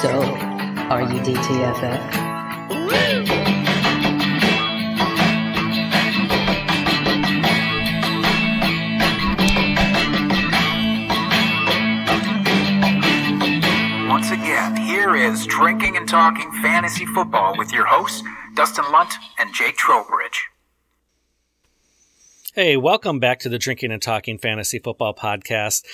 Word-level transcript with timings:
So, 0.00 0.08
are 0.08 1.02
you 1.02 1.20
DTFF? 1.20 2.20
Once 14.08 14.30
again, 14.30 14.74
here 14.78 15.14
is 15.14 15.44
Drinking 15.44 15.98
and 15.98 16.08
Talking 16.08 16.50
Fantasy 16.62 17.04
Football 17.04 17.58
with 17.58 17.70
your 17.70 17.84
hosts, 17.84 18.22
Dustin 18.54 18.90
Lunt 18.90 19.12
and 19.38 19.52
Jake 19.52 19.76
Trowbridge. 19.76 20.46
Hey, 22.54 22.76
welcome 22.76 23.20
back 23.20 23.38
to 23.40 23.48
the 23.48 23.58
Drinking 23.58 23.92
and 23.92 24.02
Talking 24.02 24.38
Fantasy 24.38 24.78
Football 24.78 25.14
Podcast. 25.14 25.84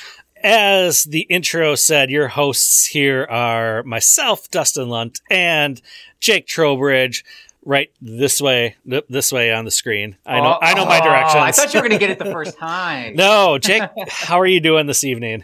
As 0.48 1.02
the 1.02 1.22
intro 1.22 1.74
said, 1.74 2.08
your 2.08 2.28
hosts 2.28 2.86
here 2.86 3.26
are 3.28 3.82
myself, 3.82 4.48
Dustin 4.48 4.88
Lunt, 4.88 5.20
and 5.28 5.82
Jake 6.20 6.46
Trowbridge. 6.46 7.24
Right 7.64 7.90
this 8.00 8.40
way, 8.40 8.76
this 9.08 9.32
way 9.32 9.52
on 9.52 9.64
the 9.64 9.72
screen. 9.72 10.16
I 10.24 10.38
know, 10.40 10.56
I 10.62 10.74
know 10.74 10.84
my 10.86 11.00
Oh, 11.00 11.04
directions. 11.04 11.34
I 11.42 11.50
thought 11.50 11.74
you 11.74 11.80
were 11.80 11.88
going 11.88 11.98
to 11.98 12.06
get 12.06 12.10
it 12.10 12.20
the 12.20 12.26
first 12.32 12.56
time. 12.56 13.16
no, 13.16 13.58
Jake, 13.58 13.82
how 14.08 14.38
are 14.40 14.46
you 14.46 14.60
doing 14.60 14.86
this 14.86 15.02
evening? 15.02 15.42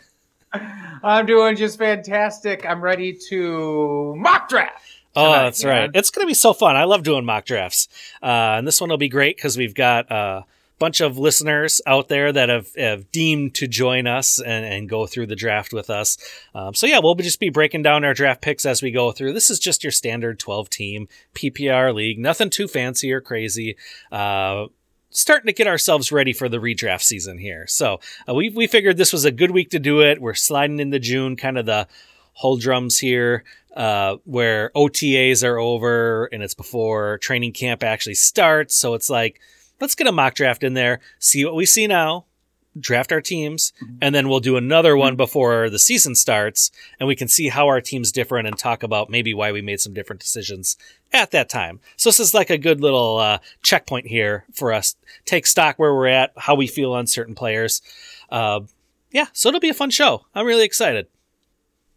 I'm 1.02 1.27
doing 1.27 1.57
just 1.57 1.79
fantastic. 1.79 2.65
I'm 2.65 2.80
ready 2.80 3.19
to 3.29 4.15
mock 4.16 4.48
draft. 4.48 4.84
Oh, 5.16 5.32
that's 5.32 5.65
right. 5.65 5.91
It's 5.95 6.10
going 6.10 6.24
to 6.24 6.29
be 6.30 6.34
so 6.34 6.52
fun. 6.52 6.77
I 6.77 6.84
love 6.84 7.02
doing 7.02 7.24
mock 7.24 7.45
drafts. 7.45 7.88
Uh, 8.23 8.55
and 8.59 8.69
this 8.69 8.80
one 8.80 8.88
will 8.88 8.98
be 8.98 9.09
great 9.09 9.37
because 9.37 9.59
we've 9.59 9.74
got 9.74 10.09
a 10.12 10.45
bunch 10.79 11.01
of 11.01 11.19
listeners 11.19 11.81
out 11.87 12.09
there 12.09 12.33
that 12.33 12.49
have, 12.49 12.75
have 12.77 13.11
deemed 13.13 13.55
to 13.55 13.69
join 13.69 14.07
us 14.07 14.41
and, 14.41 14.65
and 14.65 14.89
go 14.89 15.07
through 15.07 15.27
the 15.27 15.37
draft 15.37 15.73
with 15.73 15.91
us. 15.91 16.19
Um, 16.55 16.75
so, 16.75 16.87
yeah, 16.87 16.99
we'll 16.99 17.15
just 17.15 17.41
be 17.41 17.51
breaking 17.51 17.83
down 17.83 18.05
our 18.05 18.15
draft 18.15 18.43
picks 18.43 18.67
as 18.67 18.83
we 18.83 18.91
go 18.91 19.13
through. 19.13 19.33
This 19.33 19.51
is 19.51 19.59
just 19.59 19.85
your 19.85 19.93
standard 19.93 20.38
12 20.38 20.71
team 20.71 21.09
PPR 21.35 21.95
league, 21.95 22.19
nothing 22.19 22.51
too 22.51 22.69
fancy 22.69 23.13
or 23.13 23.21
crazy. 23.21 23.77
Uh, 24.11 24.66
starting 25.11 25.46
to 25.46 25.52
get 25.52 25.66
ourselves 25.66 26.11
ready 26.11 26.33
for 26.33 26.49
the 26.49 26.59
redraft 26.59 27.02
season 27.02 27.39
here. 27.39 27.66
So 27.66 28.01
uh, 28.29 28.35
we 28.35 28.49
we 28.51 28.66
figured 28.66 28.96
this 28.96 29.13
was 29.13 29.24
a 29.24 29.30
good 29.30 29.51
week 29.51 29.71
to 29.71 29.79
do 29.79 30.01
it. 30.01 30.21
We're 30.21 30.35
sliding 30.35 30.80
into 30.80 30.99
June, 30.99 31.37
kind 31.37 31.59
of 31.59 31.66
the 31.66 31.87
whole 32.33 32.57
drums 32.57 32.99
here, 32.99 33.45
uh, 33.77 34.16
where 34.24 34.71
OTAs 34.74 35.46
are 35.46 35.59
over 35.59 36.27
and 36.33 36.43
it's 36.43 36.55
before 36.55 37.18
training 37.18 37.52
camp 37.52 37.83
actually 37.83 38.15
starts. 38.15 38.74
So 38.74 38.95
it's 38.95 39.11
like, 39.11 39.41
let's 39.83 39.97
get 39.97 40.07
a 40.07 40.13
mock 40.13 40.35
draft 40.35 40.63
in 40.63 40.75
there, 40.75 41.01
see 41.19 41.45
what 41.45 41.57
we 41.57 41.66
see 41.66 41.88
now, 41.88 42.25
draft 42.79 43.11
our 43.11 43.21
teams, 43.21 43.73
and 44.01 44.15
then 44.15 44.29
we'll 44.29 44.39
do 44.39 44.57
another 44.57 44.97
one 44.97 45.16
before 45.16 45.69
the 45.69 45.79
season 45.79 46.15
starts, 46.15 46.71
and 47.01 47.09
we 47.09 47.16
can 47.16 47.27
see 47.27 47.49
how 47.49 47.66
our 47.66 47.80
team's 47.80 48.13
different 48.13 48.47
and 48.47 48.57
talk 48.57 48.85
about 48.85 49.11
maybe 49.11 49.35
why 49.35 49.51
we 49.51 49.61
made 49.61 49.80
some 49.80 49.93
different 49.93 50.21
decisions 50.21 50.77
at 51.13 51.33
that 51.33 51.49
time. 51.49 51.80
So 51.97 52.09
this 52.11 52.21
is 52.21 52.33
like 52.33 52.49
a 52.49 52.57
good 52.57 52.80
little 52.80 53.19
uh, 53.19 53.39
checkpoint 53.63 54.07
here 54.07 54.45
for 54.52 54.73
us. 54.73 54.95
Take 55.24 55.47
stock 55.47 55.80
where 55.80 55.93
we're 55.93 56.07
at, 56.07 56.33
how 56.37 56.55
we 56.55 56.69
feel 56.69 56.93
on 56.93 57.09
certain 57.09 57.35
players. 57.35 57.83
Uh, 58.30 58.61
yeah, 59.11 59.27
so 59.33 59.49
it'll 59.49 59.61
be 59.61 59.69
a 59.69 59.74
fun 59.74 59.91
show. 59.91 60.27
I'm 60.33 60.46
really 60.46 60.65
excited. 60.65 61.09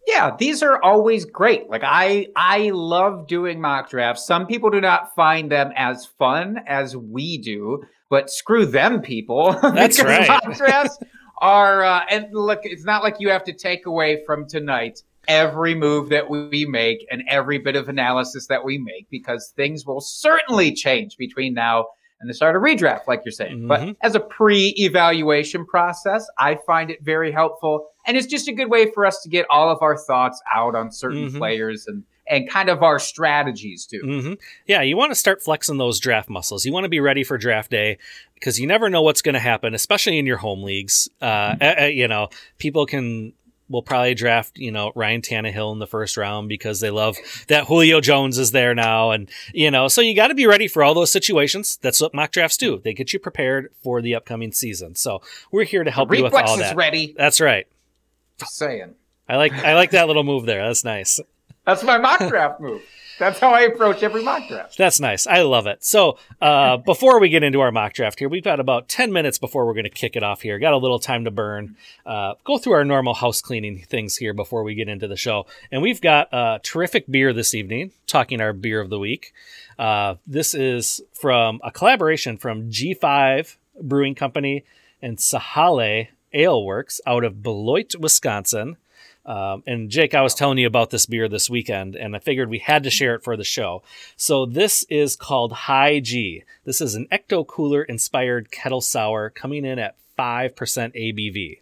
Yeah, 0.08 0.36
these 0.38 0.61
are 0.61 0.81
always 0.84 1.25
great. 1.25 1.70
Like 1.70 1.81
I 1.84 2.28
I 2.36 2.70
love 2.72 3.28
doing 3.28 3.59
mock 3.59 3.89
drafts. 3.89 4.25
Some 4.25 4.45
people 4.45 4.70
do 4.70 4.81
not 4.81 5.16
find 5.16 5.52
them 5.52 5.72
as 5.75 6.06
fun 6.06 6.59
as 6.67 6.95
we 6.95 7.38
do, 7.38 7.84
but 8.09 8.30
screw 8.30 8.66
them 8.66 9.02
people. 9.02 9.53
That's 9.61 10.02
right. 10.02 10.28
Mock 10.28 10.53
drafts 10.58 11.00
are 11.39 11.83
uh, 11.83 12.02
and 12.09 12.28
look, 12.33 12.59
it's 12.64 12.86
not 12.86 13.03
like 13.03 13.16
you 13.20 13.30
have 13.30 13.44
to 13.45 13.53
take 13.53 13.86
away 13.86 14.23
from 14.26 14.48
tonight 14.48 15.02
every 15.28 15.73
move 15.73 16.09
that 16.09 16.30
we 16.30 16.66
make 16.66 17.06
and 17.09 17.23
every 17.28 17.58
bit 17.58 17.76
of 17.76 17.89
analysis 17.89 18.48
that 18.48 18.64
we 18.64 18.78
make 18.78 19.09
because 19.09 19.53
things 19.56 19.86
will 19.86 20.02
certainly 20.02 20.72
change 20.72 21.17
between 21.17 21.54
now 21.54 21.86
and 22.27 22.36
start 22.36 22.55
a 22.55 22.59
redraft, 22.59 23.08
like 23.08 23.21
you're 23.25 23.31
saying. 23.31 23.61
Mhm. 23.61 23.67
But 23.67 23.95
as 24.02 24.15
a 24.15 24.19
pre-evaluation 24.19 25.65
process, 25.65 26.27
I 26.37 26.55
find 26.67 26.89
it 26.91 27.02
very 27.03 27.31
helpful, 27.31 27.87
and 28.05 28.17
it's 28.17 28.27
just 28.27 28.47
a 28.47 28.53
good 28.53 28.69
way 28.69 28.91
for 28.91 29.05
us 29.05 29.21
to 29.23 29.30
get 29.30 29.45
all 29.49 29.69
of 29.69 29.80
our 29.81 29.97
thoughts 29.97 30.41
out 30.53 30.75
on 30.75 30.91
certain 30.91 31.30
Mhm. 31.31 31.37
players 31.37 31.87
and 31.87 32.03
and 32.27 32.49
kind 32.49 32.69
of 32.69 32.81
our 32.81 32.97
strategies 32.97 33.85
too. 33.85 33.99
hmm 34.03 34.33
Yeah, 34.65 34.81
you 34.81 34.97
want 34.97 35.11
to 35.11 35.15
start 35.15 35.43
flexing 35.43 35.77
those 35.77 35.99
draft 35.99 36.27
muscles. 36.27 36.65
You 36.65 36.73
want 36.73 36.85
to 36.85 36.89
be 36.89 36.99
ready 36.99 37.23
for 37.23 37.37
draft 37.37 37.69
day 37.69 37.99
because 38.33 38.59
you 38.59 38.65
never 38.65 38.89
know 38.89 39.03
what's 39.03 39.21
going 39.21 39.35
to 39.35 39.39
happen, 39.39 39.75
especially 39.75 40.17
in 40.17 40.25
your 40.25 40.37
home 40.37 40.64
leagues. 40.64 41.08
Uh, 41.21 41.53
uh, 41.61 41.75
uh, 41.81 41.85
you 41.85 42.08
know, 42.08 42.30
people 42.58 42.87
can 42.87 43.33
will 43.70 43.81
probably 43.81 44.14
draft 44.14 44.58
you 44.58 44.71
know 44.71 44.92
Ryan 44.95 45.21
Tannehill 45.21 45.73
in 45.73 45.80
the 45.80 45.87
first 45.87 46.17
round 46.17 46.49
because 46.49 46.80
they 46.80 46.89
love 46.89 47.17
that 47.48 47.65
Julio 47.65 48.02
Jones 48.02 48.37
is 48.37 48.52
there 48.52 48.76
now, 48.76 49.11
and 49.11 49.30
you 49.53 49.71
know, 49.71 49.87
so 49.87 50.02
you 50.02 50.15
got 50.15 50.27
to 50.27 50.36
be 50.36 50.48
ready 50.48 50.67
for 50.67 50.83
all 50.83 50.93
those 50.93 51.11
situations. 51.11 51.80
That's 51.81 52.02
what 52.02 52.14
mock 52.14 52.31
drafts 52.31 52.58
do. 52.58 52.80
They 52.83 52.93
get 52.93 53.14
you 53.14 53.20
prepared 53.20 53.71
for 53.81 54.02
the 54.02 54.15
upcoming 54.15 54.52
season. 54.52 54.95
So 54.95 55.21
we're 55.52 55.64
here 55.64 55.83
to 55.83 55.92
help 55.92 56.14
you 56.14 56.23
with 56.23 56.33
Reflex 56.33 56.49
all 56.49 56.55
is 56.55 56.61
that. 56.61 56.76
ready. 56.76 57.14
That's 57.17 57.42
right. 57.42 57.67
Just 58.37 58.58
saying. 58.58 58.95
I 59.27 59.37
like 59.37 59.53
I 59.53 59.73
like 59.73 59.92
that 59.92 60.08
little 60.08 60.23
move 60.23 60.45
there. 60.45 60.65
That's 60.65 60.83
nice. 60.83 61.20
That's 61.65 61.83
my 61.83 61.98
mock 61.98 62.20
draft 62.30 62.59
move. 62.59 62.81
That's 63.17 63.39
how 63.39 63.52
I 63.52 63.61
approach 63.61 64.03
every 64.03 64.23
mock 64.23 64.48
draft. 64.49 64.77
That's 64.77 64.99
nice. 64.99 65.26
I 65.26 65.42
love 65.43 65.67
it. 65.67 65.83
So, 65.83 66.17
uh, 66.42 66.77
before 66.86 67.20
we 67.20 67.30
get 67.30 67.43
into 67.43 67.61
our 67.61 67.71
mock 67.71 67.93
draft 67.93 68.20
here, 68.20 68.27
we've 68.27 68.43
got 68.43 68.59
about 68.59 68.89
10 68.89 69.14
minutes 69.14 69.37
before 69.37 69.65
we're 69.65 69.73
going 69.73 69.86
to 69.86 69.89
kick 69.89 70.15
it 70.15 70.23
off 70.23 70.42
here. 70.42 70.59
Got 70.59 70.73
a 70.73 70.77
little 70.77 70.99
time 70.99 71.23
to 71.23 71.31
burn. 71.31 71.77
Uh, 72.05 72.33
go 72.43 72.58
through 72.58 72.73
our 72.73 72.83
normal 72.83 73.14
house 73.14 73.42
cleaning 73.42 73.80
things 73.80 74.17
here 74.17 74.33
before 74.33 74.64
we 74.64 74.76
get 74.76 74.89
into 74.89 75.08
the 75.08 75.15
show. 75.15 75.45
And 75.71 75.81
we've 75.81 76.02
got 76.02 76.27
a 76.33 76.59
terrific 76.61 77.09
beer 77.09 77.31
this 77.31 77.53
evening, 77.53 77.92
talking 78.05 78.42
our 78.42 78.53
beer 78.53 78.82
of 78.82 78.89
the 78.89 78.99
week. 78.99 79.33
Uh, 79.80 80.15
this 80.27 80.53
is 80.53 81.02
from 81.14 81.61
a 81.64 81.71
collaboration 81.71 82.37
from 82.37 82.70
G5 82.70 83.55
Brewing 83.82 84.15
Company 84.15 84.65
and 85.02 85.17
Sahale 85.17 86.09
Ale 86.33 86.65
Works 86.65 86.99
out 87.05 87.23
of 87.23 87.42
Beloit, 87.42 87.95
Wisconsin. 87.97 88.77
Um, 89.25 89.63
and 89.65 89.89
Jake, 89.89 90.13
I 90.13 90.21
was 90.21 90.36
telling 90.36 90.58
you 90.59 90.67
about 90.67 90.91
this 90.91 91.05
beer 91.08 91.27
this 91.27 91.49
weekend, 91.49 91.95
and 91.95 92.15
I 92.15 92.19
figured 92.19 92.49
we 92.49 92.59
had 92.59 92.83
to 92.83 92.89
share 92.91 93.15
it 93.15 93.23
for 93.23 93.36
the 93.36 93.43
show. 93.43 93.81
So 94.15 94.45
this 94.45 94.83
is 94.89 95.15
called 95.15 95.52
High 95.52 95.99
G. 95.99 96.43
This 96.63 96.80
is 96.80 96.93
an 96.95 97.08
Ecto 97.11 97.45
Cooler 97.45 97.83
inspired 97.83 98.52
kettle 98.52 98.81
sour 98.81 99.30
coming 99.31 99.65
in 99.65 99.80
at 99.80 99.95
five 100.15 100.55
percent 100.55 100.93
ABV. 100.93 101.59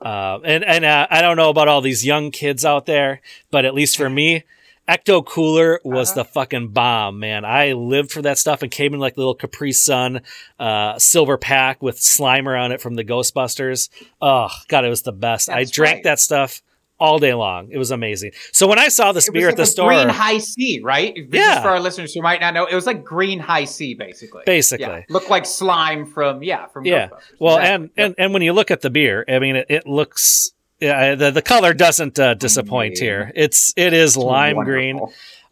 Uh, 0.00 0.38
and 0.44 0.64
and 0.64 0.84
uh, 0.84 1.06
I 1.10 1.20
don't 1.22 1.36
know 1.36 1.50
about 1.50 1.68
all 1.68 1.80
these 1.80 2.04
young 2.06 2.30
kids 2.30 2.64
out 2.64 2.86
there, 2.86 3.20
but 3.50 3.64
at 3.64 3.74
least 3.74 3.96
for 3.96 4.08
me, 4.10 4.44
Ecto 4.88 5.24
Cooler 5.24 5.80
was 5.84 6.10
Uh-huh. 6.10 6.22
the 6.22 6.28
fucking 6.28 6.68
bomb, 6.68 7.18
man. 7.20 7.44
I 7.44 7.72
lived 7.72 8.12
for 8.12 8.20
that 8.22 8.38
stuff 8.38 8.62
and 8.62 8.70
came 8.70 8.92
in 8.92 9.00
like 9.00 9.16
little 9.16 9.34
Capri 9.34 9.72
Sun 9.72 10.22
uh, 10.58 10.98
silver 10.98 11.38
pack 11.38 11.82
with 11.82 11.98
Slimer 12.00 12.60
on 12.60 12.72
it 12.72 12.80
from 12.80 12.94
the 12.94 13.04
Ghostbusters. 13.04 13.88
Oh 14.20 14.48
god, 14.68 14.84
it 14.84 14.90
was 14.90 15.02
the 15.02 15.12
best. 15.12 15.48
I 15.48 15.64
drank 15.64 15.96
right. 15.96 16.04
that 16.04 16.18
stuff 16.18 16.60
all 17.04 17.18
day 17.18 17.34
long. 17.34 17.68
It 17.70 17.78
was 17.78 17.90
amazing. 17.90 18.32
So 18.52 18.66
when 18.66 18.78
I 18.78 18.88
saw 18.88 19.12
this 19.12 19.28
It 19.28 19.32
beer 19.32 19.46
was 19.46 19.52
at 19.52 19.56
the 19.58 19.66
store, 19.66 19.90
Green 19.92 20.08
high 20.08 20.38
C, 20.38 20.80
right? 20.82 21.14
This 21.30 21.40
Yeah. 21.40 21.62
for 21.62 21.68
our 21.68 21.80
listeners 21.80 22.14
who 22.14 22.22
might 22.22 22.40
not 22.40 22.54
know. 22.54 22.64
It 22.66 22.74
was 22.74 22.86
like 22.86 23.04
green 23.04 23.38
high 23.40 23.64
C, 23.66 23.94
basically. 23.94 24.42
basically. 24.46 24.86
Yeah. 24.86 25.02
Looked 25.08 25.30
like 25.30 25.46
slime 25.46 26.06
from 26.06 26.42
yeah 26.42 26.66
from 26.66 26.84
Yeah. 26.86 27.08
Well, 27.38 27.56
Exactly. 27.58 27.74
and, 27.74 27.90
and 27.96 28.14
and 28.18 28.32
when 28.32 28.42
you 28.42 28.52
look 28.52 28.70
at 28.70 28.80
the 28.80 28.90
beer, 28.90 29.24
I 29.28 29.38
mean, 29.38 29.56
it, 29.56 29.66
it 29.68 29.86
looks 29.86 30.52
yeah, 30.80 31.14
the 31.14 31.30
the 31.30 31.42
color 31.42 31.72
doesn't 31.72 32.18
uh, 32.18 32.34
disappoint 32.34 32.94
Yeah. 32.98 33.04
here. 33.04 33.32
It's 33.34 33.72
it 33.76 33.92
is 33.92 34.16
lime 34.16 34.56
wonderful. 34.56 34.72
green. 34.74 35.00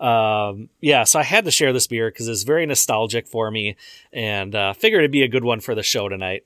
Um, 0.00 0.68
yeah, 0.80 1.04
so 1.04 1.20
I 1.20 1.22
had 1.22 1.44
to 1.44 1.52
share 1.52 1.72
this 1.72 1.86
beer 1.86 2.10
because 2.10 2.26
it's 2.26 2.42
very 2.42 2.66
nostalgic 2.66 3.28
for 3.28 3.50
me, 3.52 3.76
and 4.12 4.52
uh, 4.54 4.72
figured 4.72 5.00
it'd 5.02 5.12
be 5.12 5.22
a 5.22 5.28
good 5.28 5.44
one 5.44 5.60
for 5.60 5.76
the 5.76 5.82
show 5.84 6.08
tonight. 6.08 6.44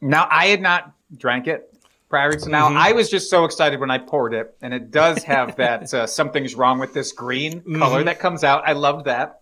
Now 0.00 0.28
I 0.30 0.46
had 0.46 0.60
not 0.60 0.92
drank 1.16 1.46
it 1.46 1.73
prior 2.14 2.30
to 2.30 2.48
now. 2.48 2.68
Mhm. 2.70 2.76
I 2.76 2.92
was 2.92 3.10
just 3.10 3.28
so 3.28 3.44
excited 3.44 3.80
when 3.80 3.90
I 3.90 3.98
poured 3.98 4.34
it, 4.34 4.54
and 4.62 4.72
it 4.72 4.92
does 4.92 5.24
have 5.24 5.56
that 5.62 5.92
uh, 5.92 6.06
something's 6.06 6.54
wrong 6.54 6.78
with 6.78 6.94
this 6.94 7.10
green 7.10 7.60
color 7.78 8.02
Mhm. 8.02 8.04
that 8.04 8.20
comes 8.20 8.44
out. 8.44 8.62
I 8.64 8.72
loved 8.74 9.06
that. 9.06 9.40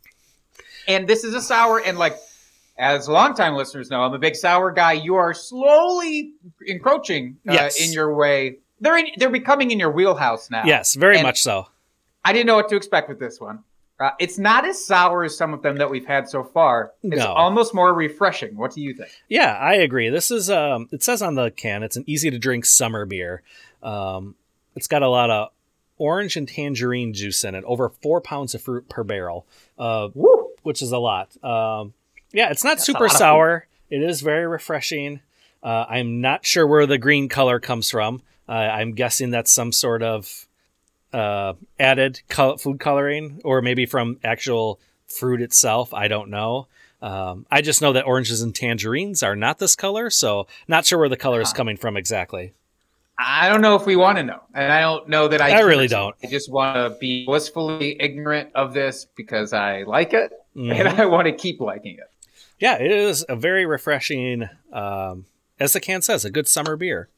And 0.89 1.07
this 1.07 1.23
is 1.23 1.35
a 1.35 1.43
sour, 1.43 1.79
and 1.85 1.99
like 1.99 2.17
as 2.79 3.11
longtime 3.11 3.55
listeners 3.57 3.91
know, 3.91 4.01
I'm 4.03 4.15
a 4.15 4.19
big 4.19 4.35
sour 4.37 4.73
guy. 4.73 4.93
You 4.95 5.17
are 5.17 5.35
slowly 5.35 6.33
encroaching 6.67 7.37
uh, 7.47 7.53
Yes. 7.53 7.79
in 7.87 7.93
your 7.93 8.15
way. 8.15 8.57
They're 8.81 8.97
in, 8.97 9.09
they're 9.19 9.29
becoming 9.29 9.71
in 9.71 9.79
your 9.79 9.91
wheelhouse 9.93 10.51
now. 10.51 10.63
Yes, 10.65 10.95
very 10.95 11.17
And- 11.17 11.25
much 11.25 11.43
so. 11.43 11.67
I 12.25 12.33
didn't 12.33 12.47
know 12.47 12.55
what 12.57 12.71
to 12.71 12.77
expect 12.77 13.11
with 13.11 13.19
this 13.21 13.39
one. 13.39 13.65
Uh, 14.03 14.11
it's 14.19 14.39
not 14.39 14.67
as 14.67 14.85
sour 14.85 15.25
as 15.25 15.37
some 15.37 15.55
of 15.55 15.63
them 15.63 15.77
that 15.77 15.89
we've 15.91 16.07
had 16.07 16.29
so 16.29 16.43
far. 16.43 16.93
It's 17.03 17.17
No. 17.23 17.33
almost 17.33 17.75
more 17.75 17.95
refreshing. 17.95 18.57
What 18.57 18.75
do 18.75 18.81
you 18.81 18.95
think? 18.95 19.11
Yeah, 19.29 19.57
I 19.57 19.75
agree. 19.75 20.09
This 20.11 20.31
is 20.31 20.51
um, 20.51 20.89
it 20.91 21.03
says 21.03 21.23
on 21.23 21.35
the 21.37 21.51
can 21.51 21.83
it's 21.83 21.97
an 21.97 22.05
easy 22.07 22.31
to 22.31 22.39
drink 22.39 22.65
summer 22.65 23.05
beer. 23.07 23.43
Um, 23.83 24.35
it's 24.75 24.89
got 24.89 25.03
a 25.03 25.09
lot 25.09 25.31
of 25.31 25.51
orange 25.99 26.37
and 26.37 26.49
tangerine 26.49 27.13
juice 27.15 27.45
in 27.45 27.55
it, 27.55 27.63
over 27.65 27.89
four 27.89 28.21
pounds 28.21 28.55
of 28.55 28.63
fruit 28.63 28.89
per 28.89 29.05
barrel. 29.05 29.47
Uh, 29.79 30.09
which 30.63 30.81
is 30.83 30.93
a 30.93 30.99
lot. 30.99 31.29
Um, 31.45 31.93
yeah, 32.33 32.51
it's 32.51 32.65
not 32.65 32.77
That's 32.79 32.87
super 32.87 33.09
sour. 33.09 33.67
It 33.91 34.03
is 34.03 34.21
very 34.21 34.47
refreshing. 34.47 35.21
Uh, 35.63 35.85
I'm 35.89 36.21
not 36.21 36.47
sure 36.47 36.67
where 36.67 36.87
the 36.87 36.99
green 36.99 37.29
color 37.29 37.61
comes 37.61 37.91
from. 37.91 38.23
Uh, 38.49 38.53
I'm 38.53 38.95
guessing 38.95 39.31
that's 39.31 39.53
some 39.53 39.71
sort 39.73 40.03
of 40.03 40.47
uh, 41.13 41.55
added 41.79 42.21
col- 42.29 42.57
food 42.59 42.81
coloring 42.81 43.41
or 43.45 43.63
maybe 43.63 43.87
from 43.87 44.19
actual 44.25 44.81
fruit 45.07 45.41
itself. 45.43 45.93
I 45.95 46.09
don't 46.09 46.31
know. 46.31 46.67
Um, 47.01 47.47
I 47.51 47.63
just 47.63 47.83
know 47.83 47.93
that 47.95 48.07
oranges 48.07 48.43
and 48.43 48.55
tangerines 48.55 49.23
are 49.23 49.35
not 49.37 49.59
this 49.59 49.75
color, 49.75 50.09
so 50.11 50.47
not 50.69 50.87
sure 50.87 50.99
where 50.99 51.09
the 51.09 51.17
color 51.17 51.41
is 51.41 51.53
coming 51.53 51.77
from 51.77 51.97
exactly. 51.97 52.55
I 53.19 53.49
don't 53.49 53.61
know 53.61 53.75
if 53.77 53.85
we 53.87 53.95
want 53.97 54.19
to 54.19 54.25
know, 54.25 54.41
and 54.55 54.73
I 54.73 54.81
don't 54.81 55.09
know 55.09 55.29
that 55.29 55.41
I. 55.41 55.51
I 55.51 55.61
really 55.61 55.87
don't. 55.89 56.15
I 56.23 56.29
just 56.29 56.51
want 56.51 56.77
to 56.77 56.99
be 56.99 57.25
blissfully 57.27 57.97
ignorant 58.01 58.51
of 58.55 58.73
this 58.73 59.07
because 59.17 59.53
I 59.53 59.83
like 59.83 60.13
it, 60.13 60.33
Mhm. 60.57 60.75
and 60.79 60.89
I 60.89 61.05
want 61.07 61.27
to 61.27 61.33
keep 61.33 61.61
liking 61.61 61.97
it. 61.99 62.09
Yeah, 62.59 62.79
it 62.79 62.91
is 62.91 63.25
a 63.29 63.35
very 63.37 63.67
refreshing, 63.67 64.49
um, 64.73 65.27
as 65.61 65.73
the 65.73 65.81
can 65.81 66.03
says, 66.03 66.25
a 66.25 66.31
good 66.31 66.47
summer 66.49 66.77
beer. 66.77 67.09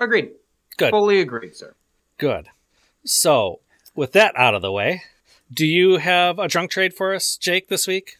Agreed. 0.00 0.30
Good. 0.76 0.90
Fully 0.90 1.20
agreed, 1.20 1.54
sir. 1.56 1.74
Good. 2.18 2.48
So, 3.04 3.60
with 3.94 4.12
that 4.12 4.34
out 4.36 4.54
of 4.54 4.62
the 4.62 4.72
way, 4.72 5.02
do 5.52 5.64
you 5.66 5.96
have 5.96 6.38
a 6.38 6.48
drunk 6.48 6.70
trade 6.70 6.92
for 6.92 7.14
us, 7.14 7.36
Jake, 7.36 7.68
this 7.68 7.86
week? 7.86 8.18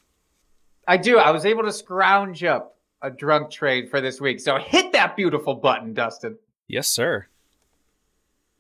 I 0.87 0.97
do. 0.97 1.19
I 1.19 1.31
was 1.31 1.45
able 1.45 1.65
to 1.65 1.73
scrounge 1.73 2.43
up 2.45 2.77
a 3.03 3.11
drunk 3.11 3.51
trade 3.51 3.91
for 3.91 4.01
this 4.01 4.21
week. 4.21 4.41
So 4.41 4.57
hit 4.57 4.93
that 4.93 5.17
beautiful 5.17 5.55
button, 5.55 5.93
Dustin. 5.95 6.39
Yes, 6.67 6.89
sir. 6.89 7.27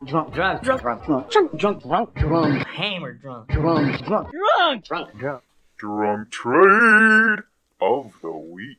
drunk, 0.04 0.34
drunk, 0.34 0.62
drunk, 0.62 0.82
drunk, 0.82 1.04
drunk, 1.04 1.30
drunk, 1.30 1.58
drunk, 1.58 1.82
drunk, 1.82 2.14
drunk, 2.14 2.66
hammer 2.66 3.14
drunk, 3.14 3.48
drunk, 3.48 4.04
drunk, 4.04 4.30
drunk, 4.30 4.84
drunk, 4.84 5.18
drunk. 5.18 5.42
Drunk 5.78 6.30
trade 6.30 7.38
of 7.80 8.12
the 8.20 8.30
week. 8.30 8.78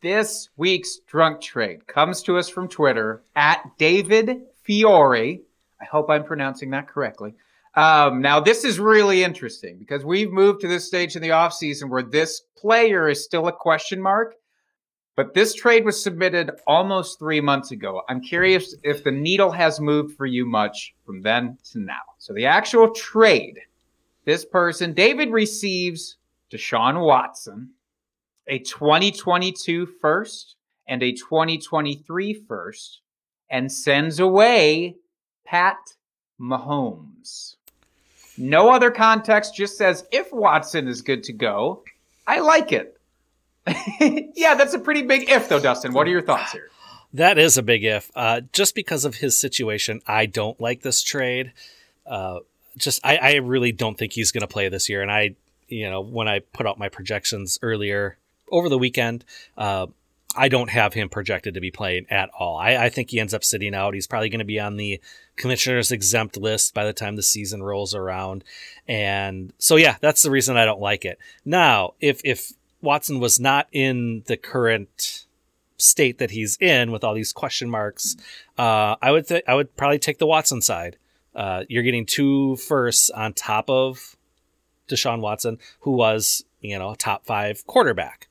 This 0.00 0.48
week's 0.56 0.98
drunk 0.98 1.40
trade 1.40 1.86
comes 1.86 2.22
to 2.22 2.36
us 2.36 2.48
from 2.48 2.68
Twitter 2.68 3.22
at 3.34 3.64
David 3.78 4.42
Fiore. 4.68 5.40
I 5.80 5.84
hope 5.86 6.10
I'm 6.10 6.24
pronouncing 6.24 6.70
that 6.70 6.88
correctly. 6.88 7.34
Um, 7.74 8.20
now, 8.20 8.38
this 8.38 8.64
is 8.64 8.78
really 8.78 9.24
interesting 9.24 9.78
because 9.78 10.04
we've 10.04 10.30
moved 10.30 10.60
to 10.60 10.68
this 10.68 10.86
stage 10.86 11.16
in 11.16 11.22
the 11.22 11.30
offseason 11.30 11.88
where 11.88 12.02
this 12.02 12.42
player 12.54 13.08
is 13.08 13.24
still 13.24 13.48
a 13.48 13.52
question 13.52 14.00
mark. 14.00 14.34
But 15.16 15.32
this 15.34 15.54
trade 15.54 15.84
was 15.84 16.00
submitted 16.00 16.50
almost 16.66 17.18
three 17.18 17.40
months 17.40 17.70
ago. 17.70 18.02
I'm 18.08 18.20
curious 18.20 18.76
if 18.84 19.02
the 19.02 19.10
needle 19.10 19.50
has 19.50 19.80
moved 19.80 20.16
for 20.16 20.26
you 20.26 20.44
much 20.46 20.94
from 21.04 21.22
then 21.22 21.56
to 21.72 21.80
now. 21.80 21.94
So, 22.18 22.34
the 22.34 22.46
actual 22.46 22.90
trade 22.90 23.58
this 24.26 24.44
person, 24.44 24.92
David 24.92 25.30
receives 25.30 26.18
Deshaun 26.52 27.02
Watson, 27.02 27.70
a 28.46 28.58
2022 28.58 29.86
first 30.02 30.56
and 30.86 31.02
a 31.02 31.12
2023 31.12 32.34
first, 32.46 33.00
and 33.50 33.70
sends 33.70 34.20
away 34.20 34.96
Pat 35.44 35.76
Mahomes. 36.40 37.56
No 38.36 38.70
other 38.70 38.90
context, 38.90 39.56
just 39.56 39.76
says 39.76 40.06
if 40.12 40.32
Watson 40.32 40.86
is 40.86 41.02
good 41.02 41.24
to 41.24 41.32
go, 41.32 41.82
I 42.26 42.40
like 42.40 42.72
it. 42.72 42.96
yeah, 44.34 44.54
that's 44.54 44.74
a 44.74 44.78
pretty 44.78 45.02
big 45.02 45.28
if, 45.28 45.48
though, 45.48 45.60
Dustin. 45.60 45.92
What 45.92 46.06
are 46.06 46.10
your 46.10 46.22
thoughts 46.22 46.52
here? 46.52 46.70
That 47.14 47.38
is 47.38 47.56
a 47.56 47.62
big 47.62 47.84
if. 47.84 48.10
Uh, 48.14 48.42
just 48.52 48.74
because 48.74 49.04
of 49.04 49.16
his 49.16 49.36
situation, 49.36 50.00
I 50.06 50.26
don't 50.26 50.60
like 50.60 50.82
this 50.82 51.02
trade. 51.02 51.52
Uh, 52.06 52.40
just 52.76 53.00
I, 53.04 53.16
I 53.16 53.34
really 53.36 53.72
don't 53.72 53.98
think 53.98 54.12
he's 54.12 54.30
going 54.30 54.42
to 54.42 54.46
play 54.46 54.68
this 54.68 54.88
year. 54.88 55.02
And 55.02 55.10
I, 55.10 55.34
you 55.68 55.88
know, 55.90 56.00
when 56.00 56.28
I 56.28 56.40
put 56.40 56.66
out 56.66 56.78
my 56.78 56.88
projections 56.88 57.58
earlier 57.62 58.18
over 58.50 58.68
the 58.68 58.78
weekend, 58.78 59.24
uh, 59.56 59.86
I 60.38 60.48
don't 60.48 60.70
have 60.70 60.94
him 60.94 61.08
projected 61.08 61.54
to 61.54 61.60
be 61.60 61.72
playing 61.72 62.06
at 62.10 62.30
all. 62.38 62.56
I, 62.56 62.76
I 62.76 62.88
think 62.90 63.10
he 63.10 63.18
ends 63.18 63.34
up 63.34 63.42
sitting 63.42 63.74
out. 63.74 63.92
He's 63.92 64.06
probably 64.06 64.28
going 64.28 64.38
to 64.38 64.44
be 64.44 64.60
on 64.60 64.76
the 64.76 65.00
commissioner's 65.34 65.90
exempt 65.90 66.36
list 66.36 66.74
by 66.74 66.84
the 66.84 66.92
time 66.92 67.16
the 67.16 67.24
season 67.24 67.60
rolls 67.60 67.92
around. 67.92 68.44
And 68.86 69.52
so, 69.58 69.74
yeah, 69.74 69.96
that's 70.00 70.22
the 70.22 70.30
reason 70.30 70.56
I 70.56 70.64
don't 70.64 70.80
like 70.80 71.04
it. 71.04 71.18
Now, 71.44 71.94
if 72.00 72.20
if 72.24 72.52
Watson 72.80 73.18
was 73.18 73.40
not 73.40 73.66
in 73.72 74.22
the 74.26 74.36
current 74.36 75.26
state 75.76 76.18
that 76.18 76.30
he's 76.30 76.56
in 76.58 76.92
with 76.92 77.02
all 77.02 77.14
these 77.14 77.32
question 77.32 77.68
marks, 77.68 78.16
uh, 78.56 78.94
I 79.02 79.10
would 79.10 79.26
th- 79.26 79.44
I 79.48 79.54
would 79.54 79.76
probably 79.76 79.98
take 79.98 80.18
the 80.18 80.26
Watson 80.26 80.62
side. 80.62 80.96
Uh, 81.34 81.64
you're 81.68 81.82
getting 81.82 82.06
two 82.06 82.54
firsts 82.56 83.10
on 83.10 83.32
top 83.32 83.68
of 83.68 84.16
Deshaun 84.88 85.20
Watson, 85.20 85.58
who 85.80 85.92
was 85.92 86.44
you 86.60 86.78
know 86.78 86.90
a 86.90 86.96
top 86.96 87.26
five 87.26 87.66
quarterback. 87.66 88.28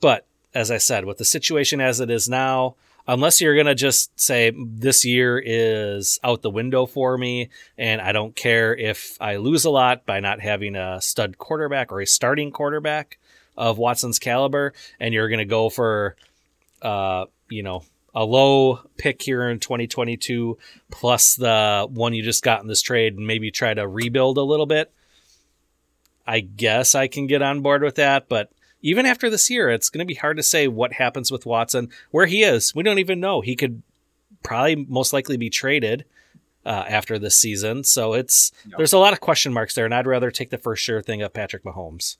But 0.00 0.26
as 0.54 0.70
I 0.70 0.78
said, 0.78 1.04
with 1.04 1.18
the 1.18 1.24
situation 1.24 1.80
as 1.80 2.00
it 2.00 2.10
is 2.10 2.28
now, 2.28 2.76
unless 3.06 3.40
you're 3.40 3.56
gonna 3.56 3.74
just 3.74 4.18
say 4.18 4.52
this 4.56 5.04
year 5.04 5.42
is 5.44 6.18
out 6.22 6.42
the 6.42 6.50
window 6.50 6.86
for 6.86 7.16
me, 7.16 7.48
and 7.78 8.00
I 8.00 8.12
don't 8.12 8.36
care 8.36 8.74
if 8.74 9.16
I 9.20 9.36
lose 9.36 9.64
a 9.64 9.70
lot 9.70 10.06
by 10.06 10.20
not 10.20 10.40
having 10.40 10.76
a 10.76 11.00
stud 11.00 11.38
quarterback 11.38 11.92
or 11.92 12.00
a 12.00 12.06
starting 12.06 12.50
quarterback 12.50 13.18
of 13.56 13.78
Watson's 13.78 14.18
caliber, 14.18 14.72
and 14.98 15.14
you're 15.14 15.28
gonna 15.28 15.44
go 15.44 15.70
for, 15.70 16.16
uh, 16.82 17.26
you 17.48 17.62
know, 17.62 17.84
a 18.14 18.24
low 18.24 18.80
pick 18.96 19.22
here 19.22 19.48
in 19.48 19.60
2022 19.60 20.58
plus 20.90 21.36
the 21.36 21.86
one 21.90 22.12
you 22.12 22.22
just 22.22 22.42
got 22.42 22.60
in 22.60 22.68
this 22.68 22.82
trade, 22.82 23.16
and 23.16 23.26
maybe 23.26 23.50
try 23.50 23.72
to 23.72 23.86
rebuild 23.86 24.36
a 24.36 24.42
little 24.42 24.66
bit. 24.66 24.92
I 26.26 26.40
guess 26.40 26.94
I 26.94 27.08
can 27.08 27.26
get 27.26 27.42
on 27.42 27.60
board 27.60 27.82
with 27.82 27.96
that, 27.96 28.28
but 28.28 28.50
even 28.82 29.06
after 29.06 29.28
this 29.30 29.50
year, 29.50 29.68
it's 29.70 29.90
going 29.90 29.98
to 30.04 30.04
be 30.08 30.14
hard 30.14 30.36
to 30.36 30.42
say 30.42 30.68
what 30.68 30.94
happens 30.94 31.30
with 31.30 31.46
Watson, 31.46 31.90
where 32.10 32.26
he 32.26 32.42
is. 32.42 32.74
We 32.74 32.82
don't 32.82 32.98
even 32.98 33.20
know. 33.20 33.40
He 33.40 33.56
could 33.56 33.82
probably 34.42 34.86
most 34.88 35.12
likely 35.12 35.36
be 35.36 35.50
traded 35.50 36.04
uh, 36.64 36.84
after 36.88 37.18
this 37.18 37.36
season. 37.36 37.84
So 37.84 38.14
it's 38.14 38.52
there's 38.76 38.92
a 38.92 38.98
lot 38.98 39.12
of 39.12 39.20
question 39.20 39.52
marks 39.52 39.74
there, 39.74 39.84
and 39.84 39.94
I'd 39.94 40.06
rather 40.06 40.30
take 40.30 40.50
the 40.50 40.58
first 40.58 40.82
sure 40.82 41.02
thing 41.02 41.22
of 41.22 41.32
Patrick 41.32 41.64
Mahomes. 41.64 42.16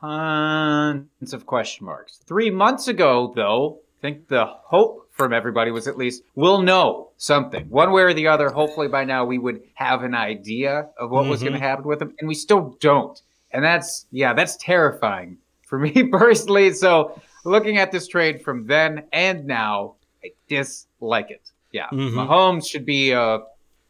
Tons 0.00 1.32
of 1.32 1.46
question 1.46 1.86
marks. 1.86 2.18
Three 2.26 2.50
months 2.50 2.88
ago, 2.88 3.32
though, 3.34 3.80
I 3.98 4.00
think 4.02 4.28
the 4.28 4.44
hope 4.46 5.08
from 5.12 5.32
everybody 5.32 5.70
was 5.70 5.86
at 5.88 5.96
least 5.96 6.22
we'll 6.34 6.60
know 6.60 7.10
something 7.16 7.64
one 7.70 7.90
way 7.92 8.02
or 8.02 8.12
the 8.12 8.26
other. 8.28 8.50
Hopefully, 8.50 8.88
by 8.88 9.04
now 9.04 9.24
we 9.24 9.38
would 9.38 9.62
have 9.74 10.02
an 10.02 10.14
idea 10.14 10.88
of 10.98 11.10
what 11.10 11.26
was 11.26 11.40
Mhm. 11.40 11.44
going 11.44 11.52
to 11.54 11.58
happen 11.66 11.84
with 11.86 12.02
him, 12.02 12.14
and 12.18 12.28
we 12.28 12.34
still 12.34 12.76
don't. 12.80 13.20
And 13.50 13.64
that's 13.64 14.06
yeah, 14.10 14.34
that's 14.34 14.56
terrifying 14.56 15.38
for 15.74 15.78
me 15.80 16.04
personally. 16.12 16.72
So, 16.72 17.20
looking 17.44 17.78
at 17.78 17.90
this 17.92 18.06
trade 18.06 18.42
from 18.42 18.66
then 18.66 19.04
and 19.12 19.46
now, 19.46 19.96
I 20.24 20.30
dislike 20.48 21.30
it. 21.30 21.42
Yeah, 21.72 21.88
Mhm. 21.92 22.12
Mahomes 22.12 22.68
should 22.68 22.86
be 22.86 23.12
uh, 23.12 23.38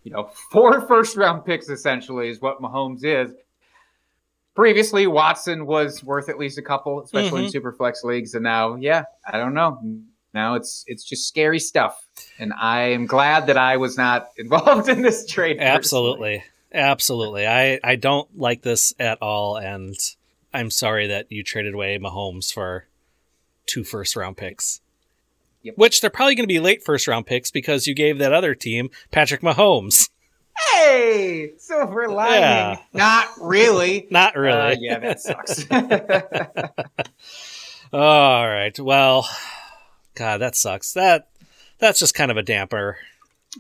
you 0.03 0.13
know, 0.13 0.31
four 0.53 0.81
first 0.87 1.17
round 1.17 1.45
picks 1.45 1.69
essentially 1.69 2.29
is 2.29 2.41
what 2.41 2.61
Mahomes 2.61 3.05
is. 3.05 3.33
Previously, 4.55 5.07
Watson 5.09 5.67
was 5.67 6.03
worth 6.05 6.29
at 6.29 6.39
least 6.39 6.59
a 6.59 6.63
couple, 6.63 7.03
especially 7.03 7.43
in 7.43 7.49
Mhm. 7.49 7.53
super 7.53 7.73
flex 7.73 8.05
leagues, 8.05 8.35
and 8.35 8.45
now, 8.45 8.77
yeah, 8.77 9.05
I 9.27 9.37
don't 9.39 9.53
know. 9.55 9.81
Now 10.33 10.55
it's 10.55 10.85
it's 10.87 11.05
just 11.05 11.29
scary 11.29 11.59
stuff, 11.59 12.07
and 12.39 12.53
I 12.61 12.83
am 12.93 13.07
glad 13.07 13.47
that 13.49 13.57
I 13.59 13.77
was 13.77 13.97
not 13.99 14.29
involved 14.39 14.89
in 14.89 15.03
this 15.03 15.27
trade. 15.27 15.59
personally. 15.59 15.75
Absolutely. 15.77 16.45
Absolutely. 16.73 17.47
I, 17.47 17.79
I 17.85 17.95
don't 17.95 18.29
like 18.37 18.63
this 18.63 18.93
at 18.99 19.19
all, 19.23 19.57
and 19.57 19.95
I'm 20.55 20.71
sorry 20.71 21.09
that 21.09 21.31
you 21.31 21.43
traded 21.43 21.75
away 21.75 21.99
Mahomes 21.99 22.53
for 22.53 22.87
two 23.67 23.83
first 23.83 24.15
round 24.15 24.37
picks. 24.37 24.81
Yep. 25.63 25.77
Which 25.77 26.01
they're 26.01 26.11
probably 26.11 26.37
going 26.37 26.45
to 26.45 26.53
be 26.53 26.61
late 26.61 26.85
first 26.85 27.09
round 27.09 27.27
picks 27.27 27.51
because 27.51 27.87
you 27.87 27.95
gave 27.95 28.19
that 28.19 28.33
other 28.33 28.55
team 28.55 28.91
Patrick 29.11 29.41
Mahomes. 29.41 30.11
Hey, 30.73 31.53
silver 31.59 32.09
lining. 32.09 32.41
Yeah. 32.41 32.77
Not 32.93 33.29
really. 33.41 34.07
Not 34.11 34.37
really. 34.37 34.59
Uh, 34.59 34.77
yeah, 34.79 34.99
that 35.01 35.21
sucks. 35.21 35.67
All 37.93 38.49
right. 38.49 38.79
Well, 38.79 39.29
God, 40.15 40.39
that 40.39 40.55
sucks. 40.55 40.93
That 40.93 41.29
that's 41.79 41.99
just 41.99 42.15
kind 42.15 42.31
of 42.31 42.37
a 42.37 42.43
damper. 42.43 42.99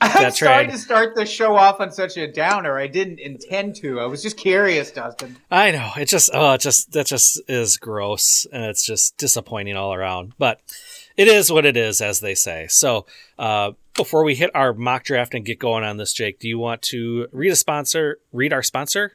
I'm 0.00 0.22
That 0.22 0.36
sorry 0.36 0.64
trade. 0.64 0.72
to 0.72 0.78
start 0.78 1.14
the 1.14 1.24
show 1.26 1.56
off 1.56 1.80
on 1.80 1.92
such 1.92 2.16
a 2.16 2.30
downer. 2.30 2.78
I 2.78 2.86
didn't 2.86 3.20
intend 3.20 3.76
to. 3.76 4.00
I 4.00 4.06
was 4.06 4.22
just 4.22 4.36
curious, 4.36 4.90
Dustin. 4.90 5.36
I 5.50 5.70
know. 5.70 5.90
It 5.96 6.06
just 6.06 6.30
oh, 6.32 6.52
it 6.54 6.60
just 6.60 6.92
that 6.92 7.06
just 7.06 7.40
is 7.48 7.76
gross 7.76 8.46
and 8.52 8.64
it's 8.64 8.84
just 8.84 9.16
disappointing 9.16 9.76
all 9.76 9.94
around. 9.94 10.32
But 10.38 10.60
it 11.16 11.28
is 11.28 11.50
what 11.52 11.64
it 11.64 11.76
is, 11.76 12.00
as 12.00 12.20
they 12.20 12.34
say. 12.34 12.66
So 12.68 13.06
uh, 13.38 13.72
before 13.94 14.24
we 14.24 14.34
hit 14.34 14.50
our 14.54 14.72
mock 14.74 15.04
draft 15.04 15.34
and 15.34 15.44
get 15.44 15.58
going 15.60 15.84
on 15.84 15.96
this, 15.96 16.12
Jake, 16.12 16.40
do 16.40 16.48
you 16.48 16.58
want 16.58 16.82
to 16.82 17.28
read 17.30 17.52
a 17.52 17.56
sponsor? 17.56 18.18
Read 18.32 18.52
our 18.52 18.62
sponsor? 18.62 19.12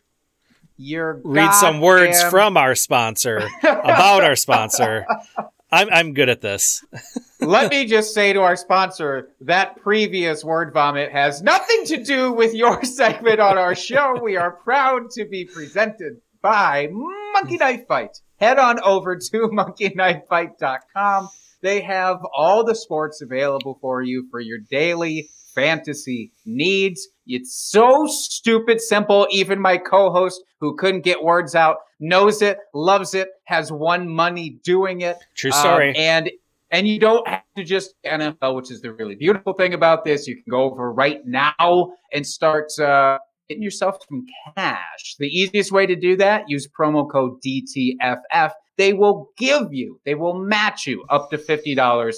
You're 0.78 1.20
Read 1.26 1.54
some 1.56 1.82
words 1.82 2.24
from 2.24 2.56
our 2.56 2.74
sponsor 2.74 3.50
about 3.62 4.24
our 4.24 4.38
sponsor. 4.38 5.06
I'm 5.72 5.90
I'm 5.92 6.14
good 6.14 6.30
at 6.30 6.42
this. 6.42 6.84
Let 7.40 7.72
me 7.72 7.86
just 7.86 8.14
say 8.14 8.34
to 8.34 8.42
our 8.42 8.56
sponsor 8.56 9.30
that 9.42 9.78
previous 9.82 10.44
word 10.44 10.74
vomit 10.74 11.12
has 11.12 11.42
nothing 11.42 11.86
to 11.86 12.04
do 12.04 12.34
with 12.34 12.54
your 12.54 12.84
segment 12.84 13.40
on 13.40 13.58
our 13.58 13.76
show. 13.76 14.20
We 14.22 14.36
are 14.36 14.52
proud 14.52 15.12
to 15.12 15.26
be 15.26 15.46
presented 15.46 16.22
by 16.42 16.90
Monkey 17.34 17.58
Knife 17.58 17.88
Fight. 17.88 18.18
Head 18.40 18.58
on 18.58 18.80
over 18.82 19.18
to 19.18 19.50
monkeyknifefight.com. 19.54 21.30
They 21.62 21.82
have 21.82 22.20
all 22.36 22.64
the 22.64 22.76
sports 22.76 23.22
available 23.22 23.78
for 23.82 24.02
you 24.02 24.28
for 24.32 24.40
your 24.40 24.60
daily 24.60 25.30
fantasy 25.54 26.32
needs. 26.46 27.10
It's 27.28 27.54
so 27.54 28.08
stupid 28.08 28.82
simple. 28.82 29.28
Even 29.30 29.60
my 29.60 29.78
co-host 29.78 30.42
who 30.62 30.76
couldn't 30.78 31.02
get 31.04 31.24
words 31.24 31.56
out 31.56 31.78
knows 32.00 32.42
it, 32.42 32.58
loves 32.74 33.14
it, 33.14 33.30
has 33.46 33.72
won 33.72 34.08
money 34.08 34.60
doing 34.64 35.02
it. 35.02 35.18
True 35.36 35.52
Um, 35.52 35.60
story. 35.60 35.94
and 35.98 36.30
and 36.72 36.88
you 36.88 37.00
don't 37.00 37.28
have 37.28 37.42
to 37.58 37.64
just 37.64 37.96
NFL, 38.06 38.56
which 38.56 38.70
is 38.70 38.82
the 38.82 38.94
really 38.94 39.16
beautiful 39.16 39.54
thing 39.54 39.74
about 39.74 40.06
this. 40.06 40.28
You 40.28 40.36
can 40.36 40.46
go 40.52 40.62
over 40.64 40.94
right 40.94 41.20
now 41.26 41.94
and 42.14 42.26
start 42.28 42.68
uh, 42.80 43.18
getting 43.48 43.64
yourself 43.64 43.98
some 44.08 44.26
cash. 44.56 45.16
The 45.18 45.26
easiest 45.28 45.72
way 45.72 45.88
to 45.88 45.96
do 45.96 46.16
that, 46.18 46.44
use 46.48 46.68
promo 46.68 47.10
code 47.12 47.42
DTFF. 47.42 48.52
They 48.78 48.94
will 48.94 49.32
give 49.36 49.74
you, 49.74 50.00
they 50.06 50.14
will 50.14 50.36
match 50.40 50.86
you 50.86 51.04
up 51.10 51.32
to 51.32 51.40
$50 51.40 52.14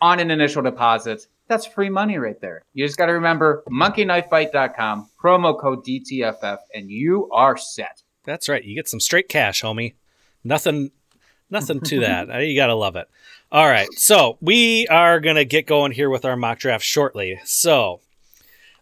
on 0.00 0.18
an 0.20 0.30
initial 0.30 0.62
deposit. 0.62 1.26
That's 1.48 1.66
free 1.66 1.90
money 1.90 2.16
right 2.16 2.40
there. 2.40 2.62
You 2.72 2.86
just 2.86 2.96
got 2.96 3.06
to 3.06 3.12
remember 3.12 3.62
monkeyknifefight.com, 3.70 5.10
promo 5.22 5.60
code 5.60 5.84
DTFF, 5.84 6.58
and 6.74 6.90
you 6.90 7.28
are 7.32 7.56
set. 7.56 8.01
That's 8.24 8.48
right. 8.48 8.62
You 8.64 8.74
get 8.74 8.88
some 8.88 9.00
straight 9.00 9.28
cash, 9.28 9.62
homie. 9.62 9.94
Nothing, 10.44 10.90
nothing 11.50 11.80
to 11.80 12.00
that. 12.00 12.30
Uh, 12.34 12.38
You 12.38 12.54
gotta 12.56 12.74
love 12.74 12.96
it. 12.96 13.08
All 13.50 13.68
right, 13.68 13.88
so 13.92 14.38
we 14.40 14.86
are 14.88 15.20
gonna 15.20 15.44
get 15.44 15.66
going 15.66 15.92
here 15.92 16.08
with 16.08 16.24
our 16.24 16.36
mock 16.36 16.58
draft 16.58 16.84
shortly. 16.84 17.38
So, 17.44 18.00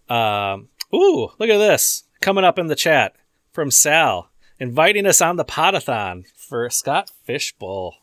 um, 0.08 0.68
ooh, 0.94 1.32
look 1.38 1.48
at 1.50 1.58
this 1.58 2.04
coming 2.20 2.44
up 2.44 2.58
in 2.58 2.68
the 2.68 2.76
chat 2.76 3.14
from 3.52 3.70
Sal, 3.70 4.30
inviting 4.60 5.06
us 5.06 5.20
on 5.20 5.36
the 5.36 5.44
potathon 5.44 6.24
for 6.36 6.68
Scott 6.70 7.10
Fish 7.24 7.52
Bowl. 7.54 7.96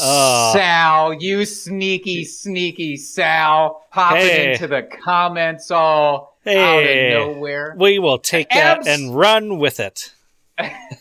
Uh, 0.00 0.52
Sal, 0.54 1.12
you 1.14 1.44
sneaky, 1.44 2.24
sneaky 2.24 2.96
Sal, 2.96 3.84
popping 3.92 4.20
Hey. 4.22 4.52
into 4.52 4.66
the 4.66 4.82
comments 4.82 5.70
all 5.70 6.38
Hey. 6.44 7.12
out 7.12 7.20
of 7.28 7.34
nowhere. 7.36 7.74
We 7.78 7.98
will 7.98 8.18
take 8.18 8.48
that 8.50 8.78
Abs- 8.78 8.88
and 8.88 9.14
run 9.16 9.58
with 9.58 9.78
it. 9.78 10.12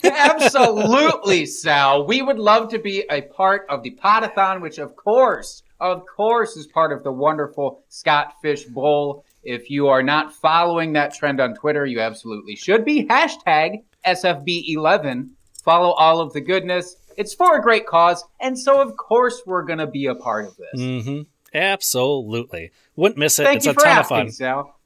Absolutely, 0.03 1.45
Sal. 1.45 2.05
We 2.05 2.21
would 2.21 2.39
love 2.39 2.69
to 2.69 2.79
be 2.79 3.05
a 3.09 3.21
part 3.21 3.65
of 3.69 3.83
the 3.83 3.91
Potathon, 3.91 4.61
which 4.61 4.77
of 4.77 4.95
course, 4.95 5.63
of 5.79 6.05
course, 6.05 6.57
is 6.57 6.67
part 6.67 6.91
of 6.91 7.03
the 7.03 7.11
wonderful 7.11 7.83
Scott 7.89 8.33
Fish 8.41 8.65
Bowl. 8.65 9.23
If 9.43 9.69
you 9.69 9.87
are 9.87 10.03
not 10.03 10.33
following 10.33 10.93
that 10.93 11.13
trend 11.13 11.39
on 11.39 11.55
Twitter, 11.55 11.85
you 11.85 11.99
absolutely 11.99 12.55
should 12.55 12.83
be. 12.83 13.05
Hashtag 13.05 13.83
SFB11. 14.05 15.29
Follow 15.63 15.91
all 15.91 16.19
of 16.19 16.33
the 16.33 16.41
goodness. 16.41 16.97
It's 17.17 17.33
for 17.33 17.57
a 17.57 17.61
great 17.61 17.85
cause. 17.87 18.23
And 18.39 18.57
so, 18.57 18.81
of 18.81 18.97
course, 18.97 19.41
we're 19.45 19.63
going 19.63 19.79
to 19.79 19.87
be 19.87 20.07
a 20.07 20.15
part 20.15 20.45
of 20.45 20.57
this. 20.57 20.81
Mm-hmm. 20.81 21.21
Absolutely. 21.53 22.71
Wouldn't 22.95 23.17
miss 23.17 23.39
it. 23.39 23.43
Thank 23.43 23.57
it's 23.57 23.65
you 23.65 23.71
a 23.71 23.75
for 23.75 23.83
ton 23.83 23.91
of 23.91 23.97
asking, 23.97 24.17
fun. 24.17 24.31
Sal. 24.31 24.79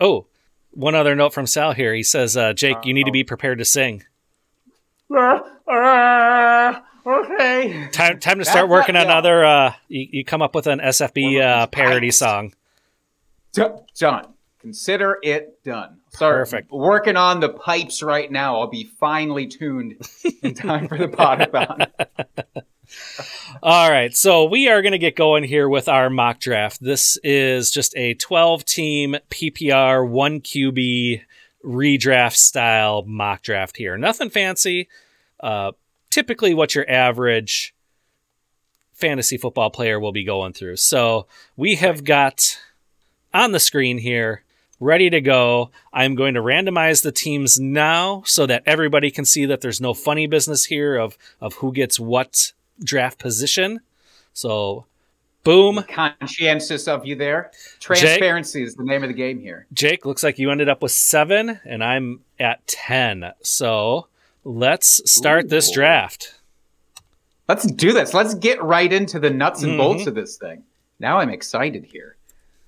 Oh, 0.00 0.26
one 0.74 0.94
other 0.94 1.14
note 1.14 1.32
from 1.32 1.46
Sal 1.46 1.72
here. 1.72 1.94
He 1.94 2.02
says, 2.02 2.36
uh, 2.36 2.52
Jake, 2.52 2.84
you 2.84 2.94
need 2.94 3.04
to 3.04 3.12
be 3.12 3.24
prepared 3.24 3.58
to 3.58 3.64
sing. 3.64 4.04
Uh, 5.10 6.80
okay. 7.06 7.88
Time, 7.92 8.18
time 8.18 8.38
to 8.38 8.44
start 8.44 8.68
working 8.68 8.96
on 8.96 9.06
yeah. 9.06 9.18
other. 9.18 9.44
Uh, 9.44 9.74
you, 9.88 10.08
you 10.10 10.24
come 10.24 10.42
up 10.42 10.54
with 10.54 10.66
an 10.66 10.80
SFB 10.80 11.40
uh, 11.40 11.66
parody 11.68 12.10
song. 12.10 12.54
D- 13.52 13.62
done. 13.98 14.26
Consider 14.60 15.18
it 15.22 15.62
done. 15.62 15.98
Start 16.10 16.36
Perfect. 16.36 16.72
working 16.72 17.16
on 17.16 17.40
the 17.40 17.50
pipes 17.50 18.02
right 18.02 18.30
now. 18.30 18.60
I'll 18.60 18.66
be 18.66 18.84
finely 18.84 19.46
tuned 19.46 19.96
in 20.42 20.54
time 20.54 20.88
for 20.88 20.96
the 20.96 21.08
pot 21.16 21.38
potathon. 21.38 22.64
All 23.62 23.90
right, 23.90 24.14
so 24.14 24.44
we 24.44 24.68
are 24.68 24.82
going 24.82 24.92
to 24.92 24.98
get 24.98 25.16
going 25.16 25.44
here 25.44 25.68
with 25.68 25.88
our 25.88 26.10
mock 26.10 26.40
draft. 26.40 26.82
This 26.82 27.18
is 27.22 27.70
just 27.70 27.96
a 27.96 28.14
12 28.14 28.64
team 28.64 29.16
PPR 29.30 30.08
1 30.08 30.40
QB 30.40 31.22
redraft 31.64 32.36
style 32.36 33.04
mock 33.06 33.42
draft 33.42 33.76
here. 33.76 33.96
Nothing 33.96 34.30
fancy. 34.30 34.88
Uh, 35.40 35.72
typically, 36.10 36.54
what 36.54 36.74
your 36.74 36.88
average 36.90 37.74
fantasy 38.92 39.36
football 39.36 39.70
player 39.70 39.98
will 39.98 40.12
be 40.12 40.24
going 40.24 40.52
through. 40.52 40.76
So 40.76 41.26
we 41.56 41.74
have 41.76 42.04
got 42.04 42.58
on 43.32 43.52
the 43.52 43.60
screen 43.60 43.98
here. 43.98 44.42
Ready 44.80 45.08
to 45.10 45.20
go. 45.20 45.70
I'm 45.92 46.14
going 46.14 46.34
to 46.34 46.40
randomize 46.40 47.02
the 47.02 47.12
teams 47.12 47.58
now 47.58 48.22
so 48.26 48.46
that 48.46 48.62
everybody 48.66 49.10
can 49.10 49.24
see 49.24 49.46
that 49.46 49.60
there's 49.60 49.80
no 49.80 49.94
funny 49.94 50.26
business 50.26 50.64
here 50.64 50.96
of, 50.96 51.16
of 51.40 51.54
who 51.54 51.72
gets 51.72 51.98
what 51.98 52.52
draft 52.82 53.18
position. 53.18 53.80
So, 54.32 54.86
boom. 55.44 55.84
Conscientious 55.88 56.88
of 56.88 57.06
you 57.06 57.14
there. 57.16 57.52
Transparency 57.80 58.62
is 58.62 58.74
the 58.74 58.84
name 58.84 59.02
of 59.02 59.08
the 59.08 59.14
game 59.14 59.40
here. 59.40 59.66
Jake, 59.72 60.04
looks 60.06 60.22
like 60.22 60.38
you 60.38 60.50
ended 60.50 60.68
up 60.68 60.82
with 60.82 60.92
seven, 60.92 61.60
and 61.64 61.84
I'm 61.84 62.20
at 62.40 62.66
10. 62.66 63.32
So, 63.42 64.08
let's 64.44 65.08
start 65.10 65.48
this 65.48 65.70
draft. 65.70 66.34
Let's 67.48 67.66
do 67.66 67.92
this. 67.92 68.14
Let's 68.14 68.34
get 68.34 68.62
right 68.62 68.90
into 68.90 69.18
the 69.20 69.30
nuts 69.30 69.62
and 69.62 69.76
bolts 69.76 70.04
Mhm. 70.04 70.06
of 70.08 70.14
this 70.14 70.36
thing. 70.36 70.64
Now 70.98 71.18
I'm 71.18 71.28
excited 71.30 71.84
here. 71.84 72.16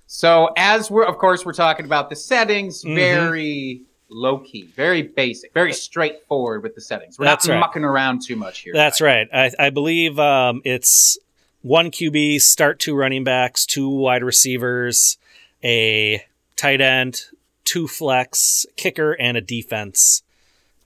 So, 0.07 0.51
as 0.57 0.91
we're, 0.91 1.05
of 1.05 1.19
course, 1.19 1.45
we're 1.45 1.55
talking 1.55 1.87
about 1.87 2.11
the 2.11 2.17
settings, 2.17 2.85
Mhm. 2.85 2.95
very 2.95 3.83
low 4.09 4.39
key, 4.39 4.63
very 4.75 5.03
basic, 5.03 5.53
very 5.53 5.73
straightforward 5.73 6.63
with 6.63 6.75
the 6.75 6.81
settings. 6.81 7.19
We're 7.19 7.25
That's 7.27 7.47
not 7.47 7.55
right. 7.55 7.61
mucking 7.61 7.85
around 7.85 8.23
too 8.23 8.37
much 8.37 8.61
here. 8.61 8.73
That's 8.73 9.01
right. 9.01 9.29
I, 9.33 9.51
I 9.59 9.71
believe 9.71 10.19
um, 10.19 10.63
it's 10.65 11.19
one 11.63 11.91
QB, 11.91 12.41
start 12.41 12.79
two 12.79 12.95
running 12.95 13.25
backs, 13.25 13.67
two 13.67 13.89
wide 13.89 14.23
receivers, 14.23 15.19
a 15.65 16.25
tight 16.55 16.81
end, 16.81 17.23
two 17.65 17.89
flex, 17.89 18.65
kicker, 18.77 19.13
and 19.13 19.37
a 19.37 19.41
defense, 19.41 20.23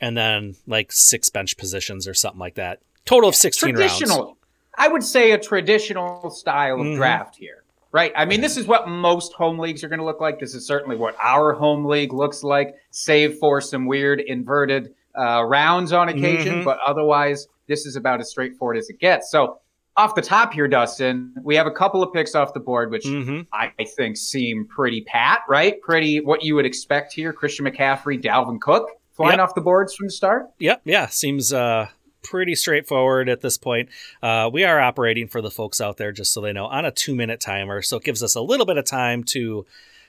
and 0.01 0.17
then 0.17 0.57
like 0.67 0.91
six 0.93 1.29
bench 1.29 1.57
positions 1.59 2.09
or 2.09 2.15
something 2.15 2.41
like 2.41 2.55
that. 2.55 2.81
Total 3.05 3.29
of 3.29 3.35
16 3.35 3.75
traditional. 3.75 4.25
rounds. 4.25 4.37
I 4.77 4.89
would 4.89 5.03
say 5.05 5.33
a 5.33 5.39
traditional 5.39 6.31
style 6.31 6.81
of 6.81 6.87
Mhm. 6.87 6.97
draft 6.97 7.37
here, 7.37 7.60
right? 7.93 8.13
I 8.17 8.25
mean, 8.25 8.41
this 8.41 8.57
is 8.57 8.67
what 8.67 8.89
most 8.89 9.33
home 9.33 9.59
leagues 9.59 9.83
are 9.85 9.89
going 9.89 9.99
to 9.99 10.05
look 10.05 10.21
like. 10.21 10.39
This 10.39 10.55
is 10.55 10.67
certainly 10.67 10.97
what 10.97 11.17
our 11.23 11.53
home 11.53 11.85
league 11.85 12.13
looks 12.13 12.43
like, 12.43 12.75
save 12.91 13.39
for 13.39 13.61
some 13.61 13.87
weird 13.87 14.21
inverted 14.21 14.95
uh, 15.19 15.43
rounds 15.45 15.93
on 15.93 16.09
occasion. 16.09 16.61
Mhm. 16.61 16.65
But 16.65 16.79
otherwise, 16.87 17.49
this 17.67 17.85
is 17.87 17.97
about 17.97 18.21
as 18.21 18.31
straightforward 18.31 18.77
as 18.77 18.89
it 18.91 18.99
gets. 19.01 19.31
So, 19.31 19.59
off 19.97 20.15
the 20.15 20.23
top 20.23 20.53
here, 20.55 20.69
Dustin, 20.69 21.33
we 21.43 21.57
have 21.57 21.67
a 21.67 21.71
couple 21.71 22.01
of 22.03 22.13
picks 22.13 22.35
off 22.37 22.55
the 22.55 22.61
board, 22.61 22.91
which 22.93 23.05
hmm 23.07 23.41
I 23.53 23.73
think 23.97 24.17
seem 24.17 24.67
pretty 24.67 25.03
pat, 25.03 25.41
right? 25.49 25.81
Pretty 25.83 26.21
what 26.21 26.43
you 26.45 26.55
would 26.55 26.65
expect 26.65 27.13
here. 27.13 27.33
Christian 27.33 27.67
McCaffrey, 27.67 28.23
Dalvin 28.23 28.61
Cook 28.61 28.89
flying 29.13 29.39
Yep. 29.39 29.49
off 29.49 29.55
the 29.57 29.61
boards 29.61 29.95
from 29.95 30.07
the 30.07 30.13
start. 30.13 30.47
Yep. 30.61 30.83
Yeah. 30.85 31.07
Seems 31.07 31.53
uh, 31.53 31.89
pretty 32.23 32.55
straightforward 32.55 33.29
at 33.29 33.41
this 33.41 33.59
point. 33.59 33.89
Uh, 34.23 34.51
we 34.53 34.65
are 34.65 34.81
operating 34.81 35.29
for 35.29 35.41
the 35.41 35.51
folks 35.51 35.81
out 35.81 35.97
there, 35.97 36.13
just 36.13 36.33
so 36.33 36.41
they 36.41 36.53
know, 36.53 36.67
on 36.67 36.85
a 36.85 36.91
two 36.91 37.15
minute 37.15 37.41
timer. 37.41 37.83
So 37.83 37.97
it 37.99 38.05
gives 38.05 38.23
us 38.23 38.35
a 38.35 38.41
little 38.41 38.67
bit 38.67 38.77
of 38.79 38.85
time 38.85 39.25
to 39.25 39.67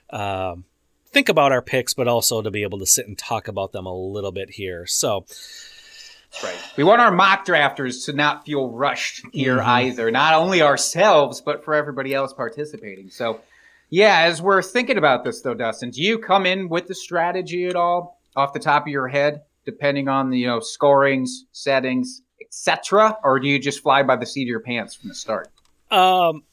um, 0.09 0.65
think 1.11 1.29
about 1.29 1.51
our 1.51 1.61
picks, 1.61 1.93
but 1.93 2.07
also 2.07 2.41
to 2.41 2.51
be 2.51 2.63
able 2.63 2.79
to 2.79 2.85
sit 2.85 3.07
and 3.07 3.17
talk 3.17 3.47
about 3.47 3.71
them 3.71 3.85
a 3.85 3.93
little 3.95 4.31
bit 4.31 4.51
here. 4.51 4.85
So, 4.85 5.25
Right. 6.41 6.55
We 6.77 6.85
want 6.85 7.01
our 7.01 7.11
mock 7.11 7.45
drafters 7.45 8.05
to 8.05 8.13
not 8.13 8.45
feel 8.45 8.69
rushed 8.69 9.25
here 9.33 9.57
Mhm. 9.57 9.65
either. 9.65 10.11
Not 10.11 10.33
only 10.33 10.61
ourselves, 10.61 11.41
but 11.41 11.61
for 11.65 11.73
everybody 11.73 12.13
else 12.13 12.31
participating. 12.31 13.09
So, 13.09 13.41
yeah, 13.89 14.19
as 14.21 14.41
we're 14.41 14.61
thinking 14.61 14.97
about 14.97 15.25
this, 15.25 15.41
though, 15.41 15.53
Dustin, 15.53 15.89
do 15.89 16.01
you 16.01 16.17
come 16.19 16.45
in 16.45 16.69
with 16.69 16.87
the 16.87 16.95
strategy 16.95 17.67
at 17.67 17.75
all 17.75 18.17
off 18.33 18.53
the 18.53 18.59
top 18.59 18.83
of 18.83 18.87
your 18.87 19.09
head, 19.09 19.41
depending 19.65 20.07
on 20.07 20.29
the 20.29 20.39
you 20.39 20.47
know 20.47 20.59
scorings, 20.59 21.45
settings, 21.51 22.21
etc., 22.41 23.17
or 23.23 23.39
do 23.39 23.47
you 23.47 23.59
just 23.59 23.81
fly 23.81 24.03
by 24.03 24.15
the 24.15 24.25
seat 24.25 24.43
of 24.43 24.47
your 24.47 24.59
pants 24.61 24.95
from 24.95 25.09
the 25.09 25.15
start? 25.15 25.49
um, 25.91 26.43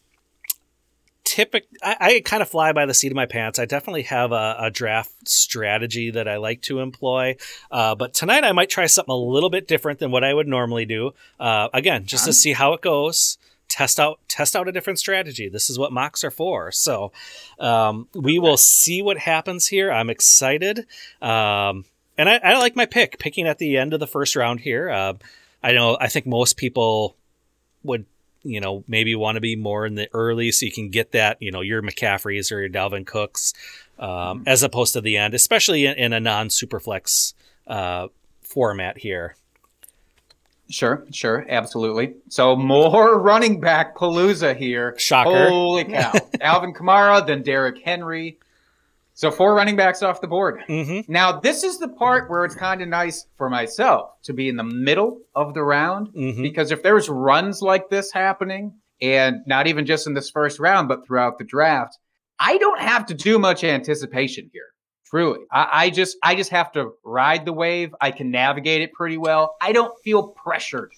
typic 1.25 1.67
I, 1.83 1.97
I 2.01 2.23
kind 2.25 2.43
of 2.43 2.49
fly 2.49 2.73
by 2.73 2.87
the 2.87 2.95
seat 2.95 3.13
of 3.13 3.17
my 3.17 3.27
pants. 3.27 3.59
I 3.59 3.65
definitely 3.65 4.03
have 4.05 4.33
a, 4.33 4.57
a 4.59 4.71
draft 4.71 5.29
strategy 5.29 6.11
that 6.11 6.27
I 6.27 6.37
like 6.37 6.63
to 6.63 6.81
employ. 6.81 7.37
Uh, 7.71 7.95
but 7.95 8.15
tonight 8.15 8.45
I 8.45 8.53
might 8.53 8.71
try 8.71 8.87
something 8.87 9.13
a 9.13 9.17
little 9.17 9.51
bit 9.51 9.69
different 9.69 10.01
than 10.01 10.11
what 10.11 10.25
I 10.25 10.35
would 10.35 10.49
normally 10.49 10.85
do. 10.85 11.13
Uh, 11.39 11.69
again, 11.73 12.07
just 12.07 12.25
to 12.25 12.33
see 12.33 12.53
how 12.53 12.73
it 12.73 12.81
goes. 12.81 13.39
Test 13.69 14.01
out 14.01 14.19
test 14.29 14.57
out 14.57 14.67
a 14.67 14.73
different 14.73 14.99
strategy. 14.99 15.51
This 15.51 15.69
is 15.69 15.79
what 15.79 15.93
mocks 15.93 16.25
are 16.25 16.31
for. 16.31 16.73
So 16.73 17.13
um, 17.59 18.09
we 18.15 18.39
will 18.39 18.57
see 18.57 19.03
what 19.03 19.19
happens 19.19 19.67
here. 19.67 19.93
I'm 19.93 20.09
excited. 20.09 20.87
Um, 21.21 21.85
and 22.19 22.29
I, 22.29 22.37
I 22.37 22.59
like 22.59 22.77
my 22.77 22.85
pick, 22.85 23.19
picking 23.19 23.47
at 23.47 23.59
the 23.59 23.79
end 23.79 23.95
of 23.95 24.01
the 24.01 24.07
first 24.07 24.37
round 24.37 24.61
here. 24.61 24.91
Uh, 24.91 25.15
I 25.63 25.73
know 25.73 25.97
I 25.99 26.09
think 26.09 26.27
most 26.27 26.57
people 26.57 27.17
would 27.83 28.05
you 28.43 28.61
know, 28.61 28.85
maybe 28.87 29.15
want 29.15 29.37
to 29.37 29.41
be 29.41 29.57
more 29.57 29.87
in 29.87 29.95
the 29.95 30.09
early 30.13 30.51
so 30.53 30.67
you 30.67 30.73
can 30.73 30.91
get 30.91 31.13
that, 31.13 31.37
you 31.41 31.51
know, 31.51 31.61
your 31.61 31.83
McCaffreys 31.83 32.53
or 32.53 32.61
your 32.61 32.69
Dalvin 32.69 33.07
Cooks, 33.07 33.53
um, 33.99 34.45
as 34.47 34.63
opposed 34.63 34.93
to 34.95 35.01
the 35.01 35.17
end, 35.17 35.35
especially 35.35 35.87
in, 35.87 35.95
in 35.95 36.13
a 36.13 36.21
non 36.21 36.49
superflex 36.49 37.35
uh, 37.67 38.09
format 38.43 38.99
here. 38.99 39.37
Sure, 40.71 41.05
sure, 41.13 41.47
absolutely. 41.49 42.15
So 42.29 42.55
more 42.55 43.19
running 43.21 43.61
back 43.61 43.97
palooza 43.97 44.55
here. 44.57 44.95
Shocker. 44.99 45.49
Holy 45.49 45.85
cow. 45.85 46.13
Alvin 46.41 46.75
Kamara, 46.75 47.27
then 47.27 47.43
Derrick 47.43 47.79
Henry. 47.83 48.39
So 49.19 49.33
four 49.33 49.53
running 49.53 49.75
backs 49.75 50.01
off 50.01 50.21
the 50.21 50.29
board. 50.29 50.63
Mm-hmm. 50.69 51.13
Now, 51.13 51.41
this 51.41 51.65
is 51.65 51.79
the 51.81 51.89
part 51.89 52.31
where 52.31 52.45
it's 52.45 52.55
kind 52.55 52.81
of 52.81 52.87
nice 52.87 53.27
for 53.37 53.51
myself 53.51 54.11
to 54.23 54.33
be 54.33 54.49
in 54.49 54.55
the 54.55 54.63
middle 54.63 55.23
of 55.35 55.55
the 55.55 55.63
round 55.65 56.11
Mm-hmm. 56.15 56.41
because 56.41 56.71
if 56.71 56.85
there's 56.85 57.09
runs 57.09 57.61
like 57.61 57.91
this 57.91 58.13
happening, 58.13 58.75
and 59.03 59.39
not 59.45 59.67
even 59.67 59.87
just 59.87 60.07
in 60.07 60.15
this 60.15 60.31
first 60.31 60.61
round, 60.61 60.87
but 60.87 61.05
throughout 61.05 61.37
the 61.37 61.43
draft, 61.45 61.99
I 62.39 62.59
don't 62.59 62.79
have 62.79 63.07
to 63.07 63.15
do 63.15 63.41
much 63.41 63.65
anticipation 63.65 64.51
here. 64.53 64.69
Truly, 65.05 65.41
I, 65.51 65.69
I 65.73 65.91
just 65.91 66.17
I 66.23 66.37
just 66.37 66.51
have 66.51 66.71
to 66.75 66.93
ride 67.03 67.45
the 67.45 67.53
wave. 67.53 67.93
I 68.01 68.13
can 68.13 68.31
navigate 68.31 68.83
it 68.83 68.93
pretty 68.93 69.17
well. 69.17 69.57
I 69.61 69.73
don't 69.73 69.95
feel 70.05 70.29
pressured 70.29 70.93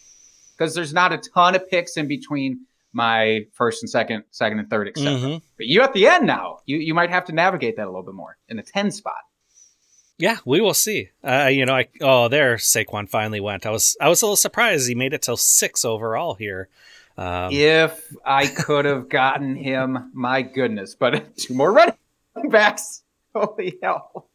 because 0.58 0.74
there's 0.74 0.92
not 0.92 1.14
a 1.14 1.22
ton 1.34 1.54
of 1.54 1.70
picks 1.70 1.96
in 1.96 2.06
between 2.06 2.66
my 2.92 3.46
first 3.54 3.82
and 3.82 3.90
second, 3.90 4.24
second 4.30 4.58
and 4.58 4.68
third, 4.70 4.88
etc. 4.88 5.12
Mm-hmm. 5.12 5.38
But 5.56 5.66
you 5.66 5.82
at 5.82 5.92
the 5.92 6.06
end 6.06 6.26
now, 6.26 6.58
you 6.66 6.78
you 6.78 6.94
might 6.94 7.10
have 7.10 7.24
to 7.26 7.32
navigate 7.32 7.76
that 7.76 7.84
a 7.84 7.90
little 7.90 8.02
bit 8.02 8.14
more 8.14 8.36
in 8.48 8.56
the 8.56 8.62
ten 8.62 8.90
spot. 8.90 9.14
Yeah, 10.18 10.36
we 10.44 10.60
will 10.60 10.74
see. 10.74 11.10
Uh, 11.24 11.46
you 11.46 11.64
know, 11.64 11.74
I 11.74 11.88
oh 12.00 12.28
there 12.28 12.56
Saquon 12.56 13.08
finally 13.08 13.40
went. 13.40 13.64
I 13.64 13.70
was 13.70 13.96
I 14.00 14.08
was 14.08 14.22
a 14.22 14.26
little 14.26 14.36
surprised 14.36 14.88
he 14.88 14.94
made 14.94 15.14
it 15.14 15.22
till 15.22 15.36
six 15.36 15.84
overall 15.84 16.34
here. 16.34 16.68
Um, 17.16 17.52
if 17.52 18.14
I 18.24 18.46
could 18.46 18.84
have 18.84 19.08
gotten 19.08 19.56
him, 19.56 20.10
my 20.14 20.42
goodness. 20.42 20.94
But 20.94 21.36
two 21.36 21.54
more 21.54 21.72
running 21.72 21.96
backs. 22.50 23.02
Holy 23.34 23.78
hell. 23.82 24.28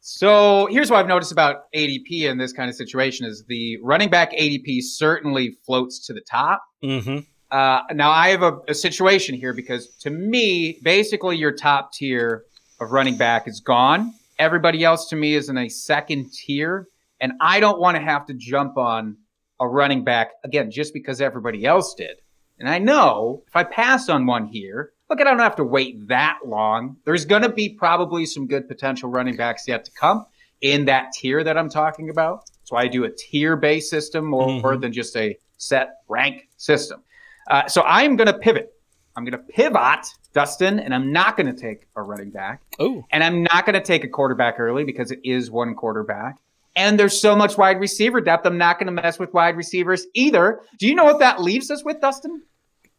So 0.00 0.66
here's 0.66 0.90
what 0.90 0.98
I've 0.98 1.06
noticed 1.06 1.32
about 1.32 1.72
ADP 1.72 2.22
in 2.22 2.36
this 2.36 2.52
kind 2.52 2.68
of 2.68 2.76
situation 2.76 3.24
is 3.24 3.44
the 3.48 3.78
running 3.82 4.10
back 4.10 4.32
ADP 4.32 4.82
certainly 4.82 5.56
floats 5.64 6.06
to 6.06 6.12
the 6.12 6.20
top. 6.20 6.62
hmm 6.82 7.20
Uh, 7.54 7.84
now 7.92 8.10
I 8.10 8.30
have 8.30 8.42
a, 8.42 8.58
a 8.66 8.74
situation 8.74 9.36
here 9.36 9.52
because 9.52 9.86
to 10.00 10.10
me, 10.10 10.80
basically 10.82 11.36
your 11.36 11.52
top 11.52 11.92
tier 11.92 12.42
of 12.80 12.90
running 12.90 13.16
back 13.16 13.46
is 13.46 13.60
gone. 13.60 14.12
Everybody 14.40 14.82
else 14.82 15.08
to 15.10 15.16
me 15.16 15.34
is 15.36 15.48
in 15.48 15.56
a 15.56 15.68
second 15.68 16.32
tier, 16.32 16.88
and 17.20 17.34
I 17.40 17.60
don't 17.60 17.78
want 17.78 17.96
to 17.96 18.02
have 18.02 18.26
to 18.26 18.34
jump 18.34 18.76
on 18.76 19.16
a 19.60 19.68
running 19.68 20.02
back 20.02 20.32
again 20.42 20.72
just 20.72 20.92
because 20.92 21.20
everybody 21.20 21.64
else 21.64 21.94
did. 21.94 22.16
And 22.58 22.68
I 22.68 22.78
know 22.80 23.44
if 23.46 23.54
I 23.54 23.62
pass 23.62 24.08
on 24.08 24.26
one 24.26 24.46
here, 24.46 24.90
look, 25.08 25.20
I 25.20 25.24
don't 25.24 25.38
have 25.38 25.54
to 25.54 25.64
wait 25.64 26.08
that 26.08 26.40
long. 26.44 26.96
There's 27.04 27.24
going 27.24 27.42
to 27.42 27.48
be 27.50 27.68
probably 27.68 28.26
some 28.26 28.48
good 28.48 28.66
potential 28.66 29.10
running 29.10 29.36
backs 29.36 29.68
yet 29.68 29.84
to 29.84 29.92
come 29.92 30.26
in 30.60 30.86
that 30.86 31.12
tier 31.12 31.44
that 31.44 31.56
I'm 31.56 31.70
talking 31.70 32.10
about. 32.10 32.50
So 32.64 32.74
I 32.74 32.88
do 32.88 33.04
a 33.04 33.10
tier 33.10 33.54
based 33.54 33.90
system 33.90 34.24
more 34.24 34.48
Mhm. 34.74 34.80
than 34.80 34.92
just 34.92 35.14
a 35.16 35.36
set 35.56 35.98
rank 36.08 36.48
system. 36.56 37.04
Uh, 37.48 37.66
so 37.68 37.82
I'm 37.82 38.16
going 38.16 38.26
to 38.26 38.38
pivot. 38.38 38.72
I'm 39.16 39.24
going 39.24 39.32
to 39.32 39.52
pivot, 39.52 40.06
Dustin, 40.32 40.80
and 40.80 40.94
I'm 40.94 41.12
not 41.12 41.36
going 41.36 41.46
to 41.54 41.60
take 41.60 41.86
a 41.94 42.02
running 42.02 42.30
back. 42.30 42.62
Oh, 42.78 43.04
And 43.12 43.22
I'm 43.22 43.44
not 43.44 43.64
going 43.64 43.74
to 43.74 43.80
take 43.80 44.02
a 44.02 44.08
quarterback 44.08 44.58
early 44.58 44.84
because 44.84 45.10
it 45.10 45.20
is 45.22 45.50
one 45.50 45.74
quarterback. 45.74 46.38
And 46.76 46.98
there's 46.98 47.20
so 47.20 47.36
much 47.36 47.56
wide 47.56 47.78
receiver 47.78 48.20
depth. 48.20 48.44
I'm 48.44 48.58
not 48.58 48.80
going 48.80 48.94
to 48.94 49.02
mess 49.02 49.18
with 49.18 49.32
wide 49.32 49.56
receivers 49.56 50.06
either. 50.14 50.60
Do 50.78 50.88
you 50.88 50.96
know 50.96 51.04
what 51.04 51.20
that 51.20 51.40
leaves 51.40 51.70
us 51.70 51.84
with, 51.84 52.00
Dustin? 52.00 52.42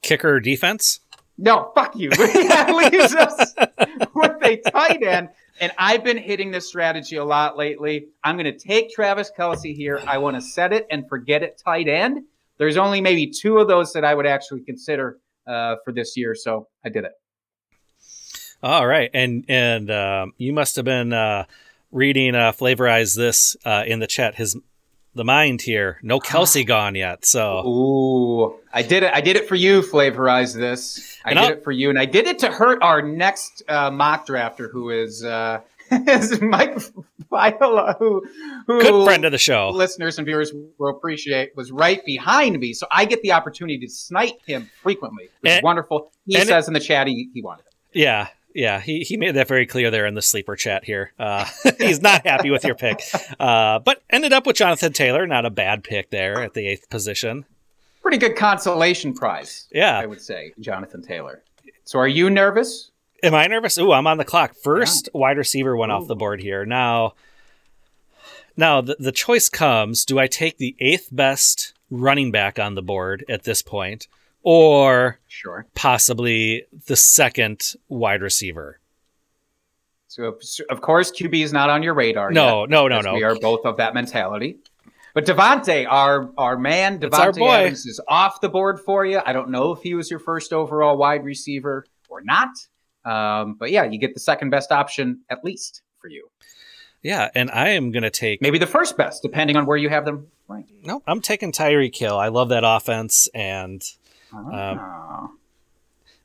kicker 0.06 0.40
defense. 0.40 1.00
No, 1.38 1.72
fuck 1.76 1.96
you. 1.98 2.10
that 2.12 2.74
leaves 2.74 3.14
us 3.14 3.54
with 4.16 4.44
a 4.44 4.58
tight 4.72 5.04
end. 5.04 5.30
And 5.60 5.72
I've 5.78 6.04
been 6.04 6.18
hitting 6.18 6.52
this 6.52 6.68
strategy 6.68 7.18
a 7.18 7.26
lot 7.26 7.58
lately. 7.58 8.08
I'm 8.24 8.38
going 8.38 8.46
to 8.46 8.58
take 8.58 8.92
Travis 8.92 9.32
Kelce 9.38 9.76
here. 9.76 10.02
I 10.06 10.18
want 10.20 10.36
to 10.36 10.42
set 10.42 10.72
it 10.72 10.86
and 10.90 11.08
forget 11.10 11.44
it 11.44 11.62
tight 11.64 11.88
end. 11.88 12.24
There's 12.58 12.78
only 12.78 13.02
maybe 13.02 13.30
two 13.32 13.58
of 13.60 13.68
those 13.68 13.94
that 13.94 14.04
I 14.06 14.14
would 14.16 14.26
actually 14.26 14.62
consider 14.62 15.18
uh, 15.48 15.76
for 15.84 15.92
this 15.92 16.16
year. 16.16 16.36
So 16.36 16.68
I 16.86 16.90
did 16.90 17.04
it. 17.06 17.12
All 18.64 18.88
right, 18.88 19.12
and 19.14 19.46
and 19.48 19.92
um, 19.92 20.34
you 20.38 20.52
must 20.54 20.76
have 20.78 20.86
been 20.86 21.14
uh, 21.14 21.46
reading 21.92 22.34
uh, 22.36 22.52
flavorize 22.52 23.16
this 23.16 23.56
uh, 23.66 23.84
in 23.86 24.00
the 24.00 24.08
chat. 24.08 24.36
His 24.36 24.58
the 25.14 25.24
mind 25.26 25.62
here. 25.62 26.00
No 26.02 26.20
Kelce 26.20 26.66
gone 26.66 26.96
yet. 26.96 27.26
So 27.26 27.66
Ooh, 27.66 28.56
I 28.74 28.82
did 28.82 29.04
it. 29.04 29.14
I 29.14 29.22
did 29.22 29.36
it 29.36 29.48
for 29.48 29.56
you. 29.56 29.82
Flavorize 29.82 30.56
this. 30.56 31.18
I 31.24 31.30
And 31.32 31.38
did 31.40 31.46
I'll- 31.46 31.52
it 31.58 31.64
for 31.64 31.72
you, 31.72 31.90
and 31.90 32.00
I 32.00 32.06
did 32.06 32.26
it 32.28 32.40
to 32.40 32.48
hurt 32.52 32.82
our 32.82 33.02
next 33.02 33.62
uh, 33.68 33.92
mock 33.92 34.26
drafter, 34.26 34.70
who 34.72 34.90
is 34.90 35.24
uh, 35.24 35.60
is 35.92 36.42
Mike 36.42 36.78
Viola, 37.30 37.96
who 38.00 38.26
who 38.68 38.82
good 38.82 39.06
friend 39.06 39.26
of 39.26 39.32
the 39.32 39.38
show. 39.38 39.70
listeners 39.70 40.18
and 40.18 40.26
viewers 40.26 40.52
will 40.78 40.90
appreciate 40.90 41.56
was 41.56 41.72
right 41.72 42.04
behind 42.06 42.60
me, 42.60 42.74
so 42.74 42.88
I 42.92 43.06
get 43.06 43.22
the 43.22 43.32
opportunity 43.32 43.80
to 43.80 43.90
snipe 43.90 44.40
him 44.46 44.70
frequently. 44.82 45.30
Which 45.42 45.54
is 45.54 45.64
wonderful. 45.64 46.12
He 46.26 46.40
says 46.44 46.68
in 46.68 46.74
the 46.74 46.80
chat 46.80 47.08
he, 47.08 47.30
he 47.34 47.42
wanted 47.42 47.66
it. 47.68 47.74
Yeah, 47.94 48.28
yeah. 48.54 48.80
He 48.80 49.02
he 49.02 49.18
made 49.18 49.36
that 49.36 49.48
very 49.48 49.66
clear 49.66 49.92
there 49.92 50.06
in 50.06 50.14
the 50.14 50.22
sleeper 50.22 50.56
chat 50.56 50.84
here. 50.84 51.12
Uh, 51.20 51.46
he's 51.78 52.02
not 52.02 52.26
happy 52.26 52.52
with 52.52 52.64
your 52.64 52.76
pick, 52.76 53.02
uh, 53.40 53.80
but 53.80 54.02
ended 54.10 54.34
up 54.34 54.46
with 54.46 54.56
Jonathan 54.56 54.94
Taylor. 54.94 55.28
Not 55.28 55.46
a 55.46 55.50
bad 55.50 55.84
pick 55.84 56.10
there 56.10 56.42
at 56.42 56.54
the 56.54 56.68
eighth 56.68 56.90
position. 56.90 57.46
Pretty 58.02 58.18
good 58.18 58.36
consolation 58.36 59.14
prize, 59.16 59.68
Yeah, 59.72 59.98
I 59.98 60.06
would 60.06 60.22
say, 60.22 60.54
Jonathan 60.60 61.02
Taylor. 61.02 61.44
So 61.86 61.98
are 62.00 62.08
you 62.08 62.30
nervous? 62.30 62.92
Am 63.26 63.34
I 63.34 63.48
nervous? 63.48 63.76
Ooh, 63.80 63.92
I'm 63.92 64.06
on 64.06 64.20
the 64.20 64.24
clock. 64.24 64.54
First 64.64 65.10
wide 65.12 65.38
receiver 65.38 65.76
went 65.76 65.92
off 65.92 66.08
the 66.08 66.16
board 66.16 66.40
here. 66.40 66.64
Now, 66.64 67.14
now 68.56 68.82
the, 68.82 68.96
the 69.00 69.12
choice 69.12 69.50
comes: 69.50 70.06
Do 70.06 70.20
I 70.20 70.28
take 70.28 70.60
the 70.60 70.76
eighth 70.80 71.10
best 71.12 71.74
running 71.90 72.32
back 72.32 72.60
on 72.60 72.76
the 72.76 72.84
board 72.84 73.26
at 73.28 73.44
this 73.44 73.64
point, 73.64 74.08
or 74.44 75.20
Sure. 75.28 75.66
possibly 75.74 76.66
the 76.86 76.96
second 76.96 77.74
wide 77.90 78.22
receiver? 78.22 78.80
So, 80.08 80.38
of 80.70 80.82
course, 80.82 81.12
QB 81.12 81.44
is 81.44 81.52
not 81.52 81.72
on 81.72 81.82
your 81.82 81.96
radar. 81.96 82.32
No, 82.32 82.62
yet, 82.62 82.70
no, 82.70 82.88
no, 82.88 83.02
no. 83.02 83.16
We 83.16 83.24
are 83.24 83.36
both 83.36 83.66
of 83.66 83.78
that 83.78 83.96
mentality. 83.96 84.60
But 85.16 85.26
Davante, 85.26 85.88
our 85.90 86.30
our 86.38 86.58
man, 86.58 87.00
Davante. 87.00 87.42
Adams 87.42 87.88
is 87.88 88.00
off 88.08 88.40
the 88.40 88.50
board 88.50 88.80
for 88.80 89.04
you. 89.04 89.20
I 89.26 89.34
don't 89.34 89.50
know 89.50 89.72
if 89.72 89.82
he 89.82 89.96
was 89.96 90.12
your 90.12 90.20
first 90.20 90.54
overall 90.54 90.96
wide 90.96 91.24
receiver 91.26 91.88
or 92.08 92.22
not. 92.22 92.50
Um, 93.06 93.54
but 93.60 93.72
yeah, 93.72 93.84
you 93.84 94.00
get 94.00 94.14
the 94.14 94.20
second 94.20 94.50
best 94.50 94.72
option 94.72 95.22
at 95.30 95.44
least 95.44 95.82
for 96.00 96.08
you. 96.10 96.30
Yeah, 97.04 97.30
and 97.36 97.52
I 97.52 97.70
am 97.70 97.92
gonna 97.92 98.10
take. 98.10 98.42
Maybe 98.42 98.58
the 98.58 98.66
first 98.68 98.98
best, 98.98 99.22
depending 99.22 99.56
on 99.58 99.66
where 99.68 99.78
you 99.78 99.90
have 99.90 100.06
them 100.06 100.28
ranked. 100.48 100.72
No, 100.84 101.04
I'm 101.06 101.22
taking 101.22 101.52
Tyreek 101.52 101.96
Hill. 101.96 102.18
I 102.18 102.30
love 102.30 102.50
that 102.50 102.64
offense, 102.66 103.30
and 103.36 103.84
Ah. 104.34 105.30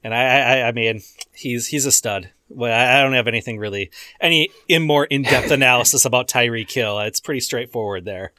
and 0.02 0.14
I, 0.14 0.22
I, 0.60 0.68
I 0.68 0.72
mean, 0.72 1.02
he's 1.34 1.66
he's 1.66 1.84
a 1.86 1.92
stud. 1.92 2.30
Well, 2.48 2.72
I 2.72 2.98
I 2.98 3.02
don't 3.02 3.12
have 3.12 3.28
anything 3.28 3.58
really 3.58 3.90
any 4.20 4.48
in 4.68 4.82
more 4.82 5.04
in 5.04 5.22
depth 5.22 5.50
analysis 5.60 6.04
about 6.06 6.28
Tyreek 6.28 6.70
Hill. 6.72 6.98
It's 7.00 7.20
pretty 7.20 7.40
straightforward 7.40 8.04
there. 8.06 8.32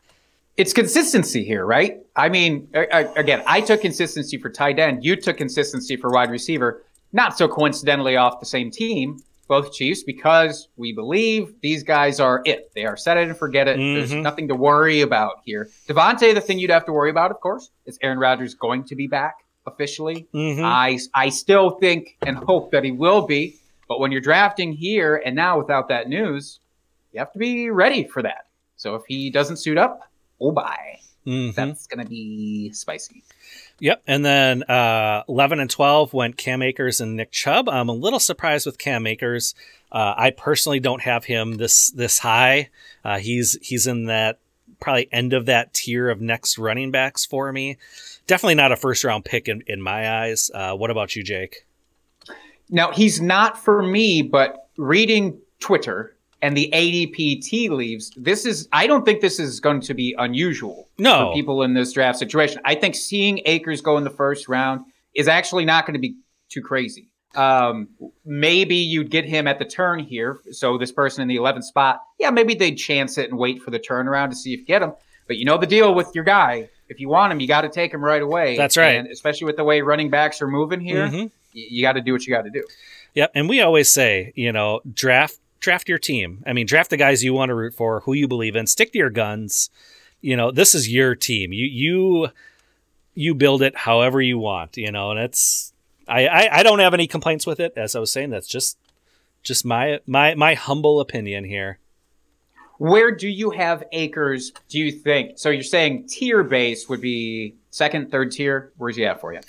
it's 0.58 0.74
consistency 0.74 1.44
here, 1.46 1.66
right? 1.66 2.00
I 2.16 2.28
mean, 2.30 2.68
a- 2.74 2.88
a- 2.92 3.14
again, 3.14 3.42
I 3.46 3.62
took 3.62 3.82
consistency 3.82 4.38
for 4.38 4.50
tight 4.50 4.80
end. 4.80 5.06
You 5.06 5.16
took 5.16 5.38
consistency 5.38 5.96
for 5.96 6.10
wide 6.10 6.30
receiver. 6.32 6.84
Not 7.14 7.38
so 7.38 7.48
coincidentally 7.48 8.16
off 8.16 8.40
the 8.40 8.46
same 8.46 8.72
team, 8.72 9.22
both 9.48 9.74
Chiefs, 9.74 10.04
because 10.04 10.70
we 10.78 10.94
believe 10.94 11.54
these 11.62 11.84
guys 11.84 12.20
are 12.20 12.42
it. 12.46 12.72
They 12.74 12.86
are 12.86 12.96
set 12.96 13.18
it 13.18 13.28
and 13.28 13.38
forget 13.38 13.68
it. 13.68 13.78
There's 13.78 14.12
Mhm. 14.14 14.22
nothing 14.22 14.48
to 14.48 14.56
worry 14.56 15.02
about 15.02 15.42
here. 15.44 15.70
Davante, 15.88 16.34
the 16.34 16.40
thing 16.42 16.58
you'd 16.60 16.70
have 16.72 16.86
to 16.86 16.94
worry 16.94 17.10
about, 17.10 17.32
of 17.32 17.40
course, 17.42 17.70
is 17.86 17.98
Aaron 18.02 18.18
Rodgers 18.18 18.54
going 18.54 18.86
to 18.86 18.96
be 18.96 19.08
back 19.08 19.36
officially. 19.68 20.28
Mhm. 20.34 20.64
I, 20.64 20.98
I 21.14 21.30
still 21.30 21.72
think 21.72 22.18
and 22.26 22.38
hope 22.38 22.72
that 22.72 22.84
he 22.86 22.92
will 22.92 23.28
be. 23.28 23.58
But 23.90 24.00
when 24.00 24.12
you're 24.14 24.22
drafting 24.22 24.72
here 24.72 25.22
and 25.26 25.36
now 25.36 25.58
without 25.58 25.90
that 25.90 26.08
news, 26.08 26.60
you 27.12 27.20
have 27.20 27.34
to 27.34 27.40
be 27.40 27.70
ready 27.70 28.06
for 28.06 28.22
that. 28.24 28.46
So 28.78 28.96
if 28.96 29.02
he 29.06 29.30
doesn't 29.30 29.58
suit 29.58 29.78
up, 29.78 30.00
oh 30.40 30.52
bye. 30.54 31.00
Mhm. 31.28 31.54
That's 31.54 31.86
gonna 31.88 32.06
be 32.06 32.72
spicy. 32.72 33.22
Yep. 33.82 34.04
And 34.06 34.24
then 34.24 34.62
uh, 34.64 35.24
11 35.28 35.60
and 35.60 35.70
12 35.70 36.14
went 36.14 36.38
Cam 36.38 36.62
Akers 36.62 37.02
and 37.02 37.16
Nick 37.16 37.32
Chubb. 37.32 37.68
I'm 37.68 37.90
a 37.90 37.94
little 37.94 38.20
surprised 38.20 38.68
with 38.68 38.78
Cam 38.78 39.08
Akers. 39.08 39.56
Uh, 39.92 40.14
I 40.16 40.30
personally 40.30 40.80
don't 40.80 41.02
have 41.02 41.26
him 41.26 41.56
this 41.56 41.90
this 41.90 42.20
high. 42.20 42.70
Uh, 43.04 43.18
he's 43.18 43.58
he's 43.60 43.88
in 43.88 44.06
that 44.06 44.38
probably 44.80 45.10
end 45.12 45.34
of 45.34 45.48
that 45.48 45.74
tier 45.74 46.12
of 46.12 46.22
next 46.22 46.60
running 46.60 46.92
backs 46.92 47.26
for 47.26 47.52
me. 47.52 47.78
Definitely 48.28 48.56
not 48.56 48.72
a 48.72 48.76
first 48.76 49.04
round 49.04 49.26
pick 49.26 49.48
in, 49.48 49.64
in 49.66 49.82
my 49.82 50.22
eyes. 50.22 50.52
Uh, 50.54 50.76
what 50.76 50.92
about 50.92 51.16
you, 51.16 51.24
Jake? 51.24 51.66
Now 52.70 52.92
he's 52.92 53.20
not 53.20 53.58
for 53.58 53.82
me, 53.82 54.22
but 54.22 54.68
reading 54.78 55.40
Twitter 55.60 56.16
and 56.42 56.56
the 56.58 56.70
ADPT 56.74 57.70
leaves, 57.70 58.12
this 58.16 58.46
is 58.46 58.68
I 58.72 58.88
don't 58.88 59.06
think 59.06 59.22
this 59.22 59.40
is 59.40 59.60
going 59.60 59.82
to 59.82 59.94
be 59.94 60.16
unusual 60.18 60.90
No. 60.98 61.28
for 61.30 61.34
people 61.34 61.64
in 61.64 61.74
this 61.74 61.94
draft 61.94 62.18
situation. 62.20 62.62
I 62.66 62.76
think 62.76 62.96
seeing 62.96 63.42
Akers 63.46 63.82
go 63.82 63.98
in 63.98 64.04
the 64.04 64.10
first 64.10 64.48
round 64.48 64.86
is 65.14 65.28
actually 65.28 65.66
not 65.66 65.86
going 65.86 65.94
to 65.94 66.00
be 66.00 66.16
too 66.50 66.62
crazy. 66.62 67.08
Um, 67.36 67.88
maybe 68.26 68.76
you'd 68.76 69.10
get 69.10 69.24
him 69.26 69.48
at 69.48 69.58
the 69.58 69.66
turn 69.66 70.00
here. 70.00 70.40
So 70.52 70.78
this 70.78 70.92
person 70.92 71.22
in 71.22 71.28
the 71.30 71.38
11th 71.38 71.64
spot, 71.64 72.02
yeah, 72.20 72.30
maybe 72.30 72.56
they'd 72.56 72.76
chance 72.76 73.18
it 73.18 73.30
and 73.30 73.40
wait 73.40 73.62
for 73.62 73.72
the 73.72 73.80
turnaround 73.80 74.30
to 74.32 74.36
see 74.36 74.54
if 74.54 74.60
you 74.62 74.66
get 74.66 74.82
him. 74.82 74.94
But 75.28 75.38
you 75.38 75.46
know 75.46 75.58
the 75.58 75.68
deal 75.68 75.94
with 75.96 76.14
your 76.14 76.24
guy. 76.26 76.70
if 76.90 77.00
you 77.00 77.08
want 77.08 77.32
him, 77.32 77.40
you 77.40 77.48
got 77.48 77.62
to 77.62 77.70
take 77.70 77.94
him 77.94 78.04
right 78.04 78.22
away. 78.22 78.58
That's 78.58 78.76
right. 78.76 78.98
And 78.98 79.08
especially 79.08 79.46
with 79.46 79.56
the 79.56 79.64
way 79.64 79.80
running 79.80 80.10
backs 80.10 80.42
are 80.42 80.48
moving 80.48 80.82
here, 80.82 81.08
Mhm. 81.08 81.24
y- 81.56 81.68
you 81.70 81.82
got 81.82 81.94
to 81.94 82.02
do 82.02 82.12
what 82.12 82.28
you 82.28 82.34
got 82.36 82.42
to 82.42 82.50
do. 82.50 82.66
Yep, 83.14 83.32
and 83.34 83.48
we 83.48 83.62
always 83.62 83.90
say, 83.90 84.34
you 84.36 84.52
know, 84.52 84.82
draft 84.94 85.38
draft 85.62 85.88
your 85.88 85.98
team. 85.98 86.44
I 86.46 86.52
mean, 86.54 86.66
draft 86.66 86.90
the 86.90 86.98
guys 86.98 87.24
you 87.24 87.34
want 87.34 87.50
to 87.50 87.56
root 87.56 87.74
for, 87.74 88.02
who 88.02 88.14
you 88.14 88.28
believe 88.28 88.56
in. 88.56 88.68
Stick 88.68 88.92
to 88.92 88.98
your 88.98 89.10
guns. 89.10 89.70
You 90.20 90.36
know, 90.36 90.52
this 90.52 90.76
is 90.76 90.92
your 90.92 91.16
team. 91.16 91.54
You 91.54 91.66
you 91.66 92.28
you 93.14 93.34
build 93.34 93.62
it 93.62 93.78
however 93.78 94.22
you 94.22 94.38
want. 94.38 94.76
You 94.76 94.92
know, 94.92 95.12
and 95.12 95.20
it's 95.20 95.74
I 96.08 96.28
I, 96.28 96.60
I 96.60 96.64
don't 96.64 96.80
have 96.80 96.94
any 96.94 97.08
complaints 97.08 97.48
with 97.48 97.60
it. 97.60 97.74
As 97.78 97.96
I 97.96 98.00
was 98.00 98.12
saying, 98.12 98.32
that's 98.32 98.48
just 98.48 98.78
just 99.44 99.64
my 99.64 100.02
my 100.06 100.36
my 100.36 100.56
humble 100.56 101.00
opinion 101.00 101.46
here. 101.46 101.80
Where 102.78 103.12
do 103.12 103.28
you 103.28 103.52
have 103.52 103.84
Akers? 103.92 104.52
Do 104.68 104.80
you 104.80 104.92
think? 104.92 105.38
So 105.38 105.52
you're 105.52 105.62
saying 105.62 106.08
tier 106.08 106.44
base 106.44 106.90
would 106.90 107.00
be 107.00 107.56
second, 107.70 108.10
third 108.10 108.32
tier. 108.32 108.72
Where's 108.78 108.96
he 108.96 109.06
at 109.06 109.22
for 109.22 109.34
you? 109.34 109.42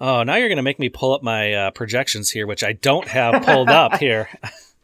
Oh, 0.00 0.22
now 0.22 0.36
you're 0.36 0.48
going 0.48 0.56
to 0.56 0.62
make 0.62 0.78
me 0.78 0.88
pull 0.88 1.12
up 1.12 1.24
my 1.24 1.52
uh, 1.52 1.70
projections 1.72 2.30
here, 2.30 2.46
which 2.46 2.62
I 2.62 2.72
don't 2.72 3.06
have 3.08 3.44
pulled 3.44 3.68
up 3.68 3.96
here. 3.98 4.28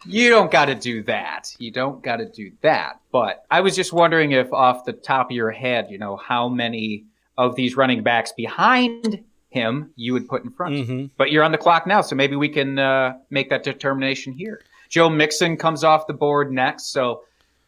You 0.07 0.31
don't 0.31 0.51
got 0.51 0.67
to 0.67 0.75
do 0.75 1.03
that. 1.05 1.55
You 1.59 1.71
don't 1.71 2.03
got 2.03 2.17
to 2.17 2.29
do 2.29 2.53
that. 2.63 3.01
But 3.11 3.45
I 3.51 3.61
was 3.61 3.75
just 3.75 3.93
wondering 3.93 4.33
if, 4.33 4.53
off 4.53 4.85
the 4.85 4.93
top 4.93 5.31
of 5.31 5.33
your 5.37 5.51
head, 5.51 5.89
you 5.91 5.99
know, 5.99 6.17
how 6.17 6.49
many 6.49 7.05
of 7.37 7.55
these 7.57 7.77
running 7.77 8.03
backs 8.03 8.33
behind 8.33 9.23
him 9.51 9.91
you 9.97 10.13
would 10.13 10.29
put 10.29 10.45
in 10.45 10.51
front. 10.51 10.87
hmm 10.87 11.07
But 11.17 11.31
you're 11.33 11.43
on 11.45 11.53
the 11.53 11.59
clock 11.59 11.87
now, 11.87 12.01
so 12.01 12.15
maybe 12.15 12.37
we 12.37 12.49
can 12.49 12.79
uh, 12.79 13.15
make 13.31 13.49
that 13.51 13.63
determination 13.65 14.33
here. 14.33 14.61
Joe 14.89 15.09
Mixon 15.09 15.57
comes 15.57 15.85
off 15.85 16.07
the 16.07 16.13
board 16.15 16.53
next, 16.53 16.93
so 16.93 17.23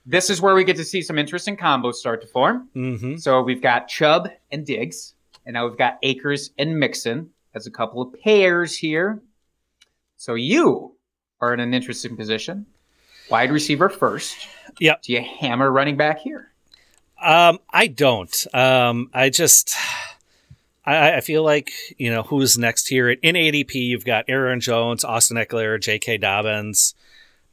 this 0.07 0.29
is 0.31 0.41
where 0.41 0.55
we 0.55 0.65
get 0.65 0.77
to 0.77 0.85
see 0.85 1.03
some 1.03 1.19
interesting 1.19 1.57
combos 1.57 1.95
start 1.95 2.21
to 2.23 2.27
form. 2.29 2.69
hmm 2.75 3.17
So 3.17 3.43
we've 3.43 3.63
got 3.63 3.89
Chubb 3.89 4.29
and 4.51 4.67
Diggs, 4.67 5.15
and 5.47 5.55
now 5.55 5.67
we've 5.69 5.79
got 5.79 5.99
Akers 6.03 6.51
and 6.59 6.79
Mixon 6.79 7.31
as 7.55 7.67
a 7.67 7.71
couple 7.71 8.03
of 8.03 8.13
pairs 8.23 8.77
here. 8.77 9.21
So 10.17 10.35
you 10.35 10.95
are 11.41 11.55
in 11.55 11.61
an 11.61 11.75
interesting 11.75 12.17
position. 12.17 12.67
Wide 13.31 13.51
receiver 13.51 13.89
first. 13.89 14.49
Yep. 14.81 15.03
Do 15.03 15.13
you 15.13 15.23
hammer 15.23 15.71
running 15.71 15.97
back 15.97 16.19
here? 16.21 16.51
Um, 17.23 17.59
I 17.71 17.87
don't. 17.87 18.47
Um, 18.55 19.11
I 19.13 19.31
just, 19.31 19.75
I, 20.85 21.15
I 21.17 21.21
feel 21.21 21.43
like 21.45 21.71
you 21.99 22.11
know 22.11 22.23
who's 22.23 22.57
next 22.59 22.89
here 22.89 23.11
in 23.11 23.35
ADP. 23.35 23.75
You've 23.75 24.05
got 24.05 24.25
Aaron 24.29 24.61
Jones, 24.61 25.05
Austin 25.05 25.37
Ekeler, 25.37 25.81
J.K. 25.81 26.19
Dobbins, 26.19 26.95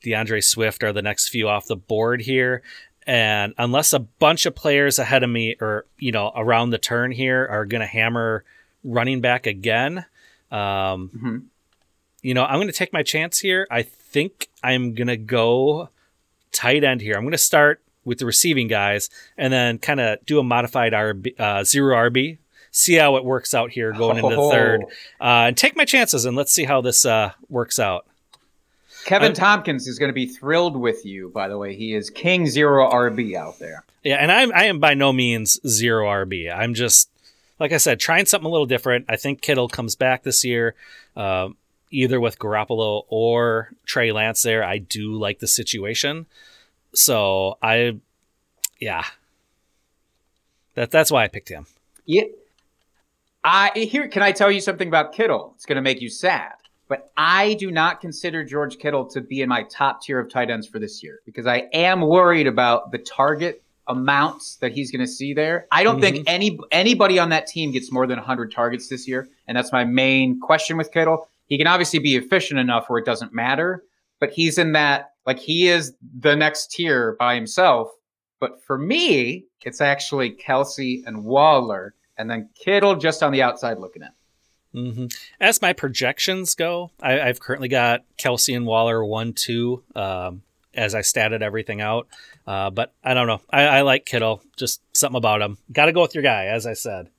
D'Andre 0.03 0.41
Swift 0.41 0.83
are 0.83 0.93
the 0.93 1.01
next 1.01 1.29
few 1.29 1.47
off 1.49 1.65
the 1.65 1.75
board 1.75 2.21
here. 2.21 2.61
And 3.05 3.53
unless 3.57 3.93
a 3.93 3.99
bunch 3.99 4.45
of 4.45 4.55
players 4.55 4.99
ahead 4.99 5.23
of 5.23 5.29
me 5.29 5.55
or 5.61 5.85
you 5.97 6.11
know 6.11 6.31
around 6.35 6.69
the 6.71 6.77
turn 6.77 7.11
here 7.11 7.45
are 7.49 7.65
going 7.65 7.81
to 7.81 7.87
hammer 7.87 8.43
running 8.83 9.21
back 9.21 9.47
again, 9.47 10.05
um, 10.51 11.11
Mhm. 11.15 11.43
You 12.21 12.33
know 12.33 12.43
I'm 12.43 12.55
going 12.57 12.67
to 12.67 12.73
take 12.73 12.93
my 12.93 13.03
chance 13.03 13.39
here. 13.39 13.67
I 13.69 13.83
think 13.83 14.47
I'm 14.63 14.93
going 14.93 15.07
to 15.07 15.17
go 15.17 15.89
tight 16.51 16.83
end 16.83 17.01
here. 17.01 17.15
I'm 17.15 17.23
going 17.23 17.31
to 17.31 17.37
start 17.37 17.81
with 18.05 18.19
the 18.19 18.25
receiving 18.25 18.67
guys 18.67 19.09
and 19.37 19.51
then 19.51 19.77
kind 19.79 19.99
of 19.99 20.25
do 20.25 20.39
a 20.39 20.43
modified 20.43 20.93
RB, 20.93 21.39
uh, 21.39 21.63
zero 21.63 21.95
RB. 22.09 22.37
See 22.71 22.93
how 22.95 23.15
it 23.15 23.25
works 23.25 23.53
out 23.53 23.71
here 23.71 23.91
going 23.91 24.17
into 24.17 24.35
the 24.35 24.49
third, 24.51 24.83
uh, 25.19 25.47
and 25.47 25.57
take 25.57 25.75
my 25.75 25.85
chances 25.85 26.25
and 26.25 26.35
let's 26.37 26.51
see 26.51 26.65
how 26.65 26.81
this 26.81 27.05
uh, 27.05 27.31
works 27.49 27.79
out. 27.79 28.05
Kevin 29.05 29.27
I'm- 29.27 29.35
Tompkins 29.35 29.87
is 29.87 29.97
going 29.97 30.09
to 30.09 30.13
be 30.13 30.27
thrilled 30.27 30.75
with 30.75 31.05
you, 31.05 31.29
by 31.29 31.47
the 31.47 31.57
way. 31.57 31.75
He 31.75 31.93
is 31.93 32.09
King 32.09 32.45
Zero 32.45 32.89
RB 32.91 33.35
out 33.35 33.57
there. 33.57 33.83
Yeah, 34.03 34.15
and 34.17 34.31
I'm 34.31 34.51
I 34.53 34.65
am 34.65 34.79
by 34.79 34.93
no 34.93 35.11
means 35.11 35.59
zero 35.67 36.07
RB. 36.07 36.53
I'm 36.53 36.73
just 36.73 37.09
like 37.59 37.71
I 37.71 37.77
said, 37.77 37.99
trying 37.99 38.25
something 38.25 38.45
a 38.45 38.51
little 38.51 38.67
different. 38.67 39.05
I 39.09 39.15
think 39.15 39.41
Kittle 39.41 39.67
comes 39.69 39.95
back 39.95 40.23
this 40.23 40.43
year, 40.43 40.75
um, 41.15 41.55
either 41.91 42.19
with 42.19 42.39
Garoppolo 42.39 43.03
or 43.07 43.71
Trey 43.85 44.11
Lance. 44.11 44.43
There, 44.43 44.63
I 44.63 44.77
do 44.77 45.13
like 45.13 45.39
the 45.39 45.47
situation, 45.47 46.25
so 46.93 47.57
I, 47.61 47.99
yeah, 48.79 49.03
that 50.75 50.91
that's 50.91 51.11
why 51.11 51.23
I 51.23 51.27
picked 51.27 51.49
him. 51.49 51.65
Yeah. 52.05 52.23
I 53.43 53.71
here 53.75 54.07
can 54.07 54.23
I 54.23 54.31
tell 54.31 54.51
you 54.51 54.59
something 54.59 54.87
about 54.87 55.13
Kittle? 55.13 55.53
It's 55.55 55.65
going 55.65 55.77
to 55.77 55.81
make 55.81 56.01
you 56.01 56.09
sad. 56.09 56.53
But 56.89 57.11
I 57.17 57.55
do 57.55 57.69
not 57.69 57.99
consider 57.99 58.45
George 58.45 58.77
Kittle 58.79 59.05
to 59.07 59.19
be 59.19 59.41
in 59.41 59.49
my 59.49 59.63
top 59.63 60.01
tier 60.01 60.19
of 60.19 60.29
tight 60.29 60.49
ends 60.49 60.67
for 60.67 60.79
this 60.79 61.03
year 61.03 61.19
because 61.25 61.45
I 61.45 61.67
am 61.73 62.01
worried 62.01 62.47
about 62.47 62.91
the 62.91 62.97
target 62.97 63.61
amounts 63.87 64.55
that 64.57 64.71
he's 64.71 64.91
going 64.91 65.05
to 65.05 65.11
see 65.11 65.33
there. 65.33 65.67
I 65.71 65.83
don't 65.83 65.99
think 65.99 66.17
mm-hmm. 66.17 66.27
any 66.27 66.59
anybody 66.71 67.19
on 67.19 67.29
that 67.29 67.47
team 67.47 67.71
gets 67.71 67.91
more 67.91 68.07
than 68.07 68.17
100 68.17 68.51
targets 68.51 68.87
this 68.87 69.07
year, 69.07 69.27
and 69.47 69.57
that's 69.57 69.71
my 69.71 69.83
main 69.83 70.39
question 70.39 70.77
with 70.77 70.91
Kittle. 70.91 71.29
He 71.47 71.57
can 71.57 71.67
obviously 71.67 71.99
be 71.99 72.15
efficient 72.15 72.59
enough 72.59 72.89
where 72.89 72.99
it 72.99 73.05
doesn't 73.05 73.33
matter, 73.33 73.83
but 74.19 74.31
he's 74.31 74.57
in 74.57 74.73
that 74.73 75.11
like 75.25 75.39
he 75.39 75.67
is 75.67 75.93
the 76.19 76.35
next 76.35 76.71
tier 76.71 77.15
by 77.19 77.35
himself. 77.35 77.89
But 78.39 78.63
for 78.63 78.77
me, 78.77 79.45
it's 79.63 79.81
actually 79.81 80.31
Kelce 80.31 81.01
and 81.05 81.23
Waller, 81.23 81.95
and 82.17 82.29
then 82.29 82.49
Kittle 82.55 82.95
just 82.95 83.23
on 83.23 83.31
the 83.31 83.41
outside 83.41 83.79
looking 83.79 84.03
in. 84.03 84.95
hmm 84.95 85.05
As 85.39 85.61
my 85.61 85.73
projections 85.73 86.53
go, 86.55 86.91
I, 87.01 87.19
I've 87.19 87.39
currently 87.39 87.67
got 87.67 88.03
Kelce 88.17 88.55
and 88.55 88.65
Waller 88.65 89.03
one 89.03 89.33
two. 89.33 89.83
Um, 89.95 90.43
as 90.73 90.93
I 90.93 90.99
statted 90.99 91.41
everything 91.41 91.81
out, 91.81 92.07
uh, 92.45 92.69
but 92.69 92.93
I 93.03 93.15
don't 93.15 93.25
know. 93.25 93.41
I, 93.49 93.63
I 93.63 93.81
like 93.81 94.05
Kittle. 94.05 94.43
Just 94.57 94.79
something 94.95 95.17
about 95.17 95.41
him. 95.41 95.57
Got 95.71 95.87
to 95.87 95.91
go 95.91 96.01
with 96.03 96.13
your 96.13 96.21
guy, 96.21 96.45
as 96.45 96.67
I 96.67 96.73
said. 96.73 97.09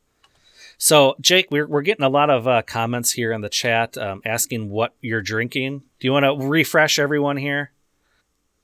So, 0.80 1.16
Jake, 1.20 1.48
we're, 1.50 1.66
we're 1.66 1.82
getting 1.82 2.04
a 2.04 2.08
lot 2.08 2.30
of 2.30 2.46
uh, 2.46 2.62
comments 2.62 3.12
here 3.12 3.32
in 3.32 3.40
the 3.40 3.48
chat 3.48 3.98
um, 3.98 4.22
asking 4.24 4.70
what 4.70 4.94
you're 5.00 5.22
drinking. 5.22 5.82
Do 5.98 6.06
you 6.06 6.12
want 6.12 6.24
to 6.24 6.46
refresh 6.46 7.00
everyone 7.00 7.36
here? 7.36 7.72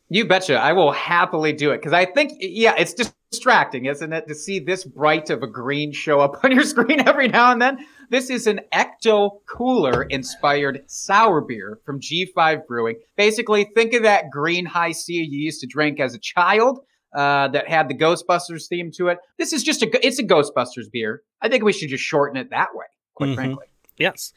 You 0.08 0.24
betcha. 0.24 0.56
I 0.56 0.74
will 0.74 0.92
happily 0.92 1.52
do 1.52 1.72
it 1.72 1.78
because 1.78 1.92
I 1.92 2.04
think, 2.04 2.34
yeah, 2.38 2.74
it's 2.78 2.94
distracting, 2.94 3.86
isn't 3.86 4.12
it, 4.12 4.28
to 4.28 4.34
see 4.36 4.60
this 4.60 4.84
bright 4.84 5.28
of 5.30 5.42
a 5.42 5.48
green 5.48 5.90
show 5.92 6.20
up 6.20 6.38
on 6.44 6.52
your 6.52 6.62
screen 6.62 7.00
every 7.00 7.26
now 7.26 7.50
and 7.50 7.60
then. 7.60 7.84
This 8.10 8.30
is 8.30 8.46
an 8.46 8.60
Ecto 8.72 9.40
Cooler 9.46 10.04
inspired 10.04 10.84
sour 10.86 11.40
beer 11.40 11.80
from 11.84 11.98
G5 11.98 12.64
Brewing. 12.68 12.96
Basically, 13.16 13.64
think 13.74 13.92
of 13.92 14.04
that 14.04 14.30
green 14.30 14.66
high 14.66 14.92
C 14.92 15.14
you 15.14 15.40
used 15.40 15.62
to 15.62 15.66
drink 15.66 15.98
as 15.98 16.14
a 16.14 16.18
child. 16.20 16.78
Uh, 17.14 17.46
that 17.48 17.68
had 17.68 17.88
the 17.88 17.94
Ghostbusters 17.94 18.66
theme 18.66 18.90
to 18.96 19.06
it. 19.08 19.18
This 19.38 19.52
is 19.52 19.62
just 19.62 19.82
a 19.82 20.06
it's 20.06 20.18
a 20.18 20.24
Ghostbusters 20.24 20.90
beer. 20.92 21.22
I 21.40 21.48
think 21.48 21.62
we 21.62 21.72
should 21.72 21.88
just 21.88 22.02
shorten 22.02 22.36
it 22.36 22.50
that 22.50 22.74
way. 22.74 22.86
Quite 23.14 23.28
Mhm. 23.30 23.34
frankly. 23.36 23.66
Yes. 23.96 24.32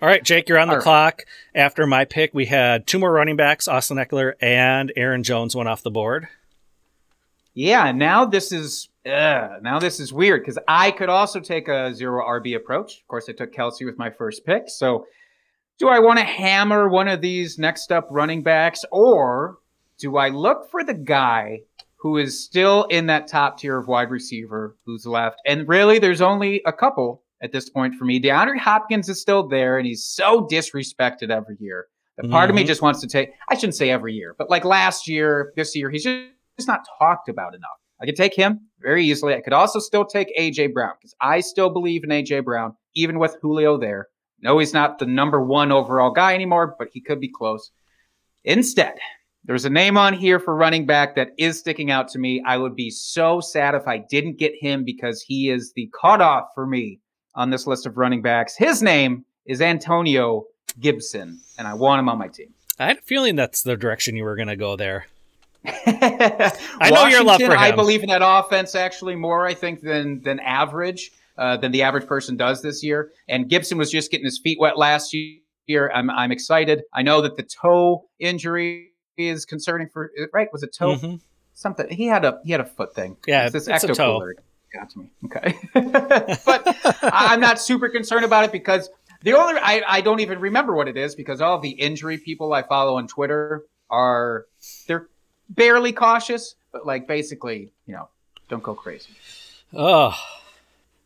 All 0.00 0.06
right, 0.08 0.22
Jake, 0.22 0.48
you're 0.48 0.58
on 0.58 0.68
the 0.68 0.74
All 0.74 0.78
right. 0.78 0.82
clock. 0.84 1.22
After 1.56 1.84
my 1.88 2.04
pick, 2.04 2.32
we 2.32 2.46
had 2.46 2.86
two 2.86 3.00
more 3.00 3.10
running 3.12 3.34
backs, 3.34 3.66
Austin 3.66 3.96
Ekeler 3.96 4.34
and 4.40 4.92
Aaron 4.94 5.24
Jones 5.24 5.56
went 5.56 5.68
off 5.68 5.82
the 5.82 5.90
board. 5.90 6.28
Yeah, 7.54 7.90
now 7.92 8.24
this 8.26 8.52
is 8.52 8.88
uh, 9.04 9.56
now 9.62 9.78
this 9.80 9.98
is 9.98 10.12
weird 10.12 10.42
because 10.42 10.58
I 10.68 10.90
could 10.90 11.08
also 11.08 11.40
take 11.40 11.68
a 11.68 11.92
zero 11.94 12.24
RB 12.24 12.54
approach. 12.54 13.00
Of 13.00 13.08
course, 13.08 13.28
I 13.28 13.32
took 13.32 13.52
Kelce 13.52 13.84
with 13.84 13.98
my 13.98 14.10
first 14.10 14.44
pick. 14.44 14.68
So, 14.68 15.06
do 15.78 15.88
I 15.88 15.98
want 15.98 16.18
to 16.18 16.24
hammer 16.24 16.88
one 16.88 17.08
of 17.08 17.20
these 17.20 17.58
next 17.58 17.90
up 17.90 18.06
running 18.10 18.42
backs, 18.42 18.84
or 18.92 19.56
do 19.98 20.16
I 20.16 20.28
look 20.28 20.70
for 20.70 20.84
the 20.84 20.94
guy 20.94 21.60
who 22.00 22.16
is 22.16 22.42
still 22.44 22.84
in 22.84 23.06
that 23.06 23.28
top 23.28 23.58
tier 23.58 23.78
of 23.78 23.86
wide 23.88 24.10
receiver 24.10 24.76
who's 24.86 25.06
left? 25.06 25.38
And 25.46 25.68
really, 25.68 25.98
there's 25.98 26.20
only 26.22 26.62
a 26.66 26.72
couple 26.72 27.22
at 27.42 27.52
this 27.52 27.68
point 27.70 27.94
for 27.94 28.04
me. 28.04 28.20
DeAndre 28.20 28.58
Hopkins 28.58 29.08
is 29.08 29.20
still 29.20 29.46
there, 29.48 29.78
and 29.78 29.86
he's 29.86 30.04
so 30.04 30.46
disrespected 30.46 31.30
every 31.30 31.56
year. 31.60 31.86
That 32.16 32.30
part 32.30 32.50
of 32.50 32.56
me 32.56 32.64
Mhm. 32.64 32.66
just 32.66 32.82
wants 32.82 33.00
to 33.00 33.06
take. 33.06 33.30
I 33.48 33.54
shouldn't 33.54 33.76
say 33.76 33.90
every 33.90 34.12
year, 34.14 34.34
but 34.36 34.50
like 34.50 34.64
last 34.64 35.08
year, 35.08 35.52
this 35.56 35.74
year, 35.76 35.90
he's 35.90 36.04
just 36.04 36.26
just 36.58 36.68
not 36.68 36.84
talked 36.98 37.30
about 37.30 37.54
enough. 37.54 37.70
I 38.02 38.04
could 38.04 38.16
take 38.16 38.34
him 38.34 38.60
very 38.80 39.02
easily. 39.06 39.34
I 39.34 39.40
could 39.40 39.54
also 39.54 39.78
still 39.78 40.04
take 40.04 40.28
AJ 40.38 40.66
Brown 40.74 40.92
because 41.00 41.14
I 41.18 41.40
still 41.40 41.70
believe 41.70 42.04
in 42.04 42.10
AJ 42.12 42.40
Brown, 42.44 42.74
even 42.94 43.18
with 43.18 43.38
Julio 43.40 43.78
there. 43.78 44.08
No, 44.42 44.58
he's 44.58 44.74
not 44.74 44.98
the 44.98 45.06
number 45.06 45.40
one 45.42 45.72
overall 45.72 46.10
guy 46.10 46.34
anymore, 46.34 46.74
but 46.78 46.88
he 46.92 47.00
could 47.00 47.18
be 47.20 47.30
close. 47.30 47.70
Instead, 48.44 48.96
there's 49.44 49.64
a 49.64 49.70
name 49.70 49.96
on 49.96 50.12
here 50.12 50.38
for 50.38 50.54
running 50.54 50.86
back 50.86 51.14
that 51.16 51.30
is 51.38 51.58
sticking 51.58 51.90
out 51.90 52.08
to 52.08 52.18
me. 52.18 52.42
I 52.46 52.58
would 52.58 52.76
be 52.76 52.90
so 52.90 53.40
sad 53.40 53.74
if 53.74 53.88
I 53.88 53.98
didn't 53.98 54.38
get 54.38 54.52
him 54.60 54.84
because 54.84 55.22
he 55.22 55.48
is 55.48 55.72
the 55.74 55.90
cutoff 55.98 56.48
for 56.54 56.66
me 56.66 57.00
on 57.34 57.50
this 57.50 57.66
list 57.66 57.86
of 57.86 57.96
running 57.96 58.22
backs. 58.22 58.56
His 58.56 58.82
name 58.82 59.24
is 59.46 59.62
Antonio 59.62 60.44
Gibson, 60.78 61.40
and 61.58 61.66
I 61.66 61.74
want 61.74 62.00
him 62.00 62.08
on 62.08 62.18
my 62.18 62.28
team. 62.28 62.52
I 62.78 62.86
had 62.86 62.98
a 62.98 63.02
feeling 63.02 63.36
that's 63.36 63.62
the 63.62 63.76
direction 63.76 64.14
you 64.14 64.24
were 64.24 64.36
going 64.36 64.48
to 64.48 64.56
go 64.56 64.76
there. 64.76 65.06
I 65.64 66.90
know 66.92 67.06
your 67.06 67.24
love 67.24 67.40
for 67.40 67.52
him. 67.52 67.58
I 67.58 67.72
believe 67.72 68.02
in 68.02 68.08
that 68.08 68.22
offense 68.24 68.74
actually 68.74 69.14
more, 69.14 69.46
I 69.46 69.54
think, 69.54 69.80
than 69.82 70.22
than 70.22 70.40
average, 70.40 71.10
uh, 71.36 71.58
than 71.58 71.72
the 71.72 71.82
average 71.82 72.06
person 72.06 72.36
does 72.36 72.62
this 72.62 72.82
year. 72.82 73.10
And 73.28 73.48
Gibson 73.48 73.76
was 73.76 73.90
just 73.90 74.10
getting 74.10 74.24
his 74.24 74.40
feet 74.42 74.58
wet 74.58 74.78
last 74.78 75.14
year. 75.14 75.90
I'm 75.92 76.08
I'm 76.10 76.32
excited. 76.32 76.82
I 76.94 77.02
know 77.02 77.20
that 77.20 77.36
the 77.36 77.42
toe 77.42 78.06
injury 78.18 78.89
is 79.16 79.44
concerning 79.46 79.88
for 79.88 80.10
right. 80.32 80.52
Was 80.52 80.62
it 80.62 80.72
toe 80.72 80.96
Mhm. 80.96 81.20
something? 81.54 81.88
He 81.88 82.06
had 82.06 82.24
a 82.24 82.40
he 82.44 82.52
had 82.52 82.60
a 82.60 82.64
foot 82.64 82.94
thing. 82.94 83.16
Yeah, 83.26 83.44
it's 83.44 83.52
this 83.52 83.68
it's 83.68 83.84
a 83.84 83.88
ecto 83.88 83.94
toe. 83.94 84.12
cooler. 84.18 84.34
got 84.72 84.90
to 84.90 84.98
me. 85.00 85.10
Okay, 85.26 85.58
but 86.44 86.76
I'm 87.02 87.40
not 87.40 87.60
super 87.60 87.88
concerned 87.88 88.24
about 88.24 88.44
it 88.44 88.52
because 88.52 88.88
the 89.22 89.34
only 89.34 89.60
I, 89.60 89.82
I 89.86 90.00
don't 90.00 90.20
even 90.20 90.38
remember 90.38 90.74
what 90.74 90.88
it 90.88 90.96
is 90.96 91.14
because 91.14 91.40
all 91.40 91.58
the 91.58 91.70
injury 91.70 92.18
people 92.18 92.52
I 92.52 92.62
follow 92.62 92.96
on 92.96 93.06
Twitter 93.08 93.64
are 93.90 94.46
they're 94.86 95.08
barely 95.48 95.92
cautious, 95.92 96.54
but 96.72 96.86
like 96.86 97.06
basically, 97.08 97.72
you 97.86 97.94
know, 97.94 98.08
don't 98.48 98.62
go 98.62 98.74
crazy. 98.74 99.10
Oh, 99.74 100.14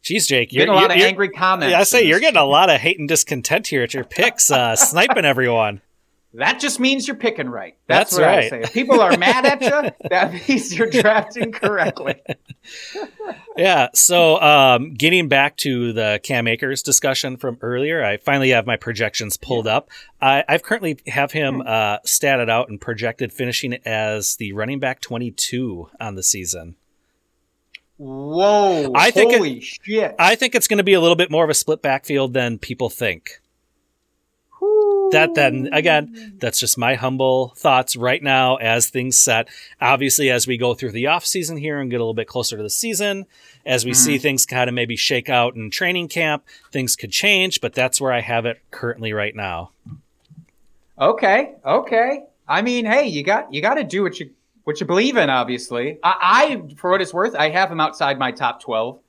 geez, 0.02 0.26
Jake, 0.26 0.52
you're 0.52 0.66
Getting 0.66 0.78
a 0.78 0.82
lot 0.82 0.90
of 0.90 0.96
angry 1.02 1.30
comments. 1.30 1.72
Yeah, 1.72 1.80
I 1.80 1.84
say 1.84 2.04
you're 2.06 2.20
getting 2.20 2.40
a 2.40 2.44
lot 2.44 2.68
of 2.70 2.80
hate 2.80 2.98
and 2.98 3.08
discontent 3.08 3.66
here 3.68 3.82
at 3.82 3.94
your 3.94 4.04
picks, 4.04 4.50
uh, 4.50 4.76
sniping 4.76 5.24
everyone. 5.24 5.80
That 6.37 6.59
just 6.59 6.81
means 6.81 7.07
you're 7.07 7.16
picking 7.16 7.49
right. 7.49 7.77
That's, 7.87 8.16
That's 8.16 8.20
what 8.20 8.29
I 8.29 8.49
say. 8.49 8.61
If 8.62 8.73
people 8.73 9.01
are 9.01 9.16
mad 9.16 9.47
at 9.47 9.61
you, 9.62 9.90
that 10.11 10.33
means 10.49 10.77
you're 10.77 10.90
drafting 10.90 11.53
correctly. 11.53 12.20
Yeah. 13.57 13.88
So, 13.94 14.40
um, 14.40 14.94
getting 14.94 15.29
back 15.29 15.57
to 15.59 15.92
the 15.92 16.18
Cam 16.25 16.49
Akers 16.49 16.83
discussion 16.83 17.37
from 17.37 17.57
earlier, 17.61 18.03
I 18.03 18.16
finally 18.16 18.51
have 18.51 18.66
my 18.66 18.77
projections 18.77 19.37
pulled 19.37 19.68
up. 19.68 19.90
I, 20.20 20.42
I've 20.49 20.62
currently 20.64 20.99
have 21.07 21.31
him 21.33 21.57
Hmm. 21.57 21.66
uh, 21.66 21.99
statted 22.01 22.49
out 22.51 22.68
and 22.68 22.81
projected 22.81 23.33
finishing 23.33 23.75
as 23.85 24.37
the 24.37 24.53
running 24.55 24.81
back 24.81 25.01
22 25.03 25.88
on 26.01 26.14
the 26.16 26.23
season. 26.25 26.75
Whoa! 27.97 28.90
I 28.94 29.11
think 29.12 29.33
it- 29.33 29.37
holy 29.38 29.61
shit! 29.61 30.16
I 30.18 30.35
think 30.35 30.55
it's 30.57 30.66
going 30.66 30.79
to 30.79 30.85
be 30.85 30.94
a 30.94 31.01
little 31.01 31.14
bit 31.16 31.31
more 31.31 31.44
of 31.44 31.51
a 31.51 31.55
split 31.55 31.81
backfield 31.81 32.33
than 32.35 32.59
people 32.59 32.90
think. 32.90 33.40
That 35.12 35.35
then 35.35 35.68
again, 35.72 36.37
that's 36.40 36.59
just 36.59 36.77
my 36.77 36.94
humble 36.94 37.50
thoughts 37.57 37.94
right 37.94 38.20
now 38.22 38.57
as 38.57 38.88
things 38.88 39.18
set. 39.18 39.48
Obviously, 39.81 40.31
as 40.31 40.46
we 40.46 40.57
go 40.59 40.74
through 40.74 40.90
the 40.92 41.07
off 41.07 41.24
season 41.24 41.57
here 41.57 41.79
and 41.81 41.90
get 41.90 41.96
a 41.96 42.00
little 42.03 42.14
bit 42.14 42.27
closer 42.27 42.57
to 42.57 42.62
the 42.62 42.70
season, 42.70 43.27
as 43.64 43.85
we 43.85 43.92
Mm-hmm. 43.92 43.96
see 44.05 44.18
things 44.18 44.44
kind 44.46 44.68
of 44.68 44.74
maybe 44.74 44.96
shake 44.96 45.29
out 45.29 45.55
in 45.55 45.70
training 45.70 46.09
camp, 46.09 46.44
things 46.72 46.96
could 46.96 47.11
change. 47.12 47.61
But 47.61 47.74
that's 47.74 48.00
where 48.00 48.12
I 48.12 48.20
have 48.22 48.44
it 48.46 48.61
currently 48.70 49.12
right 49.12 49.37
now. 49.37 49.70
Okay, 50.98 51.55
okay. 51.64 52.24
I 52.48 52.62
mean, 52.62 52.85
hey, 52.87 53.07
you 53.09 53.22
got 53.22 53.53
you 53.53 53.61
got 53.61 53.74
to 53.74 53.85
do 53.85 54.03
what 54.03 54.18
you 54.20 54.31
what 54.64 54.81
you 54.81 54.87
believe 54.87 55.16
in. 55.16 55.29
Obviously, 55.31 55.98
I, 56.03 56.62
I 56.68 56.74
for 56.77 56.90
what 56.90 57.00
it's 57.03 57.12
worth, 57.14 57.35
I 57.35 57.50
have 57.50 57.70
him 57.70 57.81
outside 57.81 58.18
my 58.18 58.33
top 58.33 58.61
twelve. 58.62 59.00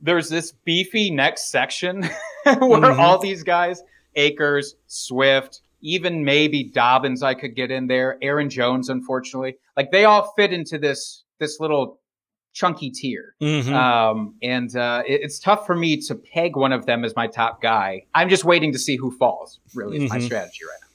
There's 0.00 0.28
this 0.28 0.52
beefy 0.64 1.10
next 1.10 1.50
section 1.50 2.02
where 2.44 2.54
Mhm. 2.54 2.98
all 2.98 3.18
these 3.18 3.42
guys, 3.42 3.82
Akers, 4.16 4.74
Swift, 4.86 5.62
even 5.82 6.24
maybe 6.24 6.64
Dobbins, 6.64 7.22
I 7.22 7.34
could 7.34 7.54
get 7.56 7.70
in 7.70 7.86
there. 7.86 8.18
Aaron 8.22 8.50
Jones, 8.50 8.88
unfortunately, 8.88 9.56
like 9.76 9.90
they 9.90 10.04
all 10.04 10.32
fit 10.36 10.52
into 10.52 10.78
this 10.78 11.24
this 11.38 11.58
little 11.60 11.98
chunky 12.52 12.90
tier. 12.90 13.34
Mhm. 13.40 13.72
Um, 13.72 14.34
and 14.42 14.74
uh, 14.76 15.02
it- 15.06 15.20
it's 15.22 15.38
tough 15.38 15.64
for 15.66 15.74
me 15.76 15.96
to 16.02 16.14
peg 16.16 16.56
one 16.56 16.72
of 16.72 16.84
them 16.84 17.04
as 17.04 17.14
my 17.14 17.26
top 17.28 17.62
guy. 17.62 18.02
I'm 18.14 18.28
just 18.28 18.44
waiting 18.44 18.72
to 18.72 18.78
see 18.78 18.96
who 18.96 19.10
falls. 19.12 19.60
Really, 19.74 20.04
is 20.04 20.10
my 20.10 20.18
Mhm. 20.18 20.24
strategy 20.24 20.60
right 20.68 20.78
now. 20.82 20.86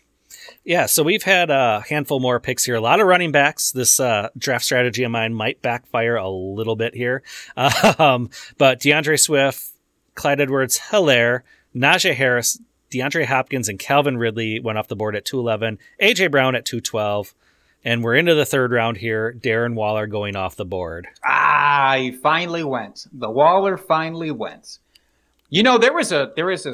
Yeah, 0.65 0.86
so 0.88 1.01
we've 1.01 1.23
had 1.23 1.49
a 1.49 1.84
handful 1.88 2.19
more 2.19 2.39
picks 2.39 2.65
here. 2.65 2.75
A 2.75 2.82
lot 2.82 2.99
of 2.99 3.08
running 3.08 3.32
backs. 3.32 3.71
This 3.71 3.99
uh, 3.99 4.30
draft 4.38 4.65
strategy 4.65 5.04
of 5.04 5.12
mine 5.12 5.34
might 5.34 5.62
backfire 5.62 6.15
a 6.17 6.30
little 6.30 6.75
bit 6.75 6.93
here. 6.93 7.23
Um, 7.99 8.30
but 8.58 8.82
D'Andre 8.82 9.15
Swift, 9.15 9.69
Clyde 10.15 10.41
Edwards, 10.41 10.78
Helaire, 10.91 11.41
Najee 11.75 12.13
Harris, 12.15 12.60
DeAndre 12.95 13.25
Hopkins, 13.25 13.69
and 13.69 13.77
Calvin 13.77 14.17
Ridley 14.17 14.60
went 14.60 14.77
off 14.77 14.88
the 14.88 14.95
board 14.95 15.15
at 15.15 15.25
211. 15.25 15.79
AJ 16.01 16.31
Brown 16.31 16.55
at 16.55 16.65
212. 16.65 17.34
And 17.84 18.03
we're 18.03 18.15
into 18.15 18.34
the 18.34 18.45
third 18.45 18.71
round 18.71 18.97
here. 18.97 19.36
Darren 19.39 19.75
Waller 19.75 20.08
going 20.08 20.36
off 20.36 20.55
the 20.55 20.65
board. 20.65 21.08
Ah, 21.23 21.95
he 21.97 22.12
finally 22.12 22.63
went. 22.63 23.05
The 23.13 23.29
Waller 23.29 23.77
finally 23.77 24.31
went. 24.31 24.79
You 25.49 25.62
know, 25.62 25.77
there 25.77 25.93
was 25.93 26.12
a 26.12 26.31
there 26.36 26.47
was 26.47 26.65
a 26.65 26.73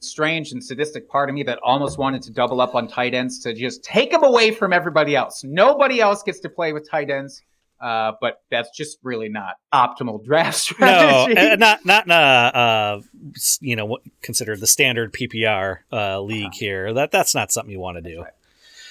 strange 0.00 0.52
and 0.52 0.62
sadistic 0.62 1.08
part 1.08 1.30
of 1.30 1.34
me 1.34 1.42
that 1.44 1.58
almost 1.62 1.96
wanted 1.96 2.20
to 2.22 2.32
double 2.32 2.60
up 2.60 2.74
on 2.74 2.86
tight 2.86 3.14
ends 3.14 3.38
to 3.38 3.54
just 3.54 3.82
take 3.82 4.10
them 4.10 4.24
away 4.24 4.50
from 4.50 4.72
everybody 4.72 5.16
else. 5.16 5.42
Nobody 5.42 6.00
else 6.00 6.22
gets 6.22 6.40
to 6.40 6.50
play 6.50 6.74
with 6.74 6.88
tight 6.88 7.08
ends. 7.08 7.42
Uh, 7.82 8.12
but 8.20 8.42
that's 8.48 8.70
just 8.76 8.98
really 9.02 9.28
not 9.28 9.56
optimal 9.74 10.24
draft 10.24 10.72
No, 10.78 11.26
strategy. 11.26 11.36
uh, 11.40 11.56
not 11.56 11.84
not 11.84 12.08
uh, 12.10 13.00
you 13.60 13.74
know 13.74 13.98
considered 14.22 14.60
the 14.60 14.66
standard 14.68 15.12
PPR 15.12 15.78
uh, 15.92 16.20
league 16.20 16.54
here. 16.54 16.94
That 16.94 17.10
that's 17.10 17.34
not 17.34 17.50
something 17.50 17.72
you 17.72 17.80
want 17.80 17.96
to 17.96 18.02
do. 18.02 18.22
right. 18.22 18.32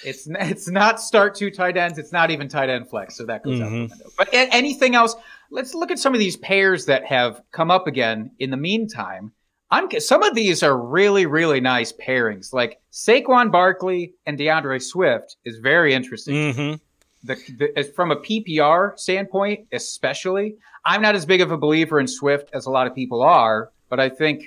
It's 0.04 0.26
it's 0.28 0.68
not 0.68 1.00
start 1.00 1.34
two 1.36 1.50
tight 1.50 1.76
ends. 1.76 1.96
It's 1.96 2.12
not 2.12 2.30
even 2.30 2.48
tight 2.48 2.68
end 2.68 2.90
flex, 2.90 3.16
so 3.16 3.24
that 3.26 3.42
goes 3.44 3.60
out 3.60 3.70
the 3.70 3.76
Mhm. 3.76 3.90
window. 3.90 4.10
But 4.18 4.28
anything 4.32 4.94
else? 4.94 5.14
Let's 5.50 5.74
look 5.74 5.90
at 5.90 5.98
some 5.98 6.12
of 6.12 6.18
these 6.18 6.36
pairs 6.36 6.86
that 6.86 7.04
have 7.06 7.40
come 7.52 7.70
up 7.70 7.86
again. 7.86 8.32
In 8.40 8.50
the 8.50 8.56
meantime, 8.56 9.32
I'm 9.70 9.88
some 10.00 10.22
of 10.22 10.34
these 10.34 10.62
are 10.62 10.76
really 10.76 11.24
really 11.26 11.60
nice 11.60 11.92
pairings. 11.92 12.52
Like 12.52 12.80
Saquon 12.92 13.50
Barkley 13.52 14.12
and 14.26 14.36
D'Andre 14.36 14.80
Swift 14.80 15.36
is 15.44 15.58
very 15.58 15.94
interesting. 15.94 16.52
hmm 16.52 16.74
The, 17.24 17.36
the 17.56 17.78
as 17.78 17.88
from 17.90 18.10
a 18.10 18.16
PPR 18.16 18.98
standpoint, 18.98 19.66
especially, 19.72 20.56
I'm 20.84 21.02
not 21.02 21.14
as 21.14 21.24
big 21.24 21.40
of 21.40 21.50
a 21.52 21.56
believer 21.56 22.00
in 22.00 22.08
Swift 22.08 22.50
as 22.52 22.66
a 22.66 22.70
lot 22.70 22.86
of 22.86 22.94
people 22.94 23.22
are, 23.22 23.70
but 23.88 24.00
I 24.00 24.08
think 24.08 24.44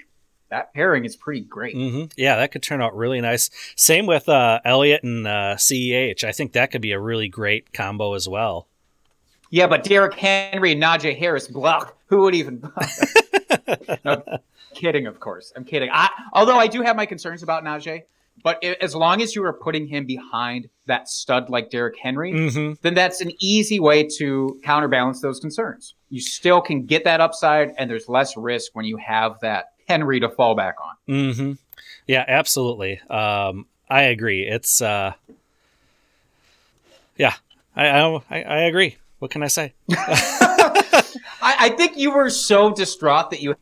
that 0.49 0.73
pairing 0.73 1.05
is 1.05 1.15
pretty 1.15 1.41
great. 1.41 1.73
hmm 1.73 2.05
Yeah, 2.17 2.35
that 2.35 2.51
could 2.51 2.61
turn 2.63 2.81
out 2.81 2.95
really 2.95 3.21
nice. 3.21 3.49
Same 3.75 4.05
with 4.05 4.27
uh, 4.29 4.59
Elliott 4.65 5.03
and 5.03 5.25
uh, 5.25 5.55
CEH. 5.55 6.23
I 6.23 6.31
think 6.31 6.51
that 6.53 6.71
could 6.71 6.81
be 6.81 6.91
a 6.91 6.99
really 6.99 7.27
great 7.29 7.73
combo 7.73 8.13
as 8.13 8.27
well. 8.27 8.67
Yeah, 9.49 9.67
but 9.67 9.83
Derrick 9.83 10.13
Henry 10.15 10.73
and 10.73 10.81
Najee 10.83 11.17
Harris, 11.17 11.47
block. 11.47 11.97
who 12.07 12.21
would 12.21 12.35
even? 12.35 12.61
no, 14.05 14.23
kidding, 14.73 15.07
of 15.07 15.19
course. 15.19 15.53
I'm 15.55 15.63
kidding. 15.63 15.89
I, 15.91 16.09
although 16.33 16.57
I 16.57 16.67
do 16.67 16.81
have 16.81 16.95
my 16.95 17.05
concerns 17.05 17.41
about 17.43 17.63
Najee, 17.63 18.03
but 18.43 18.63
as 18.63 18.95
long 18.95 19.21
as 19.21 19.35
you 19.35 19.43
are 19.43 19.53
putting 19.53 19.87
him 19.87 20.05
behind 20.05 20.69
that 20.85 21.07
stud 21.09 21.49
like 21.49 21.69
Derrick 21.69 21.95
Henry, 22.01 22.49
hmm 22.49 22.73
then 22.81 22.93
that's 22.93 23.21
an 23.21 23.31
easy 23.39 23.79
way 23.79 24.07
to 24.17 24.59
counterbalance 24.63 25.21
those 25.21 25.39
concerns. 25.39 25.95
You 26.09 26.21
still 26.21 26.61
can 26.61 26.85
get 26.85 27.03
that 27.05 27.21
upside, 27.21 27.73
and 27.77 27.89
there's 27.89 28.07
less 28.07 28.37
risk 28.37 28.75
when 28.75 28.85
you 28.85 28.97
have 28.97 29.39
that 29.41 29.65
Henry 29.87 30.19
to 30.19 30.29
fall 30.29 30.55
back 30.55 30.75
on. 30.83 30.95
hmm 31.35 31.51
Yeah, 32.07 32.25
absolutely. 32.27 32.99
Um, 33.09 33.65
I 33.89 34.03
agree. 34.03 34.43
It's 34.43 34.81
uh, 34.81 35.13
yeah, 37.17 37.33
I, 37.75 37.87
I 37.87 38.21
I 38.29 38.41
I 38.41 38.57
agree. 38.63 38.97
What 39.19 39.31
can 39.31 39.43
I 39.43 39.47
say? 39.47 39.73
I, 39.89 41.55
I 41.59 41.69
think 41.69 41.97
you 41.97 42.11
were 42.11 42.29
so 42.29 42.73
distraught 42.73 43.29
that 43.31 43.41
you 43.41 43.55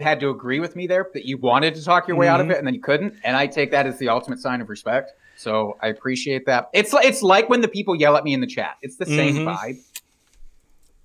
had 0.00 0.20
to 0.20 0.30
agree 0.30 0.60
with 0.60 0.76
me 0.76 0.86
there, 0.86 1.08
that 1.14 1.24
you 1.24 1.38
wanted 1.38 1.74
to 1.74 1.84
talk 1.84 2.06
your 2.08 2.16
way 2.16 2.28
out 2.28 2.40
of 2.40 2.46
Mhm. 2.46 2.52
it, 2.52 2.58
and 2.58 2.66
then 2.66 2.74
you 2.74 2.80
couldn't. 2.80 3.14
And 3.24 3.36
I 3.36 3.46
take 3.46 3.70
that 3.72 3.86
as 3.86 3.98
the 3.98 4.08
ultimate 4.08 4.38
sign 4.40 4.60
of 4.60 4.68
respect. 4.68 5.12
So 5.36 5.76
I 5.82 5.88
appreciate 5.88 6.46
that. 6.46 6.68
It's 6.72 6.92
li- 6.92 7.00
it's 7.04 7.22
like 7.22 7.48
when 7.48 7.60
the 7.60 7.68
people 7.68 7.94
yell 7.96 8.16
at 8.16 8.24
me 8.24 8.32
in 8.34 8.40
the 8.40 8.46
chat. 8.46 8.76
It's 8.82 8.96
the 8.96 9.06
same 9.06 9.36
Mhm. 9.36 9.44
vibe. 9.56 9.78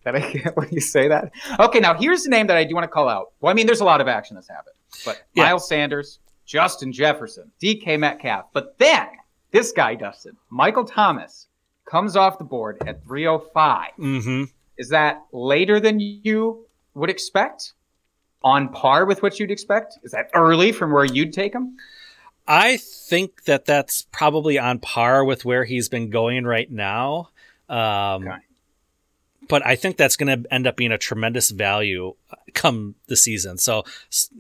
That 0.04 0.16
I 0.16 0.32
get 0.32 0.56
when 0.58 0.70
you 0.72 0.82
say 0.82 1.08
that. 1.08 1.32
Okay, 1.60 1.80
now 1.80 1.94
here's 1.94 2.24
the 2.24 2.30
name 2.30 2.48
that 2.48 2.58
I 2.58 2.64
do 2.66 2.76
want 2.76 2.84
to 2.84 2.88
call 2.90 3.08
out. 3.10 3.32
Well, 3.42 3.52
I 3.52 3.54
mean, 3.54 3.66
there's 3.68 3.82
a 3.82 3.86
lot 3.86 4.02
of 4.02 4.08
action 4.08 4.36
that's 4.36 4.50
happened, 4.50 4.76
but 5.06 5.22
Yeah. 5.34 5.44
Miles 5.46 5.68
Sanders, 5.68 6.20
Justin 6.46 6.92
Jefferson, 6.92 7.52
DK 7.62 7.98
Metcalf, 7.98 8.46
but 8.54 8.78
then 8.80 9.08
this 9.52 9.72
guy, 9.72 9.96
Dustin, 9.96 10.36
Michael 10.50 10.84
Thomas, 10.84 11.48
comes 11.86 12.16
off 12.16 12.38
the 12.38 12.44
board 12.44 12.78
at 12.86 13.04
305. 13.06 13.92
hmm 13.98 14.44
Is 14.78 14.90
that 14.90 15.24
later 15.32 15.80
than 15.80 16.00
you 16.00 16.66
would 16.96 17.10
expect? 17.10 17.74
On 18.44 18.70
par 18.70 19.06
with 19.06 19.22
what 19.24 19.40
you'd 19.40 19.52
expect? 19.52 20.00
Is 20.04 20.12
that 20.12 20.30
early 20.34 20.72
from 20.72 20.92
where 20.92 21.06
you'd 21.06 21.32
take 21.34 21.54
him? 21.54 21.78
I 22.48 22.76
think 22.78 23.46
that 23.46 23.66
that's 23.66 24.02
probably 24.12 24.60
on 24.60 24.80
par 24.80 25.24
with 25.24 25.46
where 25.46 25.64
he's 25.64 25.88
been 25.88 26.10
going 26.10 26.46
right 26.46 26.70
now. 26.70 27.30
Um, 27.70 28.28
Okay. 28.28 28.38
But 29.50 29.66
I 29.66 29.76
think 29.76 29.98
that's 29.98 30.16
going 30.16 30.44
to 30.44 30.54
end 30.54 30.68
up 30.68 30.78
being 30.78 30.94
a 30.94 30.98
tremendous 30.98 31.52
value 31.52 32.16
come 32.54 32.96
the 33.08 33.18
season. 33.18 33.58
So 33.58 33.84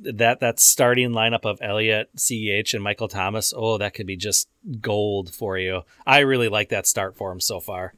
that 0.02 0.40
that 0.40 0.62
starting 0.62 1.12
lineup 1.12 1.44
of 1.44 1.60
Elliott, 1.62 2.10
Ceh, 2.16 2.74
and 2.74 2.82
Michael 2.82 3.10
Thomas, 3.10 3.54
oh, 3.56 3.78
that 3.80 3.94
could 3.94 4.08
be 4.08 4.16
just 4.16 4.48
gold 4.80 5.34
for 5.34 5.58
you. 5.58 5.82
I 6.08 6.20
really 6.20 6.48
like 6.48 6.70
that 6.70 6.88
start 6.88 7.18
for 7.18 7.34
him 7.34 7.42
so 7.42 7.60
far. 7.60 7.94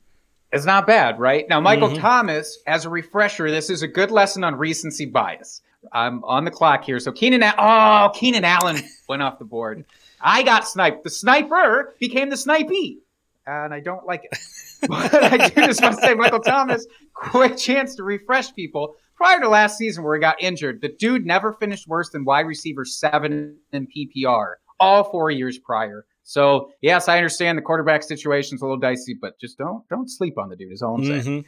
It's 0.51 0.65
not 0.65 0.87
bad, 0.87 1.19
right? 1.19 1.47
Now, 1.47 1.59
Michael 1.59 1.89
Mhm. 1.89 1.99
Thomas, 1.99 2.57
as 2.65 2.85
a 2.85 2.89
refresher, 2.89 3.51
this 3.51 3.69
is 3.69 3.83
a 3.83 3.87
good 3.87 4.09
lesson 4.09 4.43
on 4.43 4.55
recency 4.55 5.05
bias. 5.05 5.61
I'm 5.91 6.23
on 6.23 6.45
the 6.45 6.51
clock 6.51 6.83
here. 6.83 6.99
So 6.99 7.11
Keenan, 7.11 7.43
oh, 7.57 8.11
Keenan 8.13 8.43
Allen 8.43 8.77
went 9.09 9.21
off 9.21 9.39
the 9.39 9.45
board. 9.45 9.85
I 10.21 10.43
got 10.43 10.67
sniped. 10.67 11.03
The 11.03 11.09
sniper 11.09 11.95
became 11.99 12.29
the 12.29 12.35
snipey, 12.35 12.97
and 13.45 13.73
I 13.73 13.79
don't 13.79 14.05
like 14.05 14.23
it. 14.23 14.37
but 14.87 15.23
I 15.23 15.49
do 15.49 15.65
just 15.65 15.81
want 15.81 15.95
to 15.95 16.01
say, 16.01 16.13
Michael 16.13 16.39
Thomas, 16.39 16.85
quick 17.13 17.57
chance 17.57 17.95
to 17.95 18.03
refresh 18.03 18.53
people. 18.53 18.95
Prior 19.15 19.39
to 19.39 19.47
last 19.47 19.77
season, 19.77 20.03
where 20.03 20.15
he 20.15 20.19
got 20.19 20.41
injured, 20.41 20.81
the 20.81 20.89
dude 20.89 21.25
never 21.25 21.53
finished 21.53 21.87
worse 21.87 22.09
than 22.09 22.25
wide 22.25 22.47
receiver 22.47 22.83
seven 22.83 23.57
in 23.71 23.87
PPR 23.87 24.55
all 24.79 25.03
four 25.03 25.31
years 25.31 25.57
prior. 25.57 26.05
So 26.23 26.71
yes, 26.81 27.07
I 27.07 27.17
understand 27.17 27.57
the 27.57 27.61
quarterback 27.61 28.03
situation's 28.03 28.61
a 28.61 28.65
little 28.65 28.79
dicey, 28.79 29.13
but 29.13 29.39
just 29.39 29.57
don't 29.57 29.87
don't 29.89 30.09
sleep 30.09 30.37
on 30.37 30.49
the 30.49 30.55
dude. 30.55 30.73
Is 30.73 30.81
all 30.81 30.95
I'm 30.95 31.05
saying. 31.05 31.21
Mm-hmm. 31.21 31.39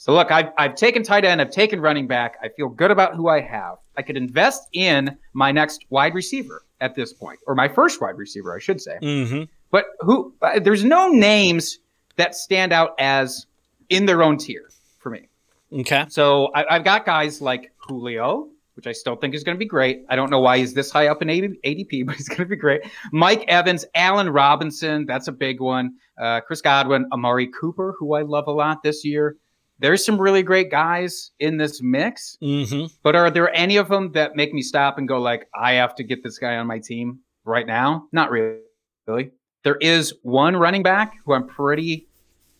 So 0.00 0.14
look, 0.14 0.30
I've, 0.32 0.46
I've 0.56 0.76
taken 0.76 1.02
tight 1.02 1.26
end, 1.26 1.42
I've 1.42 1.50
taken 1.50 1.78
running 1.78 2.06
back. 2.06 2.38
I 2.42 2.48
feel 2.48 2.70
good 2.70 2.90
about 2.90 3.16
who 3.16 3.28
I 3.28 3.42
have. 3.42 3.76
I 3.98 4.02
could 4.02 4.16
invest 4.16 4.66
in 4.72 5.18
my 5.34 5.52
next 5.52 5.84
wide 5.90 6.14
receiver 6.14 6.62
at 6.80 6.94
this 6.94 7.12
point, 7.12 7.38
or 7.46 7.54
my 7.54 7.68
first 7.68 8.00
wide 8.00 8.16
receiver, 8.16 8.56
I 8.56 8.60
should 8.60 8.80
say. 8.80 8.96
Mm-hmm. 9.02 9.42
But 9.70 9.84
who? 10.00 10.32
Uh, 10.40 10.58
there's 10.58 10.84
no 10.84 11.08
names 11.08 11.80
that 12.16 12.34
stand 12.34 12.72
out 12.72 12.94
as 12.98 13.44
in 13.90 14.06
their 14.06 14.22
own 14.22 14.38
tier 14.38 14.70
for 15.00 15.10
me. 15.10 15.28
Okay. 15.70 16.06
So 16.08 16.46
I, 16.54 16.76
I've 16.76 16.84
got 16.84 17.04
guys 17.04 17.42
like 17.42 17.70
Julio, 17.76 18.48
which 18.76 18.86
I 18.86 18.92
still 18.92 19.16
think 19.16 19.34
is 19.34 19.44
going 19.44 19.56
to 19.56 19.58
be 19.58 19.66
great. 19.66 20.06
I 20.08 20.16
don't 20.16 20.30
know 20.30 20.40
why 20.40 20.56
he's 20.56 20.72
this 20.72 20.90
high 20.90 21.08
up 21.08 21.20
in 21.20 21.28
ADP, 21.28 22.06
but 22.06 22.16
he's 22.16 22.26
going 22.26 22.38
to 22.38 22.46
be 22.46 22.56
great. 22.56 22.80
Mike 23.12 23.44
Evans, 23.48 23.84
Allen 23.94 24.30
Robinson, 24.30 25.04
that's 25.04 25.28
a 25.28 25.32
big 25.32 25.60
one. 25.60 25.96
Uh, 26.18 26.40
Chris 26.40 26.62
Godwin, 26.62 27.06
Amari 27.12 27.48
Cooper, 27.48 27.96
who 27.98 28.14
I 28.14 28.22
love 28.22 28.46
a 28.46 28.52
lot 28.52 28.82
this 28.82 29.04
year. 29.04 29.36
There's 29.80 30.04
some 30.04 30.20
really 30.20 30.42
great 30.42 30.70
guys 30.70 31.30
in 31.40 31.56
this 31.56 31.80
mix, 31.82 32.36
Mm-hmm. 32.42 32.86
but 33.02 33.16
are 33.16 33.30
there 33.30 33.52
any 33.54 33.76
of 33.78 33.88
them 33.88 34.12
that 34.12 34.36
make 34.36 34.52
me 34.54 34.62
stop 34.62 34.98
and 34.98 35.08
go 35.08 35.18
like, 35.20 35.48
I 35.58 35.72
have 35.72 35.94
to 35.96 36.04
get 36.04 36.22
this 36.22 36.38
guy 36.38 36.56
on 36.56 36.66
my 36.66 36.78
team 36.78 37.20
right 37.44 37.66
now? 37.66 38.06
Not 38.12 38.30
really. 38.30 38.58
Really. 39.06 39.30
There 39.64 39.76
is 39.76 40.14
one 40.22 40.54
running 40.56 40.82
back 40.82 41.14
who 41.24 41.32
I'm 41.32 41.46
pretty, 41.48 42.06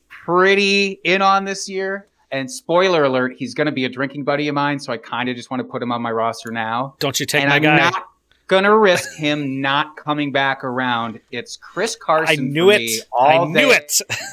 pretty 0.09 0.99
in 1.05 1.23
on 1.23 1.45
this 1.45 1.69
year. 1.69 2.07
And 2.33 2.51
spoiler 2.51 3.05
alert, 3.05 3.35
he's 3.37 3.55
going 3.55 3.67
to 3.67 3.73
be 3.73 3.85
a 3.85 3.89
drinking 3.89 4.25
buddy 4.25 4.47
of 4.49 4.55
mine, 4.55 4.79
so 4.79 4.93
I 4.93 4.97
kind 4.99 5.29
of 5.29 5.35
just 5.37 5.51
want 5.51 5.61
to 5.61 5.65
put 5.65 5.83
him 5.83 5.91
on 5.91 6.01
my 6.01 6.13
roster 6.13 6.51
now. 6.53 6.95
Don't 7.01 7.19
you 7.19 7.27
take 7.27 7.43
and 7.43 7.51
my 7.51 7.57
I'm 7.57 7.63
guy? 7.63 7.77
not 7.91 8.05
going 8.47 8.63
to 8.65 8.77
risk 8.77 9.17
him 9.17 9.61
not 9.61 9.97
coming 9.97 10.31
back 10.31 10.63
around. 10.63 11.19
It's 11.33 11.57
Chris 11.57 11.97
Carson. 11.97 12.39
I 12.39 12.43
knew 12.43 12.71
it. 12.71 12.79
me 12.79 12.99
I 13.19 13.45
knew 13.45 13.55
day 13.71 13.81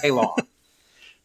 it. 0.03 0.11
long. 0.13 0.37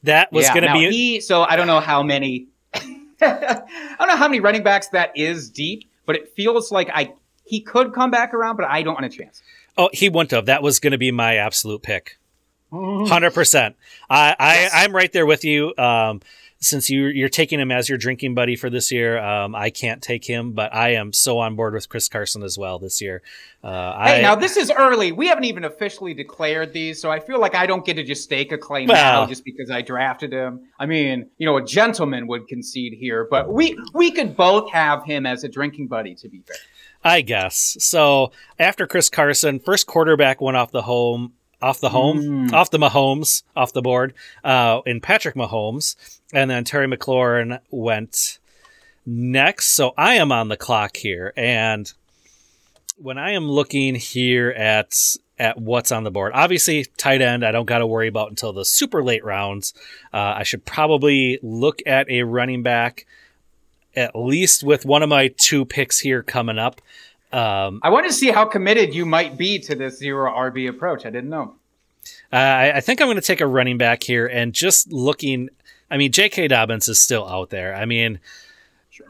That 0.04 0.32
was 0.32 0.44
Yeah, 0.44 0.54
going 0.54 0.66
to 0.66 0.72
be. 0.72 0.90
he. 0.90 1.20
So 1.20 1.42
I 1.42 1.56
don't 1.56 1.66
know 1.66 1.80
how 1.80 2.02
many. 2.02 2.46
I 2.74 3.62
don't 3.98 4.08
know 4.08 4.16
how 4.16 4.28
many 4.28 4.40
running 4.40 4.62
backs 4.62 4.88
that 4.88 5.12
is 5.16 5.48
deep, 5.50 5.90
but 6.06 6.16
it 6.16 6.32
feels 6.34 6.72
like 6.72 6.90
I 6.92 7.14
he 7.44 7.60
could 7.60 7.92
come 7.92 8.10
back 8.10 8.34
around, 8.34 8.56
but 8.56 8.66
I 8.66 8.82
don't 8.82 8.94
want 8.94 9.06
a 9.06 9.16
chance. 9.16 9.42
Oh, 9.76 9.90
he 9.92 10.08
wouldn't 10.08 10.30
have. 10.32 10.46
That 10.46 10.62
was 10.62 10.80
going 10.80 10.90
to 10.92 10.98
be 10.98 11.10
my 11.12 11.36
absolute 11.36 11.82
pick. 11.82 12.18
Hundred 12.72 13.34
percent. 13.34 13.76
I, 14.08 14.34
I 14.38 14.54
Yes. 14.54 14.72
I'm 14.74 14.94
right 14.94 15.12
there 15.12 15.26
with 15.26 15.44
you. 15.44 15.74
Um, 15.76 16.20
since 16.62 16.88
you 16.88 17.06
you're 17.06 17.28
taking 17.28 17.58
him 17.60 17.72
as 17.72 17.88
your 17.88 17.98
drinking 17.98 18.34
buddy 18.34 18.54
for 18.54 18.70
this 18.70 18.92
year, 18.92 19.18
um, 19.18 19.54
I 19.54 19.68
can't 19.70 20.00
take 20.00 20.24
him, 20.24 20.52
but 20.52 20.72
I 20.72 20.90
am 20.94 21.12
so 21.12 21.38
on 21.38 21.56
board 21.56 21.74
with 21.74 21.88
Chris 21.88 22.08
Carson 22.08 22.42
as 22.44 22.56
well 22.56 22.78
this 22.78 23.02
year. 23.02 23.20
Uh, 23.64 23.92
Hey, 24.04 24.18
I, 24.20 24.22
now 24.22 24.36
this 24.36 24.56
is 24.56 24.70
early. 24.70 25.10
We 25.10 25.26
haven't 25.26 25.44
even 25.44 25.64
officially 25.64 26.14
declared 26.14 26.72
these, 26.72 27.00
so 27.00 27.10
I 27.10 27.18
feel 27.18 27.40
like 27.40 27.54
I 27.56 27.66
don't 27.66 27.84
get 27.84 27.94
to 27.94 28.04
just 28.04 28.22
stake 28.22 28.52
a 28.52 28.58
claim 28.58 28.88
Well- 28.88 29.22
now 29.22 29.26
just 29.26 29.44
because 29.44 29.70
I 29.70 29.82
drafted 29.82 30.32
him. 30.32 30.60
I 30.78 30.86
mean, 30.86 31.28
you 31.36 31.46
know, 31.46 31.56
a 31.56 31.64
gentleman 31.64 32.28
would 32.28 32.46
concede 32.46 32.92
here, 32.94 33.26
but 33.28 33.52
we 33.52 33.76
we 33.92 34.12
could 34.12 34.36
both 34.36 34.70
have 34.70 35.04
him 35.04 35.26
as 35.26 35.42
a 35.42 35.48
drinking 35.48 35.88
buddy. 35.88 36.14
To 36.14 36.28
be 36.28 36.42
fair, 36.46 36.56
I 37.02 37.22
guess. 37.22 37.76
So 37.80 38.30
after 38.60 38.86
Chris 38.86 39.10
Carson, 39.10 39.58
first 39.58 39.88
quarterback 39.88 40.40
went 40.40 40.56
off 40.56 40.70
the 40.70 40.82
home, 40.82 41.32
off 41.62 41.80
the 41.80 41.90
home, 41.90 42.48
Mm. 42.48 42.52
off 42.52 42.70
the 42.70 42.78
Mahomes, 42.78 43.42
off 43.56 43.72
the 43.72 43.82
board, 43.82 44.12
uh, 44.44 44.80
in 44.84 45.00
Patrick 45.00 45.34
Mahomes, 45.36 45.96
and 46.32 46.50
then 46.50 46.64
Terry 46.64 46.86
McLaurin 46.88 47.60
went 47.70 48.38
next. 49.06 49.66
So 49.68 49.94
I 49.96 50.14
am 50.14 50.32
on 50.32 50.48
the 50.48 50.56
clock 50.56 50.96
here, 50.96 51.32
and 51.36 51.92
when 52.96 53.18
I 53.18 53.30
am 53.32 53.48
looking 53.48 53.94
here 53.94 54.50
at 54.50 55.16
at 55.38 55.58
what's 55.58 55.90
on 55.90 56.04
the 56.04 56.10
board, 56.10 56.30
obviously 56.34 56.84
tight 56.98 57.20
end 57.20 57.44
I 57.44 57.50
don't 57.50 57.66
got 57.66 57.78
to 57.78 57.86
worry 57.86 58.06
about 58.06 58.30
until 58.30 58.52
the 58.52 58.64
super 58.64 59.02
late 59.02 59.24
rounds. 59.24 59.74
Uh, 60.12 60.34
I 60.36 60.42
should 60.44 60.64
probably 60.64 61.38
look 61.42 61.80
at 61.86 62.08
a 62.10 62.22
running 62.22 62.62
back. 62.62 63.06
At 63.96 64.14
least 64.16 64.62
with 64.62 64.86
one 64.86 65.02
of 65.02 65.08
my 65.10 65.28
two 65.36 65.64
picks 65.64 65.98
here 66.00 66.22
coming 66.22 66.58
up, 66.58 66.80
um, 67.32 67.80
I 67.82 67.90
want 67.90 68.06
to 68.06 68.12
see 68.12 68.30
how 68.30 68.44
committed 68.44 68.94
you 68.94 69.06
might 69.06 69.38
be 69.38 69.58
to 69.60 69.74
this 69.74 69.98
zero 69.98 70.30
RB 70.30 70.68
approach. 70.68 71.06
I 71.06 71.10
didn't 71.10 71.30
know. 71.30 71.56
Uh, 72.32 72.36
I, 72.36 72.76
I 72.76 72.80
think 72.80 73.00
I'm 73.00 73.06
going 73.06 73.16
to 73.16 73.22
take 73.22 73.40
a 73.40 73.46
running 73.46 73.78
back 73.78 74.02
here 74.02 74.26
and 74.26 74.52
just 74.52 74.92
looking. 74.92 75.48
I 75.90 75.96
mean, 75.96 76.12
J.K. 76.12 76.48
Dobbins 76.48 76.88
is 76.88 76.98
still 76.98 77.26
out 77.28 77.50
there. 77.50 77.74
I 77.74 77.84
mean, 77.84 78.18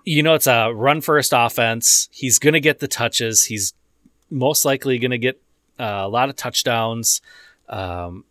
you 0.05 0.23
know, 0.23 0.35
it's 0.35 0.47
a 0.47 0.73
run 0.73 1.01
first 1.01 1.33
offense. 1.35 2.09
He's 2.13 2.39
going 2.39 2.55
to 2.55 2.61
get 2.61 2.81
the 2.81 2.89
touches. 2.89 3.45
He's 3.45 3.75
most 4.31 4.65
likely 4.65 4.99
going 4.99 5.13
to 5.13 5.19
get 5.19 5.41
uh, 5.79 6.03
a 6.03 6.09
lot 6.09 6.29
of 6.29 6.37
touchdowns. 6.37 7.21
Um, 7.69 8.25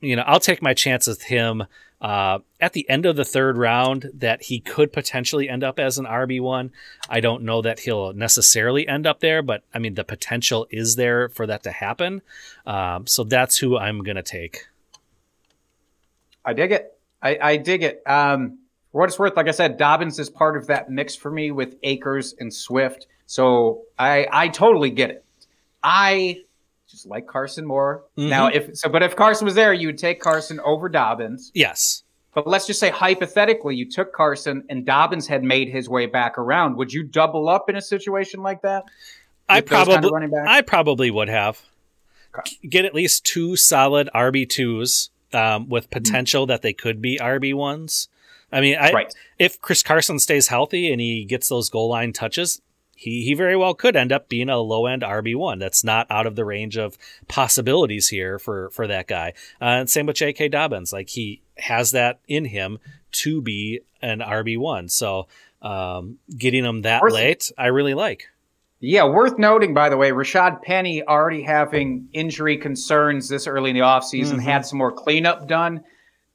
you 0.00 0.16
know, 0.16 0.22
I'll 0.26 0.40
take 0.40 0.62
my 0.62 0.74
chance 0.74 1.06
with 1.06 1.22
him 1.22 1.64
uh, 2.06 2.38
at 2.60 2.72
the 2.72 2.88
end 2.88 3.04
of 3.04 3.16
the 3.16 3.24
third 3.24 3.58
round 3.58 4.08
that 4.14 4.44
he 4.44 4.60
could 4.60 4.92
potentially 4.92 5.48
end 5.48 5.64
up 5.64 5.80
as 5.80 5.98
an 5.98 6.04
RB1. 6.04 6.70
I 7.08 7.18
don't 7.18 7.42
know 7.42 7.62
that 7.62 7.80
he'll 7.80 8.12
necessarily 8.12 8.86
end 8.86 9.08
up 9.08 9.18
there, 9.18 9.42
but 9.42 9.64
I 9.74 9.80
mean, 9.80 9.94
the 9.94 10.04
potential 10.04 10.68
is 10.70 10.94
there 10.94 11.28
for 11.30 11.48
that 11.48 11.64
to 11.64 11.72
happen. 11.72 12.22
Um, 12.64 13.08
so 13.08 13.24
that's 13.24 13.58
who 13.58 13.76
I'm 13.76 14.04
going 14.04 14.14
to 14.14 14.22
take. 14.22 14.68
I 16.44 16.52
dig 16.52 16.70
it. 16.70 16.96
I, 17.20 17.38
I 17.42 17.56
dig 17.56 17.82
it. 17.82 18.04
Um, 18.06 18.60
for 18.92 19.00
what 19.00 19.08
it's 19.08 19.18
worth, 19.18 19.36
like 19.36 19.48
I 19.48 19.50
said, 19.50 19.76
Dobbins 19.76 20.20
is 20.20 20.30
part 20.30 20.56
of 20.56 20.68
that 20.68 20.88
mix 20.88 21.16
for 21.16 21.32
me 21.32 21.50
with 21.50 21.74
Akers 21.82 22.36
and 22.38 22.54
Swift. 22.54 23.08
So 23.26 23.82
I 23.98 24.28
I 24.30 24.46
totally 24.46 24.90
get 24.90 25.10
it. 25.10 25.24
I 25.82 26.44
just 26.96 27.06
like 27.06 27.26
Carson 27.26 27.66
more. 27.66 28.04
Mhm. 28.18 28.28
Now 28.28 28.46
if 28.48 28.76
so, 28.76 28.88
but 28.88 29.02
if 29.02 29.14
Carson 29.16 29.44
was 29.44 29.54
there, 29.54 29.72
you 29.72 29.88
would 29.88 29.98
take 29.98 30.20
Carson 30.20 30.58
over 30.60 30.88
Dobbins. 30.88 31.50
Yes. 31.54 32.02
But 32.34 32.46
let's 32.46 32.66
just 32.66 32.80
say 32.80 32.90
hypothetically, 32.90 33.76
you 33.76 33.88
took 33.90 34.12
Carson 34.12 34.64
and 34.68 34.84
Dobbins 34.84 35.26
had 35.26 35.42
made 35.42 35.68
his 35.68 35.88
way 35.88 36.06
back 36.06 36.36
around. 36.38 36.76
Would 36.76 36.92
you 36.92 37.02
double 37.02 37.48
up 37.48 37.68
in 37.70 37.76
a 37.76 37.82
situation 37.82 38.42
like 38.42 38.62
that? 38.62 38.84
I 39.48 39.60
those 39.60 39.68
kind 39.70 39.82
of 40.04 40.10
probably? 40.10 40.38
I 40.46 40.60
probably 40.62 41.10
would 41.10 41.28
have 41.28 41.60
Okay. 42.36 42.56
get 42.68 42.84
at 42.84 42.94
least 42.94 43.24
two 43.24 43.56
solid 43.56 44.08
RB 44.14 44.44
twos 44.48 45.10
um, 45.32 45.68
with 45.68 45.90
potential 45.90 46.46
that 46.46 46.62
they 46.62 46.72
could 46.72 47.00
be 47.02 47.18
RB 47.20 47.54
ones. 47.54 48.08
I 48.52 48.60
mean, 48.60 48.76
I, 48.78 48.92
Right. 48.92 49.14
if 49.38 49.60
Chris 49.60 49.82
Carson 49.82 50.18
stays 50.18 50.48
healthy 50.48 50.90
and 50.92 51.00
he 51.00 51.24
gets 51.24 51.48
those 51.48 51.68
goal 51.68 51.88
line 51.88 52.12
touches, 52.12 52.60
he 52.96 53.22
he 53.24 53.34
very 53.34 53.56
well 53.56 53.74
could 53.74 53.94
end 53.94 54.10
up 54.10 54.28
being 54.28 54.48
a 54.48 54.56
low 54.58 54.86
end 54.86 55.02
RB 55.02 55.36
one. 55.36 55.58
That's 55.60 55.84
not 55.84 56.06
out 56.10 56.26
of 56.26 56.34
the 56.34 56.44
range 56.44 56.76
of 56.76 56.96
possibilities 57.28 58.08
here 58.08 58.38
for 58.38 58.70
for 58.70 58.86
that 58.88 59.06
guy. 59.06 59.34
Uh, 59.60 59.64
and 59.84 59.90
same 59.90 60.06
with 60.06 60.16
J.K. 60.16 60.48
Dobbins, 60.48 60.92
like 60.92 61.10
he 61.10 61.42
has 61.58 61.90
that 61.92 62.18
in 62.26 62.46
him 62.46 62.78
to 63.12 63.40
be 63.40 63.80
an 64.02 64.20
RB 64.20 64.58
one. 64.58 64.88
So 64.88 65.28
um, 65.62 66.18
getting 66.36 66.64
him 66.64 66.82
that 66.82 67.02
Worth 67.02 67.12
late, 67.14 67.52
I 67.56 67.66
really 67.66 67.94
like. 67.94 68.28
Yeah, 68.78 69.04
worth 69.06 69.38
noting, 69.38 69.72
by 69.72 69.88
the 69.88 69.96
way, 69.96 70.10
Rashaad 70.10 70.62
Penny 70.62 71.02
already 71.02 71.42
having 71.42 72.08
injury 72.12 72.58
concerns 72.58 73.28
this 73.28 73.46
early 73.46 73.70
in 73.70 73.76
the 73.76 73.82
offseason, 73.82 74.34
Mhm. 74.34 74.42
had 74.42 74.66
some 74.66 74.78
more 74.78 74.92
cleanup 74.92 75.48
done. 75.48 75.82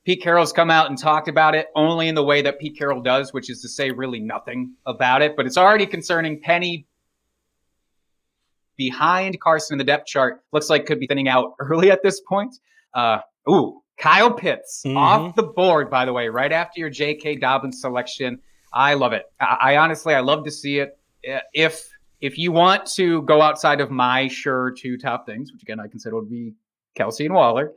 Pete 0.03 0.21
Carroll's 0.21 0.51
come 0.51 0.71
out 0.71 0.89
and 0.89 0.97
talked 0.97 1.27
about 1.27 1.53
it 1.53 1.67
only 1.75 2.07
in 2.07 2.15
the 2.15 2.23
way 2.23 2.41
that 2.41 2.59
Pete 2.59 2.77
Carroll 2.77 3.01
does, 3.01 3.33
which 3.33 3.49
is 3.49 3.61
to 3.61 3.69
say 3.69 3.91
really 3.91 4.19
nothing 4.19 4.73
about 4.85 5.21
it. 5.21 5.35
But 5.35 5.45
it's 5.45 5.57
already 5.57 5.85
concerning 5.85 6.41
Penny 6.41 6.87
behind 8.77 9.39
Carson 9.39 9.75
in 9.75 9.77
the 9.77 9.83
depth 9.83 10.07
chart. 10.07 10.41
Looks 10.51 10.69
like 10.69 10.85
could 10.85 10.99
be 10.99 11.07
thinning 11.07 11.27
out 11.27 11.53
early 11.59 11.91
at 11.91 12.01
this 12.03 12.19
point. 12.21 12.55
Uh, 12.93 13.19
ooh, 13.49 13.81
Kyle 13.97 14.33
Pitts 14.33 14.81
Mhm. 14.85 14.97
off 14.97 15.35
the 15.35 15.43
board, 15.43 15.89
by 15.91 16.05
the 16.05 16.13
way, 16.13 16.27
right 16.29 16.51
after 16.51 16.79
your 16.79 16.89
J.K. 16.89 17.35
Dobbins 17.35 17.79
selection. 17.79 18.39
I 18.73 18.95
love 18.95 19.13
it. 19.13 19.25
I, 19.39 19.57
I 19.61 19.77
honestly, 19.77 20.15
I 20.15 20.21
love 20.21 20.45
to 20.45 20.51
see 20.51 20.79
it. 20.79 20.97
If 21.53 21.87
if 22.21 22.37
you 22.37 22.51
want 22.51 22.85
to 22.93 23.21
go 23.23 23.41
outside 23.41 23.81
of 23.81 23.91
my 23.91 24.27
sure 24.27 24.71
two 24.71 24.97
top 24.97 25.25
things, 25.27 25.51
which 25.51 25.61
again 25.61 25.79
I 25.79 25.87
consider 25.87 26.15
would 26.15 26.29
be 26.29 26.53
Kelce 26.97 27.25
and 27.25 27.33
Waller, 27.35 27.73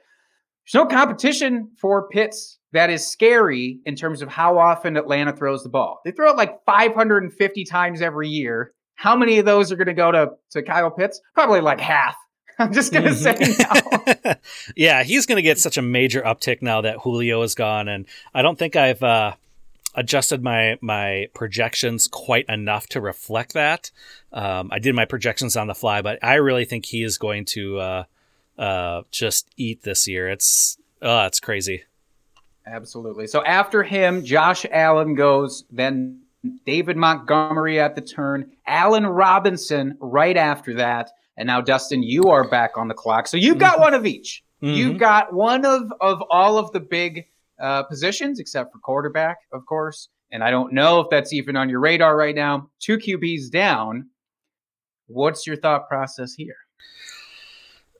there's 0.64 0.82
no 0.82 0.86
competition 0.86 1.70
for 1.78 2.08
Pitts 2.08 2.58
that 2.72 2.90
is 2.90 3.06
scary 3.06 3.80
in 3.84 3.94
terms 3.94 4.22
of 4.22 4.28
how 4.28 4.58
often 4.58 4.96
Atlanta 4.96 5.32
throws 5.32 5.62
the 5.62 5.68
ball. 5.68 6.00
They 6.04 6.10
throw 6.10 6.30
it 6.30 6.36
like 6.36 6.64
550 6.64 7.64
times 7.64 8.02
every 8.02 8.28
year. 8.28 8.72
How 8.96 9.16
many 9.16 9.38
of 9.38 9.44
those 9.44 9.70
are 9.70 9.76
going 9.76 9.88
to 9.88 9.94
go 9.94 10.10
to 10.10 10.30
to 10.50 10.62
Kyle 10.62 10.90
Pitts? 10.90 11.20
Probably 11.34 11.60
like 11.60 11.80
half. 11.80 12.16
I'm 12.58 12.72
just 12.72 12.92
going 12.92 13.04
to 13.04 13.14
say 13.14 13.36
now. 13.58 14.34
yeah, 14.76 15.02
he's 15.02 15.26
going 15.26 15.36
to 15.36 15.42
get 15.42 15.58
such 15.58 15.76
a 15.76 15.82
major 15.82 16.22
uptick 16.22 16.62
now 16.62 16.80
that 16.82 16.98
Julio 16.98 17.42
is 17.42 17.54
gone, 17.54 17.88
and 17.88 18.06
I 18.32 18.42
don't 18.42 18.58
think 18.58 18.76
I've 18.76 19.02
uh, 19.02 19.34
adjusted 19.94 20.42
my 20.42 20.78
my 20.80 21.28
projections 21.34 22.08
quite 22.08 22.46
enough 22.48 22.86
to 22.88 23.00
reflect 23.00 23.54
that. 23.54 23.90
Um, 24.32 24.68
I 24.72 24.78
did 24.78 24.94
my 24.94 25.04
projections 25.04 25.56
on 25.56 25.66
the 25.66 25.74
fly, 25.74 26.02
but 26.02 26.22
I 26.22 26.34
really 26.34 26.64
think 26.64 26.86
he 26.86 27.02
is 27.02 27.18
going 27.18 27.44
to 27.46 27.78
uh, 27.78 28.04
uh, 28.58 29.02
just 29.10 29.48
eat 29.56 29.82
this 29.82 30.06
year. 30.06 30.28
It's 30.28 30.78
oh, 31.02 31.26
it's 31.26 31.40
crazy. 31.40 31.84
Absolutely. 32.66 33.26
So 33.26 33.44
after 33.44 33.82
him, 33.82 34.24
Josh 34.24 34.64
Allen 34.70 35.14
goes, 35.14 35.64
then 35.70 36.22
David 36.64 36.96
Montgomery 36.96 37.78
at 37.78 37.94
the 37.94 38.00
turn, 38.00 38.50
Allen 38.66 39.06
Robinson 39.06 39.96
right 40.00 40.36
after 40.36 40.74
that. 40.74 41.10
And 41.36 41.46
now, 41.46 41.60
Dustin, 41.60 42.02
you 42.02 42.30
are 42.30 42.48
back 42.48 42.76
on 42.76 42.88
the 42.88 42.94
clock. 42.94 43.26
So 43.26 43.36
you've 43.36 43.58
got 43.58 43.80
one 43.80 43.92
of 43.92 44.06
each. 44.06 44.44
You've 44.60 44.98
got 44.98 45.34
one 45.34 45.66
of, 45.66 45.92
of 46.00 46.22
all 46.30 46.56
of 46.56 46.72
the 46.72 46.80
big 46.80 47.26
uh, 47.60 47.82
positions 47.82 48.40
except 48.40 48.72
for 48.72 48.78
quarterback, 48.78 49.36
of 49.52 49.66
course. 49.66 50.08
And 50.32 50.42
I 50.42 50.50
don't 50.50 50.72
know 50.72 51.00
if 51.00 51.10
that's 51.10 51.34
even 51.34 51.54
on 51.54 51.68
your 51.68 51.80
radar 51.80 52.16
right 52.16 52.34
now. 52.34 52.70
Two 52.80 52.96
QBs 52.96 53.50
down. 53.50 54.08
What's 55.06 55.46
your 55.46 55.56
thought 55.56 55.86
process 55.86 56.32
here? 56.32 56.56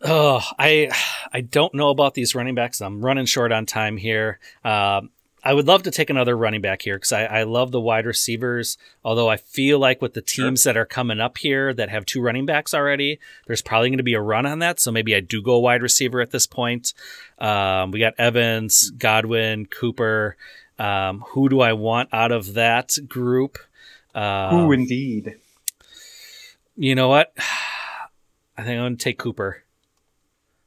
Oh, 0.03 0.43
I 0.59 0.91
I 1.33 1.41
don't 1.41 1.75
know 1.75 1.91
about 1.91 2.15
these 2.15 2.35
running 2.35 2.55
backs. 2.55 2.81
I'm 2.81 3.05
running 3.05 3.27
short 3.27 3.53
on 3.53 3.67
time 3.67 3.97
here. 3.97 4.39
Um, 4.65 5.11
I 5.47 5.53
would 5.53 5.67
love 5.67 5.83
to 5.83 5.91
take 5.91 6.09
another 6.09 6.37
running 6.37 6.63
back 6.63 6.81
here 6.81 6.97
because 6.97 7.13
I, 7.13 7.25
I 7.25 7.43
love 7.43 7.71
the 7.71 7.81
wide 7.81 8.07
receivers. 8.07 8.79
Although 9.05 9.29
I 9.29 9.37
feel 9.37 9.79
like 9.79 10.01
with 10.01 10.15
the 10.15 10.23
teams 10.23 10.65
that 10.65 10.77
are 10.77 10.87
coming 10.87 11.21
up 11.21 11.37
here 11.37 11.75
that 11.75 11.91
have 11.91 12.07
two 12.07 12.23
running 12.23 12.47
backs 12.47 12.73
already, 12.73 13.21
there's 13.47 13.61
probably 13.61 13.91
going 13.91 13.99
to 13.99 14.05
be 14.05 14.15
a 14.15 14.23
run 14.23 14.47
on 14.47 14.61
that. 14.61 14.81
So 14.81 14.91
maybe 14.91 15.15
I 15.15 15.21
do 15.21 15.43
go 15.43 15.59
wide 15.59 15.83
receiver 15.83 16.23
at 16.23 16.31
this 16.31 16.47
point. 16.47 16.95
Um, 17.39 17.91
we 17.91 18.01
got 18.01 18.15
Evans, 18.17 18.91
Godwin, 18.91 19.67
Cooper. 19.67 20.37
Um, 20.79 21.21
who 21.29 21.51
do 21.51 21.61
I 21.61 21.75
want 21.75 22.09
out 22.11 22.33
of 22.33 22.55
that 22.55 22.97
group? 23.07 23.59
Um, 24.15 24.73
indeed? 24.73 25.37
You 26.75 26.95
know 26.95 27.09
what? 27.09 27.35
I 28.57 28.63
think 28.63 28.79
I'm 28.79 28.85
going 28.85 28.97
to 28.97 29.05
take 29.05 29.19
Cooper. 29.19 29.64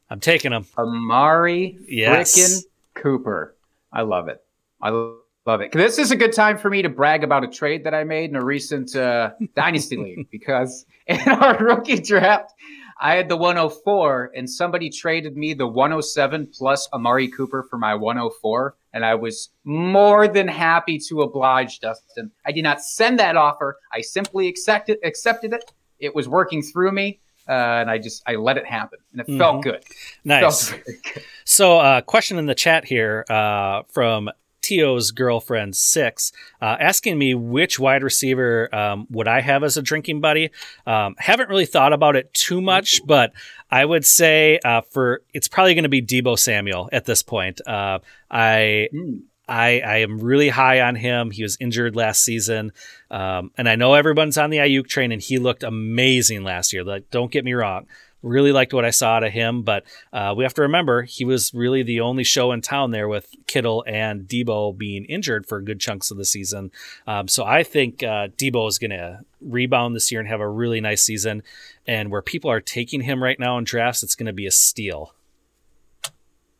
I'm 0.09 0.19
taking 0.19 0.51
him. 0.51 0.65
Amari 0.77 1.77
Yes. 1.87 2.63
Cooper. 2.93 3.55
I 3.91 4.01
love 4.01 4.27
it. 4.27 4.43
I 4.81 4.89
love 4.89 5.61
it. 5.61 5.71
This 5.71 5.97
is 5.97 6.11
a 6.11 6.15
good 6.15 6.33
time 6.33 6.57
for 6.57 6.69
me 6.69 6.81
to 6.81 6.89
brag 6.89 7.23
about 7.23 7.43
a 7.43 7.47
trade 7.47 7.83
that 7.83 7.93
I 7.93 8.03
made 8.03 8.29
in 8.29 8.35
a 8.35 8.43
recent 8.43 8.95
uh, 8.95 9.31
Dynasty 9.55 9.97
League 9.97 10.29
because 10.31 10.85
in 11.07 11.19
our 11.27 11.57
rookie 11.57 11.99
draft, 11.99 12.53
I 12.99 13.15
had 13.15 13.29
the 13.29 13.37
104 13.37 14.31
and 14.35 14.49
somebody 14.49 14.89
traded 14.89 15.37
me 15.37 15.53
the 15.53 15.67
107 15.67 16.47
plus 16.53 16.89
Amari 16.93 17.27
Cooper 17.27 17.63
for 17.69 17.77
my 17.77 17.93
104. 17.93 18.75
And 18.93 19.05
I 19.05 19.13
was 19.15 19.49
more 19.63 20.27
than 20.27 20.47
happy 20.47 20.97
to 21.07 21.21
oblige 21.21 21.79
Dustin. 21.79 22.31
I 22.45 22.51
did 22.51 22.63
not 22.63 22.81
send 22.81 23.19
that 23.19 23.37
offer. 23.37 23.77
I 23.93 24.01
simply 24.01 24.47
accepted, 24.47 24.97
accepted 25.03 25.53
it. 25.53 25.71
It 25.99 26.15
was 26.15 26.27
working 26.27 26.63
through 26.63 26.91
me. 26.91 27.19
Uh, 27.47 27.51
and 27.81 27.89
I 27.89 27.97
just, 27.97 28.23
I 28.27 28.35
let 28.35 28.57
it 28.57 28.65
happen 28.65 28.99
and 29.11 29.21
it 29.21 29.37
felt 29.37 29.57
Mhm. 29.57 29.63
good. 29.63 29.83
Nice. 30.23 30.69
Felt 30.69 30.83
good. 30.85 31.23
So, 31.45 31.79
uh, 31.79 32.01
question 32.01 32.37
in 32.37 32.45
the 32.45 32.55
chat 32.55 32.85
here 32.85 33.25
uh, 33.29 33.83
from 33.89 34.29
Tio's 34.61 35.11
girlfriend 35.11 35.77
six, 35.77 36.33
uh, 36.61 36.75
asking 36.79 37.17
me 37.17 37.33
which 37.33 37.79
wide 37.79 38.03
receiver 38.03 38.73
um, 38.75 39.07
would 39.09 39.27
I 39.27 39.39
have 39.39 39.63
as 39.63 39.77
a 39.77 39.81
drinking 39.81 40.19
buddy. 40.19 40.49
Um, 40.85 41.15
haven't 41.19 41.47
really 41.47 41.65
thought 41.65 41.93
about 41.93 42.17
it 42.17 42.33
too 42.33 42.59
much, 42.59 42.99
but 43.05 43.31
I 43.71 43.85
would 43.85 44.05
say 44.05 44.59
uh, 44.65 44.81
for 44.89 45.21
it's 45.33 45.47
probably 45.47 45.73
going 45.73 45.83
to 45.83 45.89
be 45.89 46.01
Deebo 46.01 46.37
Samuel 46.37 46.89
at 46.91 47.05
this 47.05 47.23
point. 47.23 47.61
Uh, 47.65 47.99
I 48.29 48.89
Mm. 48.93 49.21
I, 49.47 49.79
I 49.79 49.97
am 49.97 50.19
really 50.19 50.49
high 50.49 50.81
on 50.81 50.95
him. 50.95 51.31
He 51.31 51.43
was 51.43 51.57
injured 51.59 51.95
last 51.95 52.23
season. 52.23 52.73
Um, 53.09 53.51
and 53.57 53.69
I 53.69 53.75
know 53.75 53.93
everyone's 53.93 54.37
on 54.37 54.49
the 54.49 54.57
Aiyuk 54.57 54.87
train, 54.87 55.11
and 55.11 55.21
he 55.21 55.37
looked 55.37 55.63
amazing 55.63 56.43
last 56.43 56.73
year. 56.73 56.83
Like, 56.83 57.09
don't 57.11 57.31
get 57.31 57.45
me 57.45 57.53
wrong. 57.53 57.87
Really 58.23 58.51
liked 58.51 58.73
what 58.73 58.83
I 58.83 58.89
saw 58.89 59.11
out 59.13 59.23
of 59.23 59.31
him, 59.31 59.61
but 59.61 59.83
uh, 60.11 60.33
we 60.35 60.43
have 60.43 60.53
to 60.55 60.63
remember 60.63 61.03
he 61.03 61.23
was 61.23 61.53
really 61.53 61.83
the 61.83 62.01
only 62.01 62.23
show 62.23 62.51
in 62.51 62.61
town 62.61 62.89
there 62.91 63.07
with 63.07 63.29
Kittle 63.45 63.85
and 63.87 64.27
Deebo 64.27 64.75
being 64.75 65.05
injured 65.05 65.45
for 65.45 65.61
good 65.61 65.79
chunks 65.79 66.09
of 66.09 66.17
the 66.17 66.25
season. 66.25 66.71
Um, 67.05 67.27
so 67.27 67.45
I 67.45 67.61
think 67.61 68.01
uh, 68.01 68.29
Deebo 68.35 68.67
is 68.67 68.79
going 68.79 68.91
to 68.91 69.19
rebound 69.39 69.95
this 69.95 70.11
year 70.11 70.19
and 70.19 70.27
have 70.27 70.41
a 70.41 70.49
really 70.49 70.81
nice 70.81 71.03
season. 71.03 71.43
And 71.85 72.09
where 72.09 72.23
people 72.23 72.49
are 72.49 72.59
taking 72.59 73.01
him 73.01 73.23
right 73.23 73.39
now 73.39 73.57
in 73.59 73.63
drafts, 73.63 74.01
it's 74.01 74.15
going 74.15 74.25
to 74.25 74.33
be 74.33 74.47
a 74.47 74.51
steal. 74.51 75.13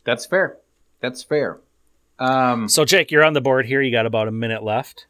That's 0.04 0.28
fair. 0.28 0.58
That's 1.02 1.24
fair. 1.24 1.60
Um, 2.20 2.68
So, 2.68 2.86
Jake, 2.86 3.12
you're 3.12 3.24
on 3.24 3.34
the 3.34 3.42
board 3.42 3.66
here. 3.66 3.82
You 3.82 3.92
got 3.92 4.06
about 4.06 4.28
a 4.28 4.32
minute 4.32 4.64
left. 4.64 5.08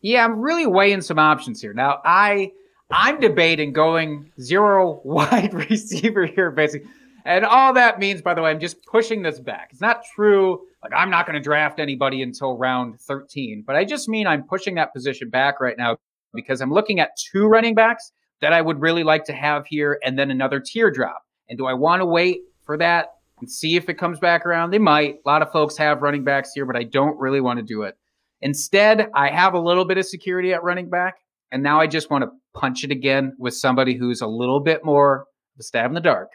yeah, 0.00 0.24
I'm 0.24 0.40
really 0.40 0.66
weighing 0.66 1.00
some 1.00 1.18
options 1.18 1.60
here. 1.60 1.72
Now, 1.72 2.00
I 2.04 2.52
I'm 2.90 3.18
debating 3.18 3.72
going 3.72 4.30
zero 4.40 5.00
wide 5.04 5.54
receiver 5.54 6.26
here, 6.26 6.50
basically. 6.50 6.88
And 7.24 7.44
all 7.46 7.72
that 7.72 7.98
means, 7.98 8.20
by 8.20 8.34
the 8.34 8.42
way, 8.42 8.50
I'm 8.50 8.60
just 8.60 8.84
pushing 8.84 9.22
this 9.22 9.40
back. 9.40 9.68
It's 9.72 9.80
not 9.80 10.02
true. 10.14 10.60
Like 10.82 10.92
I'm 10.94 11.08
not 11.08 11.26
going 11.26 11.34
to 11.34 11.42
draft 11.42 11.80
anybody 11.80 12.20
until 12.20 12.58
round 12.58 13.00
13, 13.00 13.64
but 13.66 13.74
I 13.76 13.86
just 13.86 14.08
mean 14.10 14.26
I'm 14.26 14.42
pushing 14.42 14.74
that 14.74 14.92
position 14.92 15.30
back 15.30 15.58
right 15.58 15.78
now 15.78 15.96
because 16.34 16.60
I'm 16.60 16.70
looking 16.70 17.00
at 17.00 17.16
two 17.16 17.46
running 17.46 17.74
backs 17.74 18.12
that 18.42 18.52
I 18.52 18.60
would 18.60 18.82
really 18.82 19.04
like 19.04 19.24
to 19.24 19.32
have 19.32 19.64
here, 19.66 19.98
and 20.04 20.18
then 20.18 20.30
another 20.30 20.60
teardrop. 20.60 21.22
And 21.48 21.56
do 21.56 21.64
I 21.64 21.72
want 21.72 22.00
to 22.02 22.06
wait 22.06 22.42
for 22.66 22.76
that 22.76 23.13
and 23.40 23.50
see 23.50 23.76
if 23.76 23.88
it 23.88 23.94
comes 23.94 24.18
back 24.18 24.46
around? 24.46 24.70
They 24.70 24.78
might. 24.78 25.16
A 25.24 25.28
lot 25.28 25.42
of 25.42 25.52
folks 25.52 25.76
have 25.78 26.02
running 26.02 26.24
backs 26.24 26.52
here, 26.54 26.66
but 26.66 26.76
I 26.76 26.84
don't 26.84 27.18
really 27.18 27.40
want 27.40 27.58
to 27.58 27.64
do 27.64 27.82
it. 27.82 27.96
Instead, 28.40 29.08
I 29.14 29.30
have 29.30 29.54
a 29.54 29.58
little 29.58 29.84
bit 29.84 29.98
of 29.98 30.06
security 30.06 30.52
at 30.52 30.62
running 30.62 30.90
back, 30.90 31.16
and 31.50 31.62
now 31.62 31.80
I 31.80 31.86
just 31.86 32.10
want 32.10 32.24
to 32.24 32.30
punch 32.52 32.84
it 32.84 32.90
again 32.90 33.34
with 33.38 33.54
somebody 33.54 33.94
who's 33.94 34.20
a 34.20 34.26
little 34.26 34.60
bit 34.60 34.84
more 34.84 35.26
a 35.58 35.62
stab 35.62 35.90
in 35.90 35.94
the 35.94 36.00
dark. 36.00 36.30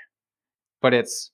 But 0.81 0.93
it's 0.93 1.31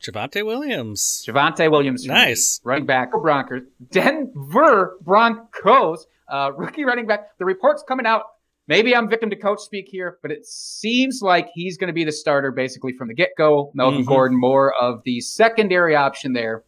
Javonte 0.00 0.44
Williams. 0.44 1.24
Javonte 1.26 1.70
Williams. 1.70 2.04
Nice. 2.06 2.60
running 2.64 2.86
back 2.86 3.10
Broncos. 3.12 3.62
Denver 3.90 4.96
Broncos, 5.02 6.06
uh, 6.28 6.52
rookie 6.56 6.84
running 6.84 7.06
back. 7.06 7.38
The 7.38 7.44
reports 7.44 7.84
coming 7.86 8.06
out. 8.06 8.22
Maybe 8.70 8.94
I'm 8.94 9.08
victim 9.08 9.30
to 9.30 9.36
coach 9.36 9.58
speak 9.58 9.88
here, 9.88 10.18
but 10.22 10.30
it 10.30 10.46
seems 10.46 11.22
like 11.22 11.48
he's 11.52 11.76
going 11.76 11.88
to 11.88 11.92
be 11.92 12.04
the 12.04 12.12
starter 12.12 12.52
basically 12.52 12.92
from 12.92 13.08
the 13.08 13.14
get 13.14 13.30
go. 13.36 13.72
Melvin 13.74 14.04
Mhm. 14.04 14.06
Gordon, 14.06 14.38
more 14.38 14.72
of 14.80 15.02
the 15.02 15.20
secondary 15.20 15.96
option 15.96 16.34
there. 16.34 16.62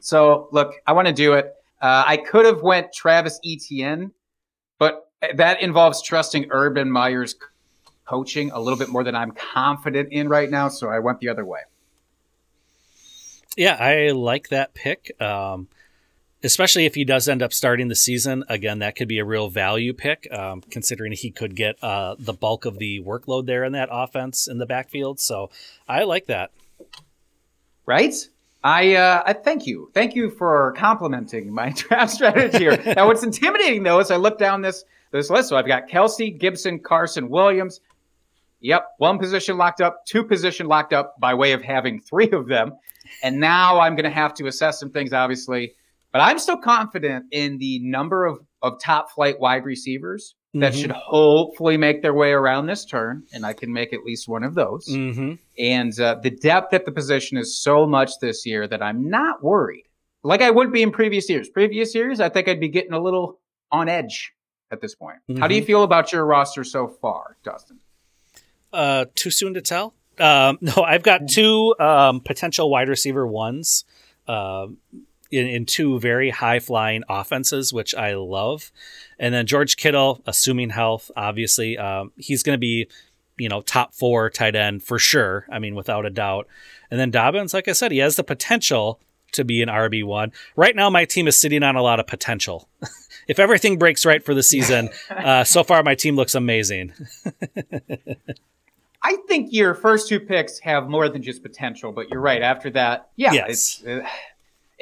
So 0.00 0.48
look, 0.50 0.74
I 0.84 0.94
want 0.94 1.06
to 1.06 1.14
do 1.14 1.34
it. 1.34 1.54
Uh, 1.80 2.02
I 2.04 2.16
could 2.16 2.44
have 2.44 2.62
went 2.62 2.92
Travis 2.92 3.38
Etienne, 3.46 4.10
but 4.80 5.08
that 5.36 5.62
involves 5.62 6.02
trusting 6.02 6.48
Urban 6.50 6.90
Meyer's 6.90 7.36
coaching 8.04 8.50
a 8.50 8.58
little 8.58 8.78
bit 8.78 8.88
more 8.88 9.04
than 9.04 9.14
I'm 9.14 9.30
confident 9.30 10.08
in 10.10 10.28
right 10.28 10.50
now. 10.50 10.66
So 10.66 10.88
I 10.88 10.98
went 10.98 11.20
the 11.20 11.28
other 11.28 11.44
way. 11.44 11.60
Yeah, 13.56 13.76
I 13.78 14.08
like 14.10 14.48
that 14.48 14.74
pick. 14.74 15.12
Um, 15.22 15.68
especially 16.44 16.84
if 16.84 16.94
he 16.94 17.04
does 17.04 17.28
end 17.28 17.42
up 17.42 17.52
starting 17.52 17.88
the 17.88 17.94
season. 17.94 18.44
Again, 18.48 18.80
that 18.80 18.96
could 18.96 19.08
be 19.08 19.18
a 19.18 19.24
real 19.24 19.48
value 19.48 19.92
pick, 19.92 20.28
um, 20.32 20.60
considering 20.70 21.12
he 21.12 21.30
could 21.30 21.56
get 21.56 21.82
uh, 21.82 22.14
the 22.18 22.34
bulk 22.34 22.64
of 22.66 22.78
the 22.78 23.00
workload 23.00 23.46
there 23.46 23.64
in 23.64 23.72
that 23.72 23.88
offense 23.90 24.46
in 24.46 24.58
the 24.58 24.66
backfield. 24.66 25.18
So 25.18 25.50
I 25.88 26.04
like 26.04 26.26
that. 26.26 26.50
right? 27.86 28.14
I 28.62 28.94
uh, 28.94 29.22
I 29.26 29.34
thank 29.34 29.66
you, 29.66 29.90
thank 29.92 30.14
you 30.14 30.30
for 30.30 30.72
complimenting 30.76 31.52
my 31.52 31.70
draft 31.76 32.12
strategy 32.12 32.58
here. 32.58 32.82
now, 32.96 33.06
what's 33.06 33.22
intimidating 33.22 33.82
though 33.82 34.00
is 34.00 34.10
I 34.10 34.16
look 34.16 34.38
down 34.38 34.62
this 34.62 34.84
this 35.10 35.30
list. 35.30 35.50
So 35.50 35.56
I've 35.56 35.66
got 35.66 35.88
Kelce, 35.88 36.36
Gibson, 36.36 36.80
Carson, 36.80 37.28
Williams. 37.28 37.80
Yep, 38.60 38.86
one 38.96 39.18
position 39.18 39.58
locked 39.58 39.82
up, 39.82 40.06
two 40.06 40.24
position 40.24 40.66
locked 40.66 40.94
up 40.94 41.20
by 41.20 41.34
way 41.34 41.52
of 41.52 41.60
having 41.60 42.00
three 42.00 42.30
of 42.30 42.48
them, 42.48 42.72
and 43.22 43.38
now 43.38 43.78
I'm 43.78 43.94
going 43.94 44.04
to 44.04 44.10
have 44.10 44.32
to 44.34 44.46
assess 44.46 44.80
some 44.80 44.90
things, 44.90 45.12
obviously. 45.12 45.74
But 46.14 46.20
I'm 46.22 46.38
still 46.38 46.56
confident 46.56 47.26
in 47.32 47.58
the 47.58 47.80
number 47.80 48.24
of 48.24 48.38
of 48.62 48.80
top 48.80 49.10
flight 49.10 49.38
wide 49.38 49.66
receivers 49.66 50.36
that 50.54 50.72
Mhm. 50.72 50.80
should 50.80 50.90
hopefully 50.92 51.76
make 51.76 52.00
their 52.00 52.14
way 52.14 52.30
around 52.30 52.64
this 52.66 52.86
turn, 52.86 53.24
and 53.34 53.44
I 53.44 53.52
can 53.52 53.70
make 53.74 53.92
at 53.92 54.04
least 54.04 54.26
one 54.26 54.42
of 54.42 54.54
those. 54.54 54.88
Mm-hmm. 54.88 55.32
And 55.58 56.00
uh, 56.00 56.14
the 56.22 56.30
depth 56.30 56.72
at 56.72 56.86
the 56.86 56.92
position 56.92 57.36
is 57.36 57.60
so 57.60 57.84
much 57.86 58.12
this 58.22 58.46
year 58.46 58.66
that 58.68 58.80
I'm 58.80 59.10
not 59.10 59.42
worried. 59.42 59.84
Like 60.22 60.40
I 60.40 60.50
would 60.50 60.72
be 60.72 60.80
in 60.82 60.92
previous 60.92 61.28
years. 61.28 61.50
Previous 61.50 61.94
years, 61.94 62.20
I 62.20 62.30
think 62.30 62.48
I'd 62.48 62.58
be 62.60 62.68
getting 62.70 62.92
a 62.94 63.00
little 63.02 63.40
on 63.70 63.90
edge 63.90 64.32
at 64.70 64.80
this 64.80 64.94
point. 64.94 65.18
How 65.38 65.46
do 65.48 65.54
you 65.54 65.62
feel 65.62 65.82
about 65.82 66.10
your 66.12 66.24
roster 66.24 66.64
so 66.64 66.86
far, 66.88 67.36
Dustin? 67.44 67.80
Uh, 68.72 69.04
too 69.14 69.30
soon 69.30 69.52
to 69.54 69.60
tell. 69.60 69.92
Um, 70.18 70.56
no, 70.62 70.82
I've 70.84 71.02
got 71.02 71.28
two 71.28 71.74
um, 71.78 72.20
potential 72.20 72.70
wide 72.70 72.88
receiver 72.88 73.26
ones 73.26 73.84
um, 74.26 74.78
in, 75.30 75.46
in 75.46 75.66
two 75.66 75.98
very 76.00 76.30
high 76.30 76.60
flying 76.60 77.02
offenses, 77.08 77.72
which 77.72 77.94
I 77.94 78.14
love. 78.14 78.70
And 79.18 79.34
then 79.34 79.46
George 79.46 79.76
Kittle, 79.76 80.22
assuming 80.26 80.70
health, 80.70 81.10
obviously, 81.16 81.78
um, 81.78 82.12
he's 82.16 82.42
going 82.42 82.54
to 82.54 82.60
be, 82.60 82.88
you 83.36 83.48
know, 83.48 83.62
top 83.62 83.94
four 83.94 84.30
tight 84.30 84.54
end 84.54 84.82
for 84.82 84.98
sure. 84.98 85.46
I 85.50 85.58
mean, 85.58 85.74
without 85.74 86.06
a 86.06 86.10
doubt. 86.10 86.46
And 86.90 87.00
then 87.00 87.10
Dobbins, 87.10 87.54
like 87.54 87.68
I 87.68 87.72
said, 87.72 87.90
he 87.92 87.98
has 87.98 88.16
the 88.16 88.24
potential 88.24 89.00
to 89.32 89.44
be 89.44 89.62
an 89.62 89.68
RB1. 89.68 90.32
Right 90.54 90.76
now, 90.76 90.88
my 90.90 91.04
team 91.04 91.26
is 91.26 91.36
sitting 91.36 91.62
on 91.62 91.74
a 91.74 91.82
lot 91.82 91.98
of 91.98 92.06
potential. 92.06 92.68
if 93.28 93.38
everything 93.40 93.78
breaks 93.78 94.06
right 94.06 94.24
for 94.24 94.32
the 94.34 94.42
season, 94.42 94.90
uh, 95.10 95.42
so 95.44 95.64
far 95.64 95.82
my 95.82 95.94
team 95.96 96.14
looks 96.16 96.34
amazing. 96.34 96.92
I 99.02 99.16
think 99.28 99.52
your 99.52 99.74
first 99.74 100.08
two 100.08 100.18
picks 100.18 100.60
have 100.60 100.88
more 100.88 101.08
than 101.10 101.22
just 101.22 101.42
potential, 101.42 101.92
but 101.92 102.08
you're 102.08 102.20
right. 102.20 102.40
After 102.40 102.70
that, 102.70 103.10
yeah, 103.16 103.32
Yes. 103.32 103.82
it's, 103.84 103.86
uh, 103.86 104.08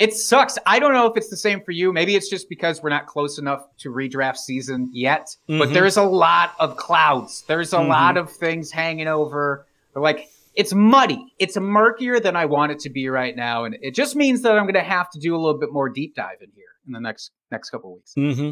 it 0.02 0.12
sucks. 0.14 0.58
I 0.66 0.78
don't 0.80 0.92
know 0.92 1.06
if 1.06 1.16
it's 1.16 1.28
the 1.30 1.36
same 1.36 1.60
for 1.62 1.70
you. 1.72 1.92
Maybe 1.92 2.16
it's 2.16 2.28
just 2.28 2.48
because 2.48 2.82
we're 2.82 2.90
not 2.98 3.06
close 3.06 3.38
enough 3.38 3.62
to 3.78 3.90
redraft 3.90 4.36
season 4.36 4.90
yet. 4.92 5.36
But 5.46 5.68
Mhm. 5.68 5.72
there's 5.74 5.96
a 5.96 6.02
lot 6.02 6.54
of 6.58 6.76
clouds. 6.76 7.44
There's 7.46 7.72
a 7.72 7.78
Mhm. 7.78 7.88
lot 7.88 8.16
of 8.16 8.30
things 8.30 8.70
hanging 8.72 9.08
over. 9.08 9.64
Like 9.94 10.28
it's 10.54 10.74
muddy. 10.74 11.32
It's 11.38 11.56
murkier 11.56 12.20
than 12.20 12.36
I 12.36 12.44
want 12.46 12.72
it 12.72 12.78
to 12.80 12.90
be 12.90 13.08
right 13.08 13.34
now, 13.34 13.64
and 13.64 13.76
it 13.80 13.94
just 13.94 14.16
means 14.16 14.42
that 14.42 14.52
I'm 14.58 14.64
going 14.64 14.74
to 14.74 14.80
have 14.98 15.08
to 15.12 15.18
do 15.18 15.34
a 15.34 15.38
little 15.38 15.58
bit 15.58 15.72
more 15.72 15.88
deep 15.88 16.14
dive 16.14 16.38
in 16.42 16.50
here 16.54 16.64
in 16.86 16.92
the 16.92 17.00
next 17.00 17.30
next 17.50 17.70
couple 17.70 17.90
of 17.90 17.96
weeks. 17.96 18.12
hmm 18.14 18.50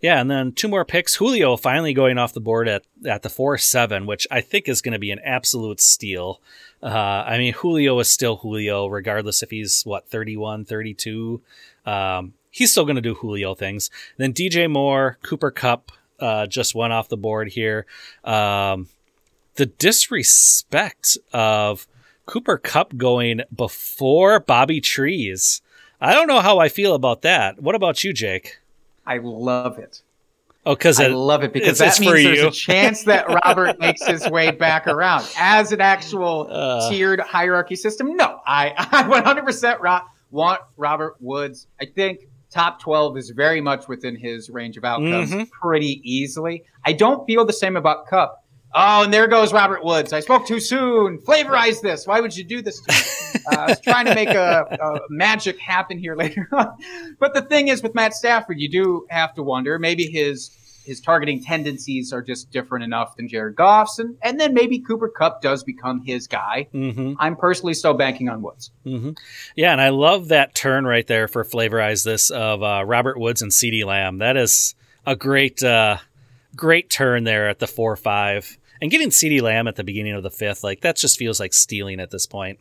Yeah, 0.00 0.20
and 0.20 0.30
then 0.30 0.52
two 0.52 0.68
more 0.68 0.84
picks. 0.84 1.14
Julio 1.16 1.56
finally 1.56 1.92
going 1.94 2.16
off 2.18 2.32
the 2.32 2.40
board 2.40 2.66
at 2.68 2.82
at 3.06 3.22
the 3.22 3.28
four 3.30 3.56
seven, 3.58 4.04
which 4.06 4.26
I 4.30 4.40
think 4.40 4.68
is 4.68 4.80
going 4.82 4.94
to 4.94 4.98
be 4.98 5.10
an 5.10 5.20
absolute 5.24 5.80
steal. 5.80 6.40
Uh, 6.82 7.24
I 7.26 7.38
mean, 7.38 7.54
Julio 7.54 7.98
is 7.98 8.08
still 8.08 8.36
Julio, 8.36 8.86
regardless 8.86 9.42
if 9.42 9.50
he's 9.50 9.82
what 9.82 10.08
31, 10.08 10.64
32. 10.64 11.40
Um, 11.84 12.34
he's 12.50 12.70
still 12.70 12.84
going 12.84 12.96
to 12.96 13.02
do 13.02 13.14
Julio 13.14 13.54
things. 13.54 13.90
Then 14.16 14.32
DJ 14.32 14.70
Moore, 14.70 15.18
Cooper 15.22 15.50
Kupp 15.50 15.92
uh, 16.20 16.46
just 16.46 16.74
went 16.74 16.92
off 16.92 17.08
the 17.08 17.16
board 17.16 17.48
here. 17.48 17.86
Um, 18.24 18.88
the 19.54 19.66
disrespect 19.66 21.18
of 21.32 21.86
Cooper 22.26 22.58
Kupp 22.58 22.96
going 22.96 23.40
before 23.54 24.38
Bobby 24.38 24.80
Trees. 24.80 25.62
I 26.00 26.14
don't 26.14 26.28
know 26.28 26.40
how 26.40 26.58
I 26.58 26.68
feel 26.68 26.94
about 26.94 27.22
that. 27.22 27.60
What 27.60 27.74
about 27.74 28.04
you, 28.04 28.12
Jake? 28.12 28.60
I 29.04 29.18
love 29.18 29.78
it. 29.78 30.02
Oh, 30.66 30.74
because 30.74 31.00
I 31.00 31.06
love 31.06 31.44
it 31.44 31.52
because 31.52 31.78
that 31.78 31.98
means 32.00 32.12
there's 32.12 32.38
you. 32.40 32.48
a 32.48 32.50
chance 32.50 33.04
that 33.04 33.26
Robert 33.44 33.78
makes 33.80 34.04
his 34.06 34.28
way 34.28 34.50
back 34.50 34.86
around 34.86 35.26
as 35.38 35.72
an 35.72 35.80
actual 35.80 36.48
Uh. 36.50 36.90
tiered 36.90 37.20
hierarchy 37.20 37.76
system. 37.76 38.16
No, 38.16 38.40
I, 38.46 38.74
I 38.76 39.02
100% 39.04 39.80
ro- 39.80 40.00
want 40.30 40.60
Robert 40.76 41.16
Woods. 41.20 41.68
I 41.80 41.86
think 41.86 42.20
top 42.50 42.80
12 42.80 43.16
is 43.16 43.30
very 43.30 43.60
much 43.60 43.88
within 43.88 44.16
his 44.16 44.50
range 44.50 44.76
of 44.76 44.84
outcomes 44.84 45.30
Mhm. 45.32 45.48
pretty 45.50 46.00
easily. 46.04 46.64
I 46.84 46.92
don't 46.92 47.24
feel 47.26 47.44
the 47.46 47.52
same 47.52 47.76
about 47.76 48.06
Kupp. 48.08 48.42
Oh, 48.74 49.04
and 49.04 49.12
there 49.12 49.26
goes 49.28 49.52
Robert 49.52 49.82
Woods. 49.84 50.12
I 50.12 50.20
spoke 50.20 50.46
too 50.46 50.60
soon. 50.60 51.18
Flavorize 51.18 51.80
this. 51.80 52.06
Why 52.06 52.20
would 52.20 52.36
you 52.36 52.44
do 52.44 52.60
this 52.62 52.80
to 52.82 52.92
me? 52.92 53.40
Uh, 53.50 53.56
I 53.60 53.66
was 53.68 53.80
trying 53.80 54.04
to 54.06 54.14
make 54.14 54.28
a, 54.28 54.76
a 54.80 55.00
magic 55.08 55.58
happen 55.58 55.98
here 55.98 56.14
later 56.24 56.46
on. 56.52 56.76
But 57.18 57.32
the 57.34 57.42
thing 57.42 57.68
is, 57.68 57.82
with 57.82 57.94
Matt 57.94 58.12
Stafford, 58.14 58.60
you 58.60 58.68
do 58.68 59.06
have 59.10 59.34
to 59.34 59.42
wonder 59.42 59.78
maybe 59.78 60.06
his 60.06 60.54
his 60.84 61.00
targeting 61.02 61.42
tendencies 61.44 62.14
are 62.14 62.22
just 62.22 62.50
different 62.50 62.82
enough 62.82 63.14
than 63.16 63.28
Jared 63.28 63.56
Goff's, 63.56 63.98
and, 63.98 64.16
and 64.22 64.40
then 64.40 64.54
maybe 64.54 64.78
Cooper 64.78 65.08
Kupp 65.10 65.42
does 65.42 65.62
become 65.62 66.00
his 66.02 66.26
guy. 66.26 66.68
hmm 66.72 67.12
I'm 67.18 67.36
personally 67.36 67.74
still 67.74 67.92
banking 67.94 68.28
on 68.30 68.40
Woods. 68.40 68.70
hmm 68.84 69.10
Yeah, 69.54 69.72
and 69.72 69.80
I 69.82 69.90
love 69.90 70.28
that 70.28 70.54
turn 70.54 70.86
right 70.86 71.06
there 71.06 71.28
for 71.28 71.44
flavorize 71.44 72.04
this 72.04 72.30
of 72.30 72.62
uh, 72.62 72.84
Robert 72.86 73.18
Woods 73.20 73.42
and 73.42 73.50
CeeDee 73.50 73.84
Lamb. 73.84 74.16
That 74.18 74.38
is 74.38 74.74
a 75.06 75.14
great, 75.14 75.62
uh, 75.62 75.98
great 76.56 76.88
turn 76.90 77.24
there 77.24 77.48
at 77.50 77.58
the 77.58 77.66
four 77.66 77.94
five, 77.94 78.57
and 78.80 78.90
getting 78.90 79.10
CeeDee 79.10 79.42
Lamb 79.42 79.68
at 79.68 79.76
the 79.76 79.84
beginning 79.84 80.14
of 80.14 80.22
the 80.22 80.30
fifth, 80.30 80.62
like 80.64 80.80
that 80.82 80.96
just 80.96 81.18
feels 81.18 81.40
like 81.40 81.52
stealing 81.54 82.00
at 82.00 82.10
this 82.10 82.26
point. 82.26 82.58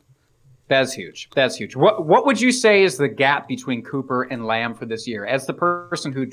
That's 0.67 0.93
huge. 0.93 1.29
That's 1.33 1.55
huge. 1.55 1.75
What 1.75 2.05
what 2.05 2.25
would 2.25 2.41
you 2.41 2.51
say 2.51 2.83
is 2.83 2.97
the 2.97 3.07
gap 3.07 3.47
between 3.47 3.83
Cooper 3.83 4.23
and 4.23 4.45
Lamb 4.45 4.73
for 4.73 4.85
this 4.85 5.07
year? 5.07 5.25
As 5.25 5.45
the 5.45 5.53
person 5.53 6.11
who 6.11 6.27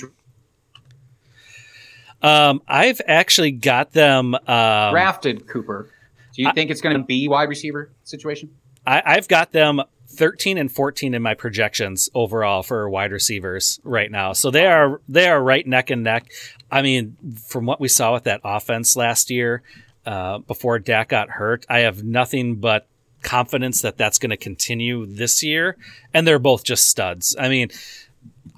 Um, 2.22 2.62
I've 2.66 3.00
actually 3.06 3.52
got 3.52 3.92
them. 3.92 4.34
Um, 4.34 4.90
drafted 4.92 5.46
Cooper, 5.46 5.88
do 6.34 6.42
you 6.42 6.52
think 6.52 6.70
it's 6.70 6.80
going 6.80 6.96
to 6.96 7.04
be 7.04 7.28
wide 7.28 7.48
receiver 7.48 7.90
situation? 8.02 8.50
I, 8.86 9.02
I've 9.04 9.28
got 9.28 9.52
them 9.52 9.82
13 10.08 10.58
and 10.58 10.70
14 10.70 11.14
in 11.14 11.22
my 11.22 11.34
projections 11.34 12.08
overall 12.14 12.62
for 12.62 12.88
wide 12.88 13.12
receivers 13.12 13.80
right 13.84 14.10
now. 14.10 14.32
So 14.32 14.50
they 14.50 14.66
are 14.66 15.00
they 15.08 15.28
are 15.28 15.42
right 15.42 15.66
neck 15.66 15.90
and 15.90 16.02
neck. 16.02 16.30
I 16.74 16.82
mean, 16.82 17.16
from 17.46 17.66
what 17.66 17.80
we 17.80 17.86
saw 17.86 18.14
with 18.14 18.24
that 18.24 18.40
offense 18.42 18.96
last 18.96 19.30
year, 19.30 19.62
uh, 20.04 20.38
before 20.38 20.80
Dak 20.80 21.10
got 21.10 21.30
hurt, 21.30 21.64
I 21.68 21.78
have 21.80 22.02
nothing 22.02 22.56
but 22.56 22.88
confidence 23.22 23.80
that 23.82 23.96
that's 23.96 24.18
going 24.18 24.30
to 24.30 24.36
continue 24.36 25.06
this 25.06 25.40
year. 25.40 25.76
And 26.12 26.26
they're 26.26 26.40
both 26.40 26.64
just 26.64 26.88
studs. 26.88 27.36
I 27.38 27.48
mean, 27.48 27.68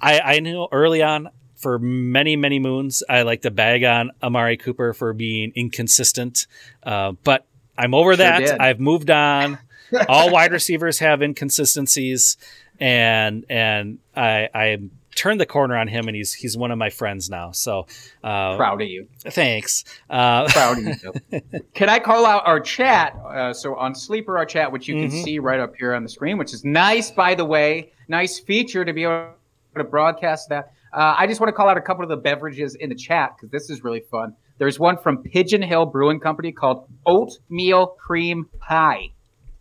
I, 0.01 0.19
I 0.19 0.39
knew 0.39 0.67
early 0.71 1.03
on 1.03 1.29
for 1.55 1.77
many 1.79 2.35
many 2.35 2.59
moons 2.59 3.03
I 3.07 3.21
like 3.21 3.43
to 3.43 3.51
bag 3.51 3.83
on 3.83 4.11
Amari 4.21 4.57
Cooper 4.57 4.93
for 4.93 5.13
being 5.13 5.51
inconsistent, 5.55 6.47
uh, 6.83 7.13
but 7.23 7.45
I'm 7.77 7.93
over 7.93 8.13
Sure 8.13 8.17
that. 8.25 8.39
did. 8.39 8.57
I've 8.59 8.79
moved 8.79 9.09
on. 9.11 9.59
All 10.09 10.31
wide 10.31 10.51
receivers 10.51 10.99
have 10.99 11.21
inconsistencies, 11.21 12.37
and 12.79 13.45
and 13.49 13.99
I 14.15 14.49
I 14.53 14.77
turned 15.17 15.41
the 15.41 15.45
corner 15.45 15.75
on 15.75 15.87
him, 15.89 16.07
and 16.07 16.15
he's 16.15 16.31
he's 16.33 16.55
one 16.55 16.71
of 16.71 16.77
my 16.77 16.89
friends 16.89 17.29
now. 17.29 17.51
So 17.51 17.87
uh, 18.23 18.55
Proud 18.55 18.81
of 18.81 18.87
you. 18.87 19.07
thanks. 19.25 19.83
Uh, 20.09 20.47
Proud 20.47 20.77
of 20.77 20.83
you. 20.85 21.41
Can 21.73 21.89
I 21.89 21.99
call 21.99 22.25
out 22.25 22.43
our 22.47 22.59
chat? 22.61 23.15
Uh, 23.15 23.53
so 23.53 23.75
on 23.75 23.93
Sleeper, 23.95 24.37
our 24.37 24.45
chat, 24.45 24.71
which 24.71 24.87
you 24.87 24.95
can 24.95 25.09
Mhm. 25.11 25.23
see 25.23 25.39
right 25.39 25.59
up 25.59 25.75
here 25.75 25.93
on 25.93 26.03
the 26.03 26.09
screen, 26.09 26.37
which 26.37 26.53
is 26.53 26.63
nice, 26.63 27.11
by 27.11 27.35
the 27.35 27.43
way. 27.45 27.91
Nice 28.07 28.39
feature 28.39 28.85
to 28.85 28.93
be 28.93 29.03
able 29.03 29.31
to 29.75 29.83
broadcast 29.83 30.49
that. 30.49 30.71
Uh, 30.93 31.15
I 31.17 31.27
just 31.27 31.41
want 31.41 31.49
to 31.49 31.53
call 31.53 31.67
out 31.67 31.77
a 31.77 31.81
couple 31.81 32.03
of 32.03 32.09
the 32.09 32.15
beverages 32.17 32.75
in 32.75 32.87
the 32.89 32.95
chat 32.95 33.35
because 33.35 33.51
this 33.51 33.69
is 33.69 33.83
really 33.83 33.99
fun. 33.99 34.33
There's 34.57 34.79
one 34.79 34.97
from 34.97 35.17
Pigeon 35.21 35.61
Hill 35.61 35.85
Brewing 35.85 36.19
Company 36.19 36.51
called 36.51 36.87
Oatmeal 37.05 37.87
Cream 37.87 38.47
Pie. 38.59 39.09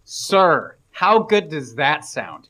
Sir, 0.05 0.77
how 0.93 1.19
good 1.19 1.51
does 1.51 1.75
that 1.75 2.05
sound? 2.05 2.49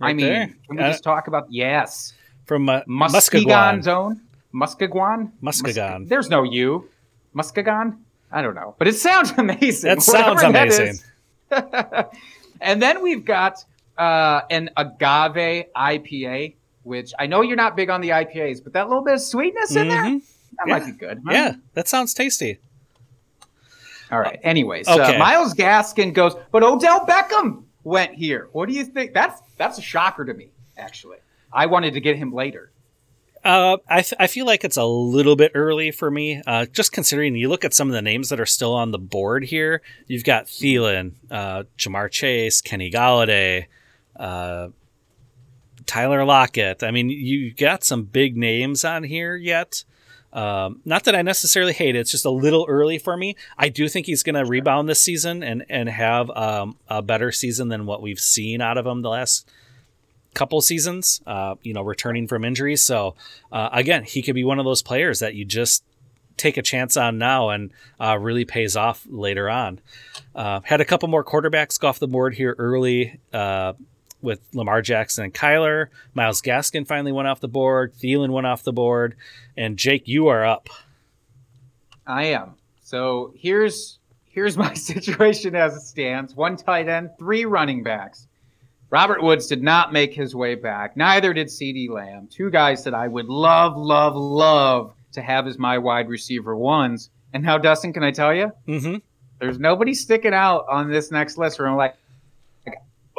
I 0.00 0.12
mean, 0.12 0.26
there. 0.26 0.46
can 0.66 0.76
we 0.76 0.82
Uh, 0.82 0.90
just 0.90 1.02
talk 1.02 1.26
about 1.26 1.46
yes? 1.50 2.12
From 2.48 2.68
uh, 2.68 2.80
Muskegon 2.86 3.82
zone? 3.82 4.22
Muskegon? 4.52 5.32
Muskegon. 5.42 6.00
Mus- 6.00 6.08
There's 6.08 6.30
no 6.30 6.42
U. 6.44 6.88
Muskegon? 7.34 8.02
I 8.32 8.40
don't 8.42 8.54
know. 8.54 8.74
But 8.78 8.88
it 8.88 8.94
sounds 8.96 9.32
amazing. 9.36 9.88
That 9.88 10.02
sounds 10.02 10.42
whatever 10.42 10.52
that 10.52 10.64
amazing. 10.66 10.98
and 12.60 12.80
then 12.82 13.02
we've 13.02 13.24
got 13.24 13.62
uh, 13.98 14.40
an 14.50 14.70
agave 14.78 15.66
IPA, 15.76 16.54
which 16.84 17.12
I 17.18 17.26
know 17.26 17.42
you're 17.42 17.56
not 17.56 17.76
big 17.76 17.90
on 17.90 18.00
the 18.00 18.08
IPAs, 18.10 18.64
but 18.64 18.72
that 18.72 18.88
little 18.88 19.04
bit 19.04 19.14
of 19.14 19.20
sweetness 19.20 19.76
in 19.76 19.88
there, 19.88 20.02
Mhm. 20.04 20.22
that 20.56 20.64
Yeah. 20.68 20.78
might 20.78 20.86
be 20.86 20.92
good. 20.92 21.20
huh? 21.26 21.32
Yeah, 21.32 21.52
that 21.74 21.86
sounds 21.86 22.14
tasty. 22.14 22.58
All 24.10 24.20
right. 24.20 24.40
Anyways, 24.42 24.88
Okay. 24.88 25.16
uh, 25.16 25.18
Myles 25.18 25.52
Gaskin 25.52 26.14
goes, 26.14 26.34
but 26.50 26.62
Odell 26.62 27.04
Beckham 27.04 27.64
went 27.84 28.14
here. 28.14 28.48
What 28.52 28.66
do 28.70 28.74
you 28.74 28.84
think? 28.86 29.12
That's 29.12 29.38
that's 29.58 29.76
a 29.76 29.82
shocker 29.82 30.24
to 30.24 30.32
me, 30.32 30.48
actually. 30.78 31.18
I 31.52 31.66
wanted 31.66 31.94
to 31.94 32.00
get 32.00 32.16
him 32.16 32.32
later. 32.32 32.72
Uh, 33.44 33.78
I, 33.88 34.26
feel 34.26 34.46
like 34.46 34.64
it's 34.64 34.76
a 34.76 34.84
little 34.84 35.36
bit 35.36 35.52
early 35.54 35.90
for 35.90 36.10
me, 36.10 36.42
uh, 36.46 36.66
just 36.66 36.92
considering 36.92 37.36
you 37.36 37.48
look 37.48 37.64
at 37.64 37.72
some 37.72 37.88
of 37.88 37.94
the 37.94 38.02
names 38.02 38.28
that 38.28 38.40
are 38.40 38.46
still 38.46 38.74
on 38.74 38.90
the 38.90 38.98
board 38.98 39.44
here. 39.44 39.80
You've 40.06 40.24
got 40.24 40.46
Thielen, 40.46 41.12
uh, 41.30 41.62
Ja'Marr 41.78 42.10
Chase, 42.10 42.60
Kenny 42.60 42.90
Golladay, 42.90 43.66
uh, 44.16 44.68
Tyler 45.86 46.24
Lockett. 46.24 46.82
I 46.82 46.90
mean, 46.90 47.08
you 47.08 47.54
got 47.54 47.84
some 47.84 48.04
big 48.04 48.36
names 48.36 48.84
on 48.84 49.04
here 49.04 49.36
yet. 49.36 49.84
Um, 50.32 50.82
not 50.84 51.04
that 51.04 51.14
I 51.14 51.22
necessarily 51.22 51.72
hate 51.72 51.96
it; 51.96 52.00
it's 52.00 52.10
just 52.10 52.26
a 52.26 52.30
little 52.30 52.66
early 52.68 52.98
for 52.98 53.16
me. 53.16 53.34
I 53.56 53.70
do 53.70 53.88
think 53.88 54.04
he's 54.04 54.22
going 54.22 54.34
to 54.34 54.44
rebound 54.44 54.88
this 54.88 55.00
season 55.00 55.42
and 55.42 55.64
and 55.70 55.88
have 55.88 56.28
um, 56.30 56.76
a 56.86 57.00
better 57.00 57.32
season 57.32 57.68
than 57.68 57.86
what 57.86 58.02
we've 58.02 58.20
seen 58.20 58.60
out 58.60 58.76
of 58.76 58.86
him 58.86 59.00
the 59.00 59.08
last 59.08 59.50
couple 60.34 60.60
seasons, 60.60 61.20
uh, 61.26 61.56
you 61.62 61.74
know, 61.74 61.82
returning 61.82 62.28
from 62.28 62.44
injuries. 62.44 62.82
So 62.82 63.14
uh, 63.50 63.70
again, 63.72 64.04
he 64.04 64.22
could 64.22 64.34
be 64.34 64.44
one 64.44 64.58
of 64.58 64.64
those 64.64 64.82
players 64.82 65.20
that 65.20 65.34
you 65.34 65.44
just 65.44 65.84
take 66.36 66.56
a 66.56 66.62
chance 66.62 66.96
on 66.96 67.18
now 67.18 67.50
and 67.50 67.72
uh, 68.00 68.16
really 68.18 68.44
pays 68.44 68.76
off 68.76 69.04
later 69.10 69.50
on. 69.50 69.80
Uh, 70.34 70.60
had 70.62 70.80
a 70.80 70.84
couple 70.84 71.08
more 71.08 71.24
quarterbacks 71.24 71.78
go 71.78 71.88
off 71.88 71.98
the 71.98 72.08
board 72.08 72.34
here 72.34 72.54
early 72.58 73.18
uh, 73.32 73.72
with 74.22 74.40
Lamar 74.54 74.80
Jackson 74.80 75.24
and 75.24 75.34
Kyler. 75.34 75.88
Myles 76.14 76.40
Gaskin 76.40 76.86
finally 76.86 77.12
went 77.12 77.28
off 77.28 77.40
the 77.40 77.48
board. 77.48 77.92
Thielen 77.94 78.30
went 78.30 78.46
off 78.46 78.62
the 78.62 78.72
board. 78.72 79.16
And 79.56 79.76
Jake, 79.76 80.06
you 80.06 80.28
are 80.28 80.44
up. 80.44 80.68
I 82.06 82.26
am. 82.26 82.54
So 82.80 83.34
here's 83.36 83.98
here's 84.24 84.56
my 84.56 84.72
situation 84.74 85.54
as 85.56 85.74
it 85.74 85.82
stands. 85.82 86.34
One 86.34 86.56
tight 86.56 86.88
end, 86.88 87.10
three 87.18 87.44
running 87.44 87.82
backs. 87.82 88.27
Robert 88.90 89.22
Woods 89.22 89.46
did 89.46 89.62
not 89.62 89.92
make 89.92 90.14
his 90.14 90.34
way 90.34 90.54
back. 90.54 90.96
Neither 90.96 91.34
did 91.34 91.48
CeeDee 91.48 91.90
Lamb. 91.90 92.28
Two 92.30 92.50
guys 92.50 92.84
that 92.84 92.94
I 92.94 93.06
would 93.06 93.26
love, 93.26 93.76
love, 93.76 94.16
love 94.16 94.94
to 95.12 95.20
have 95.20 95.46
as 95.46 95.58
my 95.58 95.76
wide 95.78 96.08
receiver 96.08 96.56
ones. 96.56 97.10
And 97.34 97.42
now, 97.42 97.58
Dustin, 97.58 97.92
can 97.92 98.02
I 98.02 98.10
tell 98.10 98.34
you? 98.34 98.50
Mm-hmm. 98.66 98.96
There's 99.40 99.58
nobody 99.58 99.94
sticking 99.94 100.32
out 100.32 100.64
on 100.70 100.90
this 100.90 101.10
next 101.10 101.36
list 101.36 101.58
where 101.58 101.68
I'm 101.68 101.76
like, 101.76 101.94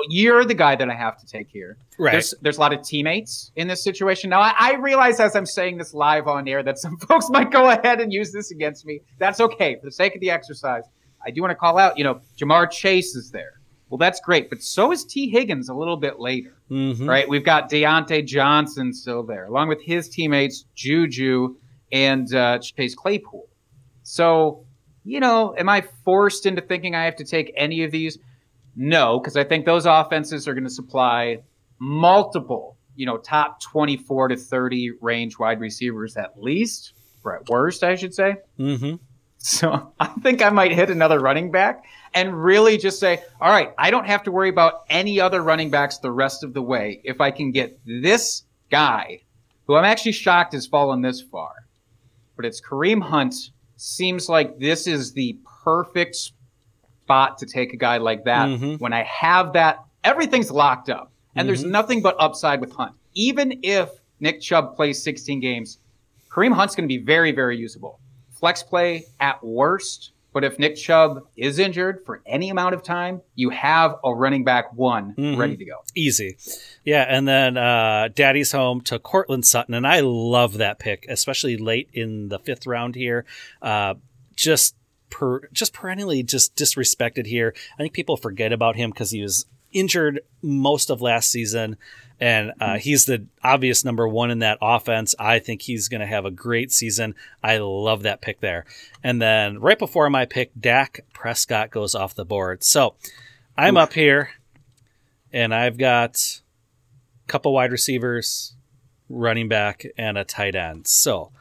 you're 0.07 0.45
the 0.45 0.53
guy 0.53 0.75
that 0.75 0.89
I 0.89 0.93
have 0.93 1.17
to 1.19 1.25
take 1.25 1.49
here. 1.49 1.77
Right. 1.97 2.13
There's 2.13 2.33
there's 2.41 2.57
a 2.57 2.59
lot 2.61 2.73
of 2.73 2.81
teammates 2.81 3.51
in 3.55 3.67
this 3.67 3.83
situation. 3.83 4.29
Now 4.29 4.39
I, 4.39 4.53
I 4.57 4.75
realize 4.75 5.19
as 5.19 5.35
I'm 5.35 5.45
saying 5.45 5.77
this 5.77 5.93
live 5.93 6.27
on 6.27 6.47
air 6.47 6.63
that 6.63 6.77
some 6.79 6.97
folks 7.07 7.29
might 7.29 7.51
go 7.51 7.69
ahead 7.69 7.99
and 7.99 8.11
use 8.11 8.31
this 8.31 8.51
against 8.51 8.85
me. 8.85 9.01
That's 9.17 9.41
okay 9.41 9.75
for 9.75 9.85
the 9.85 9.91
sake 9.91 10.15
of 10.15 10.21
the 10.21 10.31
exercise. 10.31 10.83
I 11.25 11.31
do 11.31 11.41
want 11.41 11.51
to 11.51 11.55
call 11.55 11.77
out, 11.77 11.97
you 11.97 12.05
know, 12.05 12.21
Ja'Marr 12.39 12.71
Chase 12.71 13.13
is 13.15 13.29
there. 13.29 13.58
Well, 13.89 13.97
that's 13.97 14.19
great, 14.19 14.49
but 14.49 14.61
so 14.61 14.91
is 14.91 15.03
Tee 15.03 15.29
Higgins 15.29 15.67
a 15.69 15.73
little 15.73 15.97
bit 15.97 16.19
later, 16.19 16.55
mm-hmm. 16.69 17.09
right? 17.09 17.27
We've 17.27 17.43
got 17.43 17.71
Diontae 17.71 18.25
Johnson 18.25 18.93
still 18.93 19.23
there, 19.23 19.45
along 19.45 19.69
with 19.69 19.81
his 19.81 20.09
teammates 20.09 20.65
Juju 20.75 21.55
and 21.91 22.33
uh, 22.33 22.59
Chase 22.59 22.93
Claypool. 22.93 23.47
So 24.03 24.65
you 25.09 25.19
know, 25.19 25.55
am 25.57 25.69
I 25.69 25.81
forced 26.05 26.45
into 26.45 26.61
thinking 26.61 26.95
I 26.95 27.05
have 27.05 27.15
to 27.17 27.23
take 27.23 27.51
any 27.55 27.83
of 27.83 27.91
these? 27.91 28.17
No, 28.75 29.19
because 29.19 29.35
I 29.35 29.43
think 29.43 29.65
those 29.65 29.85
offenses 29.85 30.47
are 30.47 30.53
going 30.53 30.65
to 30.65 30.69
supply 30.69 31.39
multiple, 31.79 32.77
you 32.95 33.05
know, 33.05 33.17
top 33.17 33.61
24 33.61 34.29
to 34.29 34.35
30 34.37 34.91
range 35.01 35.39
wide 35.39 35.59
receivers 35.59 36.15
at 36.15 36.41
least, 36.41 36.93
or 37.23 37.35
at 37.35 37.49
worst, 37.49 37.83
I 37.83 37.95
should 37.95 38.13
say. 38.13 38.35
Mm-hmm. 38.59 38.95
So 39.37 39.93
I 39.99 40.07
think 40.21 40.41
I 40.43 40.49
might 40.49 40.73
hit 40.73 40.89
another 40.89 41.19
running 41.19 41.51
back 41.51 41.83
and 42.13 42.43
really 42.43 42.77
just 42.77 42.99
say, 42.99 43.21
all 43.39 43.51
right, 43.51 43.73
I 43.77 43.91
don't 43.91 44.05
have 44.05 44.23
to 44.23 44.31
worry 44.31 44.49
about 44.49 44.83
any 44.89 45.19
other 45.19 45.41
running 45.41 45.69
backs 45.69 45.97
the 45.97 46.11
rest 46.11 46.43
of 46.43 46.53
the 46.53 46.61
way 46.61 47.01
if 47.03 47.21
I 47.21 47.31
can 47.31 47.51
get 47.51 47.79
this 47.85 48.43
guy, 48.71 49.21
who 49.67 49.75
I'm 49.75 49.85
actually 49.85 50.13
shocked 50.13 50.53
has 50.53 50.65
fallen 50.67 51.01
this 51.01 51.21
far. 51.21 51.51
But 52.35 52.45
it's 52.45 52.61
Kareem 52.61 53.01
Hunt. 53.01 53.35
Seems 53.77 54.27
like 54.29 54.59
this 54.59 54.87
is 54.87 55.13
the 55.13 55.37
perfect 55.63 56.15
spot 56.15 57.37
to 57.39 57.45
take 57.45 57.73
a 57.73 57.77
guy 57.77 57.97
like 57.97 58.25
that. 58.25 58.47
Mhm. 58.49 58.79
When 58.79 58.93
I 58.93 59.03
have 59.03 59.53
that, 59.53 59.83
everything's 60.03 60.51
locked 60.51 60.89
up. 60.89 61.11
And 61.35 61.47
there's 61.47 61.63
nothing 61.63 62.01
but 62.01 62.15
upside 62.19 62.59
with 62.59 62.73
Hunt. 62.73 62.93
Even 63.13 63.59
if 63.63 63.89
Nick 64.19 64.41
Chubb 64.41 64.75
plays 64.75 65.01
16 65.01 65.39
games, 65.39 65.77
Kareem 66.29 66.53
Hunt's 66.53 66.75
going 66.75 66.87
to 66.87 66.93
be 66.93 67.01
very, 67.03 67.31
very 67.31 67.57
usable. 67.57 67.99
Flex 68.31 68.61
play 68.63 69.05
at 69.19 69.43
worst, 69.43 70.11
but 70.33 70.43
if 70.43 70.59
Nick 70.59 70.75
Chubb 70.75 71.27
is 71.35 71.59
injured 71.59 72.03
for 72.05 72.21
any 72.25 72.49
amount 72.49 72.75
of 72.75 72.83
time, 72.83 73.21
you 73.35 73.49
have 73.49 73.95
a 74.03 74.13
running 74.13 74.43
back 74.43 74.73
one 74.73 75.15
Mhm. 75.17 75.37
ready 75.37 75.57
to 75.57 75.65
go. 75.65 75.83
Easy. 75.95 76.37
Yeah, 76.83 77.05
and 77.07 77.27
then 77.27 77.57
uh, 77.57 78.09
Daddy's 78.13 78.51
home 78.51 78.81
to 78.81 78.99
Courtland 78.99 79.45
Sutton, 79.45 79.73
and 79.73 79.85
I 79.87 80.01
love 80.01 80.57
that 80.57 80.79
pick, 80.79 81.05
especially 81.09 81.57
late 81.57 81.89
in 81.93 82.29
the 82.29 82.39
fifth 82.39 82.65
round 82.67 82.95
here. 82.95 83.25
Uh, 83.61 83.95
just 84.35 84.75
per, 85.09 85.47
just 85.51 85.73
perennially 85.73 86.23
just 86.23 86.55
disrespected 86.55 87.25
here. 87.25 87.53
I 87.73 87.77
think 87.81 87.93
people 87.93 88.15
forget 88.15 88.53
about 88.53 88.75
him 88.75 88.91
because 88.91 89.11
he 89.11 89.21
was 89.21 89.45
injured 89.71 90.21
most 90.41 90.89
of 90.89 91.01
last 91.01 91.31
season, 91.31 91.77
and 92.19 92.51
uh, 92.59 92.77
he's 92.77 93.05
the 93.05 93.25
obvious 93.43 93.85
number 93.85 94.07
one 94.07 94.29
in 94.31 94.39
that 94.39 94.57
offense. 94.61 95.15
I 95.17 95.39
think 95.39 95.61
he's 95.61 95.87
going 95.87 96.01
to 96.01 96.07
have 96.07 96.25
a 96.25 96.31
great 96.31 96.71
season. 96.71 97.15
I 97.41 97.57
love 97.57 98.03
that 98.03 98.21
pick 98.21 98.41
there. 98.41 98.65
And 99.03 99.21
then 99.21 99.59
right 99.59 99.79
before 99.79 100.09
my 100.09 100.25
pick, 100.25 100.51
Dak 100.59 101.05
Prescott 101.13 101.71
goes 101.71 101.95
off 101.95 102.15
the 102.15 102.25
board. 102.25 102.63
So 102.63 102.95
I'm 103.57 103.77
up 103.77 103.93
here, 103.93 104.31
and 105.31 105.53
I've 105.53 105.77
got 105.77 106.41
a 107.25 107.27
couple 107.27 107.53
wide 107.53 107.71
receivers, 107.71 108.55
running 109.07 109.47
back, 109.47 109.85
and 109.97 110.17
a 110.17 110.23
tight 110.23 110.55
end. 110.55 110.87
So 110.87 111.31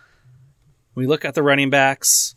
we 0.94 1.06
look 1.06 1.24
at 1.24 1.34
the 1.34 1.42
running 1.42 1.70
backs. 1.70 2.34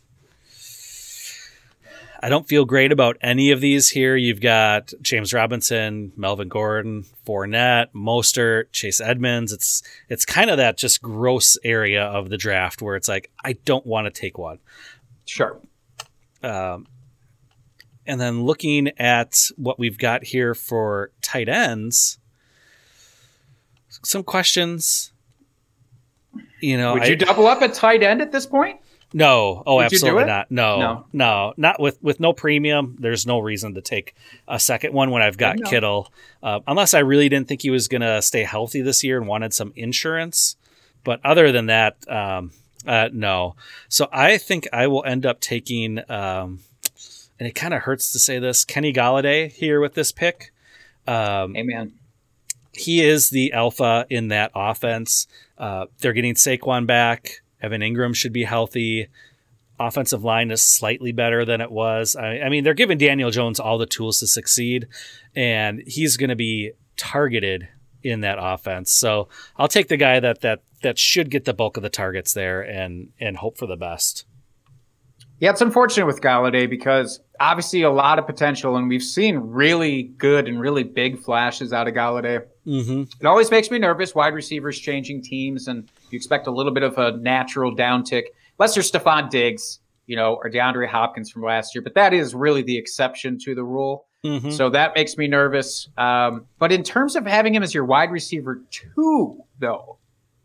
I 2.24 2.28
don't 2.28 2.46
feel 2.46 2.64
great 2.64 2.92
about 2.92 3.16
any 3.20 3.50
of 3.50 3.60
these 3.60 3.88
here. 3.90 4.14
You've 4.16 4.40
got 4.40 4.92
James 5.02 5.32
Robinson, 5.32 6.12
Melvin 6.16 6.48
Gordon, 6.48 7.04
Fournette, 7.26 7.88
Mostert, 7.92 8.66
Chase 8.70 9.00
Edmonds. 9.00 9.52
It's 9.52 9.82
it's 10.08 10.24
kind 10.24 10.48
of 10.48 10.56
that 10.58 10.78
just 10.78 11.02
gross 11.02 11.58
area 11.64 12.04
of 12.04 12.30
the 12.30 12.36
draft 12.36 12.80
where 12.80 12.94
it's 12.94 13.08
like 13.08 13.30
I 13.44 13.54
don't 13.64 13.84
want 13.84 14.06
to 14.06 14.10
take 14.20 14.38
one. 14.38 14.60
Sure. 15.24 15.58
Um, 16.44 16.86
and 18.06 18.20
then 18.20 18.42
looking 18.44 18.90
at 18.98 19.38
what 19.56 19.78
we've 19.80 19.98
got 19.98 20.22
here 20.24 20.54
for 20.54 21.10
tight 21.22 21.48
ends, 21.48 22.18
some 24.04 24.22
questions. 24.22 25.12
You 26.60 26.78
know, 26.78 26.94
Would 26.94 27.02
I- 27.02 27.06
you 27.06 27.16
double 27.16 27.46
up 27.48 27.62
at 27.62 27.74
tight 27.74 28.02
end 28.04 28.22
at 28.22 28.30
this 28.30 28.46
point? 28.46 28.78
No, 29.14 29.62
oh, 29.66 29.78
do 29.78 29.84
absolutely 29.84 30.24
not. 30.24 30.50
No, 30.50 30.78
No. 30.78 31.06
no, 31.12 31.54
not 31.56 31.80
with 31.80 32.02
with 32.02 32.20
no 32.20 32.32
premium. 32.32 32.96
There's 32.98 33.26
no 33.26 33.38
reason 33.38 33.74
to 33.74 33.80
take 33.80 34.14
a 34.48 34.58
second 34.58 34.92
one 34.92 35.10
when 35.10 35.22
I've 35.22 35.36
got 35.36 35.58
No. 35.58 35.68
Kittle, 35.68 36.12
uh, 36.42 36.60
unless 36.66 36.94
I 36.94 37.00
really 37.00 37.28
didn't 37.28 37.48
think 37.48 37.62
he 37.62 37.70
was 37.70 37.88
going 37.88 38.00
to 38.02 38.22
stay 38.22 38.42
healthy 38.44 38.80
this 38.82 39.04
year 39.04 39.18
and 39.18 39.26
wanted 39.26 39.52
some 39.52 39.72
insurance. 39.76 40.56
But 41.04 41.20
other 41.24 41.52
than 41.52 41.66
that, 41.66 41.96
um, 42.08 42.52
uh, 42.86 43.08
no. 43.12 43.56
So 43.88 44.08
I 44.12 44.38
think 44.38 44.68
I 44.72 44.86
will 44.86 45.04
end 45.04 45.26
up 45.26 45.40
taking, 45.40 45.98
um, 46.10 46.60
and 47.38 47.48
it 47.48 47.54
kind 47.54 47.74
of 47.74 47.82
hurts 47.82 48.12
to 48.12 48.18
say 48.18 48.38
this, 48.38 48.64
Kenny 48.64 48.92
Golladay 48.92 49.50
here 49.52 49.80
with 49.80 49.94
this 49.94 50.12
pick. 50.12 50.52
Um, 51.06 51.56
Amen. 51.56 51.92
he 52.72 53.02
is 53.04 53.30
the 53.30 53.52
alpha 53.52 54.06
in 54.08 54.28
that 54.28 54.52
offense. 54.54 55.26
Uh, 55.58 55.86
they're 55.98 56.12
getting 56.12 56.34
Saquon 56.34 56.86
back. 56.86 57.41
Evan 57.62 57.80
Engram 57.80 58.14
should 58.14 58.32
be 58.32 58.44
healthy. 58.44 59.08
Offensive 59.78 60.22
line 60.22 60.50
is 60.50 60.62
slightly 60.62 61.12
better 61.12 61.44
than 61.44 61.60
it 61.60 61.70
was. 61.70 62.14
I, 62.16 62.40
I 62.40 62.48
mean, 62.48 62.64
they're 62.64 62.74
giving 62.74 62.98
Daniel 62.98 63.30
Jones 63.30 63.58
all 63.58 63.78
the 63.78 63.86
tools 63.86 64.20
to 64.20 64.26
succeed, 64.26 64.88
and 65.34 65.82
he's 65.86 66.16
going 66.16 66.30
to 66.30 66.36
be 66.36 66.72
targeted 66.96 67.68
in 68.02 68.20
that 68.20 68.38
offense. 68.40 68.92
So 68.92 69.28
I'll 69.56 69.68
take 69.68 69.88
the 69.88 69.96
guy 69.96 70.20
that 70.20 70.40
that 70.42 70.62
that 70.82 70.98
should 70.98 71.30
get 71.30 71.44
the 71.44 71.54
bulk 71.54 71.76
of 71.76 71.82
the 71.82 71.88
targets 71.88 72.34
there, 72.34 72.60
and 72.60 73.08
and 73.18 73.36
hope 73.36 73.56
for 73.56 73.66
the 73.66 73.76
best. 73.76 74.26
Yeah, 75.38 75.50
it's 75.50 75.60
unfortunate 75.60 76.06
with 76.06 76.20
Golladay 76.20 76.70
because 76.70 77.20
obviously 77.42 77.82
a 77.82 77.90
lot 77.90 78.20
of 78.20 78.26
potential, 78.26 78.76
and 78.76 78.88
we've 78.88 79.02
seen 79.02 79.36
really 79.36 80.04
good 80.16 80.46
and 80.46 80.60
really 80.60 80.84
big 80.84 81.18
flashes 81.18 81.72
out 81.72 81.88
of 81.88 81.94
Golladay. 81.94 82.44
Mm-hmm. 82.64 83.02
It 83.20 83.26
always 83.26 83.50
makes 83.50 83.68
me 83.68 83.80
nervous. 83.80 84.14
Wide 84.14 84.32
receivers 84.32 84.78
changing 84.78 85.22
teams, 85.22 85.66
and 85.66 85.90
you 86.10 86.16
expect 86.16 86.46
a 86.46 86.52
little 86.52 86.72
bit 86.72 86.84
of 86.84 86.96
a 86.98 87.16
natural 87.16 87.74
downtick. 87.74 88.26
Unless 88.58 88.76
you're 88.76 88.84
Stefon 88.84 89.28
Diggs, 89.28 89.80
you 90.06 90.14
know, 90.14 90.34
or 90.34 90.48
DeAndre 90.48 90.86
Hopkins 90.88 91.32
from 91.32 91.42
last 91.42 91.74
year, 91.74 91.82
but 91.82 91.94
that 91.94 92.14
is 92.14 92.32
really 92.32 92.62
the 92.62 92.78
exception 92.78 93.38
to 93.40 93.56
the 93.56 93.64
rule. 93.64 94.06
Mm-hmm. 94.24 94.50
So 94.50 94.70
that 94.70 94.94
makes 94.94 95.16
me 95.16 95.26
nervous. 95.26 95.88
Um, 95.98 96.46
but 96.60 96.70
in 96.70 96.84
terms 96.84 97.16
of 97.16 97.26
having 97.26 97.56
him 97.56 97.64
as 97.64 97.74
your 97.74 97.84
wide 97.84 98.12
receiver 98.12 98.62
two, 98.70 99.40
though, 99.58 99.98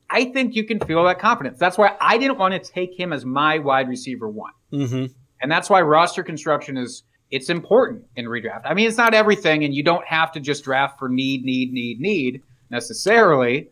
I 0.09 0.25
think 0.25 0.55
you 0.55 0.63
can 0.63 0.79
feel 0.79 1.03
that 1.03 1.19
confidence. 1.19 1.59
That's 1.59 1.77
why 1.77 1.95
I 2.01 2.17
didn't 2.17 2.39
want 2.39 2.55
to 2.55 2.71
take 2.71 2.99
him 2.99 3.13
as 3.13 3.23
my 3.23 3.59
wide 3.59 3.87
receiver 3.87 4.27
one. 4.27 4.53
Mm-hmm. 4.73 5.05
And 5.41 5.51
that's 5.51 5.69
why 5.69 5.81
roster 5.81 6.23
construction 6.23 6.77
is 6.77 7.03
it's 7.29 7.49
important 7.49 8.03
in 8.15 8.25
redraft. 8.25 8.61
I 8.65 8.73
mean, 8.73 8.87
it's 8.87 8.97
not 8.97 9.13
everything, 9.13 9.63
and 9.65 9.73
you 9.73 9.83
don't 9.83 10.05
have 10.05 10.31
to 10.33 10.39
just 10.39 10.63
draft 10.63 10.97
for 10.97 11.09
need, 11.09 11.43
need, 11.43 11.73
need, 11.73 11.99
need 11.99 12.41
necessarily. 12.69 13.69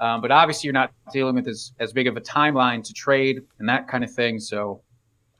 Um, 0.00 0.20
but 0.20 0.30
obviously, 0.32 0.66
you're 0.66 0.74
not 0.74 0.90
dealing 1.12 1.36
with 1.36 1.46
as, 1.46 1.72
as 1.78 1.92
big 1.92 2.08
of 2.08 2.16
a 2.16 2.20
timeline 2.20 2.82
to 2.84 2.92
trade 2.92 3.42
and 3.60 3.68
that 3.68 3.86
kind 3.86 4.02
of 4.02 4.12
thing. 4.12 4.40
So 4.40 4.82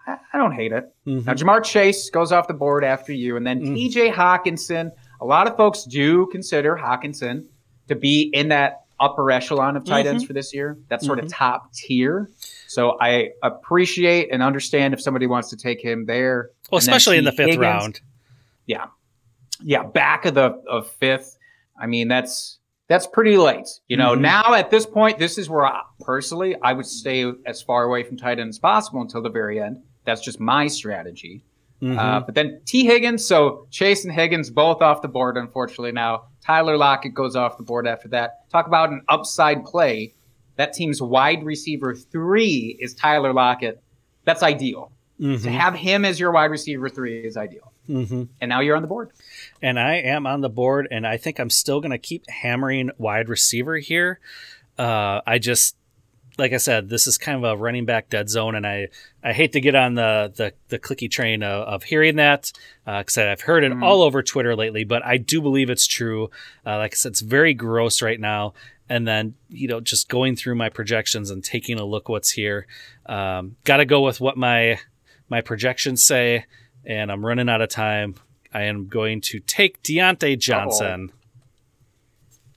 I, 0.06 0.16
I 0.32 0.38
don't 0.38 0.52
hate 0.52 0.70
it. 0.72 0.92
Mm-hmm. 1.06 1.24
Now, 1.26 1.34
Ja'Marr 1.34 1.64
Chase 1.64 2.10
goes 2.10 2.30
off 2.30 2.46
the 2.46 2.54
board 2.54 2.84
after 2.84 3.12
you, 3.12 3.36
and 3.36 3.44
then 3.46 3.60
Mm. 3.60 3.76
TJ 3.92 4.12
Hockenson. 4.12 4.92
A 5.20 5.24
lot 5.24 5.46
of 5.48 5.56
folks 5.56 5.84
do 5.84 6.26
consider 6.26 6.76
Hockenson 6.76 7.44
to 7.88 7.94
be 7.96 8.30
in 8.32 8.48
that 8.48 8.82
upper 9.00 9.30
echelon 9.32 9.76
of 9.76 9.84
tight 9.84 10.04
Mm-hmm. 10.06 10.14
ends 10.14 10.24
for 10.24 10.32
this 10.32 10.54
year. 10.54 10.78
That 10.88 11.02
sort 11.02 11.18
of 11.18 11.28
top 11.28 11.72
tier. 11.72 12.30
So 12.72 12.96
I 13.00 13.30
appreciate 13.42 14.30
and 14.32 14.42
understand 14.42 14.94
if 14.94 15.00
somebody 15.00 15.26
wants 15.26 15.50
to 15.50 15.56
take 15.56 15.80
him 15.82 16.06
there. 16.06 16.50
Well, 16.70 16.78
especially 16.78 17.18
in 17.18 17.24
the 17.24 17.32
fifth 17.32 17.46
Higgins. 17.50 17.58
round. 17.58 18.00
Yeah, 18.66 18.86
yeah, 19.62 19.82
back 19.82 20.24
of 20.24 20.34
the 20.34 20.62
of 20.68 20.90
fifth. 20.92 21.36
I 21.78 21.86
mean, 21.86 22.08
that's 22.08 22.58
that's 22.88 23.06
pretty 23.06 23.36
late. 23.36 23.68
You 23.88 23.96
know, 23.96 24.14
Mhm. 24.16 24.20
now 24.20 24.54
at 24.54 24.70
this 24.70 24.86
point, 24.86 25.18
this 25.18 25.38
is 25.38 25.48
where 25.50 25.66
I, 25.66 25.82
personally 26.00 26.56
I 26.62 26.72
would 26.72 26.86
stay 26.86 27.30
as 27.46 27.62
far 27.62 27.84
away 27.84 28.02
from 28.02 28.16
tight 28.16 28.38
end 28.38 28.48
as 28.50 28.58
possible 28.58 29.00
until 29.00 29.22
the 29.22 29.30
very 29.30 29.60
end. 29.60 29.82
That's 30.04 30.20
just 30.22 30.40
my 30.40 30.66
strategy. 30.66 31.44
Mhm. 31.82 31.98
Uh, 31.98 32.20
but 32.20 32.34
then 32.34 32.60
Tee 32.64 32.84
Higgins, 32.86 33.24
so 33.26 33.66
Chase 33.70 34.04
and 34.04 34.12
Higgins 34.14 34.50
both 34.50 34.80
off 34.82 35.02
the 35.02 35.08
board, 35.08 35.36
unfortunately 35.36 35.92
now. 35.92 36.24
Tyler 36.44 36.76
Lockett 36.76 37.14
goes 37.14 37.34
off 37.36 37.56
the 37.56 37.62
board 37.64 37.86
after 37.86 38.08
that. 38.08 38.48
Talk 38.50 38.66
about 38.66 38.90
an 38.90 39.02
upside 39.08 39.64
play. 39.64 40.14
That 40.56 40.72
team's 40.72 41.00
wide 41.02 41.44
receiver 41.44 41.94
three 41.94 42.76
is 42.80 42.94
Tyler 42.94 43.32
Lockett. 43.32 43.82
That's 44.24 44.42
ideal. 44.42 44.92
To 45.20 45.24
Mhm. 45.26 45.44
have 45.52 45.74
him 45.74 46.04
as 46.04 46.18
your 46.18 46.32
wide 46.32 46.50
receiver 46.50 46.88
three 46.88 47.20
is 47.24 47.36
ideal. 47.36 47.72
Mhm. 47.88 48.28
And 48.40 48.48
now 48.48 48.60
you're 48.60 48.76
on 48.76 48.82
the 48.82 48.88
board. 48.88 49.10
and 49.60 49.78
I 49.78 49.94
am 49.96 50.26
on 50.26 50.40
the 50.40 50.48
board, 50.48 50.88
and 50.90 51.06
I 51.06 51.16
think 51.16 51.38
I'm 51.38 51.50
still 51.50 51.80
going 51.80 51.92
to 51.92 51.98
keep 51.98 52.28
hammering 52.28 52.90
wide 52.98 53.28
receiver 53.28 53.76
here. 53.78 54.18
Uh, 54.78 55.20
I 55.26 55.38
just, 55.38 55.76
like 56.38 56.52
I 56.52 56.56
said, 56.56 56.88
this 56.88 57.06
is 57.06 57.18
kind 57.18 57.36
of 57.36 57.44
a 57.44 57.56
running 57.56 57.84
back 57.84 58.08
dead 58.08 58.28
zone, 58.28 58.54
and 58.56 58.66
I, 58.66 58.88
I 59.22 59.32
hate 59.32 59.52
to 59.52 59.60
get 59.60 59.74
on 59.76 59.94
the 59.94 60.32
the, 60.34 60.52
the 60.68 60.78
clicky 60.78 61.08
train 61.10 61.42
of, 61.44 61.68
of 61.68 61.82
hearing 61.84 62.16
that 62.16 62.50
because 62.84 63.18
I've 63.18 63.42
heard 63.42 63.62
it 63.64 63.72
Mhm. 63.72 63.82
all 63.82 64.02
over 64.02 64.22
Twitter 64.22 64.56
lately, 64.56 64.82
but 64.84 65.04
I 65.04 65.16
do 65.18 65.40
believe 65.40 65.70
it's 65.70 65.86
true. 65.86 66.30
Uh, 66.66 66.78
like 66.78 66.94
I 66.94 66.96
said, 66.96 67.10
it's 67.12 67.20
very 67.20 67.54
gross 67.54 68.02
right 68.02 68.18
now. 68.18 68.54
And 68.92 69.08
then 69.08 69.34
you 69.48 69.68
know, 69.68 69.80
just 69.80 70.10
going 70.10 70.36
through 70.36 70.56
my 70.56 70.68
projections 70.68 71.30
and 71.30 71.42
taking 71.42 71.78
a 71.78 71.84
look 71.84 72.10
what's 72.10 72.30
here. 72.30 72.66
Um, 73.06 73.56
Got 73.64 73.78
to 73.78 73.86
go 73.86 74.02
with 74.02 74.20
what 74.20 74.36
my 74.36 74.78
my 75.30 75.40
projections 75.40 76.02
say, 76.02 76.44
and 76.84 77.10
I'm 77.10 77.24
running 77.24 77.48
out 77.48 77.62
of 77.62 77.70
time. 77.70 78.16
I 78.52 78.64
am 78.64 78.88
going 78.88 79.22
to 79.22 79.40
take 79.40 79.82
Diontae 79.82 80.38
Johnson. 80.38 81.10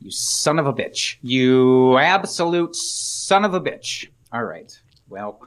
You 0.01 0.11
son 0.11 0.59
of 0.59 0.67
a 0.67 0.73
bitch. 0.73 1.15
You 1.21 1.97
absolute 1.97 2.75
son 2.75 3.45
of 3.45 3.53
a 3.53 3.61
bitch. 3.61 4.09
All 4.33 4.43
right. 4.43 4.77
Well, 5.07 5.39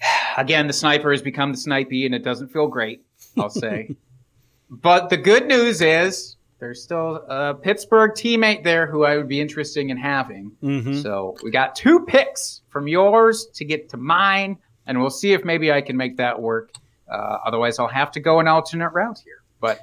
Again, 0.38 0.66
the 0.66 0.72
sniper 0.72 1.10
has 1.10 1.20
become 1.20 1.52
the 1.52 1.58
snipey, 1.58 2.06
and 2.06 2.14
it 2.14 2.24
doesn't 2.24 2.48
feel 2.48 2.68
great. 2.68 3.04
I'll 3.36 3.50
say. 3.50 3.96
but 4.70 5.10
the 5.10 5.18
good 5.18 5.46
news 5.46 5.82
is 5.82 6.36
there's 6.62 6.80
still 6.80 7.16
a 7.28 7.54
Pittsburgh 7.54 8.12
teammate 8.12 8.62
there 8.62 8.86
who 8.86 9.02
I 9.04 9.16
would 9.16 9.26
be 9.26 9.40
interested 9.40 9.84
in 9.84 9.96
having. 9.96 10.52
Mm-hmm. 10.62 11.00
So 11.00 11.34
we 11.42 11.50
got 11.50 11.74
two 11.74 12.04
picks 12.06 12.62
from 12.68 12.86
yours 12.86 13.46
to 13.54 13.64
get 13.64 13.88
to 13.88 13.96
mine, 13.96 14.58
and 14.86 15.00
we'll 15.00 15.10
see 15.10 15.32
if 15.32 15.44
maybe 15.44 15.72
I 15.72 15.80
can 15.80 15.96
make 15.96 16.18
that 16.18 16.40
work. 16.40 16.70
Uh, 17.10 17.38
otherwise, 17.44 17.80
I'll 17.80 17.88
have 17.88 18.12
to 18.12 18.20
go 18.20 18.38
an 18.38 18.46
alternate 18.46 18.90
route 18.90 19.18
here. 19.24 19.42
But 19.60 19.80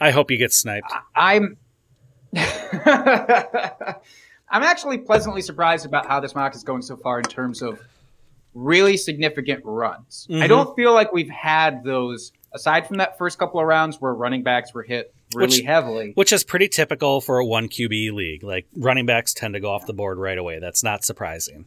I 0.00 0.10
hope 0.10 0.32
you 0.32 0.36
get 0.36 0.52
sniped. 0.52 0.92
I'm 1.14 1.58
I'm 2.34 2.42
actually 4.50 4.98
pleasantly 4.98 5.42
surprised 5.42 5.86
about 5.86 6.06
how 6.06 6.18
this 6.18 6.34
mock 6.34 6.56
is 6.56 6.64
going 6.64 6.82
so 6.82 6.96
far 6.96 7.18
in 7.18 7.24
terms 7.24 7.62
of 7.62 7.80
really 8.52 8.96
significant 8.96 9.62
runs. 9.64 10.26
I 10.28 10.32
Mhm. 10.32 10.48
don't 10.48 10.74
feel 10.74 10.92
like 10.92 11.12
we've 11.12 11.30
had 11.30 11.84
those 11.84 12.32
aside 12.52 12.88
from 12.88 12.96
that 12.96 13.16
first 13.16 13.38
couple 13.38 13.60
of 13.60 13.66
rounds 13.66 14.00
where 14.00 14.12
running 14.12 14.42
backs 14.42 14.74
were 14.74 14.82
hit 14.82 15.13
really 15.34 15.48
Which- 15.58 15.60
heavily. 15.62 16.12
Which 16.14 16.32
is 16.32 16.44
pretty 16.44 16.68
typical 16.68 17.20
for 17.20 17.38
a 17.38 17.44
one 17.46 17.68
QB 17.68 18.12
league. 18.12 18.42
Like 18.42 18.66
running 18.76 19.06
backs 19.06 19.34
tend 19.34 19.54
to 19.54 19.60
go 19.60 19.70
off 19.70 19.86
the 19.86 19.92
board 19.94 20.18
right 20.18 20.38
away. 20.38 20.58
That's 20.58 20.82
not 20.82 21.04
surprising. 21.04 21.64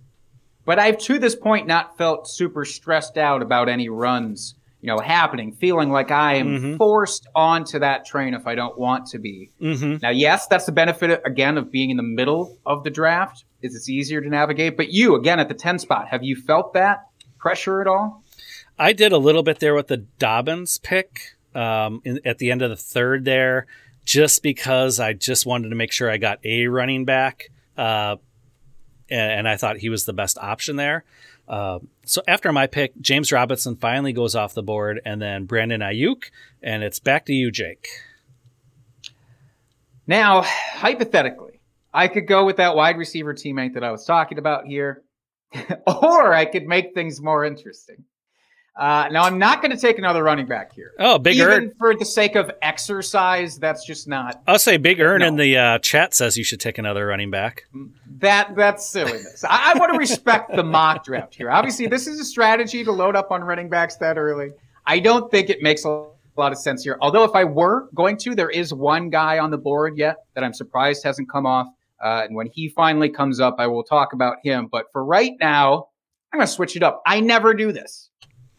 But 0.65 0.80
I've 0.80 0.97
to 0.99 1.18
this 1.20 1.36
point 1.36 1.68
not 1.68 1.97
felt 1.97 2.28
super 2.30 2.65
stressed 2.65 3.18
out 3.18 3.41
about 3.41 3.70
any 3.70 3.88
runs, 3.88 4.55
you 4.82 4.88
know, 4.88 4.99
happening, 4.99 5.53
feeling 5.53 5.89
like 5.89 6.11
I 6.11 6.36
am 6.36 6.47
Mhm. 6.47 6.78
forced 6.78 7.26
onto 7.34 7.80
that 7.80 8.05
train 8.05 8.34
if 8.34 8.45
I 8.45 8.55
don't 8.55 8.78
want 8.78 9.07
to 9.07 9.20
be. 9.20 9.51
Mm-hmm. 9.61 9.97
Now, 10.01 10.09
yes, 10.09 10.45
that's 10.47 10.65
the 10.65 10.72
benefit 10.74 11.22
again 11.26 11.57
of 11.57 11.72
being 11.72 11.89
in 11.89 11.95
the 11.97 12.03
middle 12.03 12.57
of 12.65 12.84
the 12.84 12.89
draft, 12.89 13.45
is 13.61 13.76
it's 13.76 13.89
easier 13.89 14.20
to 14.22 14.28
navigate. 14.30 14.76
But 14.76 14.89
you, 14.89 15.15
again, 15.15 15.39
at 15.39 15.47
the 15.47 15.53
10 15.53 15.80
spot, 15.80 16.09
have 16.09 16.24
you 16.24 16.36
felt 16.36 16.74
that 16.74 17.05
pressure 17.39 17.80
at 17.80 17.88
all? 17.88 18.24
I 18.78 18.91
did 18.93 19.11
a 19.13 19.18
little 19.18 19.43
bit 19.43 19.59
there 19.59 19.74
with 19.74 19.88
the 19.88 19.97
Dobbins 19.97 20.80
pick 20.80 21.37
um, 21.56 22.02
in, 22.04 22.20
at 22.26 22.38
the 22.38 22.52
end 22.52 22.62
of 22.62 22.70
the 22.70 22.76
third 22.76 23.26
there, 23.26 23.68
just 24.06 24.43
because 24.43 25.00
I 25.00 25.14
just 25.14 25.45
wanted 25.45 25.70
to 25.70 25.76
make 25.76 25.91
sure 25.91 26.10
I 26.10 26.18
got 26.18 26.39
a 26.45 26.68
running 26.68 27.06
back, 27.06 27.50
uh, 27.78 28.18
and, 29.10 29.32
and 29.32 29.50
I 29.50 29.58
thought 29.58 29.78
he 29.78 29.89
was 29.89 30.06
the 30.06 30.14
best 30.14 30.38
option 30.38 30.76
there. 30.76 31.04
Uh, 31.48 31.80
so 32.06 32.22
after 32.28 32.52
my 32.52 32.68
pick, 32.68 33.00
James 33.00 33.32
Robinson 33.32 33.76
finally 33.78 34.14
goes 34.14 34.36
off 34.36 34.54
the 34.54 34.64
board, 34.64 35.02
and 35.06 35.22
then 35.22 35.45
Brandon 35.45 35.82
Aiyuk, 35.82 36.26
and 36.62 36.84
it's 36.84 37.00
back 37.00 37.26
to 37.26 37.34
you, 37.34 37.52
Jake. 37.52 37.88
Now, 40.06 40.41
hypothetically, 40.41 41.60
I 41.93 42.08
could 42.08 42.28
go 42.28 42.45
with 42.45 42.58
that 42.58 42.76
wide 42.76 42.98
receiver 42.98 43.34
teammate 43.34 43.74
that 43.74 43.84
I 43.84 43.91
was 43.91 44.06
talking 44.06 44.38
about 44.38 44.66
here, 44.66 45.04
or 45.88 46.34
I 46.34 46.45
could 46.45 46.66
make 46.66 46.93
things 46.93 47.22
more 47.22 47.45
interesting. 47.45 48.04
Uh, 48.78 49.09
now, 49.11 49.23
I'm 49.23 49.39
not 49.39 49.61
going 49.61 49.71
to 49.71 49.78
take 49.78 49.97
another 49.97 50.23
running 50.23 50.45
back 50.45 50.71
here. 50.73 50.91
Oh, 50.99 51.17
Big 51.17 51.38
Even 51.38 51.49
Earn. 51.49 51.73
for 51.80 51.95
the 51.95 52.05
sake 52.05 52.36
of 52.36 52.51
exercise, 52.61 53.57
that's 53.57 53.84
just 53.84 54.07
not 54.07 54.41
I'll 54.45 54.59
say 54.59 54.78
Big 54.78 54.99
Earn 54.99 55.23
in 55.23 55.36
the 55.36 55.57
uh, 55.57 55.80
chat 55.80 56.13
says 56.13 56.38
you 56.38 56.43
should 56.43 56.59
take 56.59 56.78
another 56.78 57.07
running 57.07 57.32
back. 57.32 57.65
that 58.19 58.55
that's 58.55 58.88
silliness. 58.88 59.43
I, 59.43 59.73
I 59.73 59.80
want 59.80 59.93
to 59.93 59.97
respect 59.97 60.55
the 60.55 60.63
mock 60.63 61.05
draft 61.05 61.34
here. 61.34 61.49
Obviously, 61.49 61.88
this 61.88 62.05
is 62.05 62.19
a 62.19 62.25
strategy 62.25 62.84
to 62.84 62.91
load 62.91 63.15
up 63.15 63.32
on 63.32 63.43
running 63.43 63.67
backs 63.67 63.95
that 63.95 64.17
early. 64.17 64.51
I 64.86 64.99
don't 64.99 65.32
think 65.32 65.49
it 65.49 65.61
makes 65.63 65.84
a 65.84 66.05
lot 66.38 66.51
of 66.51 66.59
sense 66.59 66.84
here. 66.84 66.99
Although, 67.01 67.23
if 67.23 67.36
I 67.36 67.45
were 67.45 67.89
going 67.95 68.17
to, 68.17 68.36
there 68.36 68.49
is 68.49 68.73
one 68.73 69.09
guy 69.09 69.39
on 69.39 69.49
the 69.49 69.57
board 69.57 69.97
yet 69.97 70.17
that 70.36 70.43
I'm 70.43 70.53
surprised 70.53 71.03
hasn't 71.03 71.32
come 71.32 71.47
off. 71.47 71.67
Uh, 71.99 72.25
and 72.25 72.36
when 72.36 72.47
he 72.53 72.69
finally 72.69 73.09
comes 73.09 73.39
up, 73.39 73.55
I 73.57 73.65
will 73.65 73.84
talk 73.84 74.13
about 74.13 74.38
him. 74.43 74.67
But 74.71 74.86
for 74.91 75.03
right 75.03 75.34
now, 75.39 75.88
I'm 76.32 76.38
going 76.39 76.45
to 76.47 76.53
switch 76.53 76.75
it 76.75 76.84
up. 76.84 77.01
I 77.07 77.21
never 77.21 77.55
do 77.55 77.71
this. 77.71 78.09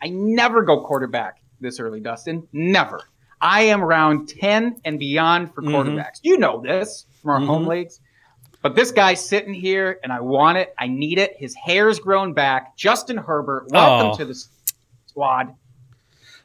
I 0.02 0.08
never 0.10 0.62
go 0.62 0.84
quarterback 0.84 1.40
this 1.60 1.80
early, 1.80 2.00
Dustin. 2.00 2.46
Never. 2.52 3.00
I 3.40 3.62
am 3.62 3.82
round 3.82 4.28
10 4.28 4.80
and 4.84 4.98
beyond 4.98 5.54
for 5.54 5.62
Mhm. 5.62 5.70
quarterbacks. 5.70 6.20
You 6.22 6.38
know 6.38 6.60
this 6.60 7.06
from 7.22 7.30
our 7.30 7.40
home 7.40 7.64
Mhm. 7.64 7.68
leagues. 7.68 8.00
But 8.62 8.74
this 8.74 8.90
guy's 8.90 9.24
sitting 9.24 9.54
here 9.54 10.00
and 10.02 10.12
I 10.12 10.20
want 10.20 10.58
it. 10.58 10.74
I 10.78 10.88
need 10.88 11.18
it. 11.18 11.34
His 11.36 11.54
hair's 11.54 12.00
grown 12.00 12.32
back. 12.32 12.76
Justin 12.76 13.16
Herbert, 13.16 13.68
welcome 13.70 14.10
Oh. 14.12 14.16
to 14.16 14.24
the 14.24 14.34
squad. 15.06 15.54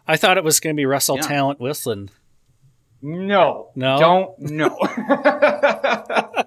I 0.07 0.17
thought 0.17 0.37
it 0.37 0.43
was 0.43 0.59
going 0.59 0.75
to 0.75 0.79
be 0.79 0.85
Russell 0.85 1.15
Yeah. 1.15 1.21
Talent 1.23 1.59
Whistling. 1.59 2.09
No. 3.01 3.69
No? 3.75 3.97
Don't 3.99 4.39
no. 4.39 4.77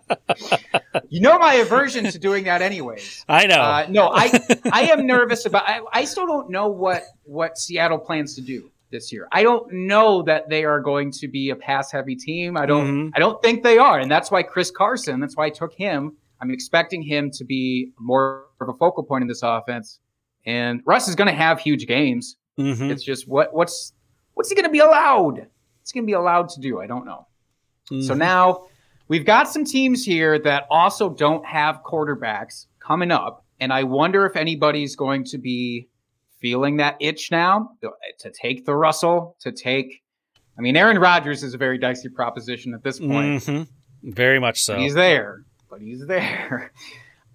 you 1.08 1.20
know 1.20 1.38
my 1.38 1.54
aversion 1.54 2.04
to 2.10 2.18
doing 2.18 2.44
that 2.44 2.62
anyways. 2.62 3.24
I 3.28 3.46
know. 3.46 3.60
Uh, 3.60 3.86
no, 3.88 4.10
I 4.12 4.40
I 4.72 4.82
am 4.92 5.06
nervous 5.06 5.46
about. 5.46 5.68
I, 5.68 5.80
I 5.92 6.04
still 6.04 6.26
don't 6.26 6.50
know 6.50 6.68
what 6.68 7.04
what 7.24 7.58
Seattle 7.58 7.98
plans 7.98 8.34
to 8.36 8.40
do 8.40 8.70
this 8.90 9.12
year. 9.12 9.28
I 9.32 9.42
don't 9.42 9.70
know 9.72 10.22
that 10.22 10.48
they 10.48 10.64
are 10.64 10.80
going 10.80 11.10
to 11.12 11.28
be 11.28 11.50
a 11.50 11.56
pass 11.56 11.90
heavy 11.90 12.16
team. 12.16 12.56
I 12.56 12.66
don't. 12.66 12.86
Mhm. 13.08 13.12
I 13.14 13.18
don't 13.18 13.40
think 13.42 13.62
they 13.62 13.78
are, 13.78 13.98
and 13.98 14.10
that's 14.10 14.30
why 14.30 14.42
Chris 14.42 14.70
Carson. 14.70 15.20
That's 15.20 15.36
why 15.36 15.46
I 15.46 15.50
took 15.50 15.72
him. 15.74 16.16
I'm 16.40 16.50
expecting 16.50 17.02
him 17.02 17.30
to 17.32 17.44
be 17.44 17.92
more 17.98 18.44
of 18.60 18.68
a 18.68 18.74
focal 18.74 19.02
point 19.02 19.22
in 19.22 19.28
this 19.28 19.42
offense. 19.42 20.00
And 20.44 20.82
Russ 20.84 21.08
is 21.08 21.14
going 21.14 21.28
to 21.28 21.34
have 21.34 21.58
huge 21.58 21.86
games. 21.86 22.36
Mhm. 22.58 22.90
It's 22.90 23.02
just 23.02 23.26
what 23.26 23.52
what's 23.54 23.92
what's 24.34 24.48
he 24.50 24.54
going 24.54 24.64
to 24.66 24.70
be 24.70 24.78
allowed? 24.80 25.38
What's 25.80 25.92
he 25.92 25.98
going 25.98 26.04
to 26.04 26.10
be 26.10 26.12
allowed 26.14 26.50
to 26.50 26.60
do? 26.60 26.78
I 26.80 26.86
don't 26.86 27.04
know. 27.06 27.26
So 27.88 28.14
Mhm. 28.14 28.18
now 28.18 28.66
we've 29.08 29.24
got 29.24 29.48
some 29.48 29.64
teams 29.64 30.04
here 30.04 30.38
that 30.40 30.66
also 30.70 31.10
don't 31.10 31.44
have 31.46 31.82
quarterbacks 31.84 32.66
coming 32.80 33.10
up. 33.10 33.44
And 33.60 33.72
I 33.72 33.84
wonder 33.84 34.26
if 34.26 34.36
anybody's 34.36 34.96
going 34.96 35.24
to 35.24 35.38
be 35.38 35.88
feeling 36.40 36.76
that 36.76 36.96
itch 37.00 37.30
now 37.30 37.70
to 38.18 38.30
take 38.30 38.64
the 38.66 38.74
Russell, 38.74 39.36
to 39.40 39.50
take. 39.52 40.02
I 40.58 40.60
mean, 40.60 40.76
Aaron 40.76 40.98
Rodgers 40.98 41.42
is 41.42 41.54
a 41.54 41.58
very 41.58 41.78
dicey 41.78 42.08
proposition 42.08 42.74
at 42.74 42.82
this 42.82 42.98
point. 42.98 43.42
Mhm. 43.42 43.68
Very 44.02 44.38
much 44.38 44.60
so. 44.62 44.76
He's 44.78 44.94
there, 44.94 45.44
but 45.70 45.80
he's 45.80 46.06
there. 46.06 46.72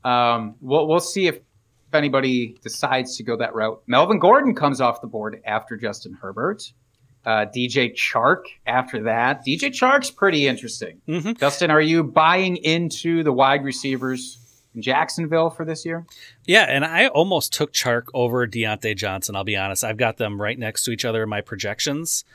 Um, 0.03 0.55
we'll, 0.61 0.87
we'll 0.87 0.99
see 0.99 1.27
if, 1.27 1.35
if 1.35 1.93
anybody 1.93 2.57
decides 2.63 3.17
to 3.17 3.23
go 3.23 3.37
that 3.37 3.53
route. 3.53 3.83
Melvin 3.85 4.17
Gordon 4.17 4.55
comes 4.55 4.81
off 4.81 4.99
the 4.99 5.05
board 5.05 5.39
after 5.45 5.77
Justin 5.77 6.17
Herbert. 6.19 6.63
Uh, 7.25 7.45
DJ 7.45 7.93
Chark 7.95 8.43
after 8.65 9.03
that. 9.03 9.45
DJ 9.45 9.69
Chark's 9.69 10.09
pretty 10.09 10.47
interesting. 10.47 11.01
Mhm. 11.07 11.37
Dustin, 11.37 11.69
are 11.69 11.81
you 11.81 12.03
buying 12.03 12.57
into 12.57 13.21
the 13.23 13.31
wide 13.31 13.63
receivers 13.63 14.39
in 14.73 14.81
Jacksonville 14.81 15.49
for 15.51 15.63
this 15.63 15.85
year? 15.85 16.05
Yeah, 16.45 16.63
and 16.67 16.83
I 16.83 17.07
almost 17.07 17.53
took 17.53 17.73
Chark 17.73 18.05
over 18.15 18.47
Diontae 18.47 18.95
Johnson. 18.95 19.35
I'll 19.35 19.43
be 19.43 19.55
honest. 19.55 19.83
I've 19.83 19.97
got 19.97 20.17
them 20.17 20.41
right 20.41 20.57
next 20.57 20.83
to 20.85 20.91
each 20.91 21.05
other 21.05 21.21
in 21.23 21.29
my 21.29 21.41
projections. 21.41 22.25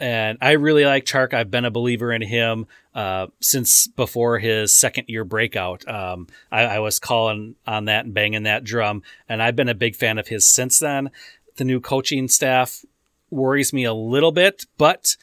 And 0.00 0.38
I 0.40 0.52
really 0.52 0.84
like 0.84 1.06
Chark. 1.06 1.34
I've 1.34 1.50
been 1.50 1.64
a 1.64 1.70
believer 1.72 2.12
in 2.12 2.22
him 2.22 2.66
uh, 2.94 3.28
since 3.40 3.88
before 3.88 4.38
his 4.38 4.72
second 4.72 5.04
year 5.08 5.24
breakout. 5.24 5.88
Um, 5.88 6.26
I, 6.52 6.62
I 6.64 6.78
was 6.80 6.98
calling 6.98 7.56
on 7.66 7.86
that 7.86 8.04
and 8.04 8.14
banging 8.14 8.42
that 8.44 8.62
drum, 8.62 9.02
and 9.28 9.42
I've 9.42 9.56
been 9.56 9.68
a 9.68 9.74
big 9.74 9.96
fan 9.96 10.18
of 10.18 10.28
his 10.28 10.46
since 10.46 10.78
then. 10.78 11.10
The 11.56 11.64
new 11.64 11.80
coaching 11.80 12.28
staff 12.28 12.84
worries 13.30 13.72
me 13.72 13.84
a 13.84 13.94
little 13.94 14.32
bit, 14.32 14.66
but 14.76 15.16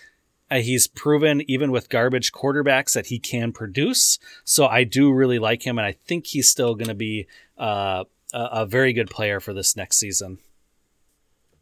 uh, 0.51 0.57
he's 0.57 0.87
proven 0.87 1.41
even 1.49 1.71
with 1.71 1.89
garbage 1.89 2.31
quarterbacks 2.31 2.93
that 2.93 3.07
he 3.07 3.19
can 3.19 3.51
produce. 3.51 4.19
So 4.43 4.67
I 4.67 4.83
do 4.83 5.11
really 5.11 5.39
like 5.39 5.65
him, 5.65 5.77
and 5.77 5.85
I 5.85 5.93
think 5.93 6.27
he's 6.27 6.49
still 6.49 6.75
going 6.75 6.87
to 6.87 6.93
be 6.95 7.27
uh, 7.57 8.03
a, 8.33 8.39
a 8.51 8.65
very 8.65 8.93
good 8.93 9.09
player 9.09 9.39
for 9.39 9.53
this 9.53 9.75
next 9.75 9.97
season. 9.97 10.39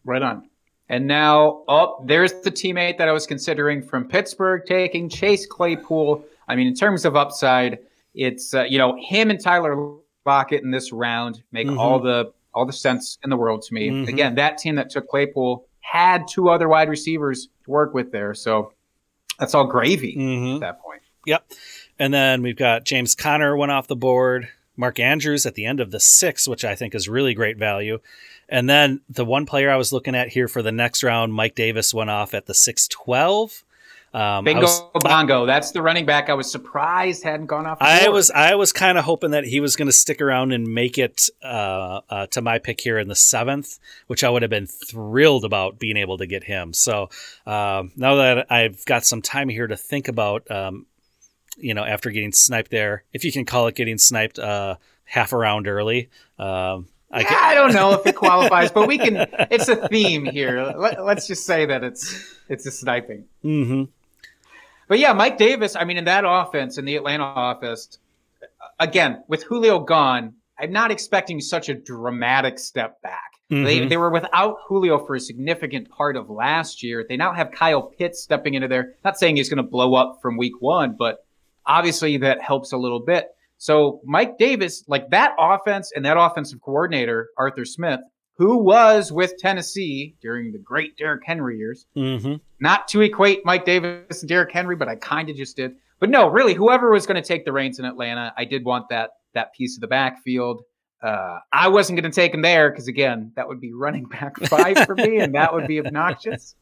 Right 0.03 0.21
on. 0.21 0.49
And 0.89 1.07
now, 1.07 1.63
oh, 1.67 2.03
there's 2.05 2.33
the 2.41 2.51
teammate 2.51 2.97
that 2.97 3.07
I 3.07 3.13
was 3.13 3.25
considering 3.25 3.81
from 3.81 4.07
Pittsburgh 4.07 4.63
taking 4.65 5.07
Chase 5.07 5.45
Claypool. 5.45 6.25
I 6.47 6.55
mean, 6.55 6.67
in 6.67 6.75
terms 6.75 7.05
of 7.05 7.15
upside, 7.15 7.79
it's 8.13 8.53
uh, 8.53 8.63
you 8.63 8.77
know 8.77 8.97
him 8.99 9.29
and 9.29 9.39
Tyler 9.39 9.95
Lockett 10.25 10.61
in 10.61 10.71
this 10.71 10.91
round 10.91 11.41
make 11.51 11.67
Mhm. 11.67 11.79
all 11.79 11.99
the 11.99 12.31
all 12.53 12.65
the 12.65 12.73
sense 12.73 13.17
in 13.23 13.29
the 13.29 13.37
world 13.37 13.63
to 13.63 13.73
me. 13.73 13.89
Mhm. 13.89 14.07
Again, 14.09 14.35
that 14.35 14.57
team 14.57 14.75
that 14.75 14.89
took 14.89 15.07
Claypool 15.07 15.65
had 15.83 16.27
two 16.27 16.49
other 16.49 16.67
wide 16.67 16.89
receivers 16.89 17.49
to 17.65 17.71
work 17.71 17.93
with 17.93 18.11
there, 18.11 18.33
so 18.33 18.73
that's 19.39 19.53
all 19.53 19.67
gravy 19.67 20.15
Mm-hmm. 20.15 20.55
at 20.55 20.59
that 20.61 20.81
point. 20.81 21.01
Yep. 21.25 21.51
And 21.99 22.13
then 22.13 22.41
we've 22.41 22.57
got 22.57 22.83
James 22.85 23.15
Conner 23.15 23.55
went 23.55 23.71
off 23.71 23.87
the 23.87 23.95
board, 23.95 24.49
Mark 24.75 24.99
Andrews 24.99 25.45
at 25.45 25.55
the 25.55 25.65
end 25.65 25.79
of 25.79 25.91
the 25.91 25.99
six, 25.99 26.47
which 26.47 26.65
I 26.65 26.73
think 26.75 26.95
is 26.95 27.07
really 27.07 27.33
great 27.33 27.57
value. 27.57 27.99
And 28.49 28.69
then 28.69 29.01
the 29.07 29.23
one 29.25 29.45
player 29.45 29.69
I 29.69 29.77
was 29.77 29.93
looking 29.93 30.15
at 30.15 30.29
here 30.29 30.47
for 30.47 30.61
the 30.61 30.71
next 30.71 31.03
round, 31.03 31.33
Mike 31.33 31.55
Davis 31.55 31.93
went 31.93 32.09
off 32.09 32.33
at 32.33 32.45
the 32.47 32.53
six 32.53 32.87
twelve. 32.87 33.63
Um, 34.13 34.45
Bingo 34.45 34.61
was, 34.61 34.81
bongo. 35.01 35.47
That's 35.47 35.71
the 35.71 35.81
running 35.81 36.05
back 36.05 36.29
I 36.29 36.35
was 36.35 36.51
surprised 36.51 37.23
hadn't 37.23 37.47
gone 37.47 37.65
off. 37.65 37.79
the 37.79 37.85
I 37.85 38.01
board. 38.01 38.13
was 38.13 38.29
I 38.31 38.53
was 38.53 38.71
kind 38.71 38.97
of 38.99 39.05
hoping 39.05 39.31
that 39.31 39.43
he 39.43 39.59
was 39.59 39.75
going 39.75 39.87
to 39.87 39.91
stick 39.93 40.21
around 40.21 40.51
and 40.51 40.67
make 40.71 40.99
it 40.99 41.29
uh, 41.43 42.01
uh, 42.09 42.27
to 42.27 42.41
my 42.41 42.59
pick 42.59 42.79
here 42.79 42.99
in 42.99 43.07
the 43.07 43.15
seventh, 43.15 43.79
which 44.05 44.23
I 44.23 44.29
would 44.29 44.43
have 44.43 44.51
been 44.51 44.67
thrilled 44.67 45.45
about 45.45 45.79
being 45.79 45.97
able 45.97 46.19
to 46.19 46.27
get 46.27 46.43
him. 46.43 46.73
So 46.73 47.09
um, 47.47 47.91
now 47.95 48.15
that 48.15 48.51
I've 48.51 48.85
got 48.85 49.03
some 49.03 49.23
time 49.23 49.49
here 49.49 49.65
to 49.65 49.75
think 49.75 50.07
about, 50.07 50.49
um, 50.51 50.85
you 51.57 51.73
know, 51.73 51.83
after 51.83 52.11
getting 52.11 52.33
sniped 52.33 52.69
there, 52.69 53.03
if 53.13 53.25
you 53.25 53.31
can 53.31 53.45
call 53.45 53.65
it 53.65 53.73
getting 53.75 53.97
sniped 53.97 54.37
uh, 54.37 54.75
half 55.05 55.33
a 55.33 55.37
round 55.37 55.67
early, 55.67 56.09
um, 56.37 56.87
I 57.11 57.21
Yeah, 57.21 57.27
I 57.31 57.53
don't 57.55 57.73
know 57.73 57.93
if 57.93 58.05
it 58.05 58.15
qualifies, 58.15 58.71
but 58.71 58.87
we 58.87 58.99
can. 58.99 59.27
It's 59.49 59.69
a 59.69 59.87
theme 59.87 60.25
here. 60.25 60.71
Let, 60.77 60.99
us 60.99 61.25
just 61.27 61.47
say 61.47 61.65
that 61.65 61.83
it's 61.83 62.35
it's 62.47 62.65
a 62.67 62.71
sniping. 62.71 63.25
Mhm. 63.43 63.89
But 64.87 64.99
yeah, 64.99 65.13
Mike 65.13 65.37
Davis. 65.37 65.75
I 65.75 65.83
mean, 65.85 65.97
in 65.97 66.05
that 66.05 66.23
offense, 66.27 66.77
in 66.77 66.85
the 66.85 66.95
Atlanta 66.95 67.23
office, 67.23 67.99
again 68.79 69.23
with 69.27 69.43
Julio 69.43 69.79
gone, 69.79 70.33
I'm 70.59 70.71
not 70.71 70.91
expecting 70.91 71.39
such 71.41 71.69
a 71.69 71.73
dramatic 71.73 72.59
step 72.59 73.01
back. 73.01 73.31
They 73.49 73.81
Mhm. 73.81 73.89
they 73.89 73.97
were 73.97 74.09
without 74.09 74.57
Julio 74.67 74.97
for 75.05 75.13
a 75.15 75.19
significant 75.19 75.87
part 75.89 76.15
of 76.15 76.27
last 76.29 76.81
year. 76.81 77.05
They 77.07 77.17
now 77.17 77.33
have 77.33 77.51
Kyle 77.51 77.83
Pitts 77.83 78.23
stepping 78.23 78.55
into 78.55 78.67
there. 78.67 78.95
Not 79.05 79.19
saying 79.19 79.35
he's 79.35 79.49
going 79.49 79.57
to 79.63 79.69
blow 79.69 79.93
up 79.93 80.19
from 80.23 80.37
week 80.37 80.53
one, 80.59 80.95
but 80.97 81.23
obviously 81.65 82.17
that 82.17 82.41
helps 82.41 82.71
a 82.71 82.77
little 82.77 82.99
bit. 83.01 83.27
So 83.59 84.01
Mike 84.05 84.37
Davis, 84.39 84.83
like 84.87 85.09
that 85.11 85.33
offense 85.37 85.91
and 85.95 86.03
that 86.05 86.17
offensive 86.17 86.61
coordinator, 86.61 87.29
Arthur 87.37 87.63
Smith, 87.63 87.99
who 88.37 88.57
was 88.57 89.11
with 89.11 89.37
Tennessee 89.37 90.15
during 90.21 90.51
the 90.51 90.57
great 90.57 90.97
Derrick 90.97 91.23
Henry 91.25 91.57
years, 91.57 91.85
Mhm. 91.95 92.39
not 92.59 92.87
to 92.89 93.01
equate 93.01 93.45
Mike 93.45 93.63
Davis 93.65 94.21
and 94.21 94.29
Derrick 94.29 94.51
Henry, 94.51 94.75
but 94.75 94.87
I 94.87 94.95
kind 94.95 95.29
of 95.29 95.35
just 95.35 95.55
did. 95.55 95.75
But 95.99 96.09
no, 96.09 96.27
really, 96.27 96.53
whoever 96.53 96.91
was 96.91 97.05
going 97.05 97.21
to 97.21 97.27
take 97.27 97.45
the 97.45 97.51
reins 97.53 97.79
in 97.79 97.85
Atlanta, 97.85 98.33
I 98.37 98.45
did 98.45 98.65
want 98.65 98.89
that 98.89 99.11
that 99.33 99.53
piece 99.53 99.77
of 99.77 99.81
the 99.81 99.87
backfield. 99.87 100.63
Uh, 101.01 101.39
I 101.51 101.67
wasn't 101.69 101.99
going 101.99 102.09
to 102.11 102.15
take 102.15 102.33
him 102.33 102.41
there 102.41 102.69
because 102.69 102.87
again, 102.87 103.31
that 103.35 103.47
would 103.47 103.59
be 103.59 103.73
running 103.73 104.05
back 104.05 104.37
five 104.47 104.85
for 104.85 104.95
me, 104.95 105.17
and 105.19 105.33
that 105.35 105.53
would 105.53 105.67
be 105.67 105.79
obnoxious. 105.79 106.55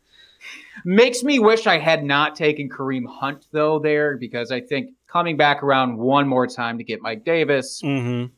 Makes 0.83 1.23
me 1.23 1.37
wish 1.39 1.67
I 1.67 1.77
had 1.77 2.03
not 2.03 2.35
taken 2.35 2.69
Kareem 2.69 3.05
Hunt 3.05 3.45
though 3.51 3.77
there 3.79 4.17
because 4.17 4.51
I 4.51 4.61
think 4.61 4.91
coming 5.07 5.37
back 5.37 5.61
around 5.63 5.97
one 5.97 6.27
more 6.27 6.47
time 6.47 6.77
to 6.79 6.83
get 6.83 7.01
Mike 7.01 7.23
Davis, 7.23 7.81
Mhm. 7.83 8.31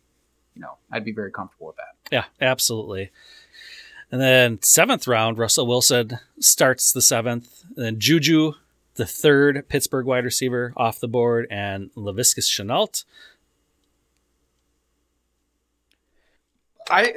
you 0.56 0.62
know, 0.62 0.78
I'd 0.92 1.06
be 1.06 1.14
very 1.14 1.32
comfortable 1.32 1.68
with 1.68 1.78
that. 1.78 1.93
Yeah, 2.14 2.26
absolutely. 2.40 3.10
And 4.12 4.22
then 4.22 4.62
seventh 4.62 5.08
round, 5.08 5.40
Russell 5.40 5.66
Wilson 5.66 6.20
starts 6.40 6.94
the 6.94 7.02
seventh. 7.02 7.66
And 7.76 7.84
then 7.84 8.00
Juju, 8.00 8.54
the 8.94 9.08
third 9.08 9.68
Pittsburgh 9.68 10.06
wide 10.06 10.24
receiver, 10.24 10.74
off 10.78 11.00
the 11.00 11.08
board, 11.08 11.48
and 11.50 11.90
Laviska 11.96 12.42
Shenault. 12.42 13.04
I 16.88 17.14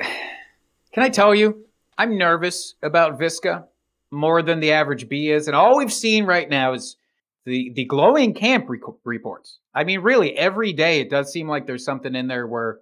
can 0.92 1.02
I 1.02 1.10
tell 1.10 1.34
you, 1.34 1.66
I'm 1.98 2.16
nervous 2.16 2.72
about 2.82 3.20
Viska 3.20 3.66
more 4.10 4.40
than 4.40 4.60
the 4.60 4.72
average 4.72 5.10
B 5.10 5.28
is, 5.28 5.46
and 5.46 5.54
all 5.54 5.76
we've 5.76 5.92
seen 5.92 6.24
right 6.24 6.48
now 6.48 6.72
is 6.72 6.96
the 7.44 7.70
the 7.74 7.84
glowing 7.84 8.32
camp 8.32 8.70
re- 8.70 8.80
reports. 9.04 9.58
I 9.74 9.84
mean, 9.84 10.00
really, 10.00 10.34
every 10.38 10.72
day 10.72 11.00
it 11.00 11.10
does 11.10 11.30
seem 11.30 11.48
like 11.48 11.66
there's 11.66 11.84
something 11.84 12.14
in 12.14 12.28
there 12.28 12.46
where, 12.46 12.78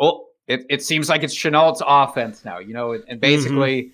oh, 0.00 0.27
it, 0.48 0.64
it 0.68 0.82
seems 0.82 1.08
like 1.08 1.22
it's 1.22 1.34
Shenault's 1.34 1.82
offense 1.86 2.44
now, 2.44 2.58
you 2.58 2.72
know, 2.74 2.98
and 3.08 3.20
basically. 3.20 3.92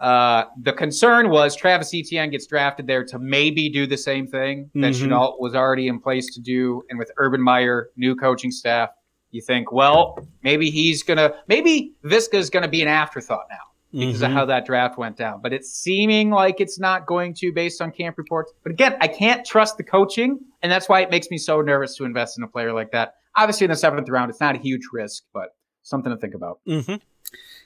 Uh, 0.00 0.44
the 0.60 0.72
concern 0.72 1.30
was 1.30 1.54
Travis 1.54 1.94
Etienne 1.94 2.28
gets 2.28 2.46
drafted 2.48 2.86
there 2.86 3.04
to 3.04 3.18
maybe 3.18 3.70
do 3.70 3.86
the 3.86 3.96
same 3.96 4.26
thing 4.26 4.68
that 4.74 4.92
Mhm. 4.92 5.06
Shenault 5.08 5.40
was 5.40 5.54
already 5.54 5.86
in 5.86 6.00
place 6.00 6.34
to 6.34 6.40
do. 6.40 6.82
And 6.90 6.98
with 6.98 7.10
Urban 7.16 7.40
Meyer, 7.40 7.88
new 7.96 8.16
coaching 8.16 8.50
staff, 8.50 8.90
you 9.30 9.40
think, 9.40 9.70
well, 9.72 10.18
maybe 10.42 10.68
he's 10.68 11.04
gonna, 11.04 11.34
maybe 11.46 11.92
Viska's 12.02 12.50
gonna 12.50 12.68
be 12.68 12.82
an 12.82 12.88
afterthought 12.88 13.46
now 13.48 13.98
because 13.98 14.20
of 14.20 14.30
Mhm. 14.30 14.34
how 14.34 14.44
that 14.46 14.66
draft 14.66 14.98
went 14.98 15.16
down. 15.16 15.40
But 15.40 15.52
it's 15.52 15.70
seeming 15.72 16.30
like 16.30 16.60
it's 16.60 16.78
not 16.78 17.06
going 17.06 17.32
to 17.34 17.52
based 17.52 17.80
on 17.80 17.92
camp 17.92 18.18
reports. 18.18 18.52
But 18.64 18.72
again, 18.72 18.96
I 19.00 19.06
can't 19.06 19.46
trust 19.46 19.76
the 19.78 19.84
coaching, 19.84 20.40
and 20.60 20.70
that's 20.72 20.88
why 20.88 21.00
it 21.02 21.10
makes 21.10 21.30
me 21.30 21.38
so 21.38 21.60
nervous 21.62 21.96
to 21.96 22.04
invest 22.04 22.36
in 22.36 22.42
a 22.44 22.48
player 22.48 22.72
like 22.72 22.90
that. 22.90 23.14
Obviously, 23.36 23.64
in 23.66 23.70
the 23.70 23.76
seventh 23.76 24.08
round, 24.08 24.28
it's 24.28 24.40
not 24.40 24.56
a 24.56 24.58
huge 24.58 24.82
risk, 24.92 25.22
but 25.32 25.50
something 25.84 26.10
to 26.10 26.18
think 26.18 26.34
about. 26.34 26.58
Mm-hmm. 26.66 26.96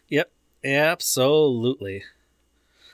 Yep, 0.08 0.30
absolutely. 0.64 2.04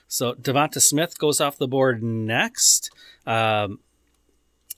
So 0.07 0.35
DeVonta 0.35 0.81
Smith 0.81 1.19
goes 1.19 1.41
off 1.41 1.59
the 1.59 1.67
board 1.67 2.03
next. 2.03 2.91
Um, 3.27 3.81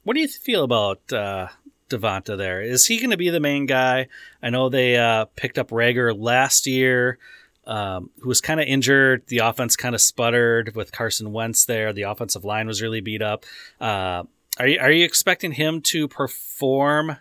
what 0.04 0.14
do 0.14 0.20
you 0.20 0.28
feel 0.28 0.64
about 0.64 1.12
uh, 1.12 1.48
DeVonta 1.90 2.38
there? 2.38 2.62
Is 2.62 2.86
he 2.86 2.98
going 2.98 3.10
to 3.10 3.16
be 3.16 3.28
the 3.28 3.40
main 3.40 3.66
guy? 3.66 4.08
I 4.42 4.50
know 4.50 4.68
they 4.68 4.96
uh, 4.96 5.26
picked 5.36 5.58
up 5.58 5.68
Reagor 5.70 6.18
last 6.18 6.66
year, 6.66 7.18
um, 7.66 8.10
who 8.20 8.28
was 8.28 8.40
kind 8.40 8.60
of 8.60 8.66
injured. 8.66 9.24
The 9.26 9.38
offense 9.38 9.76
kind 9.76 9.94
of 9.94 10.00
sputtered 10.00 10.74
with 10.74 10.92
Carson 10.92 11.32
Wentz 11.32 11.64
there. 11.64 11.92
The 11.92 12.02
offensive 12.02 12.44
line 12.44 12.68
was 12.68 12.80
really 12.80 13.00
beat 13.00 13.20
up. 13.20 13.44
Uh, 13.80 14.22
are 14.58 14.68
you 14.68 14.78
are 14.78 14.90
you 14.90 15.04
expecting 15.04 15.52
him 15.52 15.82
to 15.82 16.08
perform 16.08 17.16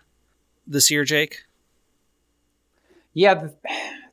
this 0.66 0.90
year, 0.90 1.04
Jake? 1.04 1.45
Yeah, 3.16 3.32
the, 3.32 3.54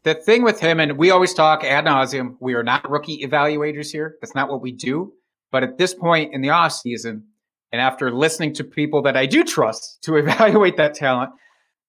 the 0.04 0.14
thing 0.16 0.44
with 0.44 0.62
him, 0.62 0.80
and 0.80 0.98
we 0.98 1.12
always 1.12 1.34
talk 1.34 1.66
ad 1.66 1.84
nauseum, 1.84 2.38
we 2.40 2.54
are 2.54 2.64
not 2.64 2.90
rookie 2.90 3.22
evaluators 3.22 3.92
here. 3.92 4.16
That's 4.22 4.34
not 4.34 4.50
what 4.50 4.62
we 4.62 4.72
do. 4.72 5.12
But 5.52 5.64
at 5.64 5.78
this 5.78 5.94
point 5.94 6.34
in 6.34 6.40
the 6.40 6.52
off 6.52 6.72
season, 6.72 7.26
and 7.74 7.82
after 7.82 8.14
listening 8.14 8.54
to 8.54 8.64
people 8.64 9.02
that 9.02 9.18
I 9.18 9.26
do 9.26 9.44
trust 9.44 10.02
to 10.04 10.16
evaluate 10.16 10.78
that 10.78 10.94
talent, 10.94 11.32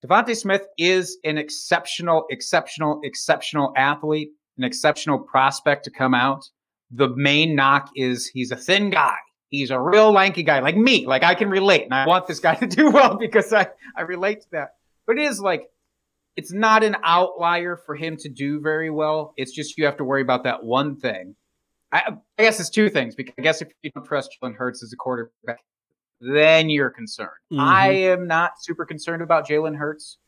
DeVonta 0.04 0.36
Smith 0.36 0.66
is 0.76 1.16
an 1.22 1.38
exceptional, 1.38 2.24
exceptional, 2.30 2.98
exceptional 3.04 3.72
athlete, 3.76 4.30
an 4.58 4.64
exceptional 4.64 5.20
prospect 5.20 5.84
to 5.84 5.92
come 5.92 6.14
out. 6.14 6.44
The 6.90 7.10
main 7.10 7.54
knock 7.54 7.90
is 7.94 8.26
he's 8.26 8.50
a 8.50 8.56
thin 8.56 8.90
guy. 8.90 9.14
He's 9.50 9.70
a 9.70 9.80
real 9.80 10.10
lanky 10.10 10.42
guy, 10.42 10.58
like 10.58 10.76
me. 10.76 11.06
Like 11.06 11.22
I 11.22 11.36
can 11.36 11.48
relate, 11.48 11.84
and 11.84 11.94
I 11.94 12.08
want 12.08 12.26
this 12.26 12.40
guy 12.40 12.54
to 12.56 12.66
do 12.66 12.90
well 12.90 13.16
because 13.16 13.52
I 13.52 13.68
I 13.96 14.02
relate 14.02 14.40
to 14.40 14.50
that. 14.50 14.70
But 15.06 15.18
it 15.18 15.22
is 15.22 15.38
like 15.38 15.70
it's 16.36 16.52
not 16.52 16.82
an 16.82 16.96
outlier 17.04 17.76
for 17.76 17.94
him 17.94 18.16
to 18.18 18.28
do 18.28 18.60
very 18.60 18.90
well. 18.90 19.32
It's 19.36 19.52
just 19.52 19.78
you 19.78 19.84
have 19.84 19.96
to 19.98 20.04
worry 20.04 20.22
about 20.22 20.44
that 20.44 20.64
one 20.64 20.96
thing. 20.96 21.36
I, 21.92 22.14
I 22.38 22.42
guess 22.42 22.58
it's 22.58 22.70
two 22.70 22.88
things 22.88 23.14
because 23.14 23.34
I 23.38 23.42
guess 23.42 23.62
if 23.62 23.68
you 23.82 23.90
don't 23.92 24.04
trust 24.04 24.36
Jalen 24.42 24.56
Hurts 24.56 24.82
as 24.82 24.92
a 24.92 24.96
quarterback, 24.96 25.60
then 26.20 26.68
you're 26.70 26.90
concerned. 26.90 27.30
Mhm. 27.52 27.60
I 27.60 27.90
am 27.92 28.26
not 28.26 28.52
super 28.60 28.84
concerned 28.84 29.22
about 29.22 29.46
Jalen 29.48 29.76
Hurts. 29.76 30.18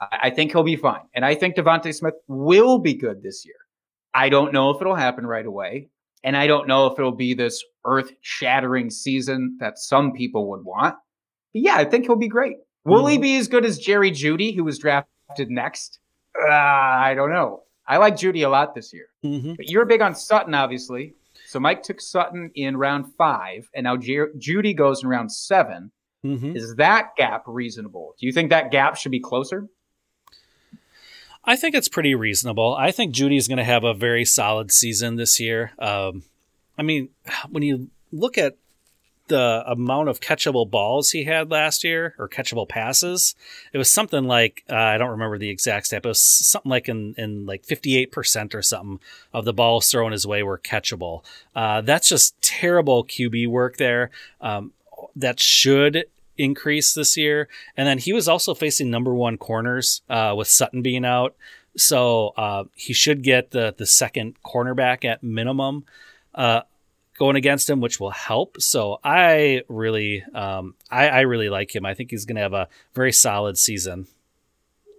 I, 0.00 0.18
I 0.24 0.30
think 0.30 0.52
he'll 0.52 0.62
be 0.62 0.76
fine, 0.76 1.02
and 1.14 1.24
I 1.24 1.34
think 1.34 1.56
DeVonta 1.56 1.94
Smith 1.94 2.14
will 2.28 2.78
be 2.78 2.92
good 2.94 3.22
this 3.22 3.46
year. 3.46 3.54
I 4.12 4.28
don't 4.28 4.52
know 4.52 4.70
if 4.70 4.80
it'll 4.80 4.94
happen 4.94 5.26
right 5.26 5.46
away, 5.46 5.88
and 6.22 6.36
I 6.36 6.46
don't 6.46 6.68
know 6.68 6.86
if 6.86 6.98
it'll 6.98 7.12
be 7.12 7.32
this 7.34 7.62
earth-shattering 7.86 8.90
season 8.90 9.56
that 9.60 9.78
some 9.78 10.12
people 10.12 10.50
would 10.50 10.64
want. 10.64 10.96
But 11.54 11.62
yeah, 11.62 11.76
I 11.76 11.84
think 11.84 12.04
he'll 12.04 12.16
be 12.16 12.28
great. 12.28 12.56
Will 12.84 13.06
he 13.06 13.16
Mhm. 13.18 13.22
be 13.22 13.36
as 13.36 13.48
good 13.48 13.64
as 13.64 13.78
Jerry 13.78 14.10
Jeudy, 14.10 14.54
who 14.54 14.64
was 14.64 14.78
drafted 14.78 15.10
next? 15.38 15.98
Uh, 16.38 16.52
I 16.52 17.14
don't 17.14 17.30
know. 17.30 17.62
I 17.86 17.98
like 17.98 18.16
Jeudy 18.16 18.44
a 18.44 18.48
lot 18.48 18.74
this 18.74 18.92
year. 18.92 19.06
Mm-hmm. 19.24 19.54
But 19.54 19.70
you're 19.70 19.84
big 19.84 20.02
on 20.02 20.14
Sutton, 20.14 20.54
obviously. 20.54 21.14
So 21.46 21.60
Mike 21.60 21.82
took 21.82 22.00
Sutton 22.00 22.50
in 22.54 22.76
round 22.76 23.14
five, 23.16 23.68
and 23.74 23.84
now 23.84 23.96
Jeudy 23.96 24.76
goes 24.76 25.02
in 25.02 25.08
round 25.08 25.30
seven. 25.32 25.92
Mm-hmm. 26.24 26.56
Is 26.56 26.74
that 26.76 27.10
gap 27.16 27.44
reasonable? 27.46 28.14
Do 28.18 28.26
you 28.26 28.32
think 28.32 28.50
that 28.50 28.72
gap 28.72 28.96
should 28.96 29.12
be 29.12 29.20
closer? 29.20 29.68
I 31.44 31.54
think 31.54 31.76
it's 31.76 31.88
pretty 31.88 32.16
reasonable. 32.16 32.74
I 32.74 32.90
think 32.90 33.14
Jeudy's 33.14 33.46
going 33.46 33.58
to 33.58 33.64
have 33.64 33.84
a 33.84 33.94
very 33.94 34.24
solid 34.24 34.72
season 34.72 35.14
this 35.14 35.38
year. 35.38 35.70
Um, 35.78 36.24
I 36.76 36.82
mean, 36.82 37.10
when 37.48 37.62
you 37.62 37.88
look 38.10 38.36
at 38.36 38.56
the 39.28 39.64
amount 39.66 40.08
of 40.08 40.20
catchable 40.20 40.70
balls 40.70 41.10
he 41.10 41.24
had 41.24 41.50
last 41.50 41.84
year 41.84 42.14
or 42.18 42.28
catchable 42.28 42.68
passes, 42.68 43.34
it 43.72 43.78
was 43.78 43.90
something 43.90 44.24
like 44.24 44.64
uh, 44.70 44.74
I 44.74 44.98
don't 44.98 45.10
remember 45.10 45.38
the 45.38 45.50
exact 45.50 45.86
stat, 45.86 46.02
but 46.02 46.08
it 46.08 46.10
was 46.10 46.20
something 46.20 46.70
like 46.70 46.88
in, 46.88 47.14
in 47.16 47.46
like 47.46 47.64
58% 47.64 48.54
or 48.54 48.62
something 48.62 49.00
of 49.32 49.44
the 49.44 49.52
balls 49.52 49.90
thrown 49.90 50.12
his 50.12 50.26
way 50.26 50.42
were 50.42 50.58
catchable. 50.58 51.24
Uh, 51.54 51.80
that's 51.80 52.08
just 52.08 52.40
terrible 52.40 53.04
QB 53.04 53.48
work 53.48 53.76
there. 53.76 54.10
Um, 54.40 54.72
that 55.14 55.40
should 55.40 56.04
increase 56.38 56.94
this 56.94 57.16
year. 57.16 57.48
And 57.76 57.86
then 57.86 57.98
he 57.98 58.12
was 58.12 58.28
also 58.28 58.54
facing 58.54 58.90
number 58.90 59.14
one 59.14 59.36
corners 59.36 60.02
uh, 60.08 60.34
with 60.36 60.48
Sutton 60.48 60.82
being 60.82 61.04
out. 61.04 61.34
So 61.76 62.28
uh, 62.36 62.64
he 62.74 62.92
should 62.92 63.22
get 63.22 63.50
the, 63.50 63.74
the 63.76 63.86
second 63.86 64.36
cornerback 64.42 65.04
at 65.04 65.22
minimum 65.22 65.84
uh, 66.34 66.62
going 67.16 67.36
against 67.36 67.68
him, 67.68 67.80
which 67.80 67.98
will 67.98 68.10
help. 68.10 68.60
So 68.60 68.98
I 69.02 69.62
really, 69.68 70.22
um, 70.34 70.74
I, 70.90 71.08
I 71.08 71.20
really 71.20 71.48
like 71.48 71.74
him. 71.74 71.86
I 71.86 71.94
think 71.94 72.10
he's 72.10 72.24
going 72.24 72.36
to 72.36 72.42
have 72.42 72.52
a 72.52 72.68
very 72.94 73.12
solid 73.12 73.58
season. 73.58 74.06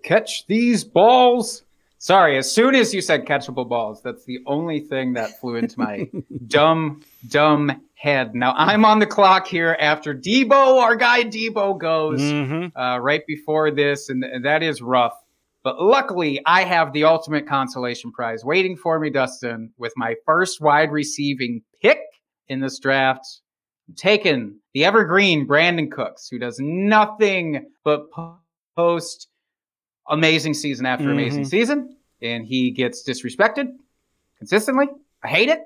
Catch 0.04 0.48
these 0.48 0.84
balls. 0.84 1.64
Sorry, 2.00 2.38
as 2.38 2.52
soon 2.52 2.76
as 2.76 2.94
you 2.94 3.02
said 3.02 3.26
catchable 3.26 3.68
balls, 3.68 4.02
that's 4.04 4.24
the 4.26 4.40
only 4.46 4.80
thing 4.80 5.14
that 5.14 5.40
flew 5.40 5.56
into 5.56 5.80
my 5.80 6.08
dumb, 6.48 7.04
dumb 7.28 7.82
head. 7.96 8.36
Now 8.36 8.54
I'm 8.56 8.86
on 8.86 9.00
the 9.00 9.08
clock 9.08 9.48
here 9.48 9.76
after 9.80 10.14
Deebo, 10.14 10.80
our 10.80 10.96
guy 10.96 11.24
Deebo 11.24 11.80
goes. 11.80 12.22
Mm-hmm. 12.22 12.78
uh, 12.80 13.00
right 13.00 13.26
before 13.26 13.72
this, 13.72 14.10
and, 14.10 14.24
and 14.24 14.46
that 14.46 14.62
is 14.62 14.82
rough. 14.82 15.18
But 15.68 15.82
luckily, 15.82 16.40
I 16.46 16.64
have 16.64 16.94
the 16.94 17.04
ultimate 17.04 17.46
consolation 17.46 18.14
prize 18.14 18.46
waiting 18.46 18.78
for 18.78 18.98
me, 19.02 19.10
Dustin, 19.10 19.74
with 19.78 19.92
my 19.98 20.16
first 20.26 20.62
wide 20.62 20.94
receiving 20.94 21.62
pick 21.82 22.00
in 22.48 22.62
this 22.62 22.80
draft. 22.80 23.26
I'm 23.90 23.96
taking 23.96 24.60
the 24.74 24.86
evergreen 24.86 25.46
Brandin 25.46 25.92
Cooks, 25.92 26.30
who 26.30 26.40
does 26.40 26.56
nothing 26.62 27.66
but 27.84 28.04
post 28.78 29.28
amazing 30.10 30.54
season 30.54 30.86
after 30.86 31.12
amazing 31.12 31.44
Mhm. 31.44 31.48
season. 31.50 31.98
and 32.22 32.46
he 32.46 32.72
gets 32.72 33.06
disrespected 33.06 33.68
consistently. 34.38 34.88
I 35.22 35.28
hate 35.28 35.50
it. 35.50 35.60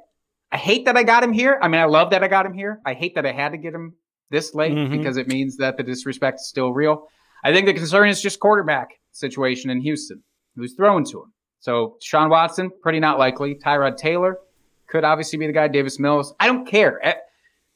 I 0.51 0.57
hate 0.57 0.85
that 0.85 0.97
I 0.97 1.03
got 1.03 1.23
him 1.23 1.31
here. 1.31 1.59
I 1.61 1.67
mean, 1.67 1.79
I 1.79 1.85
love 1.85 2.09
that 2.09 2.23
I 2.23 2.27
got 2.27 2.47
him 2.47 2.53
here. 2.53 2.81
I 2.87 2.95
hate 2.95 3.13
that 3.15 3.25
I 3.27 3.33
had 3.33 3.49
to 3.51 3.57
get 3.59 3.73
him 3.75 3.93
this 4.31 4.55
late 4.55 4.73
Mhm. 4.73 4.89
because 4.89 5.17
it 5.17 5.27
means 5.27 5.57
that 5.57 5.77
the 5.77 5.83
disrespect 5.83 6.39
is 6.39 6.47
still 6.49 6.73
real. 6.73 7.07
I 7.43 7.53
think 7.53 7.67
the 7.67 7.73
concern 7.75 8.09
is 8.09 8.19
just 8.19 8.39
quarterback 8.39 8.89
situation 9.11 9.69
in 9.69 9.81
Houston, 9.81 10.21
who's 10.55 10.73
throwing 10.73 11.05
to 11.05 11.23
him. 11.23 11.33
So 11.59 11.97
Sean 12.01 12.29
Watson, 12.29 12.71
pretty 12.81 12.99
not 12.99 13.19
likely. 13.19 13.55
Tyrod 13.55 13.97
Taylor 13.97 14.37
could 14.87 15.03
obviously 15.03 15.37
be 15.39 15.47
the 15.47 15.53
guy. 15.53 15.67
Davis 15.67 15.99
Mills, 15.99 16.33
I 16.39 16.47
don't 16.47 16.65
care. 16.65 16.99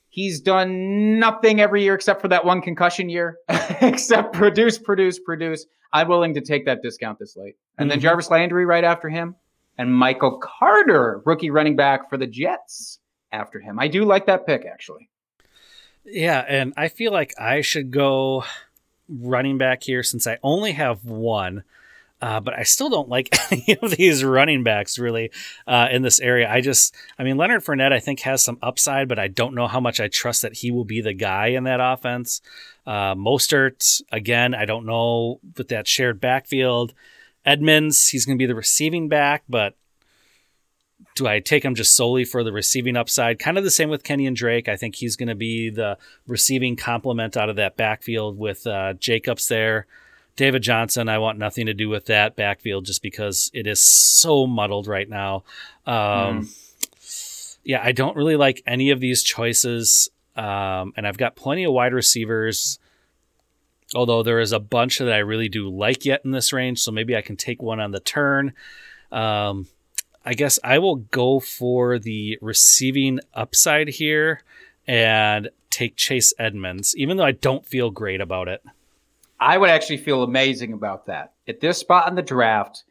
He's 0.10 0.40
done 0.40 1.20
nothing 1.20 1.60
every 1.60 1.84
year 1.84 1.94
except 1.94 2.22
for 2.22 2.30
that 2.30 2.46
one 2.46 2.62
concussion 2.62 3.10
year, 3.10 3.38
except 3.82 4.34
produce, 4.34 4.78
produce, 4.78 5.20
produce. 5.20 5.66
I'm 5.94 6.08
willing 6.08 6.34
to 6.34 6.42
take 6.42 6.66
that 6.66 6.82
discount 6.82 7.20
this 7.20 7.36
late. 7.38 7.56
And 7.78 7.92
then 7.92 8.00
Mhm. 8.00 8.04
Jarvis 8.04 8.30
Landry 8.32 8.66
right 8.66 8.84
after 8.84 9.10
him, 9.10 9.36
and 9.78 9.94
Michael 9.94 10.38
Carter, 10.40 11.22
rookie 11.26 11.50
running 11.50 11.76
back 11.76 12.10
for 12.10 12.18
the 12.18 12.28
Jets, 12.28 13.00
after 13.32 13.60
him. 13.60 13.78
I 13.80 13.88
do 13.90 14.06
like 14.06 14.26
that 14.28 14.46
pick 14.46 14.66
actually. 14.66 15.10
Yeah, 16.06 16.40
and 16.48 16.74
I 16.78 16.88
feel 16.88 17.12
like 17.12 17.34
I 17.40 17.62
should 17.62 17.92
go 17.92 18.46
running 19.10 19.58
back 19.58 19.84
here 19.84 20.04
since 20.04 20.28
I 20.28 20.38
only 20.44 20.74
have 20.74 21.06
one. 21.06 21.64
Uh, 22.22 22.40
but 22.40 22.54
I 22.58 22.64
still 22.64 22.90
don't 22.90 23.10
like 23.10 23.30
any 23.52 23.78
of 23.82 23.92
these 23.92 24.24
running 24.24 24.64
backs 24.64 24.98
really 24.98 25.32
uh, 25.68 25.90
in 25.92 26.02
this 26.02 26.20
area. 26.20 26.50
I 26.50 26.62
just, 26.62 26.96
I 27.20 27.24
mean, 27.24 27.38
Leonard 27.38 27.64
Fournette 27.64 27.92
I 27.92 28.00
think 28.00 28.22
has 28.22 28.44
some 28.44 28.58
upside, 28.62 29.08
but 29.08 29.20
I 29.20 29.28
don't 29.28 29.54
know 29.54 29.68
how 29.68 29.80
much 29.80 30.00
I 30.00 30.08
trust 30.08 30.42
that 30.42 30.54
he 30.54 30.72
will 30.72 30.86
be 30.86 31.02
the 31.02 31.14
guy 31.14 31.48
in 31.48 31.66
that 31.66 31.82
offense. 31.82 32.42
Uh, 32.88 33.16
Mostert 33.16 34.02
again, 34.12 34.56
I 34.56 34.66
don't 34.66 34.86
know 34.86 35.40
with 35.58 35.68
that 35.68 35.88
shared 35.88 36.22
backfield. 36.22 36.94
Edmonds, 37.46 38.08
he's 38.08 38.26
going 38.26 38.38
to 38.38 38.42
be 38.42 38.48
the 38.48 38.56
receiving 38.56 39.08
back, 39.08 39.44
but 39.48 39.76
do 41.16 41.28
I 41.28 41.40
take 41.40 41.64
him 41.64 41.76
just 41.76 41.96
solely 41.96 42.26
for 42.26 42.44
the 42.44 42.52
receiving 42.52 42.98
upside? 42.98 43.40
Kind 43.40 43.58
of 43.58 43.64
the 43.64 43.72
same 43.72 43.90
with 43.90 44.04
Kenyan 44.04 44.36
Drake. 44.36 44.68
I 44.68 44.76
think 44.76 44.96
he's 44.96 45.16
going 45.16 45.30
to 45.30 45.36
be 45.36 45.70
the 45.70 45.98
receiving 46.28 46.76
complement 46.76 47.38
out 47.38 47.50
of 47.50 47.56
that 47.56 47.78
backfield 47.78 48.38
with 48.38 48.68
uh, 48.68 48.94
Jacobs 48.94 49.48
there. 49.48 49.88
David 50.36 50.62
Johnson, 50.62 51.08
I 51.08 51.18
want 51.18 51.40
nothing 51.40 51.68
to 51.68 51.74
do 51.74 51.88
with 51.88 52.08
that 52.08 52.36
backfield 52.36 52.86
just 52.86 53.02
because 53.02 53.50
it 53.54 53.66
is 53.66 53.80
so 53.82 54.46
muddled 54.46 54.88
right 54.88 55.10
now. 55.10 55.46
Um, 55.86 56.50
Yeah, 57.64 57.82
I 57.84 57.94
don't 57.94 58.16
really 58.16 58.36
like 58.36 58.62
any 58.68 58.92
of 58.92 59.00
these 59.00 59.24
choices. 59.24 60.10
Um, 60.36 60.94
and 60.98 61.08
I've 61.08 61.18
got 61.18 61.36
plenty 61.36 61.64
of 61.64 61.74
wide 61.74 61.94
receivers, 61.94 62.78
although 63.96 64.22
there 64.22 64.40
is 64.40 64.52
a 64.52 64.60
bunch 64.60 65.00
that 65.00 65.12
I 65.12 65.20
really 65.20 65.50
do 65.50 65.70
like 65.70 66.06
yet 66.06 66.22
in 66.26 66.32
this 66.32 66.54
range. 66.54 66.80
So 66.80 66.92
maybe 66.92 67.16
I 67.16 67.22
can 67.22 67.38
take 67.38 67.62
one 67.62 67.80
on 67.80 67.92
the 67.92 68.00
turn. 68.02 68.54
Um, 69.12 69.68
I 70.26 70.34
guess 70.34 70.58
I 70.64 70.80
will 70.80 70.96
go 70.96 71.40
for 71.40 72.00
the 72.00 72.38
receiving 72.42 73.20
upside 73.34 73.90
here 73.90 74.42
and 74.88 75.50
take 75.70 75.96
Chase 75.96 76.34
Edmonds, 76.40 76.96
even 76.98 77.18
though 77.18 77.26
I 77.26 77.32
don't 77.32 77.66
feel 77.66 77.92
great 77.92 78.22
about 78.22 78.48
it. 78.48 78.64
I 79.40 79.58
would 79.58 79.70
actually 79.70 79.98
feel 79.98 80.24
amazing 80.24 80.74
about 80.74 81.06
that. 81.06 81.34
At 81.48 81.60
this 81.60 81.78
spot 81.78 82.08
in 82.08 82.16
the 82.16 82.22
draft, 82.22 82.86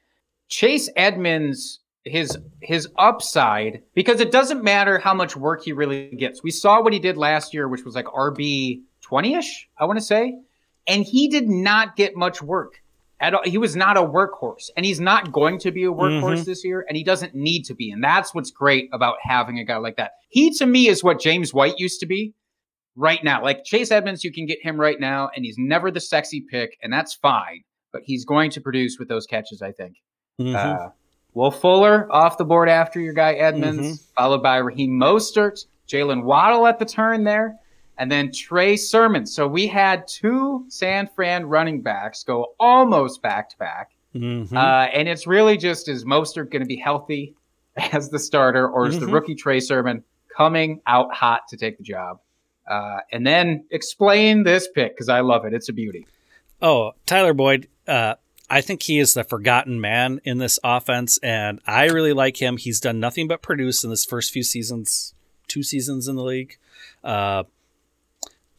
Chase 0.48 0.88
Edmonds, 0.94 1.80
his 2.04 2.38
his 2.60 2.88
upside, 2.96 3.82
because 3.94 4.20
it 4.20 4.30
doesn't 4.30 4.62
matter 4.62 4.98
how 4.98 5.14
much 5.14 5.34
work 5.36 5.64
he 5.64 5.72
really 5.72 6.10
gets. 6.10 6.42
We 6.42 6.50
saw 6.50 6.82
what 6.82 6.92
he 6.92 6.98
did 6.98 7.16
last 7.16 7.54
year, 7.54 7.66
which 7.66 7.84
was 7.84 7.94
like 7.94 8.04
RB 8.06 8.82
20-ish, 9.02 9.68
I 9.78 9.86
want 9.86 9.98
to 9.98 10.04
say. 10.04 10.38
And 10.86 11.04
he 11.04 11.28
did 11.28 11.48
not 11.48 11.96
get 11.96 12.14
much 12.14 12.42
work. 12.42 12.82
At 13.24 13.32
all. 13.32 13.40
He 13.44 13.56
was 13.56 13.74
not 13.74 13.96
a 13.96 14.02
workhorse. 14.02 14.68
And 14.76 14.84
he's 14.84 15.00
not 15.00 15.32
going 15.32 15.58
to 15.60 15.70
be 15.70 15.84
a 15.84 15.90
workhorse 15.90 16.44
this 16.44 16.62
year, 16.62 16.84
and 16.86 16.94
he 16.94 17.02
doesn't 17.02 17.34
need 17.34 17.62
to 17.64 17.74
be. 17.74 17.90
And 17.90 18.04
that's 18.04 18.34
what's 18.34 18.50
great 18.50 18.90
about 18.92 19.16
having 19.22 19.58
a 19.58 19.64
guy 19.64 19.78
like 19.78 19.96
that. 19.96 20.12
He 20.28 20.50
to 20.58 20.66
me 20.66 20.88
is 20.88 21.02
what 21.02 21.20
James 21.20 21.54
White 21.54 21.78
used 21.78 22.00
to 22.00 22.06
be 22.06 22.34
right 22.96 23.24
now. 23.24 23.42
Like 23.42 23.64
Chase 23.64 23.90
Edmonds, 23.90 24.24
you 24.24 24.30
can 24.30 24.44
get 24.44 24.58
him 24.62 24.78
right 24.78 25.00
now, 25.00 25.30
and 25.34 25.42
he's 25.42 25.56
never 25.56 25.90
the 25.90 26.00
sexy 26.00 26.42
pick, 26.42 26.76
and 26.82 26.92
that's 26.92 27.14
fine. 27.14 27.62
But 27.94 28.02
he's 28.04 28.26
going 28.26 28.50
to 28.50 28.60
produce 28.60 28.98
with 28.98 29.08
those 29.08 29.24
catches, 29.26 29.62
I 29.62 29.72
think. 29.72 29.94
Mhm. 30.38 30.54
Uh, 30.54 30.90
Will 31.32 31.50
Fuller 31.50 32.06
off 32.12 32.36
the 32.36 32.44
board 32.44 32.68
after 32.68 33.00
your 33.00 33.14
guy 33.14 33.32
Edmonds, 33.32 34.06
followed 34.16 34.42
by 34.42 34.58
Raheem 34.58 34.90
Mostert, 35.00 35.64
Jaylen 35.88 36.24
Waddle 36.24 36.66
at 36.66 36.78
the 36.78 36.84
turn 36.84 37.24
there, 37.24 37.56
and 37.98 38.10
then 38.10 38.32
Trey 38.32 38.76
Sermon. 38.76 39.26
So 39.26 39.46
we 39.46 39.66
had 39.66 40.06
two 40.08 40.64
San 40.68 41.08
Fran 41.14 41.46
running 41.46 41.80
backs 41.82 42.22
go 42.24 42.54
almost 42.58 43.22
back 43.22 43.50
to 43.50 43.58
back. 43.58 43.90
Mhm. 44.14 44.52
Uh, 44.52 44.88
and 44.92 45.08
it's 45.08 45.26
really 45.26 45.56
just 45.56 45.88
is 45.88 46.04
Mostert 46.04 46.50
going 46.50 46.62
to 46.62 46.66
be 46.68 46.76
healthy 46.76 47.34
as 47.76 48.10
the 48.10 48.18
starter, 48.18 48.68
or 48.68 48.86
is 48.86 49.00
the 49.00 49.06
Mhm. 49.06 49.12
rookie 49.12 49.34
Trey 49.34 49.60
Sermon 49.60 50.04
coming 50.36 50.80
out 50.86 51.12
hot 51.14 51.42
to 51.48 51.56
take 51.56 51.76
the 51.78 51.84
job? 51.84 52.20
Uh, 52.68 52.98
and 53.12 53.26
then 53.26 53.64
explain 53.70 54.42
this 54.44 54.68
pick 54.74 54.94
because 54.94 55.08
I 55.08 55.20
love 55.20 55.44
it. 55.44 55.52
It's 55.52 55.68
a 55.68 55.72
beauty. 55.72 56.06
Oh, 56.62 56.92
Tyler 57.06 57.34
Boyd. 57.34 57.68
Uh, 57.86 58.14
I 58.48 58.60
think 58.60 58.82
he 58.82 58.98
is 58.98 59.14
the 59.14 59.24
forgotten 59.24 59.80
man 59.80 60.20
in 60.24 60.38
this 60.38 60.58
offense, 60.62 61.18
and 61.22 61.60
I 61.66 61.86
really 61.86 62.12
like 62.12 62.40
him. 62.40 62.56
He's 62.56 62.78
done 62.80 63.00
nothing 63.00 63.26
but 63.28 63.42
produce 63.42 63.84
in 63.84 63.90
his 63.90 64.04
first 64.04 64.32
few 64.32 64.42
seasons, 64.42 65.14
two 65.48 65.62
seasons 65.62 66.08
in 66.08 66.16
the 66.16 66.22
league. 66.22 66.56
Uh, 67.02 67.44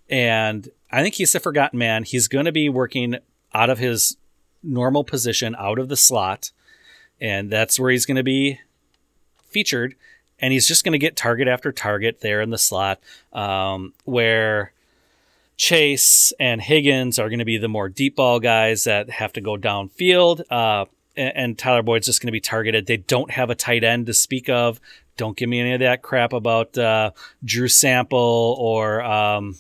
and 0.10 0.70
I 0.92 1.02
think 1.02 1.16
he's 1.16 1.36
a 1.36 1.40
forgotten 1.40 1.80
man. 1.80 2.04
He's 2.04 2.28
going 2.28 2.46
to 2.46 2.52
be 2.52 2.70
working 2.70 3.18
out 3.54 3.70
of 3.70 3.80
his 3.80 4.18
normal 4.64 5.04
position, 5.04 5.56
out 5.58 5.80
of 5.80 5.90
the 5.90 5.98
slot, 5.98 6.52
and 7.20 7.52
that's 7.52 7.80
where 7.80 7.92
he's 7.92 8.06
going 8.06 8.18
to 8.18 8.24
be 8.24 8.60
featured. 9.50 9.96
And 10.40 10.52
he's 10.52 10.68
just 10.68 10.84
going 10.84 10.92
to 10.92 11.00
get 11.00 11.16
target 11.16 11.48
after 11.48 11.72
target 11.72 12.20
there 12.20 12.42
in 12.42 12.50
the 12.50 12.58
slot, 12.58 13.00
um, 13.32 13.94
where 14.04 14.74
Chase 15.58 16.34
and 16.40 16.62
Higgins 16.62 17.18
are 17.20 17.30
going 17.30 17.40
to 17.40 17.46
be 17.46 17.58
the 17.58 17.70
more 17.70 17.88
deep 17.88 18.18
ball 18.18 18.40
guys 18.40 18.84
that 18.84 19.10
have 19.10 19.32
to 19.34 19.42
go 19.42 19.56
downfield. 19.56 20.42
Uh, 20.50 20.86
and, 21.16 21.36
and 21.36 21.58
Tyler 21.58 21.82
Boyd's 21.84 22.08
just 22.08 22.22
going 22.22 22.28
to 22.28 22.34
be 22.34 22.42
targeted. 22.42 22.86
They 22.86 22.98
don't 22.98 23.32
have 23.32 23.50
a 23.50 23.56
tight 23.56 23.84
end 23.84 24.08
to 24.08 24.14
speak 24.14 24.50
of. 24.50 24.82
Don't 25.18 25.38
give 25.38 25.48
me 25.48 25.62
any 25.62 25.74
of 25.74 25.80
that 25.80 26.02
crap 26.02 26.34
about 26.34 26.78
uh, 26.78 27.12
Drew 27.44 27.70
Sample 27.70 28.58
or 28.60 29.02
um, 29.02 29.56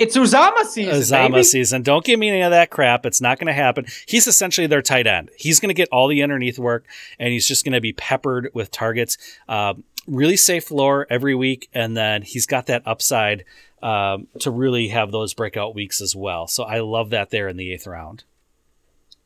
It's 0.00 0.16
Uzomah 0.16 0.64
season. 0.64 0.94
Uzomah 0.94 1.30
baby. 1.30 1.42
season. 1.42 1.82
Don't 1.82 2.04
give 2.04 2.18
me 2.18 2.30
any 2.30 2.40
of 2.40 2.52
that 2.52 2.70
crap. 2.70 3.04
It's 3.04 3.20
not 3.20 3.38
going 3.38 3.48
to 3.48 3.52
happen. 3.52 3.84
He's 4.06 4.26
essentially 4.26 4.66
their 4.66 4.80
tight 4.80 5.06
end. 5.06 5.30
He's 5.36 5.60
going 5.60 5.68
to 5.68 5.74
get 5.74 5.90
all 5.92 6.08
the 6.08 6.22
underneath 6.22 6.58
work, 6.58 6.86
and 7.18 7.32
he's 7.32 7.46
just 7.46 7.66
going 7.66 7.74
to 7.74 7.82
be 7.82 7.92
peppered 7.92 8.50
with 8.54 8.70
targets. 8.70 9.18
Um, 9.46 9.84
really 10.06 10.38
safe 10.38 10.64
floor 10.64 11.06
every 11.10 11.34
week, 11.34 11.68
and 11.74 11.94
then 11.94 12.22
he's 12.22 12.46
got 12.46 12.64
that 12.66 12.82
upside 12.86 13.44
um, 13.82 14.26
to 14.38 14.50
really 14.50 14.88
have 14.88 15.12
those 15.12 15.34
breakout 15.34 15.74
weeks 15.74 16.00
as 16.00 16.16
well. 16.16 16.46
So 16.46 16.64
I 16.64 16.80
love 16.80 17.10
that 17.10 17.28
there 17.28 17.48
in 17.48 17.58
the 17.58 17.70
eighth 17.70 17.86
round. 17.86 18.24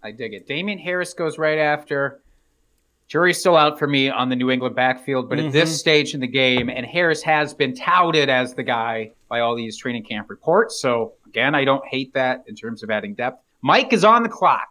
I 0.02 0.10
dig 0.10 0.34
it. 0.34 0.48
Damien 0.48 0.80
Harris 0.80 1.14
goes 1.14 1.38
right 1.38 1.58
after. 1.58 2.20
Jury's 3.08 3.38
still 3.38 3.56
out 3.56 3.78
for 3.78 3.86
me 3.86 4.08
on 4.08 4.28
the 4.30 4.36
New 4.36 4.50
England 4.50 4.74
backfield, 4.74 5.28
but 5.28 5.38
at 5.38 5.46
Mhm. 5.46 5.52
this 5.52 5.78
stage 5.78 6.14
in 6.14 6.20
the 6.20 6.26
game, 6.26 6.68
and 6.70 6.86
Harris 6.86 7.22
has 7.22 7.52
been 7.54 7.74
touted 7.74 8.28
as 8.30 8.54
the 8.54 8.62
guy 8.62 9.12
by 9.28 9.40
all 9.40 9.54
these 9.54 9.76
training 9.76 10.04
camp 10.04 10.30
reports. 10.30 10.80
So 10.80 11.12
again, 11.26 11.54
I 11.54 11.64
don't 11.64 11.84
hate 11.86 12.14
that 12.14 12.44
in 12.46 12.54
terms 12.56 12.82
of 12.82 12.90
adding 12.90 13.14
depth. 13.14 13.42
Mike 13.62 13.92
is 13.92 14.04
on 14.04 14.22
the 14.22 14.28
clock. 14.28 14.68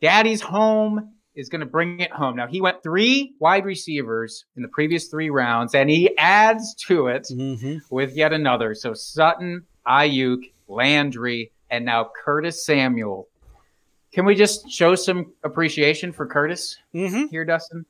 Daddy's 0.00 0.40
home 0.40 1.10
is 1.34 1.48
going 1.48 1.60
to 1.60 1.66
bring 1.66 2.00
it 2.00 2.10
home. 2.12 2.36
Now 2.36 2.46
he 2.46 2.60
went 2.60 2.82
three 2.82 3.34
wide 3.40 3.64
receivers 3.64 4.44
in 4.56 4.62
the 4.62 4.68
previous 4.68 5.08
three 5.08 5.30
rounds, 5.30 5.74
and 5.74 5.88
he 5.90 6.16
adds 6.18 6.74
to 6.86 7.06
it 7.08 7.26
Mm-hmm. 7.32 7.78
with 7.90 8.14
yet 8.16 8.32
another. 8.32 8.74
So 8.74 8.94
Sutton, 8.94 9.62
Aiyuk, 9.86 10.52
Landry, 10.68 11.50
and 11.70 11.84
now 11.84 12.10
Curtis 12.24 12.64
Samuel. 12.66 13.28
Can 14.12 14.24
we 14.26 14.34
just 14.34 14.70
show 14.70 14.94
some 14.94 15.32
appreciation 15.42 16.12
for 16.12 16.26
Curtis 16.26 16.76
Mm-hmm. 16.94 17.26
here, 17.26 17.44
Dustin? 17.44 17.86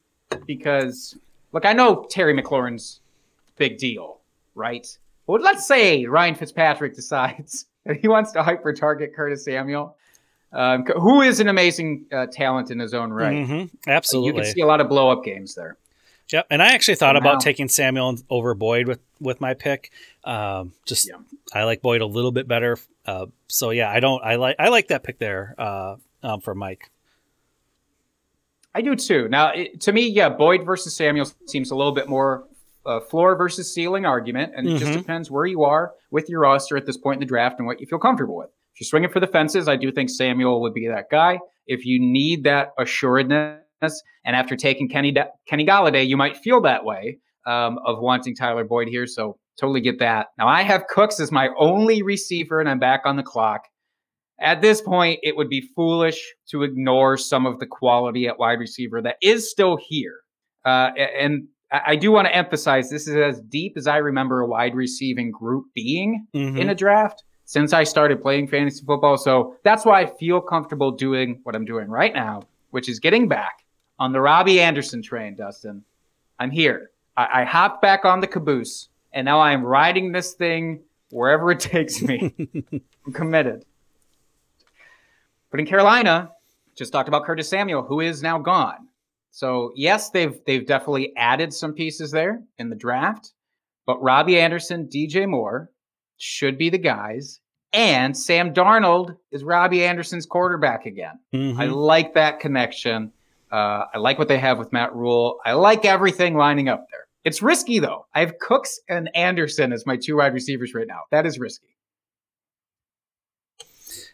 Because 0.47 1.17
look, 1.53 1.65
I 1.67 1.73
know 1.73 2.07
Terry 2.09 2.35
McLaurin's 2.35 3.01
big 3.57 3.79
deal, 3.79 4.21
right? 4.55 4.87
But 5.27 5.43
let's 5.43 5.67
say 5.67 6.07
Ryan 6.07 6.35
Fitzpatrick 6.35 6.95
decides 6.95 7.67
that 7.87 7.97
he 7.97 8.09
wants 8.09 8.33
to 8.33 8.43
hyper 8.43 8.73
target 8.73 9.15
Curtis 9.15 9.45
Samuel, 9.45 9.97
um, 10.53 10.85
who 10.85 11.23
is 11.23 11.41
an 11.41 11.49
amazing 11.49 12.07
uh, 12.13 12.27
talent 12.27 12.71
in 12.71 12.79
his 12.79 12.95
own 12.95 13.13
right. 13.13 13.37
Mm-hmm. 13.37 13.91
You 14.25 14.33
can 14.33 14.45
see 14.55 14.61
a 14.61 14.67
lot 14.67 14.81
of 14.81 14.89
blow 14.89 15.11
up 15.11 15.25
games 15.25 15.55
there. 15.55 15.77
Yep, 16.31 16.47
and 16.51 16.63
I 16.63 16.73
actually 16.73 16.95
thought 16.95 17.15
So 17.15 17.19
about 17.21 17.41
taking 17.41 17.69
Samuel 17.69 18.17
over 18.31 18.55
Boyd 18.55 18.87
with 18.89 19.01
with 19.21 19.41
my 19.41 19.55
pick. 19.55 19.91
Um, 20.25 20.73
just 20.87 21.09
Yeah. 21.09 21.17
I 21.53 21.65
like 21.65 21.83
Boyd 21.83 22.01
a 22.01 22.07
little 22.07 22.33
bit 22.33 22.49
better. 22.49 22.79
Uh, 23.05 23.27
so 23.49 23.71
yeah, 23.71 23.91
I 23.91 24.01
don't. 24.01 24.23
I 24.25 24.37
like 24.37 24.57
I 24.59 24.69
like 24.69 24.89
that 24.89 25.03
pick 25.03 25.19
there 25.19 25.55
uh, 25.59 25.97
um, 26.23 26.41
for 26.41 26.55
Mike. 26.55 26.91
I 28.75 28.81
do 28.81 28.97
too. 28.97 29.29
Now, 29.29 29.49
it, 29.53 29.81
to 29.83 29.93
me, 29.93 30.09
yeah, 30.09 30.29
Boyd 30.31 30.65
versus 30.65 30.97
Samuel 30.97 31.27
seems 31.47 31.71
a 31.71 31.77
little 31.77 31.93
bit 31.93 32.09
more 32.09 32.45
uh, 32.85 32.99
floor 33.01 33.37
versus 33.37 33.73
ceiling 33.73 34.05
argument, 34.07 34.53
and 34.57 34.67
it 34.67 34.79
just 34.79 34.91
Mhm. 34.93 34.97
depends 34.99 35.31
where 35.31 35.47
you 35.47 35.63
are 35.63 35.93
with 36.11 36.29
your 36.29 36.41
roster 36.41 36.77
at 36.77 36.85
this 36.85 36.97
point 36.97 37.17
in 37.19 37.21
the 37.21 37.27
draft 37.27 37.57
and 37.59 37.67
what 37.67 37.81
you 37.81 37.87
feel 37.87 37.99
comfortable 38.01 38.35
with. 38.35 38.49
If 38.75 38.81
you're 38.81 38.87
swinging 38.87 39.11
for 39.11 39.21
the 39.21 39.27
fences, 39.29 39.69
I 39.69 39.77
do 39.77 39.93
think 39.93 40.11
Samuel 40.11 40.61
would 40.63 40.75
be 40.75 40.89
that 40.89 41.05
guy. 41.11 41.39
If 41.69 41.85
you 41.87 42.01
need 42.01 42.43
that 42.45 42.73
assuredness 42.79 43.59
And 44.25 44.37
after 44.37 44.55
taking 44.55 44.89
Kenny 44.89 45.13
Kenny 45.49 45.67
Golladay, 45.67 46.07
you 46.07 46.17
might 46.17 46.37
feel 46.37 46.61
that 46.63 46.85
way 46.85 47.19
um, 47.47 47.79
of 47.85 47.99
wanting 47.99 48.37
Tyler 48.37 48.63
Boyd 48.63 48.87
here. 48.87 49.07
So 49.09 49.37
totally 49.61 49.81
get 49.81 49.99
that. 49.99 50.29
Now 50.39 50.47
I 50.47 50.63
have 50.63 50.87
Cooks 50.87 51.19
as 51.19 51.33
my 51.33 51.49
only 51.59 52.01
receiver, 52.03 52.61
and 52.61 52.69
I'm 52.69 52.79
back 52.79 53.03
on 53.05 53.17
the 53.17 53.25
clock. 53.25 53.65
At 54.43 54.61
this 54.61 54.81
point, 54.81 55.21
it 55.23 55.37
would 55.37 55.49
be 55.49 55.61
foolish 55.75 56.35
to 56.51 56.63
ignore 56.65 57.17
some 57.17 57.47
of 57.47 57.59
the 57.61 57.67
quality 57.67 58.27
at 58.27 58.39
wide 58.39 58.59
receiver 58.59 59.01
that 59.03 59.17
is 59.23 59.51
still 59.51 59.79
here. 59.81 60.17
Uh, 60.65 60.91
and 61.19 61.47
I 61.71 61.97
do 61.97 62.13
want 62.13 62.27
to 62.27 62.35
emphasize 62.35 62.91
this 62.91 63.09
is 63.09 63.17
as 63.17 63.41
deep 63.41 63.75
as 63.77 63.87
I 63.87 63.97
remember 63.99 64.41
a 64.41 64.47
wide 64.47 64.75
receiving 64.75 65.31
group 65.31 65.67
being 65.75 66.27
Mhm. 66.35 66.59
in 66.59 66.69
a 66.71 66.75
draft 66.75 67.23
since 67.45 67.73
I 67.73 67.85
started 67.85 68.21
playing 68.21 68.49
fantasy 68.49 68.85
football. 68.85 69.17
So 69.17 69.57
that's 69.65 69.85
why 69.85 70.01
I 70.03 70.07
feel 70.07 70.41
comfortable 70.41 70.91
doing 70.91 71.41
what 71.45 71.55
I'm 71.57 71.65
doing 71.65 71.89
right 71.89 72.13
now, 72.13 72.43
which 72.71 72.89
is 72.89 72.99
getting 73.01 73.29
back 73.29 73.65
on 73.99 74.13
the 74.13 74.21
Robbie 74.21 74.61
Anderson 74.61 75.03
train, 75.03 75.35
Dustin. 75.37 75.85
I'm 76.39 76.51
here. 76.51 76.91
I, 77.17 77.43
I 77.43 77.45
hopped 77.45 77.81
back 77.81 78.05
on 78.05 78.21
the 78.21 78.27
caboose, 78.27 78.89
and 79.13 79.25
now 79.25 79.41
I'm 79.41 79.65
riding 79.65 80.13
this 80.13 80.35
thing 80.35 80.83
wherever 81.11 81.51
it 81.51 81.61
takes 81.61 82.03
me. 82.03 82.35
I'm 83.07 83.13
committed. 83.13 83.65
But 85.53 85.61
in 85.61 85.67
Carolina, 85.67 86.33
just 86.75 86.93
talked 86.93 87.07
about 87.09 87.25
Curtis 87.25 87.49
Samuel, 87.49 87.83
who 87.83 88.01
is 88.01 88.23
now 88.23 88.39
gone. 88.41 88.89
So 89.31 89.73
yes, 89.77 90.11
they've 90.11 90.37
they've 90.47 90.67
definitely 90.67 91.13
added 91.17 91.55
some 91.55 91.73
pieces 91.75 92.11
there 92.11 92.43
in 92.59 92.71
the 92.71 92.77
draft, 92.77 93.33
but 93.87 94.03
Robbie 94.03 94.41
Anderson, 94.41 94.89
DJ 94.93 95.29
Moore 95.29 95.71
should 96.19 96.59
be 96.59 96.69
the 96.71 96.79
guys, 96.79 97.41
and 97.73 98.17
Sam 98.17 98.53
Darnold 98.53 99.17
is 99.31 99.45
Robbie 99.45 99.85
Anderson's 99.85 100.27
quarterback 100.27 100.87
again. 100.87 101.19
Mhm. 101.33 101.59
I 101.59 101.67
like 101.67 102.15
that 102.15 102.41
connection. 102.41 103.13
Uh, 103.51 103.85
I 103.95 103.99
like 103.99 104.19
what 104.19 104.29
they 104.29 104.39
have 104.39 104.59
with 104.59 104.73
Matt 104.73 104.95
Rhule. 104.95 105.39
I 105.45 105.53
like 105.53 105.85
everything 105.85 106.35
lining 106.37 106.69
up 106.69 106.87
there. 106.91 107.07
It's 107.25 107.41
risky 107.43 107.79
though. 107.79 108.07
I 108.15 108.21
have 108.21 108.39
Cooks 108.39 108.81
and 108.89 109.15
Anderson 109.15 109.73
as 109.73 109.87
my 109.87 109.97
two 109.97 110.17
wide 110.17 110.33
receivers 110.35 110.75
right 110.75 110.87
now. 110.87 111.01
That 111.11 111.27
is 111.27 111.39
risky. 111.39 111.69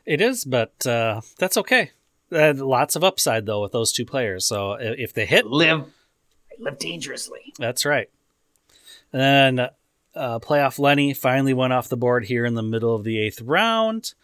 It 0.09 0.23
is, 0.23 0.47
but 0.47 0.87
uh, 0.87 1.21
that's 1.37 1.59
okay. 1.59 1.91
Uh, 2.33 2.55
lots 2.57 2.97
of 2.97 3.05
upside 3.05 3.45
though 3.45 3.61
with 3.61 3.73
those 3.73 3.93
two 3.93 4.07
players. 4.07 4.47
So 4.47 4.73
if 4.73 5.13
they 5.13 5.27
hit, 5.27 5.45
Live, 5.47 5.85
live 6.59 6.79
dangerously. 6.79 7.53
that's 7.59 7.85
right. 7.85 8.09
And 9.13 9.21
then 9.59 9.69
uh, 10.15 10.39
playoff 10.39 10.79
Lenny 10.79 11.13
finally 11.13 11.53
went 11.53 11.75
off 11.75 11.91
the 11.91 11.99
board 11.99 12.25
here 12.25 12.47
in 12.47 12.55
the 12.55 12.63
middle 12.63 12.95
of 12.95 13.05
the 13.05 13.19
eighth 13.19 13.43
round. 13.43 14.15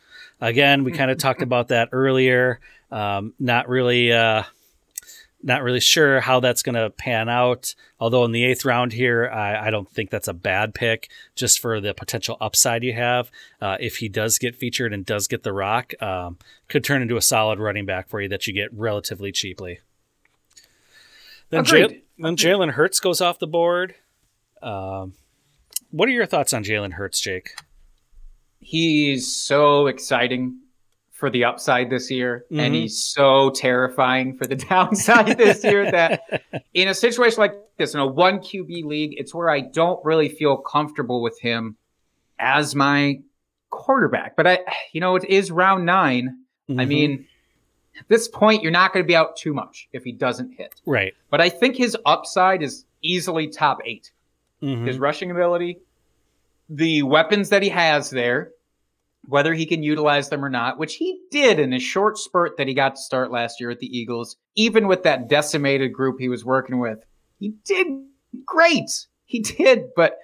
Again, 0.41 0.85
we 0.85 0.93
kind 0.93 1.11
of 1.11 1.19
talked 1.19 1.43
about 1.49 1.69
that 1.69 1.91
earlier. 1.93 2.61
Um, 2.91 3.35
not 3.39 3.69
really, 3.69 4.11
uh, 4.11 4.45
not 5.45 5.63
really 5.63 5.81
sure 5.81 6.21
how 6.21 6.41
that's 6.41 6.63
going 6.63 6.75
to 6.75 6.89
pan 6.89 7.29
out. 7.29 7.75
Although 8.01 8.25
in 8.25 8.33
the 8.33 8.45
eighth 8.45 8.65
round 8.65 8.93
here, 8.95 9.29
I, 9.29 9.67
I 9.67 9.71
don't 9.71 9.89
think 9.89 10.09
that's 10.11 10.27
a 10.27 10.33
bad 10.33 10.75
pick, 10.75 11.11
just 11.35 11.61
for 11.61 11.81
the 11.81 11.93
potential 11.93 12.39
upside 12.41 12.83
you 12.83 12.95
have. 12.95 13.31
Uh, 13.61 13.77
if 13.79 13.99
he 13.99 14.09
does 14.09 14.39
get 14.39 14.57
featured 14.57 14.95
and 14.95 15.05
does 15.05 15.29
get 15.29 15.43
the 15.43 15.53
rock, 15.53 15.93
um, 16.03 16.39
could 16.69 16.83
turn 16.83 17.03
into 17.03 17.19
a 17.19 17.23
solid 17.23 17.59
running 17.59 17.85
back 17.85 18.09
for 18.09 18.23
you 18.23 18.29
that 18.31 18.47
you 18.47 18.55
get 18.55 18.73
relatively 18.73 19.31
cheaply. 19.31 19.81
Then, 21.51 21.65
Jal- 21.65 21.91
then 22.19 22.37
Jalen 22.37 22.73
Hurts 22.73 22.99
goes 22.99 23.21
off 23.21 23.39
the 23.39 23.47
board. 23.47 23.95
Um, 24.63 25.13
what 25.91 26.09
are 26.09 26.13
your 26.13 26.27
thoughts 26.27 26.55
on 26.55 26.65
Jalen 26.65 26.95
Hurts, 26.95 27.21
Jake? 27.21 27.51
He's 28.61 29.31
so 29.31 29.89
exciting 29.89 30.59
for 31.15 31.31
the 31.31 31.45
upside 31.45 31.89
this 31.91 32.11
year, 32.11 32.45
Mhm. 32.51 32.61
and 32.61 32.75
he's 32.75 32.99
so 32.99 33.49
terrifying 33.51 34.37
for 34.37 34.47
the 34.47 34.57
downside 34.71 35.39
this 35.39 35.63
year 35.65 35.89
that 35.91 36.23
in 36.75 36.89
a 36.89 36.95
situation 36.95 37.39
like 37.39 37.55
this, 37.79 37.95
in 37.95 38.01
a 38.01 38.07
one 38.07 38.41
QB 38.41 38.85
league, 38.85 39.15
it's 39.17 39.33
where 39.33 39.49
I 39.49 39.61
don't 39.61 40.05
really 40.05 40.29
feel 40.29 40.57
comfortable 40.57 41.23
with 41.23 41.41
him 41.41 41.77
as 42.41 42.75
my 42.75 43.21
quarterback. 43.71 44.35
But 44.37 44.47
I, 44.49 44.59
you 44.93 45.01
know, 45.01 45.15
it 45.17 45.25
is 45.25 45.51
round 45.51 45.87
9 45.87 46.37
I 46.69 46.73
Mhm. 46.73 46.89
mean, 46.89 47.27
at 48.01 48.09
this 48.09 48.27
point, 48.27 48.63
you're 48.63 48.73
not 48.73 48.93
going 48.93 49.05
to 49.05 49.07
be 49.07 49.15
out 49.15 49.37
too 49.37 49.53
much 49.55 49.89
if 49.93 50.03
he 50.03 50.11
doesn't 50.13 50.53
hit. 50.59 50.75
right. 50.85 51.15
But 51.31 51.41
I 51.41 51.49
think 51.49 51.77
his 51.77 51.97
upside 52.07 52.61
is 52.63 52.85
easily 53.03 53.47
top 53.49 53.79
eight. 53.85 54.11
Mhm. 54.63 54.87
His 54.87 54.99
rushing 54.99 55.31
ability, 55.31 55.79
the 56.69 57.03
weapons 57.03 57.51
that 57.51 57.63
he 57.63 57.69
has 57.69 58.11
there, 58.11 58.51
whether 59.27 59.55
he 59.55 59.67
can 59.67 59.83
utilize 59.83 60.29
them 60.29 60.45
or 60.45 60.51
not, 60.51 60.79
which 60.79 60.97
he 60.97 61.19
did 61.31 61.59
in 61.59 61.73
a 61.73 61.79
short 61.79 62.19
spurt 62.19 62.57
that 62.57 62.69
he 62.69 62.75
got 62.75 62.97
to 62.97 63.01
start 63.01 63.31
last 63.31 63.61
year 63.61 63.71
at 63.71 63.79
the 63.79 63.87
Eagles, 63.87 64.37
even 64.55 64.87
with 64.87 65.03
that 65.03 65.29
decimated 65.29 65.93
group 65.93 66.17
he 66.19 66.29
was 66.29 66.45
working 66.45 66.79
with. 66.79 66.99
He 67.39 67.55
did 67.65 67.87
great. 68.45 69.07
He 69.25 69.41
did, 69.41 69.85
but 69.97 70.19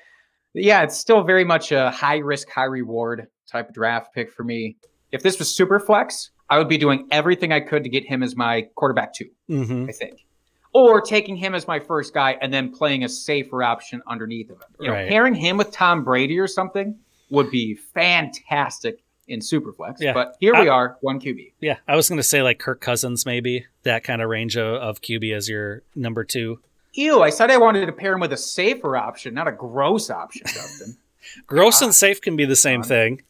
yeah, 0.52 0.82
it's 0.82 0.96
still 0.96 1.22
very 1.22 1.44
much 1.44 1.72
a 1.72 1.90
high 1.90 2.18
risk, 2.18 2.50
high 2.50 2.64
reward 2.64 3.26
type 3.50 3.68
of 3.68 3.74
draft 3.74 4.14
pick 4.14 4.32
for 4.32 4.44
me. 4.44 4.76
If 5.12 5.22
this 5.22 5.38
was 5.38 5.54
super 5.54 5.80
flex, 5.80 6.30
I 6.48 6.58
would 6.58 6.68
be 6.68 6.78
doing 6.78 7.06
everything 7.10 7.52
I 7.52 7.60
could 7.60 7.84
to 7.84 7.90
get 7.90 8.04
him 8.04 8.22
as 8.22 8.36
my 8.36 8.68
quarterback 8.74 9.14
two. 9.14 9.30
Mhm. 9.48 9.88
I 9.88 9.92
think. 9.92 10.24
Or 10.72 11.00
taking 11.00 11.36
him 11.36 11.54
as 11.54 11.66
my 11.66 11.80
first 11.80 12.14
guy 12.14 12.36
and 12.40 12.52
then 12.52 12.72
playing 12.72 13.02
a 13.02 13.08
safer 13.08 13.62
option 13.62 14.02
underneath 14.06 14.50
of 14.50 14.58
him. 14.58 14.68
You 14.78 14.88
know, 14.88 15.08
pairing 15.08 15.34
him 15.34 15.56
with 15.56 15.72
Tom 15.72 16.04
Brady 16.04 16.38
or 16.38 16.46
something 16.46 16.96
would 17.30 17.50
be 17.50 17.74
fantastic 17.74 19.00
in 19.28 19.40
Superflex. 19.40 19.96
Yeah. 20.00 20.12
But 20.12 20.36
here 20.40 20.54
we 20.54 20.68
I- 20.68 20.72
are, 20.74 20.96
one 21.00 21.20
QB. 21.20 21.52
Yeah, 21.60 21.76
I 21.86 21.96
was 21.96 22.08
going 22.08 22.16
to 22.18 22.22
say 22.22 22.42
like 22.42 22.58
Kirk 22.58 22.80
Cousins, 22.80 23.24
maybe 23.24 23.66
that 23.84 24.04
kind 24.04 24.20
of 24.22 24.28
range 24.28 24.56
of, 24.56 24.74
of 24.82 25.00
QB 25.00 25.34
as 25.34 25.48
your 25.48 25.82
number 25.94 26.24
two. 26.24 26.58
Ew, 26.94 27.22
I 27.22 27.30
said 27.30 27.50
I 27.52 27.56
wanted 27.56 27.86
to 27.86 27.92
pair 27.92 28.12
him 28.14 28.20
with 28.20 28.32
a 28.32 28.36
safer 28.36 28.96
option, 28.96 29.32
not 29.34 29.46
a 29.46 29.52
gross 29.52 30.10
option, 30.10 30.42
Justin. 30.46 30.96
Gross 31.46 31.80
and 31.82 31.94
safe 31.94 32.20
can 32.20 32.34
be 32.34 32.44
the 32.46 32.56
same 32.56 32.82
thing. 32.82 33.22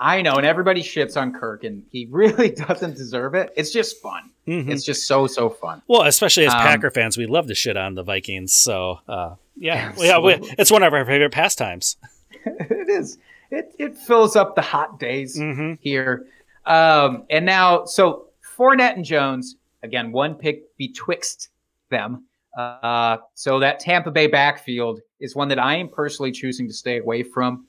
I 0.00 0.22
know, 0.22 0.36
and 0.36 0.46
everybody 0.46 0.82
shits 0.82 1.16
on 1.16 1.32
Kirk, 1.32 1.62
and 1.62 1.84
he 1.92 2.06
really 2.10 2.50
doesn't 2.50 2.96
deserve 2.96 3.34
it. 3.34 3.52
It's 3.54 3.70
just 3.70 4.00
fun. 4.02 4.30
Mhm. 4.48 4.68
It's 4.70 4.82
just 4.82 5.06
so, 5.06 5.26
so 5.28 5.50
fun. 5.50 5.82
Well, 5.86 6.02
especially 6.02 6.46
as 6.46 6.54
Um, 6.54 6.60
Packer 6.60 6.90
fans, 6.90 7.16
we 7.16 7.26
love 7.26 7.46
to 7.46 7.54
shit 7.54 7.76
on 7.76 7.94
the 7.94 8.02
Vikings. 8.02 8.52
So, 8.54 8.98
uh, 9.06 9.34
yeah, 9.56 9.92
yeah, 9.98 10.18
we, 10.18 10.32
it's 10.58 10.72
one 10.72 10.82
of 10.82 10.92
our 10.94 11.04
favorite 11.04 11.30
pastimes. 11.32 11.96
it 12.44 12.88
is. 12.88 13.18
It, 13.50 13.74
it 13.78 13.96
fills 13.96 14.36
up 14.36 14.54
the 14.56 14.62
hot 14.62 14.98
days. 14.98 15.36
hmm 15.38 15.74
here. 15.80 16.26
Um, 16.66 17.24
and 17.30 17.44
now, 17.44 17.84
so 17.84 18.28
Fournette 18.56 18.94
and 18.96 19.04
Jones, 19.04 19.56
again, 19.82 20.12
one 20.12 20.34
pick 20.34 20.76
betwixt 20.78 21.50
them. 21.90 22.24
Uh, 22.56 23.18
so 23.34 23.58
that 23.58 23.80
Tampa 23.80 24.10
Bay 24.10 24.26
backfield 24.28 25.00
is 25.20 25.34
one 25.34 25.48
that 25.48 25.58
I 25.58 25.76
am 25.76 25.88
personally 25.88 26.30
choosing 26.32 26.66
to 26.68 26.72
stay 26.72 26.98
away 26.98 27.22
from 27.22 27.66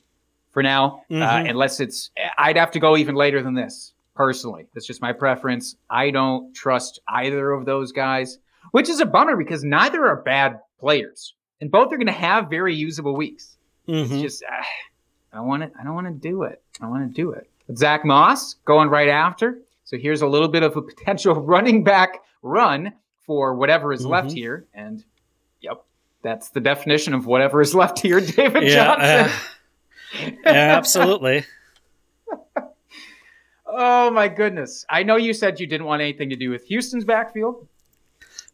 for 0.52 0.62
now, 0.64 1.02
uh, 1.12 1.14
Mhm. 1.16 1.50
unless 1.50 1.80
it's, 1.82 2.12
I'd 2.38 2.56
have 2.56 2.72
to 2.72 2.80
go 2.80 2.96
even 2.96 3.16
later 3.16 3.42
than 3.44 3.56
this, 3.56 3.94
personally. 4.16 4.68
That's 4.74 4.86
just 4.88 5.02
my 5.02 5.12
preference. 5.12 5.76
I 5.90 6.12
don't 6.12 6.54
trust 6.56 7.02
either 7.10 7.52
of 7.52 7.66
those 7.66 7.92
guys, 7.92 8.38
which 8.72 8.88
is 8.88 9.00
a 9.02 9.06
bummer 9.06 9.36
because 9.36 9.64
neither 9.66 10.06
are 10.06 10.22
bad 10.22 10.60
players. 10.80 11.34
And 11.60 11.70
both 11.72 11.92
are 11.92 11.98
going 11.98 12.06
to 12.08 12.14
have 12.14 12.50
very 12.50 12.74
usable 12.76 13.16
weeks. 13.16 13.58
It's 13.88 14.10
hmm 14.12 14.22
just 14.22 14.44
ah, 14.50 14.66
I 15.36 15.42
want 15.42 15.64
to. 15.64 15.72
I 15.80 15.84
don't 15.84 15.94
want 15.96 16.08
to 16.08 16.14
do 16.14 16.44
it. 16.44 16.62
I 16.82 16.88
want 16.88 17.08
to 17.08 17.14
do 17.14 17.32
it. 17.32 17.50
But 17.68 17.78
Zach 17.78 18.06
Moss 18.06 18.56
going 18.66 18.90
right 18.90 19.10
after. 19.10 19.60
So 19.84 19.98
here's 19.98 20.22
a 20.22 20.28
little 20.28 20.48
bit 20.48 20.64
of 20.64 20.76
a 20.78 20.82
potential 20.94 21.36
running 21.36 21.84
back 21.84 22.22
run 22.42 22.94
for 23.26 23.54
whatever 23.56 23.92
is 23.92 24.06
left 24.06 24.30
Mhm. 24.30 24.34
here, 24.36 24.66
and 24.74 25.04
yep, 25.62 25.84
that's 26.22 26.50
the 26.50 26.60
definition 26.60 27.14
of 27.14 27.26
whatever 27.26 27.60
is 27.62 27.74
left 27.76 28.00
here. 28.00 28.20
David 28.22 28.64
Yeah, 28.64 28.96
Johnson. 28.96 29.32
uh, 30.22 30.32
yeah, 30.46 30.52
absolutely. 30.78 31.44
oh 33.66 34.12
my 34.12 34.28
goodness! 34.28 34.86
I 34.90 35.04
know 35.04 35.16
you 35.16 35.34
said 35.34 35.60
you 35.60 35.68
didn't 35.68 35.86
want 35.88 36.02
anything 36.02 36.30
to 36.30 36.36
do 36.36 36.50
with 36.50 36.66
Houston's 36.66 37.04
backfield. 37.06 37.68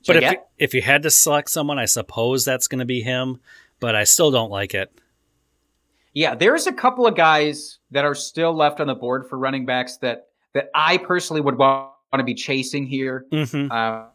But 0.07 0.15
if 0.17 0.31
you, 0.31 0.37
if 0.57 0.73
you 0.73 0.81
had 0.81 1.03
to 1.03 1.11
select 1.11 1.49
someone, 1.51 1.77
I 1.77 1.85
suppose 1.85 2.43
that's 2.43 2.67
going 2.67 2.79
to 2.79 2.85
be 2.85 3.01
him. 3.01 3.39
But 3.79 3.95
I 3.95 4.03
still 4.03 4.31
don't 4.31 4.49
like 4.49 4.73
it. 4.73 4.91
Yeah, 6.13 6.35
there's 6.35 6.67
a 6.67 6.73
couple 6.73 7.05
of 7.07 7.15
guys 7.15 7.79
that 7.91 8.05
are 8.05 8.15
still 8.15 8.53
left 8.53 8.79
on 8.79 8.87
the 8.87 8.95
board 8.95 9.27
for 9.29 9.37
running 9.37 9.65
backs 9.65 9.97
that 9.97 10.27
that 10.53 10.69
I 10.75 10.97
personally 10.97 11.41
would 11.41 11.57
want 11.57 11.91
to 12.17 12.23
be 12.23 12.33
chasing 12.33 12.85
here. 12.85 13.25
hmm 13.31 13.67
Uh, 13.71 14.05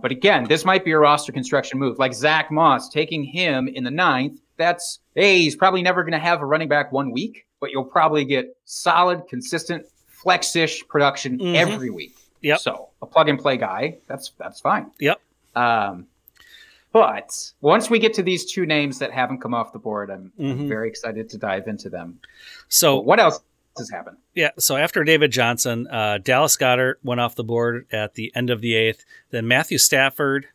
but 0.00 0.10
again, 0.10 0.44
this 0.44 0.64
might 0.64 0.84
be 0.84 0.90
a 0.92 0.98
roster 0.98 1.30
construction 1.32 1.78
move. 1.78 1.98
Like 1.98 2.14
Zach 2.14 2.50
Moss, 2.50 2.88
taking 2.88 3.22
him 3.24 3.68
in 3.68 3.84
the 3.84 3.90
ninth, 3.90 4.40
that's, 4.56 5.00
hey, 5.14 5.38
he's 5.38 5.54
probably 5.56 5.82
never 5.82 6.02
going 6.02 6.12
to 6.12 6.18
have 6.18 6.40
a 6.40 6.46
running 6.46 6.68
back 6.68 6.90
one 6.92 7.10
week, 7.12 7.46
but 7.60 7.70
you'll 7.70 7.84
probably 7.84 8.24
get 8.24 8.56
solid, 8.64 9.22
consistent, 9.28 9.84
flex-ish 10.08 10.86
production 10.88 11.38
Mhm. 11.38 11.54
every 11.54 11.90
week. 11.90 12.14
Yep. 12.42 12.58
So 12.60 12.88
a 13.02 13.06
plug 13.06 13.28
and 13.28 13.38
play 13.38 13.56
guy, 13.56 13.98
that's 14.08 14.32
that's 14.38 14.60
fine. 14.60 14.90
Yep. 15.00 15.20
Um, 15.56 16.06
but 16.94 17.52
once 17.60 17.90
we 17.90 17.98
get 17.98 18.14
to 18.14 18.22
these 18.22 18.44
two 18.50 18.64
names 18.64 19.00
that 19.00 19.10
haven't 19.10 19.40
come 19.40 19.52
off 19.52 19.72
the 19.72 19.80
board, 19.80 20.10
I'm, 20.10 20.32
Mhm. 20.38 20.68
very 20.68 20.88
excited 20.88 21.28
to 21.30 21.38
dive 21.38 21.66
into 21.66 21.90
them. 21.90 22.20
So 22.68 22.98
what 22.98 23.18
else? 23.20 23.40
has 23.76 23.90
happened? 23.90 24.16
Yeah, 24.36 24.50
so 24.56 24.76
after 24.76 25.02
David 25.02 25.32
Johnson, 25.32 25.88
uh, 25.88 26.18
Dallas 26.18 26.56
Goedert 26.56 26.94
went 27.02 27.20
off 27.20 27.34
the 27.34 27.42
board 27.42 27.86
at 27.90 28.14
the 28.14 28.30
end 28.32 28.48
of 28.48 28.60
the 28.60 28.76
eighth. 28.76 29.04
Then 29.30 29.48
Matthew 29.48 29.78
Stafford, 29.78 30.46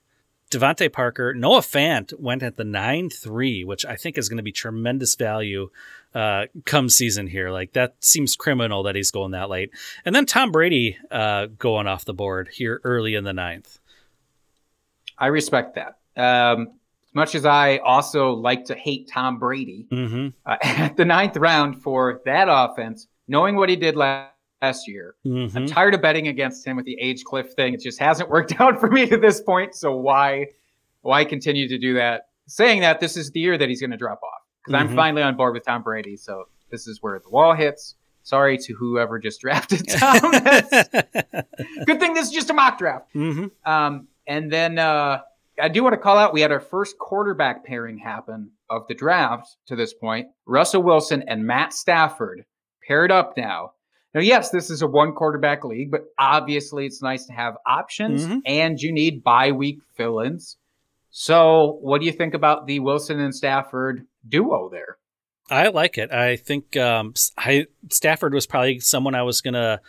DeVante 0.50 0.90
Parker, 0.90 1.34
Noah 1.34 1.60
Fant 1.60 2.18
went 2.18 2.44
at 2.44 2.56
the 2.56 2.64
9 2.64 3.10
3, 3.10 3.66
which 3.66 3.86
I 3.86 3.98
think 3.98 4.18
is 4.18 4.30
going 4.30 4.38
to 4.38 4.44
be 4.44 4.54
tremendous 4.54 5.16
value 5.16 5.70
uh, 6.16 6.46
come 6.66 6.88
season 6.88 7.28
here. 7.28 7.50
Like, 7.52 7.74
that 7.74 7.96
seems 8.00 8.38
criminal 8.38 8.84
that 8.84 8.96
he's 8.96 9.12
going 9.12 9.32
that 9.32 9.50
late. 9.50 9.72
And 10.06 10.16
then 10.16 10.26
Tom 10.26 10.54
Brady 10.54 10.98
uh, 11.12 11.48
going 11.48 11.88
off 11.88 12.06
the 12.06 12.14
board 12.14 12.48
here 12.54 12.80
early 12.86 13.16
in 13.16 13.26
the 13.26 13.34
ninth. 13.34 13.80
I 15.18 15.28
respect 15.28 15.76
that. 15.76 15.99
Um, 16.18 16.62
as 17.04 17.16
much 17.16 17.36
as 17.36 17.46
I 17.46 17.78
also 17.78 18.32
like 18.34 18.66
to 18.66 18.76
hate 18.76 19.10
Tom 19.12 19.40
Brady 19.40 19.88
Mm-hmm. 19.92 20.28
uh, 20.46 20.58
at 20.64 20.96
the 20.98 21.06
ninth 21.06 21.38
round 21.38 21.82
for 21.82 22.22
that 22.26 22.48
offense, 22.50 23.08
knowing 23.28 23.56
what 23.56 23.70
he 23.70 23.76
did 23.76 23.96
last, 23.96 24.32
last 24.62 24.88
year, 24.88 25.16
Mm-hmm. 25.26 25.58
I'm 25.58 25.66
tired 25.68 25.94
of 25.96 26.02
betting 26.02 26.28
against 26.28 26.66
him 26.68 26.76
with 26.76 26.86
the 26.86 26.98
age 27.00 27.24
cliff 27.24 27.54
thing. 27.54 27.74
It 27.74 27.82
just 27.82 28.00
hasn't 28.00 28.30
worked 28.36 28.60
out 28.60 28.80
for 28.80 28.90
me 28.90 29.06
to 29.08 29.18
this 29.18 29.42
point. 29.42 29.74
So 29.76 29.96
why, 29.96 30.48
why 31.02 31.26
continue 31.26 31.68
to 31.70 31.78
do 31.78 31.94
that? 31.96 32.28
Saying 32.48 32.82
that 32.82 33.00
this 33.00 33.16
is 33.18 33.32
the 33.32 33.40
year 33.40 33.58
that 33.58 33.70
he's 33.70 33.80
going 33.80 33.92
to 33.92 33.98
drop 33.98 34.22
off 34.24 34.42
because 34.64 34.80
I'm 34.80 34.90
Mhm. 34.90 34.96
finally 34.96 35.22
on 35.24 35.36
board 35.38 35.54
with 35.54 35.66
Tom 35.66 35.82
Brady. 35.84 36.18
So 36.18 36.46
this 36.72 36.88
is 36.88 37.02
where 37.02 37.20
the 37.20 37.30
wall 37.30 37.54
hits. 37.54 37.96
Sorry 38.24 38.58
to 38.58 38.74
whoever 38.76 39.18
just 39.18 39.40
drafted 39.42 39.88
Tom. 39.88 40.32
Good 41.86 42.00
thing 42.00 42.14
this 42.14 42.28
is 42.28 42.32
just 42.32 42.50
a 42.50 42.54
mock 42.54 42.78
draft. 42.78 43.14
mm-hmm. 43.16 43.48
Um, 43.72 44.08
and 44.28 44.52
then 44.52 44.78
uh, 44.78 45.22
I 45.62 45.68
do 45.70 45.84
want 45.84 45.94
to 45.94 45.98
call 46.00 46.18
out 46.18 46.34
we 46.34 46.42
had 46.42 46.52
our 46.52 46.60
first 46.60 46.98
quarterback 46.98 47.66
pairing 47.66 47.98
happen 47.98 48.52
of 48.70 48.88
the 48.88 48.94
draft 48.96 49.56
to 49.68 49.76
this 49.76 49.94
point. 49.94 50.28
Russell 50.46 50.84
Wilson 50.84 51.24
and 51.28 51.46
Matt 51.46 51.74
Stafford 51.74 52.46
paired 52.88 53.12
up 53.12 53.36
now. 53.38 53.72
Now, 54.14 54.22
yes, 54.22 54.50
this 54.50 54.70
is 54.72 54.82
a 54.82 54.88
one 54.88 55.14
quarterback 55.14 55.64
league, 55.64 55.92
but 55.92 56.06
obviously 56.18 56.86
it's 56.86 57.02
nice 57.02 57.26
to 57.28 57.34
have 57.34 57.56
options 57.68 58.26
Mhm. 58.26 58.42
and 58.46 58.80
you 58.82 58.92
need 58.92 59.24
bye 59.24 59.52
week 59.52 59.80
fill 59.96 60.20
ins. 60.20 60.58
So, 61.12 61.78
what 61.82 62.00
do 62.00 62.06
you 62.06 62.12
think 62.12 62.34
about 62.34 62.66
the 62.68 62.80
Wilson 62.80 63.20
and 63.20 63.36
Stafford 63.36 64.06
duo 64.28 64.70
there? 64.70 64.98
I 65.52 65.68
like 65.70 65.98
it. 65.98 66.12
I 66.12 66.36
think 66.36 66.78
um, 66.78 67.14
I, 67.38 67.66
Stafford 67.92 68.34
was 68.34 68.46
probably 68.46 68.80
someone 68.80 69.16
I 69.16 69.24
was 69.24 69.42
going 69.42 69.56
to 69.56 69.80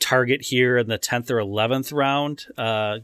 target 0.00 0.42
here 0.42 0.76
in 0.76 0.88
the 0.88 0.98
10th 0.98 1.30
or 1.30 1.38
11th 1.38 1.92
round. 1.92 2.46
Uh, 2.58 2.98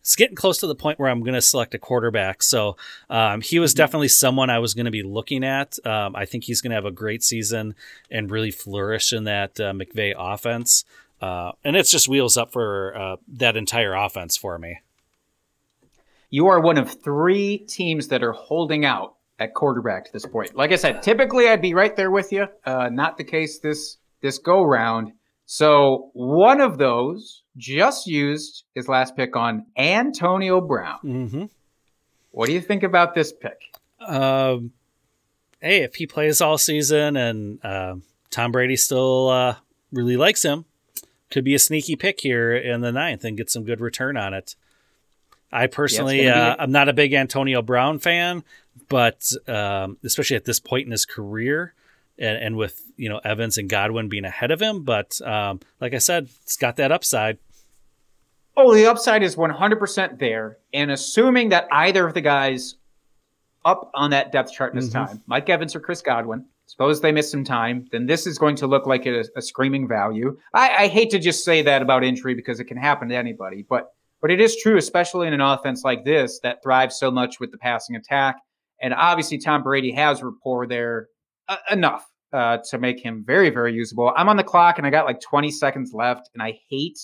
it's 0.00 0.16
getting 0.16 0.36
close 0.36 0.58
to 0.58 0.66
the 0.66 0.74
point 0.74 0.98
where 0.98 1.08
I'm 1.08 1.20
going 1.20 1.34
to 1.34 1.42
select 1.42 1.74
a 1.74 1.78
quarterback. 1.78 2.42
So 2.42 2.76
um, 3.08 3.40
he 3.42 3.58
was 3.58 3.74
definitely 3.74 4.08
someone 4.08 4.50
I 4.50 4.58
was 4.58 4.74
going 4.74 4.86
to 4.86 4.90
be 4.90 5.02
looking 5.02 5.44
at. 5.44 5.78
Um, 5.86 6.16
I 6.16 6.24
think 6.24 6.44
he's 6.44 6.60
going 6.60 6.70
to 6.70 6.76
have 6.76 6.86
a 6.86 6.90
great 6.90 7.22
season 7.22 7.74
and 8.10 8.30
really 8.30 8.50
flourish 8.50 9.12
in 9.12 9.24
that 9.24 9.60
uh, 9.60 9.72
McVay 9.72 10.14
offense. 10.16 10.84
Uh, 11.20 11.52
and 11.64 11.76
it's 11.76 11.90
just 11.90 12.08
wheels 12.08 12.36
up 12.36 12.50
for 12.50 12.96
uh, 12.96 13.16
that 13.28 13.56
entire 13.56 13.94
offense 13.94 14.36
for 14.36 14.58
me. 14.58 14.80
You 16.30 16.46
are 16.46 16.60
one 16.60 16.78
of 16.78 17.02
three 17.02 17.58
teams 17.58 18.08
that 18.08 18.22
are 18.22 18.32
holding 18.32 18.84
out 18.84 19.16
at 19.38 19.52
quarterback 19.52 20.06
to 20.06 20.12
this 20.12 20.24
point. 20.24 20.54
Like 20.54 20.72
I 20.72 20.76
said, 20.76 21.02
typically 21.02 21.48
I'd 21.48 21.60
be 21.60 21.74
right 21.74 21.94
there 21.94 22.10
with 22.10 22.32
you. 22.32 22.46
Uh, 22.64 22.88
not 22.90 23.18
the 23.18 23.24
case 23.24 23.58
this 23.58 23.98
this 24.22 24.38
go 24.38 24.62
round. 24.62 25.12
So 25.52 26.10
one 26.12 26.60
of 26.60 26.78
those 26.78 27.42
just 27.56 28.06
used 28.06 28.62
his 28.76 28.86
last 28.86 29.16
pick 29.16 29.34
on 29.34 29.66
Antonio 29.76 30.60
Brown. 30.60 31.00
Mm-hmm. 31.02 31.44
What 32.30 32.46
do 32.46 32.52
you 32.52 32.60
think 32.60 32.84
about 32.84 33.16
this 33.16 33.32
pick? 33.32 33.60
Um, 33.98 34.70
hey, 35.60 35.82
if 35.82 35.96
he 35.96 36.06
plays 36.06 36.40
all 36.40 36.56
season 36.56 37.16
and 37.16 37.58
uh, 37.64 37.96
Tom 38.30 38.52
Brady 38.52 38.76
still 38.76 39.28
uh, 39.28 39.56
really 39.90 40.16
likes 40.16 40.44
him, 40.44 40.66
could 41.32 41.42
be 41.42 41.56
a 41.56 41.58
sneaky 41.58 41.96
pick 41.96 42.20
here 42.20 42.54
in 42.54 42.80
the 42.80 42.92
ninth 42.92 43.24
and 43.24 43.36
get 43.36 43.50
some 43.50 43.64
good 43.64 43.80
return 43.80 44.16
on 44.16 44.32
it. 44.32 44.54
I 45.50 45.66
personally, 45.66 46.20
be 46.20 46.28
uh, 46.28 46.54
I'm 46.60 46.70
not 46.70 46.88
a 46.88 46.92
big 46.92 47.12
Antonio 47.12 47.60
Brown 47.60 47.98
fan, 47.98 48.44
but 48.88 49.32
um, 49.48 49.96
especially 50.04 50.36
at 50.36 50.44
this 50.44 50.60
point 50.60 50.86
in 50.86 50.92
his 50.92 51.04
career, 51.04 51.74
and, 52.20 52.36
and 52.38 52.56
with 52.56 52.80
you 52.96 53.08
know 53.08 53.20
Evans 53.24 53.58
and 53.58 53.68
Godwin 53.68 54.08
being 54.08 54.24
ahead 54.24 54.50
of 54.50 54.60
him, 54.60 54.84
but 54.84 55.20
um, 55.22 55.60
like 55.80 55.94
I 55.94 55.98
said, 55.98 56.28
it's 56.42 56.56
got 56.56 56.76
that 56.76 56.92
upside. 56.92 57.38
Oh, 58.56 58.74
the 58.74 58.86
upside 58.86 59.22
is 59.22 59.36
100% 59.36 60.18
there. 60.18 60.58
And 60.74 60.90
assuming 60.90 61.48
that 61.50 61.66
either 61.72 62.06
of 62.06 62.14
the 62.14 62.20
guys 62.20 62.74
up 63.64 63.90
on 63.94 64.10
that 64.10 64.32
depth 64.32 64.52
chart 64.52 64.74
this 64.74 64.88
Mhm. 64.88 64.92
time, 64.92 65.22
Mike 65.26 65.48
Evans 65.48 65.74
or 65.74 65.80
Chris 65.80 66.02
Godwin, 66.02 66.44
suppose 66.66 67.00
they 67.00 67.12
miss 67.12 67.30
some 67.30 67.44
time, 67.44 67.86
then 67.92 68.06
this 68.06 68.26
is 68.26 68.38
going 68.38 68.56
to 68.56 68.66
look 68.66 68.86
like 68.86 69.06
a, 69.06 69.24
a 69.36 69.40
screaming 69.42 69.88
value. 69.88 70.36
I, 70.52 70.84
I 70.84 70.86
hate 70.88 71.10
to 71.10 71.18
just 71.18 71.44
say 71.44 71.62
that 71.62 71.80
about 71.80 72.04
injury 72.04 72.34
because 72.34 72.60
it 72.60 72.64
can 72.64 72.76
happen 72.76 73.08
to 73.08 73.16
anybody, 73.16 73.64
but 73.68 73.92
but 74.20 74.30
it 74.30 74.40
is 74.42 74.56
true, 74.60 74.76
especially 74.76 75.26
in 75.26 75.32
an 75.32 75.40
offense 75.40 75.82
like 75.82 76.04
this 76.04 76.40
that 76.40 76.62
thrives 76.62 76.98
so 76.98 77.10
much 77.10 77.40
with 77.40 77.52
the 77.52 77.56
passing 77.56 77.96
attack. 77.96 78.36
And 78.82 78.92
obviously, 78.92 79.38
Tom 79.38 79.62
Brady 79.62 79.92
has 79.92 80.22
rapport 80.22 80.66
there 80.66 81.08
uh, 81.50 81.56
enough 81.70 82.06
uh, 82.32 82.58
to 82.70 82.78
make 82.78 82.98
him 83.04 83.24
very, 83.26 83.50
very 83.50 83.74
usable. 83.74 84.12
I'm 84.16 84.28
on 84.28 84.36
the 84.36 84.44
clock 84.44 84.78
and 84.78 84.86
I 84.86 84.90
got 84.90 85.04
like 85.04 85.20
20 85.20 85.50
seconds 85.50 85.92
left, 85.92 86.30
and 86.32 86.42
I 86.42 86.58
hate 86.70 86.98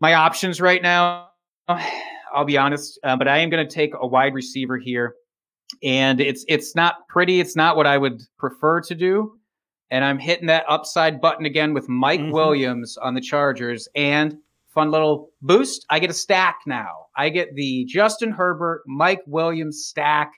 my 0.00 0.14
options 0.14 0.60
right 0.60 0.82
now. 0.82 1.28
I'll 1.68 2.44
be 2.44 2.58
honest, 2.58 2.98
uh, 3.04 3.16
but 3.16 3.28
I 3.28 3.38
am 3.38 3.48
going 3.48 3.66
to 3.66 3.72
take 3.74 3.92
a 3.98 4.06
wide 4.06 4.34
receiver 4.34 4.76
here, 4.76 5.14
and 5.82 6.20
it's 6.20 6.44
it's 6.48 6.74
not 6.74 7.06
pretty. 7.08 7.38
It's 7.40 7.54
not 7.54 7.76
what 7.76 7.86
I 7.86 7.96
would 7.96 8.20
prefer 8.38 8.80
to 8.82 8.94
do, 8.94 9.38
and 9.90 10.04
I'm 10.04 10.18
hitting 10.18 10.48
that 10.48 10.64
upside 10.68 11.20
button 11.20 11.46
again 11.46 11.72
with 11.74 11.88
Mike 11.88 12.20
Mhm. 12.20 12.32
Williams 12.32 12.96
on 12.98 13.14
the 13.14 13.20
Chargers. 13.20 13.88
And 13.94 14.36
fun 14.74 14.90
little 14.90 15.30
boost, 15.42 15.86
I 15.90 16.00
get 16.00 16.10
a 16.10 16.14
stack 16.14 16.56
now. 16.66 17.06
I 17.16 17.28
get 17.28 17.54
the 17.54 17.84
Justin 17.84 18.32
Herbert, 18.32 18.82
Mike 18.88 19.22
Williams 19.28 19.84
stack. 19.86 20.32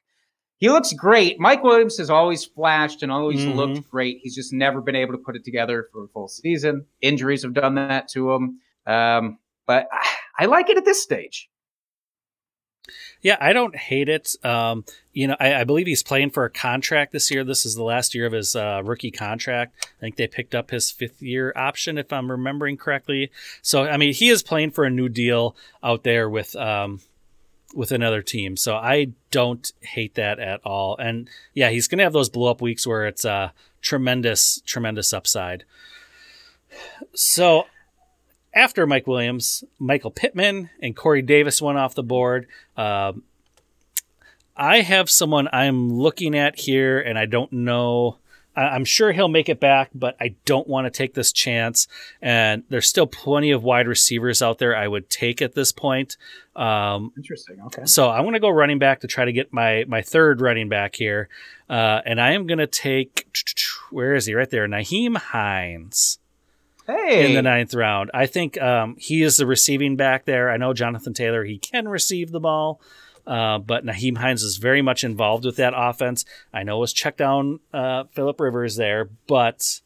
He 0.59 0.71
looks 0.71 0.93
great. 0.95 1.39
Mike 1.39 1.63
Williams 1.63 1.99
has 1.99 2.09
always 2.09 2.45
flashed 2.45 3.03
and 3.03 3.13
always 3.13 3.41
Mhm. 3.45 3.55
looked 3.57 3.91
great. 3.91 4.21
He's 4.23 4.35
just 4.35 4.53
never 4.55 4.81
been 4.81 4.97
able 4.97 5.13
to 5.13 5.19
put 5.19 5.37
it 5.37 5.45
together 5.45 5.89
for 5.93 6.05
a 6.05 6.09
full 6.09 6.29
season. 6.29 6.87
Injuries 7.03 7.43
have 7.43 7.53
done 7.53 7.75
that 7.75 8.09
to 8.11 8.33
him. 8.33 8.61
Um, 8.87 9.39
but 9.67 9.87
I- 9.93 10.15
I 10.39 10.45
like 10.47 10.69
it 10.71 10.77
at 10.77 10.85
this 10.85 11.03
stage. 11.03 11.49
Yeah, 13.23 13.37
I 13.41 13.53
don't 13.53 13.75
hate 13.75 14.09
it. 14.09 14.37
Um, 14.45 14.85
you 15.13 15.27
know, 15.27 15.37
I, 15.41 15.55
I 15.55 15.65
believe 15.65 15.87
he's 15.87 16.03
playing 16.05 16.31
for 16.31 16.45
a 16.45 16.51
contract 16.51 17.13
this 17.13 17.31
year. 17.31 17.43
This 17.43 17.67
is 17.67 17.75
the 17.75 17.83
last 17.83 18.15
year 18.15 18.27
of 18.27 18.33
his 18.33 18.55
uh, 18.55 18.83
rookie 18.85 19.11
contract. 19.11 19.89
I 19.99 20.01
think 20.01 20.17
they 20.17 20.29
picked 20.29 20.55
up 20.55 20.71
his 20.71 20.91
fifth 20.91 21.21
year 21.23 21.53
option, 21.57 21.99
if 21.99 22.13
I'm 22.13 22.31
remembering 22.31 22.77
correctly. 22.77 23.33
So, 23.63 23.85
I 23.85 23.97
mean, 23.97 24.13
he 24.13 24.29
is 24.29 24.43
playing 24.45 24.71
for 24.73 24.85
a 24.85 24.91
new 24.91 25.09
deal 25.09 25.57
out 25.83 26.05
there 26.05 26.31
with 26.31 26.55
um, 26.55 27.01
with 27.75 27.93
another 27.93 28.23
team. 28.23 28.57
So, 28.57 28.77
I 28.77 29.13
don't 29.31 29.71
hate 29.81 30.15
that 30.15 30.39
at 30.39 30.61
all. 30.65 30.97
And 30.97 31.29
yeah, 31.55 31.71
he's 31.71 31.89
going 31.89 31.99
to 31.99 32.05
have 32.05 32.13
those 32.13 32.29
blow 32.29 32.51
up 32.51 32.61
weeks 32.61 32.87
where 32.87 33.07
it's 33.07 33.25
a 33.25 33.53
tremendous, 33.81 34.61
tremendous 34.67 35.13
upside. 35.13 35.65
So, 37.15 37.67
after 38.55 38.87
Mike 38.87 39.07
Williams, 39.07 39.65
Michael 39.79 40.11
Pittman 40.11 40.71
and 40.81 40.97
Corey 40.97 41.23
Davis 41.23 41.61
went 41.61 41.79
off 41.79 41.95
the 41.95 42.03
board. 42.03 42.47
Um, 42.77 43.23
I 44.57 44.81
have 44.81 45.11
someone 45.11 45.49
I'm 45.53 45.93
looking 45.93 46.35
at 46.35 46.59
here, 46.59 46.99
and 46.99 47.19
I 47.19 47.27
don't 47.27 47.53
know. 47.53 48.17
I'm 48.61 48.85
sure 48.85 49.13
he'll 49.13 49.29
make 49.29 49.49
it 49.49 49.61
back, 49.61 49.91
but 49.95 50.17
I 50.21 50.35
don't 50.45 50.67
want 50.67 50.87
to 50.87 50.91
take 50.91 51.15
this 51.15 51.33
chance. 51.33 51.87
And 52.23 52.63
there's 52.71 52.87
still 52.87 53.07
plenty 53.07 53.51
of 53.51 53.63
wide 53.63 53.87
receivers 53.87 54.41
out 54.43 54.59
there 54.59 54.75
I 54.77 54.89
would 54.89 55.11
take 55.11 55.43
at 55.43 55.55
this 55.55 55.73
point. 55.73 56.17
Um, 56.55 57.13
Interesting. 57.17 57.59
Okay. 57.67 57.83
so 57.85 58.09
I'm 58.09 58.23
going 58.23 58.33
to 58.35 58.41
go 58.41 58.49
running 58.49 58.79
back 58.79 59.01
to 59.01 59.07
try 59.07 59.25
to 59.27 59.33
get 59.33 59.53
my 59.53 59.85
my 59.87 60.01
third 60.03 60.41
running 60.41 60.69
back 60.69 60.97
here, 60.97 61.29
uh, 61.69 62.01
and 62.07 62.21
I 62.21 62.33
am 62.33 62.47
going 62.47 62.59
to 62.59 62.67
take 62.67 63.27
where 63.91 64.15
is 64.15 64.27
he? 64.27 64.35
Right 64.35 64.49
there, 64.49 64.67
Nyheim 64.67 65.17
Hines 65.17 66.19
Hey. 66.87 67.27
in 67.29 67.35
the 67.35 67.43
ninth 67.43 67.75
round. 67.75 68.11
I 68.15 68.27
think 68.27 68.61
um, 68.63 68.97
he 68.99 69.23
is 69.23 69.37
the 69.37 69.47
receiving 69.47 69.97
back 69.97 70.25
there. 70.25 70.51
I 70.51 70.57
know 70.57 70.73
Jonathan 70.73 71.13
Taylor, 71.15 71.45
he 71.45 71.59
can 71.59 71.89
receive 71.89 72.31
the 72.31 72.41
ball, 72.41 72.81
uh, 73.27 73.59
but 73.59 73.85
Nyheim 73.85 74.19
Hines 74.19 74.43
is 74.43 74.57
very 74.59 74.83
much 74.83 75.05
involved 75.05 75.45
with 75.45 75.57
that 75.57 75.73
offense. 75.77 76.25
I 76.53 76.63
know 76.63 76.83
it's 76.83 76.93
check 76.93 77.17
down 77.17 77.61
uh, 77.73 78.05
Philip 78.13 78.41
Rivers 78.41 78.77
there, 78.77 79.09
but 79.27 79.81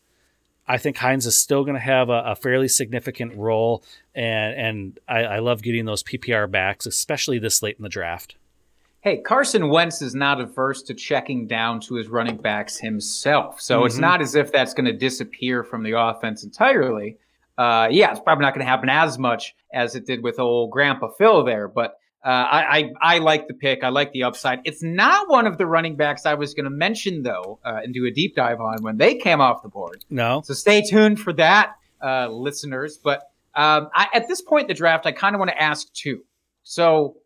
I 0.69 0.79
think 0.79 0.99
Hines 0.99 1.27
is 1.27 1.37
still 1.37 1.65
going 1.65 1.75
to 1.75 1.81
have 1.81 2.09
a, 2.11 2.23
a 2.27 2.37
fairly 2.37 2.69
significant 2.69 3.35
role, 3.37 3.83
and 4.15 4.55
and 4.55 4.99
I, 5.09 5.21
I 5.25 5.39
love 5.39 5.63
getting 5.63 5.85
those 5.85 6.03
PPR 6.03 6.51
backs, 6.51 6.87
especially 6.87 7.39
this 7.39 7.63
late 7.63 7.77
in 7.79 7.83
the 7.83 7.89
draft. 7.89 8.37
Hey, 9.03 9.17
Carson 9.17 9.71
Wentz 9.71 10.03
is 10.03 10.15
not 10.15 10.43
averse 10.43 10.83
to 10.83 10.95
checking 10.95 11.47
down 11.47 11.81
to 11.81 11.95
his 11.95 12.09
running 12.09 12.37
backs 12.37 12.77
himself. 12.79 13.59
So 13.59 13.87
it's 13.87 13.97
Mhm. 13.97 14.01
not 14.01 14.21
as 14.21 14.35
if 14.35 14.53
that's 14.53 14.75
going 14.75 14.85
to 14.85 14.93
disappear 14.93 15.65
from 15.65 15.83
the 15.83 15.99
offense 15.99 16.45
entirely. 16.45 17.17
Uh, 17.57 17.89
yeah, 17.91 18.11
it's 18.11 18.21
probably 18.21 18.43
not 18.43 18.53
going 18.55 18.65
to 18.65 18.71
happen 18.71 18.91
as 18.91 19.19
much 19.19 19.55
as 19.73 19.95
it 19.95 20.05
did 20.05 20.23
with 20.23 20.39
old 20.39 20.71
Grandpa 20.71 21.09
Phil 21.13 21.45
there. 21.45 21.67
But 21.67 21.99
Uh, 22.23 22.29
I, 22.29 22.79
I 22.79 23.15
I 23.15 23.19
like 23.19 23.49
the 23.49 23.55
pick. 23.55 23.83
I 23.83 23.89
like 23.89 24.13
the 24.13 24.25
upside. 24.25 24.61
It's 24.65 24.83
not 24.83 25.31
one 25.31 25.47
of 25.47 25.57
the 25.57 25.67
running 25.67 25.97
backs 25.97 26.27
I 26.27 26.35
was 26.35 26.53
going 26.53 26.65
to 26.65 26.71
mention 26.71 27.23
though, 27.23 27.59
uh, 27.65 27.81
and 27.83 27.95
do 27.95 28.05
a 28.05 28.11
deep 28.11 28.37
dive 28.37 28.61
on 28.61 28.83
when 28.83 28.99
they 28.99 29.15
came 29.15 29.41
off 29.41 29.63
the 29.63 29.71
board. 29.71 30.05
No. 30.11 30.43
So 30.45 30.53
stay 30.53 30.83
tuned 30.83 31.19
for 31.19 31.33
that, 31.35 31.77
uh, 32.03 32.29
listeners. 32.29 32.99
But 33.03 33.21
um, 33.55 33.89
I, 33.95 34.09
at 34.13 34.29
this 34.29 34.43
point 34.43 34.65
in 34.65 34.69
the 34.69 34.75
draft, 34.75 35.07
I 35.07 35.13
kind 35.13 35.35
of 35.35 35.39
want 35.39 35.51
to 35.51 35.61
ask 35.61 35.91
two. 35.95 36.25
So 36.63 37.17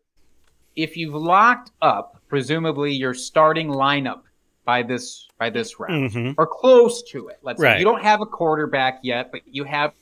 if 0.77 0.95
you've 0.95 1.13
locked 1.13 1.71
up, 1.81 2.21
presumably 2.29 2.93
your 2.93 3.13
starting 3.13 3.67
lineup 3.67 4.21
by 4.65 4.81
this 4.81 5.27
by 5.37 5.49
this 5.49 5.79
round 5.79 6.11
hmm 6.11 6.31
or 6.37 6.47
close 6.47 7.03
to 7.11 7.27
it. 7.27 7.39
Let's 7.43 7.61
say 7.61 7.79
you 7.79 7.85
don't 7.85 8.01
have 8.01 8.21
a 8.21 8.25
quarterback 8.25 8.99
yet, 9.03 9.31
but 9.31 9.41
you 9.45 9.63
have 9.65 9.93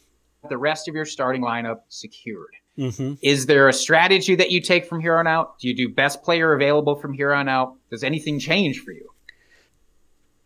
the 0.49 0.57
rest 0.57 0.87
of 0.87 0.95
your 0.95 1.05
starting 1.05 1.41
lineup 1.41 1.81
secured. 1.89 2.55
Hmm 2.75 3.13
Is 3.21 3.45
there 3.45 3.69
a 3.69 3.73
strategy 3.73 4.35
that 4.35 4.51
you 4.51 4.61
take 4.61 4.85
from 4.85 4.99
here 4.99 5.17
on 5.17 5.27
out? 5.27 5.59
Do 5.59 5.67
you 5.67 5.75
do 5.75 5.89
best 5.89 6.23
player 6.23 6.53
available 6.53 6.95
from 6.95 7.13
here 7.13 7.33
on 7.33 7.47
out? 7.47 7.75
Does 7.89 8.03
anything 8.03 8.39
change 8.39 8.79
for 8.79 8.91
you? 8.91 9.09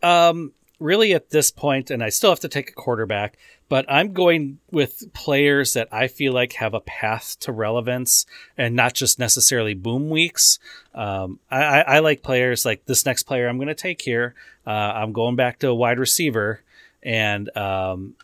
Um, 0.04 0.52
really, 0.80 1.14
at 1.14 1.30
this 1.30 1.52
point, 1.52 1.90
and 1.90 2.04
I 2.04 2.10
still 2.10 2.30
have 2.30 2.40
to 2.42 2.50
take 2.50 2.70
a 2.70 2.74
quarterback, 2.74 3.38
but 3.70 3.86
I'm 3.90 4.14
going 4.14 4.60
with 4.72 5.12
players 5.14 5.74
that 5.74 5.88
I 5.92 6.08
feel 6.08 6.34
like 6.34 6.54
have 6.54 6.74
a 6.74 6.80
path 6.80 7.38
to 7.42 7.52
relevance 7.52 8.26
and 8.58 8.76
not 8.76 8.94
just 8.94 9.20
necessarily 9.20 9.74
boom 9.74 10.10
weeks. 10.10 10.60
Um, 10.94 11.40
I, 11.50 11.64
I, 11.64 11.80
I 11.80 12.00
like 12.00 12.24
players 12.24 12.66
like 12.66 12.86
this 12.86 13.06
next 13.06 13.24
player 13.24 13.48
I'm 13.48 13.58
going 13.58 13.68
to 13.68 13.76
take 13.76 14.02
here. 14.02 14.36
Uh, 14.66 14.70
I'm 14.70 15.14
going 15.14 15.36
back 15.36 15.60
to 15.60 15.70
a 15.70 15.76
wide 15.76 16.00
receiver, 16.00 16.62
and 17.02 17.56
um, 17.58 18.16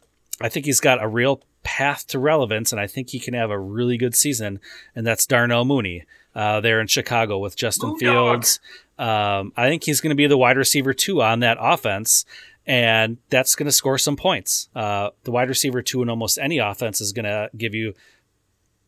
I 0.42 0.50
think 0.50 0.66
he's 0.66 0.80
got 0.80 1.02
a 1.02 1.08
real 1.08 1.42
path 1.64 2.08
to 2.08 2.20
relevance, 2.20 2.72
and 2.72 2.80
I 2.80 2.88
think 2.88 3.10
he 3.10 3.20
can 3.20 3.34
have 3.34 3.50
a 3.50 3.60
really 3.60 3.98
good 3.98 4.16
season, 4.16 4.60
and 4.96 5.06
that's 5.06 5.26
Darnell 5.26 5.66
Mooney. 5.66 6.06
Uh, 6.36 6.60
there 6.62 6.82
in 6.82 6.88
Chicago 6.88 7.38
with 7.38 7.56
Justin. 7.56 7.96
Fields. 7.98 8.60
Um, 8.98 9.54
I 9.56 9.70
think 9.70 9.84
he's 9.84 10.02
going 10.02 10.10
to 10.10 10.16
be 10.16 10.26
the 10.26 10.38
wide 10.38 10.58
receiver 10.58 10.92
two 10.92 11.22
on 11.22 11.42
that 11.42 11.58
offense, 11.60 12.26
and 12.66 13.18
that's 13.30 13.54
going 13.54 13.68
to 13.68 13.72
score 13.72 14.00
some 14.00 14.16
points. 14.16 14.68
Uh, 14.76 15.12
the 15.26 15.32
wide 15.32 15.50
receiver 15.50 15.84
two 15.84 16.02
in 16.02 16.10
almost 16.10 16.40
any 16.40 16.58
offense 16.58 17.02
is 17.02 17.14
going 17.14 17.26
to 17.26 17.52
give 17.56 17.76
you 17.76 17.94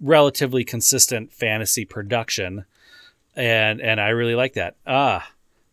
relatively 0.01 0.63
consistent 0.63 1.31
fantasy 1.31 1.85
production, 1.85 2.65
and 3.35 3.79
and 3.79 4.01
I 4.01 4.09
really 4.09 4.35
like 4.35 4.53
that. 4.53 4.75
Ah, 4.87 5.29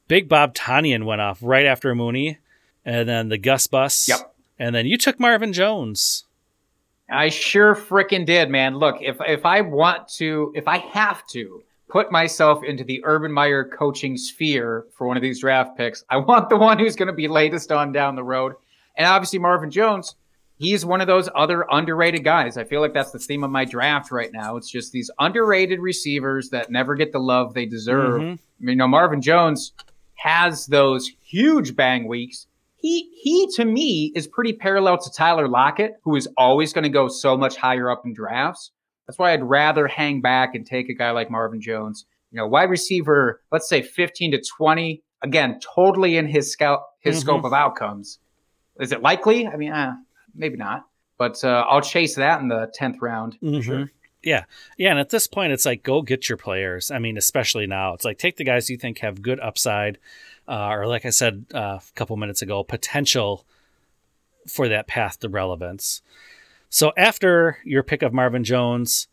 Big 0.09 0.29
Bob 0.29 0.55
Tonyan 0.55 1.05
went 1.05 1.23
off 1.23 1.39
right 1.41 1.65
after 1.65 1.95
Mooney, 1.95 2.39
and 2.85 3.09
then 3.09 3.31
the 3.31 3.39
Gus 3.39 3.67
Bus. 3.67 4.09
Yep. 4.09 4.35
And 4.59 4.75
then 4.75 4.87
you 4.87 4.99
took 4.99 5.19
Marvin 5.19 5.55
Jones. 5.55 6.25
I 7.13 7.29
sure 7.29 7.75
frickin' 7.75 8.25
did, 8.27 8.51
man. 8.51 8.77
Look, 8.77 8.97
if 9.01 9.19
if 9.27 9.45
I 9.47 9.61
want 9.61 10.09
to, 10.15 10.53
if 10.55 10.67
I 10.69 10.79
have 10.79 11.27
to 11.29 11.63
put 11.89 12.11
myself 12.11 12.65
into 12.65 12.85
the 12.85 13.03
Urban 13.05 13.31
Meyer 13.31 13.65
coaching 13.65 14.17
sphere 14.17 14.87
for 14.97 15.07
one 15.07 15.17
of 15.17 15.23
these 15.23 15.41
draft 15.41 15.77
picks, 15.77 16.05
I 16.09 16.17
want 16.17 16.49
the 16.49 16.57
one 16.57 16.79
who's 16.79 16.97
going 16.97 17.09
to 17.09 17.13
be 17.13 17.29
latest 17.29 17.71
on 17.71 17.93
down 17.93 18.17
the 18.17 18.25
road. 18.25 18.55
And 18.97 19.07
obviously, 19.07 19.39
Marvin 19.39 19.71
Jones, 19.71 20.15
he's 20.59 20.87
one 20.87 21.01
of 21.01 21.07
those 21.07 21.29
other 21.35 21.67
underrated 21.71 22.25
guys. 22.25 22.57
I 22.57 22.65
feel 22.65 22.81
like 22.81 22.95
that's 22.95 23.11
the 23.11 23.19
theme 23.19 23.45
of 23.45 23.51
my 23.51 23.65
draft 23.65 24.11
right 24.11 24.33
now. 24.33 24.57
It's 24.57 24.71
just 24.71 24.93
these 24.93 25.11
underrated 25.19 25.81
receivers 25.81 26.49
that 26.51 26.71
never 26.71 26.95
get 26.95 27.13
the 27.13 27.19
love 27.21 27.53
they 27.53 27.67
deserve. 27.67 28.21
Mhm. 28.23 28.39
You 28.61 28.77
know, 28.77 28.89
Marvin 28.89 29.21
Jones 29.21 29.73
has 30.15 30.67
those 30.67 31.11
huge 31.25 31.75
bang 31.75 32.07
weeks. 32.07 32.47
He 32.83 33.09
he 33.23 33.47
to 33.55 33.65
me 33.65 34.13
is 34.17 34.27
pretty 34.27 34.53
parallel 34.53 34.99
to 34.99 35.11
Tyler 35.11 35.49
Lockett, 35.49 35.93
who 36.03 36.17
is 36.17 36.29
always 36.37 36.73
going 36.73 36.83
to 36.83 36.89
go 36.91 37.07
so 37.09 37.37
much 37.37 37.57
higher 37.57 37.91
up 37.91 38.03
in 38.05 38.13
drafts. 38.13 38.73
That's 39.07 39.19
why 39.19 39.33
I'd 39.33 39.43
rather 39.45 39.87
hang 39.87 40.21
back 40.21 40.55
and 40.57 40.67
take 40.67 40.89
a 40.89 40.95
guy 40.95 41.13
like 41.13 41.31
Marvin 41.31 41.61
Jones. 41.61 42.07
You 42.33 42.39
know, 42.39 42.47
wide 42.49 42.71
receiver, 42.71 43.41
let's 43.53 43.69
say 43.69 43.83
15 43.83 44.33
to 44.33 44.43
20. 44.59 45.03
Again, 45.23 45.61
totally 45.75 46.17
in 46.17 46.27
his 46.27 46.51
scout 46.51 46.81
his 47.01 47.17
Mhm. 47.19 47.21
scope 47.21 47.45
of 47.45 47.53
outcomes. 47.53 48.19
Is 48.81 48.91
it 48.93 49.01
likely? 49.03 49.47
I 49.47 49.57
mean, 49.57 49.73
uh, 49.73 49.95
maybe 50.35 50.57
not. 50.57 50.87
But 51.19 51.43
uh, 51.45 51.65
I'll 51.69 51.81
chase 51.83 52.17
that 52.17 52.41
in 52.41 52.49
the 52.49 52.73
10th 52.75 52.97
round. 53.01 53.39
Mhm. 53.43 53.63
Sure. 53.63 53.91
Yeah. 54.25 54.45
Yeah. 54.77 54.91
And 54.91 54.99
at 55.01 55.11
this 55.11 55.27
point, 55.27 55.53
it's 55.53 55.67
like, 55.67 55.83
go 55.83 56.03
get 56.03 56.29
your 56.29 56.39
players. 56.39 56.91
I 56.91 56.99
mean, 56.99 57.17
especially 57.17 57.67
now, 57.67 57.93
it's 57.95 58.05
like 58.05 58.19
take 58.19 58.37
the 58.37 58.45
guys 58.45 58.71
you 58.71 58.77
think 58.77 58.99
have 58.99 59.21
good 59.23 59.39
upside, 59.41 59.99
uh, 60.49 60.69
or 60.71 60.87
like 60.87 61.05
I 61.05 61.11
said 61.11 61.47
uh, 61.55 61.79
a 61.79 61.83
couple 61.95 62.17
minutes 62.17 62.43
ago, 62.43 62.63
potential 62.65 63.45
for 64.47 64.69
that 64.69 64.87
path 64.87 65.21
to 65.21 65.29
relevance. 65.29 66.03
So 66.69 66.93
after 66.97 67.59
your 67.65 67.83
pick 67.83 68.03
of 68.03 68.13
Marvin 68.13 68.45
Jones, 68.45 69.09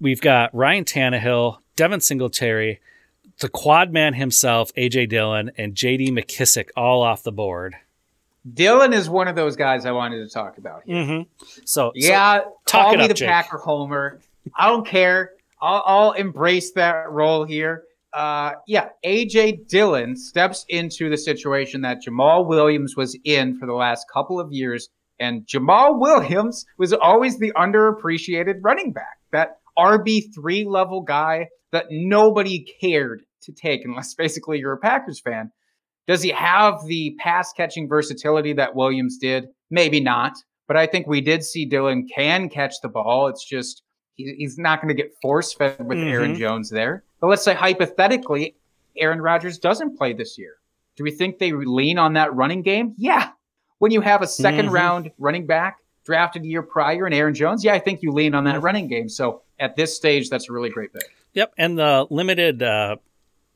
we've 0.00 0.20
got 0.20 0.54
Ryan 0.54 0.84
Tannehill, 0.84 1.58
Devin 1.74 2.00
Singletary, 2.00 2.80
the 3.38 3.48
quad 3.48 3.92
man 3.92 4.14
himself, 4.14 4.72
AJ 4.74 5.08
Dillon, 5.08 5.50
and 5.56 5.74
JD 5.74 6.10
McKissic 6.10 6.68
all 6.76 7.02
off 7.02 7.22
the 7.22 7.32
board. 7.32 7.76
Dillon 8.52 8.92
is 8.92 9.08
one 9.08 9.28
of 9.28 9.36
those 9.36 9.56
guys 9.56 9.86
I 9.86 9.92
wanted 9.92 10.26
to 10.26 10.32
talk 10.32 10.58
about. 10.58 10.82
here. 10.84 10.96
Mm-hmm. 10.96 11.22
So, 11.64 11.64
so 11.64 11.92
Yeah, 11.94 12.40
talk 12.66 12.86
call 12.86 12.96
me 12.96 13.02
up, 13.02 13.08
the 13.08 13.14
Jake. 13.14 13.28
Packer 13.28 13.58
Homer. 13.58 14.20
I 14.54 14.68
don't 14.68 14.86
care. 14.86 15.32
I'll, 15.60 15.82
I'll 15.86 16.12
embrace 16.12 16.72
that 16.72 17.10
role 17.10 17.44
here. 17.44 17.84
Uh, 18.14 18.52
yeah, 18.66 18.88
AJ 19.04 19.68
Dillon 19.68 20.16
steps 20.16 20.64
into 20.68 21.08
the 21.08 21.16
situation 21.16 21.80
that 21.82 21.98
Jamaal 22.06 22.46
Williams 22.46 22.94
was 22.96 23.18
in 23.24 23.58
for 23.58 23.66
the 23.66 23.72
last 23.72 24.06
couple 24.12 24.38
of 24.38 24.52
years, 24.52 24.88
and 25.18 25.46
Jamaal 25.46 25.98
Williams 26.00 26.64
was 26.78 26.92
always 26.92 27.38
the 27.38 27.52
underappreciated 27.56 28.56
running 28.62 28.92
back, 28.92 29.18
that 29.32 29.56
RB 29.78 30.24
three 30.34 30.64
level 30.64 31.02
guy 31.02 31.48
that 31.72 31.86
nobody 31.90 32.66
cared 32.80 33.22
to 33.42 33.52
take, 33.52 33.84
unless 33.84 34.14
basically 34.18 34.58
you're 34.58 34.74
a 34.74 34.78
Packers 34.78 35.20
fan. 35.20 35.50
Does 36.06 36.22
he 36.22 36.30
have 36.30 36.84
the 36.86 37.14
pass 37.18 37.52
catching 37.56 37.88
versatility 37.88 38.52
that 38.54 38.74
Williams 38.74 39.18
did? 39.18 39.46
Maybe 39.70 40.00
not. 40.00 40.32
But 40.68 40.76
I 40.76 40.86
think 40.86 41.06
we 41.06 41.20
did 41.20 41.44
see 41.44 41.64
Dillon 41.66 42.06
can 42.14 42.48
catch 42.48 42.74
the 42.82 42.88
ball. 42.88 43.28
It's 43.28 43.44
just 43.44 43.82
he, 44.16 44.34
he's 44.38 44.58
not 44.58 44.80
going 44.80 44.94
to 44.94 45.00
get 45.00 45.12
force 45.20 45.52
fed 45.52 45.86
with 45.86 45.98
Aaron 45.98 46.34
Mhm. 46.34 46.38
Jones 46.38 46.70
there. 46.70 47.02
But 47.20 47.28
let's 47.28 47.42
say 47.44 47.54
hypothetically, 47.54 48.54
Aaron 48.96 49.20
Rodgers 49.20 49.58
doesn't 49.58 49.96
play 49.96 50.12
this 50.12 50.38
year. 50.38 50.56
Do 50.96 51.04
we 51.04 51.10
think 51.10 51.38
they 51.38 51.52
lean 51.52 51.98
on 51.98 52.12
that 52.14 52.34
running 52.34 52.62
game? 52.62 52.94
Yeah. 52.98 53.30
When 53.78 53.90
you 53.90 54.00
have 54.02 54.22
a 54.22 54.26
2nd 54.26 54.68
Mhm. 54.68 54.72
round 54.72 55.10
running 55.18 55.46
back 55.46 55.78
drafted 56.04 56.42
a 56.42 56.46
year 56.46 56.62
prior 56.62 57.06
and 57.06 57.14
Aaron 57.14 57.34
Jones, 57.34 57.64
yeah, 57.64 57.72
I 57.74 57.78
think 57.78 58.02
you 58.02 58.12
lean 58.12 58.34
on 58.34 58.44
that 58.44 58.56
Mhm. 58.56 58.62
running 58.62 58.88
game. 58.88 59.08
So 59.08 59.42
at 59.58 59.76
this 59.76 59.96
stage, 59.96 60.28
that's 60.28 60.48
a 60.48 60.52
really 60.52 60.68
great 60.70 60.92
pick. 60.92 61.04
Yep, 61.34 61.54
and 61.56 61.78
the 61.78 62.06
limited 62.10 62.62
uh, 62.62 62.96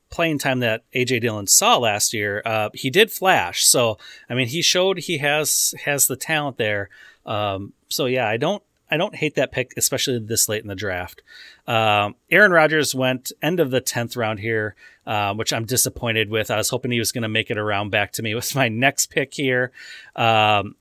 playing 0.08 0.38
time 0.38 0.60
that 0.60 0.84
AJ 0.94 1.20
Dillon 1.20 1.46
saw 1.48 1.76
last 1.76 2.14
year, 2.14 2.40
uh, 2.46 2.70
he 2.72 2.88
did 2.90 3.10
flash. 3.12 3.64
So 3.64 3.98
I 4.30 4.34
mean, 4.34 4.46
he 4.46 4.62
showed 4.62 4.98
he 5.00 5.18
has 5.18 5.74
has 5.84 6.06
the 6.06 6.16
talent 6.16 6.56
there. 6.56 6.88
Um, 7.26 7.72
so 7.88 8.06
yeah, 8.06 8.26
I 8.28 8.36
don't 8.36 8.62
I 8.90 8.96
don't 8.96 9.14
hate 9.14 9.34
that 9.34 9.52
pick, 9.52 9.72
especially 9.76 10.18
this 10.18 10.48
late 10.48 10.62
in 10.62 10.68
the 10.68 10.74
draft. 10.74 11.22
Um, 11.66 12.14
Aaron 12.30 12.52
Rodgers 12.52 12.94
went 12.94 13.32
end 13.42 13.58
of 13.58 13.70
the 13.70 13.80
tenth 13.80 14.16
round 14.16 14.40
here, 14.40 14.76
uh, 15.06 15.34
which 15.34 15.52
I'm 15.52 15.64
disappointed 15.64 16.30
with. 16.30 16.50
I 16.50 16.56
was 16.56 16.70
hoping 16.70 16.92
he 16.92 16.98
was 16.98 17.12
going 17.12 17.22
to 17.22 17.28
make 17.28 17.50
it 17.50 17.58
around 17.58 17.90
back 17.90 18.12
to 18.12 18.22
me 18.22 18.34
with 18.34 18.54
my 18.54 18.68
next 18.68 19.06
pick 19.06 19.34
here. 19.34 19.72
Um, 20.14 20.76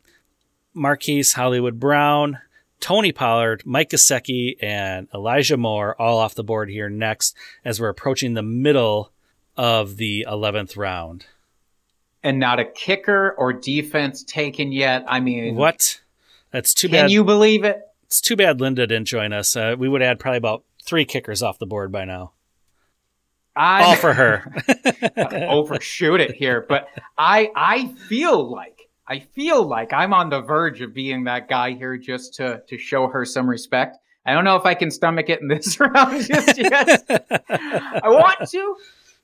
Marquise 0.74 1.34
Hollywood 1.34 1.80
Brown. 1.80 2.40
Tony 2.82 3.12
Pollard, 3.12 3.64
Mike 3.66 3.90
Gesicki, 3.90 4.58
and 4.62 5.08
Elijah 5.14 5.58
Moore 5.58 6.00
all 6.00 6.20
off 6.20 6.36
the 6.36 6.44
board 6.44 6.70
here 6.70 6.90
next 6.90 7.36
as 7.64 7.80
we're 7.80 7.90
approaching 7.90 8.34
the 8.34 8.44
middle 8.44 9.12
of 9.58 9.98
the 9.98 10.26
11th 10.30 10.78
round. 10.78 11.26
And 12.22 12.38
not 12.38 12.60
a 12.60 12.66
kicker 12.66 13.34
or 13.38 13.54
defense 13.54 14.24
taken 14.24 14.72
yet. 14.72 15.06
I 15.08 15.20
mean, 15.20 15.56
What? 15.56 16.02
That's 16.52 16.74
too 16.74 16.88
Can 16.88 16.94
bad. 16.94 17.02
Can 17.04 17.10
you 17.10 17.24
believe 17.24 17.64
it? 17.64 17.82
It's 18.06 18.22
too 18.22 18.36
bad 18.36 18.62
Linda 18.62 18.88
didn't 18.88 19.08
join 19.08 19.34
us. 19.34 19.56
Uh, 19.56 19.76
we 19.78 19.90
would 19.90 20.02
add 20.02 20.20
probably 20.20 20.38
about 20.38 20.64
three 20.84 21.06
kickers 21.06 21.42
off 21.42 21.60
the 21.60 21.66
board 21.66 21.92
by 21.92 22.06
now. 22.06 22.34
I 23.56 23.84
All 23.84 23.96
for 23.96 24.14
her. 24.14 24.54
overshoot 25.50 26.20
it 26.20 26.36
here, 26.36 26.66
but 26.68 26.90
I 27.18 27.52
I 27.56 27.88
feel 28.10 28.52
like 28.52 28.90
I 29.08 29.20
feel 29.20 29.64
like 29.64 29.94
I'm 29.94 30.14
on 30.14 30.30
the 30.30 30.42
verge 30.42 30.82
of 30.82 30.94
being 30.94 31.24
that 31.24 31.48
guy 31.48 31.72
here 31.72 31.98
just 31.98 32.34
to 32.36 32.62
to 32.68 32.78
show 32.78 33.08
her 33.08 33.24
some 33.24 33.50
respect. 33.50 33.98
I 34.26 34.34
don't 34.34 34.44
know 34.44 34.56
if 34.56 34.66
I 34.66 34.74
can 34.74 34.92
stomach 34.92 35.30
it 35.30 35.42
in 35.42 35.48
this 35.48 35.80
round 35.80 36.26
just 36.26 36.58
yet. 36.58 37.06
I 37.50 38.10
want 38.10 38.50
to. 38.50 38.76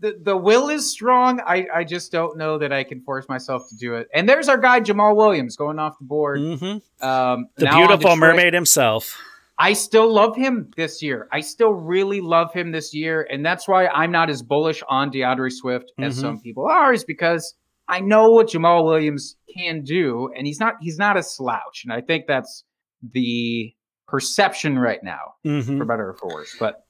The 0.01 0.19
the 0.21 0.35
will 0.35 0.69
is 0.69 0.91
strong. 0.91 1.39
I 1.45 1.67
I 1.73 1.83
just 1.83 2.11
don't 2.11 2.37
know 2.37 2.57
that 2.57 2.73
I 2.73 2.83
can 2.83 3.01
force 3.01 3.29
myself 3.29 3.69
to 3.69 3.77
do 3.77 3.95
it. 3.95 4.07
And 4.13 4.27
there's 4.27 4.49
our 4.49 4.57
guy 4.57 4.81
Jamaal 4.81 5.15
Williams 5.15 5.55
going 5.55 5.79
off 5.79 5.97
the 5.99 6.05
board. 6.05 6.39
hmm 6.39 6.77
Um, 7.05 7.47
The 7.55 7.67
beautiful 7.67 8.15
mermaid 8.15 8.53
himself. 8.53 9.15
I 9.59 9.73
still 9.73 10.11
love 10.11 10.35
him 10.35 10.71
this 10.75 11.03
year. 11.03 11.27
I 11.31 11.41
still 11.41 11.71
really 11.73 12.19
love 12.19 12.51
him 12.51 12.71
this 12.71 12.95
year, 12.95 13.27
and 13.31 13.45
that's 13.45 13.67
why 13.67 13.87
I'm 13.87 14.11
not 14.11 14.29
as 14.31 14.41
bullish 14.41 14.81
on 14.89 15.11
D'Andre 15.11 15.49
Swift 15.51 15.91
as 15.99 16.17
Mhm. 16.17 16.21
some 16.21 16.41
people 16.41 16.65
are. 16.65 16.91
Is 16.93 17.03
because 17.03 17.53
I 17.87 17.99
know 17.99 18.31
what 18.31 18.47
Jamaal 18.47 18.83
Williams 18.85 19.35
can 19.55 19.83
do, 19.83 20.31
and 20.35 20.47
he's 20.47 20.59
not 20.59 20.75
he's 20.81 20.97
not 20.97 21.15
a 21.15 21.21
slouch, 21.21 21.83
and 21.83 21.93
I 21.93 22.01
think 22.01 22.25
that's 22.27 22.63
the 23.03 23.73
perception 24.07 24.79
right 24.79 25.03
now, 25.03 25.35
hmm 25.43 25.77
for 25.77 25.85
better 25.85 26.09
or 26.09 26.13
for 26.15 26.33
worse. 26.33 26.55
But 26.59 26.83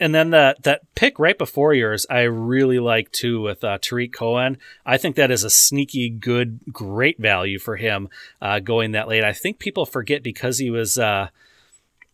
And 0.00 0.14
then 0.14 0.30
that 0.30 0.64
that 0.64 0.82
pick 0.96 1.18
right 1.18 1.38
before 1.38 1.72
yours, 1.72 2.04
I 2.10 2.22
really 2.22 2.80
like 2.80 3.12
too 3.12 3.40
with 3.40 3.62
uh, 3.62 3.78
Tarik 3.80 4.12
Cohen. 4.12 4.58
I 4.84 4.96
think 4.96 5.14
that 5.16 5.30
is 5.30 5.44
a 5.44 5.50
sneaky 5.50 6.10
good, 6.10 6.60
great 6.72 7.18
value 7.18 7.60
for 7.60 7.76
him 7.76 8.08
uh, 8.42 8.58
going 8.58 8.92
that 8.92 9.08
late. 9.08 9.22
I 9.22 9.32
think 9.32 9.58
people 9.58 9.86
forget 9.86 10.22
because 10.22 10.58
he 10.58 10.68
was 10.68 10.98
uh, 10.98 11.28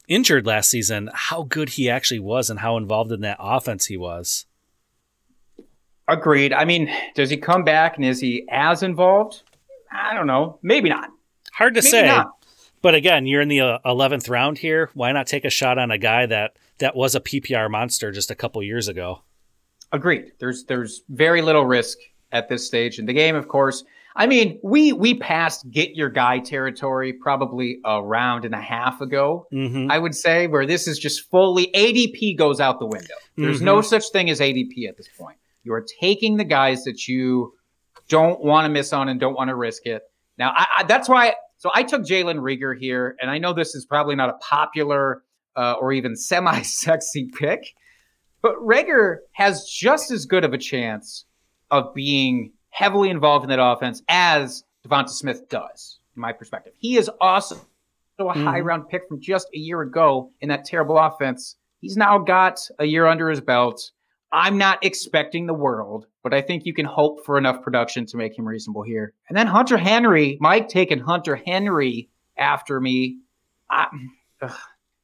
injured 0.08 0.46
last 0.46 0.68
season 0.68 1.08
how 1.14 1.42
good 1.44 1.70
he 1.70 1.88
actually 1.88 2.20
was 2.20 2.50
and 2.50 2.60
how 2.60 2.76
involved 2.76 3.12
in 3.12 3.22
that 3.22 3.38
offense 3.40 3.86
he 3.86 3.96
was. 3.96 4.44
Agreed. 6.06 6.52
I 6.52 6.64
mean, 6.66 6.92
does 7.14 7.30
he 7.30 7.36
come 7.36 7.64
back 7.64 7.96
and 7.96 8.04
is 8.04 8.20
he 8.20 8.46
as 8.50 8.82
involved? 8.82 9.42
I 9.90 10.12
don't 10.12 10.26
know. 10.26 10.58
Maybe 10.62 10.90
not. 10.90 11.10
Hard 11.52 11.74
to 11.74 11.82
Maybe 11.82 11.90
say. 11.90 12.06
not. 12.08 12.32
But 12.82 12.94
again, 12.94 13.26
you're 13.26 13.42
in 13.42 13.48
the 13.48 13.60
uh, 13.60 13.78
eleventh 13.84 14.28
round 14.28 14.58
here. 14.58 14.90
Why 14.94 15.12
not 15.12 15.26
take 15.26 15.44
a 15.44 15.50
shot 15.50 15.78
on 15.78 15.90
a 15.90 15.98
guy 15.98 16.26
that 16.26 16.56
that 16.80 16.96
was 16.96 17.14
a 17.14 17.20
PPR 17.20 17.70
monster 17.70 18.10
just 18.10 18.30
a 18.30 18.34
couple 18.34 18.62
years 18.62 18.88
ago? 18.88 19.22
Agreed. 19.92 20.32
There's 20.38 20.64
there's 20.64 21.02
very 21.08 21.42
little 21.42 21.64
risk 21.64 21.98
at 22.32 22.48
this 22.48 22.66
stage 22.66 22.98
in 22.98 23.06
the 23.06 23.12
game, 23.12 23.36
of 23.36 23.48
course. 23.48 23.84
I 24.16 24.26
mean, 24.26 24.58
we 24.62 24.92
we 24.92 25.14
passed 25.14 25.70
get 25.70 25.94
your 25.94 26.08
guy 26.10 26.40
territory 26.40 27.12
probably 27.12 27.80
a 27.84 28.02
round 28.02 28.44
and 28.44 28.54
a 28.54 28.60
half 28.60 29.00
ago. 29.00 29.46
Mm-hmm. 29.52 29.90
I 29.90 29.98
would 29.98 30.14
say 30.14 30.46
where 30.46 30.66
this 30.66 30.88
is 30.88 30.98
just 30.98 31.30
fully 31.30 31.70
ADP 31.74 32.36
goes 32.36 32.60
out 32.60 32.80
the 32.80 32.86
window. 32.86 33.14
There's 33.36 33.62
no 33.62 33.80
such 33.80 34.10
thing 34.12 34.28
as 34.28 34.40
ADP 34.40 34.88
at 34.88 34.96
this 34.96 35.08
point. 35.18 35.38
You 35.62 35.72
are 35.74 35.84
taking 36.00 36.36
the 36.36 36.44
guys 36.44 36.84
that 36.84 37.06
you 37.06 37.54
don't 38.08 38.42
want 38.44 38.66
to 38.66 38.68
miss 38.68 38.92
on 38.92 39.08
and 39.08 39.20
don't 39.20 39.34
want 39.34 39.48
to 39.48 39.54
risk 39.54 39.86
it. 39.86 40.02
Now, 40.36 40.52
I, 40.54 40.66
I, 40.78 40.82
that's 40.84 41.08
why. 41.08 41.34
So 41.58 41.70
I 41.74 41.82
took 41.82 42.02
Jalen 42.02 42.36
Reagor 42.36 42.78
here, 42.78 43.16
and 43.20 43.30
I 43.30 43.38
know 43.38 43.52
this 43.52 43.74
is 43.74 43.84
probably 43.84 44.16
not 44.16 44.30
a 44.30 44.34
popular 44.34 45.22
uh, 45.56 45.74
or 45.80 45.92
even 45.92 46.16
semi-sexy 46.16 47.30
pick, 47.38 47.74
but 48.42 48.56
Reagor 48.56 49.18
has 49.32 49.64
just 49.64 50.10
as 50.10 50.24
good 50.24 50.44
of 50.44 50.52
a 50.52 50.58
chance 50.58 51.24
of 51.70 51.94
being 51.94 52.52
heavily 52.70 53.10
involved 53.10 53.44
in 53.44 53.50
that 53.50 53.62
offense 53.62 54.02
as 54.08 54.64
DeVonta 54.86 55.10
Smith 55.10 55.48
does, 55.48 55.98
in 56.16 56.20
my 56.20 56.32
perspective. 56.32 56.72
He 56.78 56.96
is 56.96 57.10
awesome. 57.20 57.60
So 58.18 58.28
a 58.28 58.34
high 58.34 58.60
round 58.60 58.88
pick 58.88 59.08
from 59.08 59.20
just 59.20 59.48
a 59.54 59.58
year 59.58 59.80
ago 59.80 60.30
in 60.40 60.50
that 60.50 60.66
terrible 60.66 60.98
offense. 60.98 61.56
He's 61.80 61.96
now 61.96 62.18
got 62.18 62.60
a 62.78 62.84
year 62.84 63.06
under 63.06 63.30
his 63.30 63.40
belt. 63.40 63.92
I'm 64.32 64.58
not 64.58 64.84
expecting 64.84 65.46
the 65.46 65.54
world, 65.54 66.06
but 66.22 66.34
I 66.34 66.42
think 66.42 66.66
you 66.66 66.74
can 66.74 66.84
hope 66.84 67.24
for 67.24 67.38
enough 67.38 67.62
production 67.62 68.06
to 68.06 68.16
make 68.16 68.38
him 68.38 68.46
reasonable 68.46 68.82
here. 68.82 69.14
And 69.28 69.36
then 69.36 69.46
Hunter 69.46 69.78
Henry, 69.78 70.36
Mike 70.40 70.68
taking 70.68 70.98
Hunter 70.98 71.34
Henry 71.34 72.10
after 72.36 72.78
me. 72.78 73.20
I, 73.70 73.86
ugh, 74.42 74.52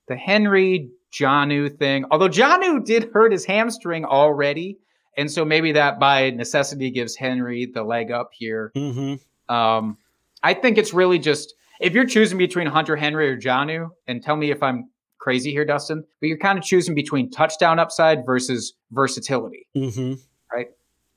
the 0.08 0.16
Henry 0.16 0.90
Jonnu 1.12 1.76
thing, 1.78 2.04
although 2.10 2.28
Jonnu 2.28 2.84
did 2.84 3.10
hurt 3.12 3.32
his 3.32 3.44
hamstring 3.44 4.04
already. 4.04 4.78
And 5.16 5.30
so 5.30 5.44
maybe 5.44 5.72
that 5.72 5.98
by 5.98 6.30
necessity 6.30 6.90
gives 6.90 7.16
Henry 7.16 7.66
the 7.72 7.82
leg 7.82 8.10
up 8.10 8.30
here. 8.32 8.70
Mm-hmm. 8.76 9.54
Um, 9.54 9.96
I 10.42 10.52
think 10.54 10.76
it's 10.76 10.92
really 10.92 11.18
just 11.18 11.54
if 11.80 11.92
you're 11.92 12.06
choosing 12.06 12.38
between 12.38 12.66
Hunter 12.66 12.96
Henry 12.96 13.28
or 13.28 13.38
Jonnu, 13.38 13.90
and 14.06 14.22
tell 14.22 14.36
me 14.36 14.50
if 14.50 14.62
I'm 14.62 14.90
crazy 15.18 15.50
here, 15.50 15.64
Dustin, 15.64 16.04
but 16.20 16.26
you're 16.26 16.38
kind 16.38 16.58
of 16.58 16.64
choosing 16.64 16.94
between 16.94 17.30
touchdown 17.30 17.78
upside 17.78 18.24
versus 18.24 18.74
versatility, 18.90 19.66
Mm-hmm. 19.76 20.14
right? 20.52 20.68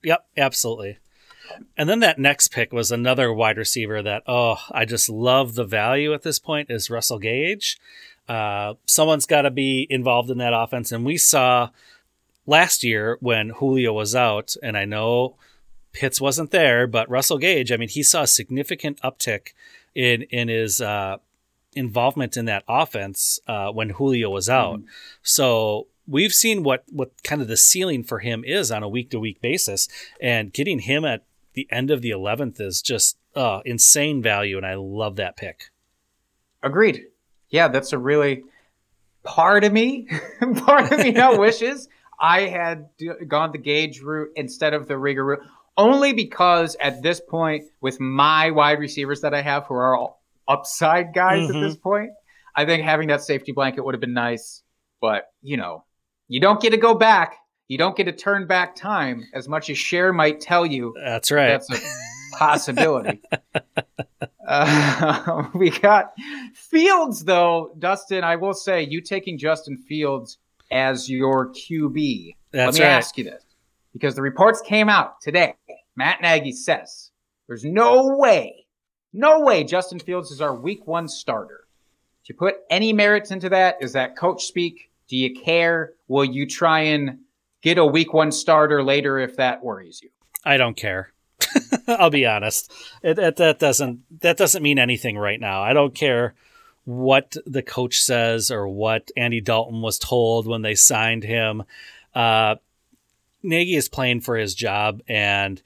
Yep, 0.03 0.25
absolutely. 0.37 0.97
And 1.77 1.89
then 1.89 1.99
that 1.99 2.19
next 2.19 2.49
pick 2.49 2.71
was 2.71 2.91
another 2.91 3.33
wide 3.33 3.57
receiver 3.57 4.01
that 4.01 4.23
oh, 4.27 4.57
I 4.71 4.85
just 4.85 5.09
love 5.09 5.55
the 5.55 5.65
value 5.65 6.13
at 6.13 6.21
this 6.21 6.39
point 6.39 6.69
is 6.69 6.89
Russell 6.89 7.19
Gage. 7.19 7.77
Uh, 8.29 8.75
someone's 8.85 9.25
got 9.25 9.41
to 9.41 9.51
be 9.51 9.87
involved 9.89 10.29
in 10.29 10.37
that 10.37 10.53
offense, 10.53 10.91
and 10.91 11.03
we 11.03 11.17
saw 11.17 11.69
last 12.45 12.83
year 12.83 13.17
when 13.21 13.49
Julio 13.49 13.91
was 13.91 14.15
out, 14.15 14.55
and 14.61 14.77
I 14.77 14.85
know 14.85 15.35
Pitts 15.93 16.21
wasn't 16.21 16.51
there, 16.51 16.85
but 16.85 17.09
Russell 17.09 17.39
Gage, 17.39 17.71
I 17.71 17.77
mean, 17.77 17.89
he 17.89 18.03
saw 18.03 18.21
a 18.21 18.27
significant 18.27 19.01
uptick 19.01 19.49
in 19.95 20.21
in 20.23 20.47
his 20.47 20.79
uh, 20.79 21.17
involvement 21.73 22.37
in 22.37 22.45
that 22.45 22.63
offense 22.67 23.39
uh, 23.47 23.71
when 23.71 23.91
Julio 23.91 24.29
was 24.29 24.47
out. 24.47 24.81
So 25.23 25.87
we've 26.07 26.33
seen 26.33 26.63
what 26.63 26.83
what 26.91 27.23
kind 27.23 27.41
of 27.41 27.47
the 27.47 27.57
ceiling 27.57 28.03
for 28.03 28.19
him 28.19 28.43
is 28.45 28.71
on 28.71 28.83
a 28.83 28.89
week 28.89 29.09
to 29.11 29.19
week 29.19 29.41
basis, 29.41 29.87
and 30.21 30.53
getting 30.53 30.79
him 30.79 31.03
at 31.05 31.23
the 31.53 31.67
end 31.71 31.89
of 31.89 32.01
the 32.01 32.11
eleventh 32.11 32.59
is 32.59 32.81
just 32.81 33.17
uh, 33.35 33.61
insane 33.65 34.21
value, 34.21 34.57
and 34.57 34.65
I 34.65 34.75
love 34.75 35.15
that 35.15 35.37
pick. 35.37 35.71
Agreed. 36.61 37.05
Yeah, 37.49 37.67
that's 37.67 37.93
a 37.93 37.97
really 37.97 38.43
part 39.23 39.63
of 39.63 39.71
me, 39.73 40.07
part 40.65 40.91
of 40.91 40.99
me 40.99 41.11
now 41.23 41.37
wishes 41.37 41.87
I 42.19 42.41
had 42.41 42.89
gone 43.27 43.51
the 43.51 43.57
Gage 43.57 44.01
route 44.01 44.31
instead 44.35 44.73
of 44.73 44.87
the 44.87 44.95
Reagor 44.95 45.25
route, 45.25 45.39
only 45.77 46.11
because 46.13 46.75
at 46.81 47.01
this 47.01 47.19
point, 47.21 47.63
with 47.81 47.99
my 47.99 48.51
wide 48.51 48.79
receivers 48.79 49.21
that 49.21 49.33
I 49.33 49.41
have, 49.41 49.65
who 49.67 49.73
are 49.75 49.95
all 49.95 50.21
upside 50.47 51.13
guys 51.13 51.47
Mhm. 51.49 51.55
at 51.55 51.61
this 51.61 51.77
point, 51.77 52.11
I 52.55 52.65
think 52.65 52.83
having 52.83 53.07
that 53.07 53.21
safety 53.21 53.51
blanket 53.53 53.85
would 53.85 53.93
have 53.93 54.01
been 54.01 54.13
nice. 54.13 54.63
But 55.01 55.25
you 55.41 55.55
know, 55.57 55.85
you 56.27 56.41
don't 56.41 56.61
get 56.61 56.71
to 56.71 56.77
go 56.77 56.93
back. 56.93 57.37
You 57.69 57.77
don't 57.77 57.95
get 57.95 58.05
to 58.05 58.11
turn 58.11 58.47
back 58.47 58.75
time 58.75 59.23
as 59.33 59.47
much 59.47 59.69
as 59.69 59.77
Cher 59.77 60.11
might 60.11 60.41
tell 60.41 60.65
you 60.65 60.93
That's 61.01 61.31
right. 61.31 61.47
that's 61.47 61.69
a 61.71 61.77
possibility. 62.39 63.21
uh, 64.47 65.43
we 65.53 65.69
got 65.69 66.13
Fields, 66.55 67.25
though. 67.25 67.75
Dustin, 67.77 68.23
I 68.23 68.37
will 68.37 68.53
say, 68.53 68.83
you 68.83 69.01
taking 69.01 69.37
Justin 69.37 69.77
Fields 69.77 70.37
as 70.71 71.09
your 71.09 71.51
QB. 71.51 72.35
That's 72.51 72.77
Let 72.77 72.81
me 72.81 72.89
right. 72.89 72.97
ask 72.97 73.17
you 73.17 73.25
this 73.25 73.43
because 73.93 74.15
the 74.15 74.21
reports 74.21 74.61
came 74.61 74.87
out 74.89 75.21
today. 75.21 75.55
Matt 75.95 76.21
Nagy 76.21 76.53
says 76.53 77.11
there's 77.47 77.65
no 77.65 78.15
way, 78.17 78.65
no 79.11 79.41
way 79.41 79.63
Justin 79.65 79.99
Fields 79.99 80.31
is 80.31 80.39
our 80.39 80.55
week 80.55 80.87
one 80.87 81.07
starter. 81.07 81.65
Do 82.25 82.33
you 82.33 82.37
put 82.37 82.55
any 82.69 82.93
merits 82.93 83.31
into 83.31 83.49
that? 83.49 83.77
Is 83.81 83.93
that 83.93 84.15
coach 84.15 84.45
speak? 84.45 84.91
Do 85.09 85.17
you 85.17 85.33
care? 85.33 85.93
Will 86.07 86.23
you 86.23 86.47
try 86.47 86.81
and 86.81 87.19
get 87.61 87.77
a 87.77 87.85
week 87.85 88.13
one 88.13 88.31
starter 88.31 88.81
later 88.83 89.19
if 89.19 89.35
that 89.37 89.63
worries 89.63 90.01
you? 90.01 90.09
I 90.45 90.57
don't 90.57 90.77
care. 90.77 91.11
I'll 91.87 92.09
be 92.09 92.25
honest. 92.25 92.71
It, 93.03 93.19
it, 93.19 93.35
that 93.37 93.59
doesn't 93.59 94.21
that 94.21 94.37
doesn't 94.37 94.63
mean 94.63 94.79
anything 94.79 95.17
right 95.17 95.39
now. 95.39 95.61
I 95.61 95.73
don't 95.73 95.95
care 95.95 96.35
what 96.85 97.37
the 97.45 97.61
coach 97.61 98.01
says 98.01 98.49
or 98.49 98.67
what 98.67 99.11
Andy 99.15 99.41
Dalton 99.41 99.81
was 99.81 99.99
told 99.99 100.47
when 100.47 100.61
they 100.61 100.75
signed 100.75 101.23
him. 101.23 101.63
Uh, 102.15 102.55
Nagy 103.43 103.75
is 103.75 103.87
playing 103.87 104.21
for 104.21 104.37
his 104.37 104.55
job, 104.55 105.01
and 105.07 105.61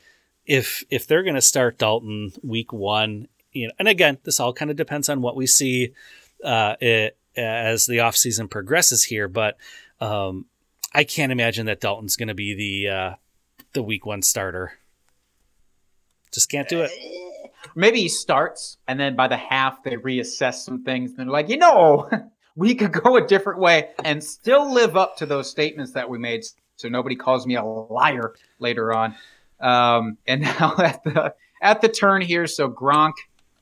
if 0.45 0.83
if 0.89 1.07
they're 1.07 1.23
going 1.23 1.35
to 1.35 1.41
start 1.41 1.77
Dalton 1.77 2.33
week 2.43 2.73
one, 2.73 3.27
you 3.51 3.67
know, 3.67 3.73
and 3.79 3.87
again, 3.87 4.17
this 4.23 4.39
all 4.39 4.53
kind 4.53 4.69
of 4.69 4.77
depends 4.77 5.09
on 5.09 5.21
what 5.21 5.35
we 5.35 5.47
see 5.47 5.93
uh, 6.43 6.75
it, 6.79 7.17
as 7.35 7.85
the 7.85 7.97
offseason 7.97 8.49
progresses 8.49 9.05
here, 9.05 9.27
but 9.27 9.57
um, 9.99 10.45
I 10.93 11.03
can't 11.03 11.31
imagine 11.31 11.65
that 11.65 11.79
Dalton's 11.79 12.15
going 12.15 12.27
to 12.27 12.33
be 12.33 12.53
the 12.53 12.93
uh, 12.93 13.15
the 13.73 13.83
week 13.83 14.05
one 14.05 14.21
starter. 14.21 14.73
Just 16.33 16.49
can't 16.49 16.67
do 16.67 16.81
it. 16.81 16.91
maybe 17.75 17.99
he 18.01 18.09
starts 18.09 18.77
and 18.87 18.99
then 18.99 19.15
by 19.15 19.27
the 19.27 19.37
half 19.37 19.83
they 19.83 19.95
reassess 19.95 20.55
some 20.55 20.83
things 20.83 21.11
and 21.11 21.19
they're 21.19 21.27
like 21.27 21.49
you 21.49 21.57
know 21.57 22.09
we 22.55 22.75
could 22.75 22.91
go 22.91 23.15
a 23.17 23.25
different 23.25 23.59
way 23.59 23.89
and 24.03 24.23
still 24.23 24.71
live 24.73 24.95
up 24.97 25.15
to 25.17 25.25
those 25.25 25.49
statements 25.49 25.91
that 25.93 26.09
we 26.09 26.17
made 26.17 26.43
so 26.75 26.89
nobody 26.89 27.15
calls 27.15 27.45
me 27.47 27.55
a 27.55 27.63
liar 27.63 28.33
later 28.59 28.93
on 28.93 29.15
um, 29.61 30.17
and 30.27 30.41
now 30.59 30.73
at 30.77 31.03
the 31.03 31.33
at 31.61 31.81
the 31.81 31.87
turn 31.89 32.21
here 32.21 32.45
so 32.47 32.69
gronk 32.69 33.13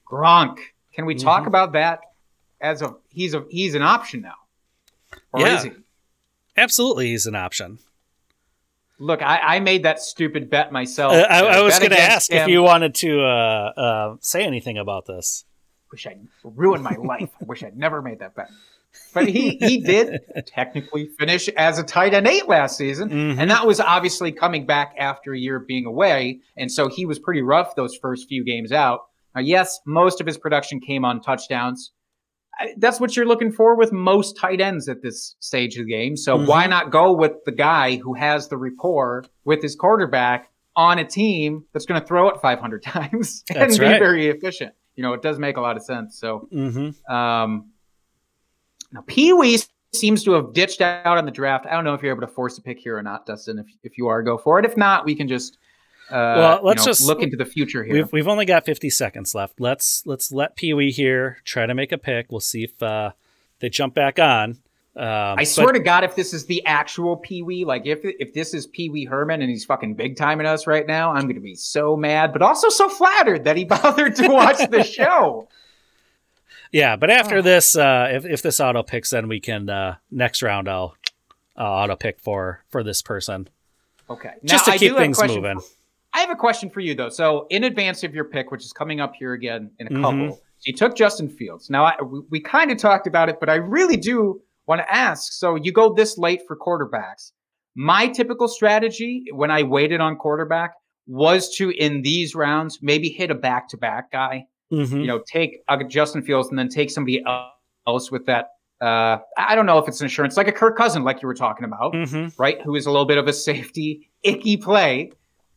gronk 0.10 0.58
can 0.94 1.06
we 1.06 1.14
talk 1.16 1.44
Mhm. 1.44 1.48
about 1.48 1.74
that 1.74 2.00
as 2.60 2.82
a 2.82 2.96
he's 3.10 3.34
a 3.34 3.46
he's 3.50 3.76
an 3.76 3.82
option 3.84 4.22
now 4.22 4.36
or 5.34 5.42
Yeah. 5.42 5.58
is 5.58 5.64
he 5.64 5.72
Absolutely, 6.58 7.08
he's 7.08 7.26
an 7.28 7.36
option. 7.36 7.80
Look 9.02 9.22
I, 9.22 9.56
I 9.56 9.60
made 9.60 9.84
that 9.84 10.00
stupid 10.02 10.50
bet 10.50 10.72
myself 10.72 11.14
Uh, 11.14 11.26
I, 11.30 11.40
I 11.58 11.62
was 11.62 11.78
going 11.80 11.92
to 11.92 12.00
ask 12.00 12.32
if 12.32 12.48
you 12.48 12.62
wanted 12.64 12.96
to 12.96 13.22
uh, 13.22 13.26
uh, 13.76 14.16
say 14.22 14.44
anything 14.44 14.78
about 14.78 15.06
this. 15.06 15.44
wish 15.92 16.08
I'd 16.08 16.22
ruined 16.44 16.84
my 16.84 16.96
life. 16.96 17.30
I 17.42 17.46
wish 17.48 17.64
I'd 17.64 17.78
never 17.78 18.02
made 18.02 18.20
that 18.20 18.36
bet. 18.36 18.50
But 19.14 19.28
he 19.30 19.58
he 19.58 19.80
did 19.82 20.20
technically 20.48 21.10
finish 21.18 21.48
as 21.50 21.80
a 21.80 21.84
tight 21.84 22.14
end 22.14 22.28
eight 22.28 22.48
last 22.50 22.78
season, 22.78 23.10
Mhm. 23.10 23.38
and 23.40 23.50
that 23.50 23.66
was 23.66 23.80
obviously 23.80 24.32
coming 24.34 24.66
back 24.66 24.96
after 25.00 25.34
a 25.34 25.38
year 25.40 25.56
of 25.58 25.66
being 25.68 25.86
away, 25.86 26.40
and 26.58 26.70
so 26.70 26.90
he 26.90 27.06
was 27.06 27.18
pretty 27.18 27.42
rough 27.42 27.74
those 27.76 27.96
first 28.02 28.28
few 28.28 28.44
games 28.44 28.72
out. 28.74 29.00
Now, 29.34 29.42
yes, 29.42 29.80
most 29.86 30.20
of 30.20 30.28
his 30.28 30.38
production 30.38 30.82
came 30.82 31.06
on 31.06 31.22
touchdowns. 31.22 31.92
That's 32.78 33.00
what 33.00 33.16
you're 33.16 33.26
looking 33.26 33.52
for 33.52 33.76
with 33.76 33.92
most 33.92 34.38
tight 34.38 34.62
ends 34.62 34.88
at 34.90 35.02
this 35.02 35.36
stage 35.40 35.78
of 35.78 35.86
the 35.86 35.92
game. 35.92 36.16
So 36.18 36.38
Mhm. 36.38 36.48
why 36.48 36.68
not 36.68 36.92
go 36.92 37.12
with 37.14 37.34
the 37.46 37.52
guy 37.52 37.96
who 37.98 38.14
has 38.14 38.50
the 38.50 38.58
rapport 38.58 39.26
with 39.46 39.62
his 39.64 39.76
quarterback 39.76 40.50
on 40.76 41.00
a 41.00 41.06
team 41.06 41.66
that's 41.74 41.86
going 41.86 42.00
to 42.00 42.06
throw 42.06 42.30
it 42.30 42.40
500 42.42 42.84
times 42.84 43.44
and 43.50 43.58
That's 43.60 43.78
be 43.80 43.86
right. 43.86 44.00
very 44.00 44.28
efficient? 44.28 44.74
You 44.96 45.04
know, 45.04 45.14
it 45.14 45.22
does 45.22 45.40
make 45.40 45.58
a 45.58 45.62
lot 45.62 45.76
of 45.78 45.84
sense. 45.84 46.20
So 46.20 46.48
Mm-hmm. 46.54 47.14
um, 47.14 47.72
now, 48.92 49.04
Pee 49.08 49.34
Wee's 49.34 49.70
seems 49.94 50.24
to 50.26 50.32
have 50.34 50.54
ditched 50.54 50.82
out 50.82 51.18
on 51.18 51.26
the 51.26 51.32
draft. 51.32 51.66
I 51.66 51.72
don't 51.72 51.84
know 51.84 51.94
if 51.94 52.02
you're 52.04 52.12
able 52.14 52.26
to 52.28 52.34
force 52.34 52.58
a 52.58 52.62
pick 52.62 52.80
here 52.80 52.98
or 52.98 53.04
not, 53.04 53.26
Dustin. 53.26 53.60
If 53.60 53.68
if 53.84 53.98
you 53.98 54.08
are, 54.08 54.22
go 54.24 54.38
for 54.38 54.60
it. 54.60 54.66
If 54.66 54.76
not, 54.78 55.06
we 55.06 55.16
can 55.16 55.28
just 55.28 55.58
uh, 56.12 56.36
Well, 56.38 56.60
let's 56.64 56.82
know, 56.86 56.92
just- 56.92 57.02
look 57.08 57.22
into 57.22 57.38
the 57.38 57.46
future 57.46 57.84
here. 57.84 57.94
We've 57.96 58.12
we've 58.12 58.28
only 58.28 58.46
got 58.46 58.66
50 58.66 58.90
seconds 58.90 59.34
left. 59.36 59.60
Let's 59.60 60.06
let's 60.06 60.32
let 60.32 60.56
Pee 60.56 60.74
Wee 60.74 60.92
here 60.92 61.38
try 61.46 61.66
to 61.66 61.74
make 61.74 61.92
a 61.92 61.98
pick. 61.98 62.32
We'll 62.32 62.40
see 62.42 62.64
if 62.64 62.82
uh, 62.84 63.12
they 63.60 63.70
jump 63.70 63.94
back 63.94 64.20
on. 64.20 64.58
Um, 64.94 65.06
I 65.06 65.36
but- 65.38 65.48
swear 65.48 65.72
to 65.72 65.80
God, 65.80 66.04
if 66.04 66.16
this 66.16 66.34
is 66.34 66.46
the 66.48 66.66
actual 66.66 67.16
Pee 67.16 67.42
Wee, 67.44 67.64
like 67.64 67.86
if 67.86 68.00
if 68.04 68.34
this 68.34 68.54
is 68.54 68.68
Pee 68.68 68.90
Wee 68.90 69.06
Herman 69.06 69.42
and 69.42 69.50
he's 69.50 69.64
fucking 69.66 69.94
big 69.96 70.18
timing 70.18 70.46
us 70.46 70.68
right 70.68 70.86
now, 70.86 71.12
I'm 71.14 71.24
going 71.24 71.36
to 71.36 71.40
be 71.42 71.56
so 71.56 71.96
mad, 71.96 72.34
but 72.34 72.42
also 72.42 72.68
so 72.70 72.90
flattered 72.90 73.46
that 73.46 73.56
he 73.56 73.64
bothered 73.66 74.16
to 74.18 74.28
watch 74.28 74.70
the 74.70 74.84
show. 74.98 75.48
Yeah, 76.74 76.96
but 76.96 77.10
after 77.10 77.38
Oh. 77.38 77.42
this, 77.42 77.76
uh, 77.76 78.10
if 78.12 78.26
if 78.26 78.42
this 78.42 78.60
auto 78.60 78.84
picks, 78.84 79.10
then 79.12 79.28
we 79.28 79.40
can 79.40 79.70
uh, 79.70 79.96
next 80.10 80.42
round. 80.42 80.68
I'll 80.70 80.96
uh, 81.58 81.64
auto 81.64 81.96
pick 81.96 82.20
for 82.20 82.64
for 82.70 82.82
this 82.84 83.02
person 83.02 83.50
Okay, 84.10 84.32
just 84.44 84.68
Now, 84.68 84.72
to 84.72 84.76
I 84.76 84.78
keep 84.78 84.90
do 84.92 84.96
have 84.96 84.98
a 84.98 85.14
things 85.14 85.24
moving. 85.36 85.62
I 86.14 86.20
have 86.20 86.30
a 86.30 86.36
question 86.36 86.70
for 86.70 86.80
you 86.82 86.94
though. 86.96 87.10
So 87.10 87.48
in 87.50 87.64
advance 87.64 88.04
of 88.04 88.14
your 88.14 88.26
pick, 88.26 88.52
which 88.52 88.64
is 88.66 88.74
coming 88.74 89.00
up 89.00 89.14
here 89.16 89.34
again 89.34 89.72
in 89.80 89.88
a 89.88 89.90
couple, 90.02 90.12
Mhm. 90.12 90.32
so 90.34 90.40
you 90.66 90.74
took 90.74 90.96
Justin 90.96 91.30
Fields. 91.30 91.70
Now 91.70 91.86
I, 91.86 92.02
we, 92.02 92.20
we 92.30 92.40
kind 92.42 92.72
of 92.72 92.78
talked 92.78 93.08
about 93.08 93.30
it, 93.30 93.40
but 93.40 93.50
I 93.50 93.56
really 93.56 93.98
do 93.98 94.42
want 94.68 94.80
to 94.82 94.94
ask. 94.94 95.32
So 95.34 95.56
you 95.56 95.72
go 95.72 95.94
this 95.94 96.18
late 96.18 96.42
for 96.48 96.56
quarterbacks. 96.58 97.32
My 97.76 98.08
typical 98.08 98.48
strategy 98.48 99.24
when 99.34 99.52
I 99.52 99.64
waited 99.64 100.02
on 100.02 100.18
quarterback 100.18 100.74
was 101.08 101.54
to 101.56 101.70
in 101.72 102.02
these 102.02 102.36
rounds 102.36 102.80
maybe 102.82 103.10
hit 103.10 103.32
a 103.32 103.36
back 103.36 103.68
to 103.70 103.78
back 103.78 104.12
guy. 104.12 104.46
Mhm. 104.72 105.02
You 105.02 105.08
know, 105.08 105.20
take 105.26 105.62
uh, 105.68 105.82
Justin 105.84 106.22
Fields 106.22 106.50
and 106.50 106.60
then 106.60 106.68
take 106.70 106.92
somebody 106.92 107.24
else 107.88 108.12
with 108.12 108.26
that. 108.26 108.50
Uh, 108.82 109.18
I 109.38 109.56
don't 109.56 109.66
know 109.66 109.78
if 109.78 109.88
it's 109.88 110.02
insurance, 110.02 110.38
like 110.38 110.48
a 110.48 110.52
Kirk 110.52 110.78
Cousin, 110.78 111.04
like 111.04 111.22
you 111.22 111.28
were 111.28 111.34
talking 111.36 111.66
about 111.66 111.94
Mhm. 111.94 112.34
right? 112.38 112.62
Who 112.64 112.76
is 112.76 112.86
a 112.86 112.92
little 112.92 113.06
bit 113.06 113.18
of 113.18 113.28
a 113.28 113.34
safety 113.34 114.10
icky 114.24 114.58
play. 114.58 115.12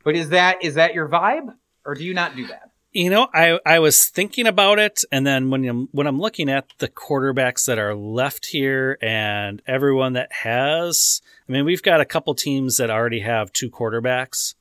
But 0.05 0.14
is 0.14 0.28
that 0.28 0.62
is 0.62 0.74
that 0.74 0.94
your 0.94 1.09
vibe, 1.09 1.55
or 1.85 1.94
do 1.94 2.05
you 2.05 2.14
not 2.14 2.36
do 2.36 2.47
that? 2.47 2.70
You 2.93 3.10
know, 3.10 3.26
I 3.35 3.59
I 3.66 3.81
was 3.81 4.06
thinking 4.06 4.47
about 4.47 4.78
it, 4.78 5.02
and 5.10 5.26
then 5.26 5.51
when 5.51 5.64
I'm 5.64 5.89
when 5.90 6.06
I'm 6.06 6.20
looking 6.20 6.48
at 6.48 6.68
the 6.78 6.89
quarterbacks 6.89 7.66
that 7.66 7.78
are 7.78 7.94
left 7.94 8.47
here 8.47 8.98
and 9.02 9.60
everyone 9.66 10.12
that 10.12 10.31
has, 10.31 11.20
I 11.48 11.52
mean, 11.52 11.64
we've 11.64 11.82
got 11.82 12.01
a 12.01 12.05
couple 12.05 12.35
teams 12.35 12.76
that 12.76 12.90
already 12.90 13.20
have 13.20 13.52
two 13.52 13.68
quarterbacks. 13.68 14.55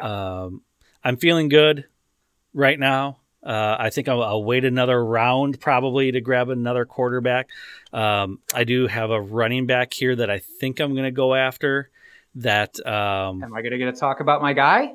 Um, 0.00 0.62
I'm 1.04 1.18
feeling 1.18 1.48
good 1.48 1.84
right 2.54 2.78
now. 2.78 3.18
Uh, 3.42 3.76
I 3.78 3.90
think 3.90 4.08
I'll, 4.08 4.22
I'll 4.22 4.42
wait 4.42 4.64
another 4.64 5.04
round 5.04 5.60
probably 5.60 6.10
to 6.10 6.20
grab 6.20 6.48
another 6.48 6.84
quarterback. 6.84 7.48
Um, 7.92 8.40
I 8.54 8.64
do 8.64 8.88
have 8.88 9.10
a 9.10 9.20
running 9.20 9.66
back 9.66 9.92
here 9.92 10.16
that 10.16 10.30
I 10.30 10.40
think 10.40 10.80
I'm 10.80 10.94
going 10.94 11.04
to 11.04 11.12
go 11.12 11.34
after. 11.34 11.90
That 12.36 12.78
um, 12.86 13.42
Am 13.42 13.54
I 13.54 13.62
going 13.62 13.72
to 13.72 13.78
get 13.78 13.92
to 13.94 13.98
talk 13.98 14.20
about 14.20 14.42
my 14.42 14.52
guy? 14.52 14.92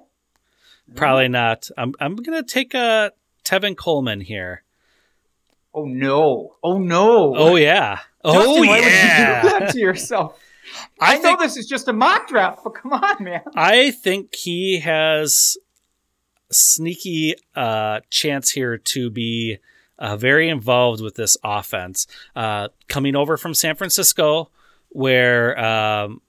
Probably 0.95 1.27
not. 1.27 1.69
I'm 1.77 1.93
I'm 1.99 2.15
gonna 2.15 2.43
take 2.43 2.73
a 2.73 3.11
Tevin 3.43 3.77
Coleman 3.77 4.21
here. 4.21 4.63
Oh 5.73 5.85
no! 5.85 6.55
Oh 6.63 6.77
no! 6.77 7.33
Oh 7.35 7.55
yeah. 7.55 7.99
Oh 8.23 8.33
Justin, 8.33 8.67
why 8.67 8.79
yeah. 8.79 9.43
would 9.43 9.51
you 9.51 9.59
do 9.59 9.59
that 9.59 9.71
to 9.73 9.79
yourself? 9.79 10.39
I, 10.99 11.15
I 11.15 11.19
know 11.19 11.37
this 11.37 11.57
is 11.57 11.65
just 11.65 11.87
a 11.87 11.93
mock 11.93 12.27
draft, 12.27 12.61
but 12.63 12.71
come 12.71 12.93
on, 12.93 13.23
man. 13.23 13.41
I 13.55 13.91
think 13.91 14.35
he 14.35 14.79
has 14.79 15.57
sneaky 16.51 17.35
uh, 17.55 18.01
chance 18.09 18.51
here 18.51 18.77
to 18.77 19.09
be 19.09 19.59
uh, 19.97 20.17
very 20.17 20.49
involved 20.49 21.01
with 21.01 21.15
this 21.15 21.37
offense. 21.43 22.05
Uh, 22.35 22.69
coming 22.87 23.15
over 23.15 23.37
from 23.37 23.53
San 23.53 23.75
Francisco, 23.75 24.49
where 24.89 25.57
um, 25.59 26.21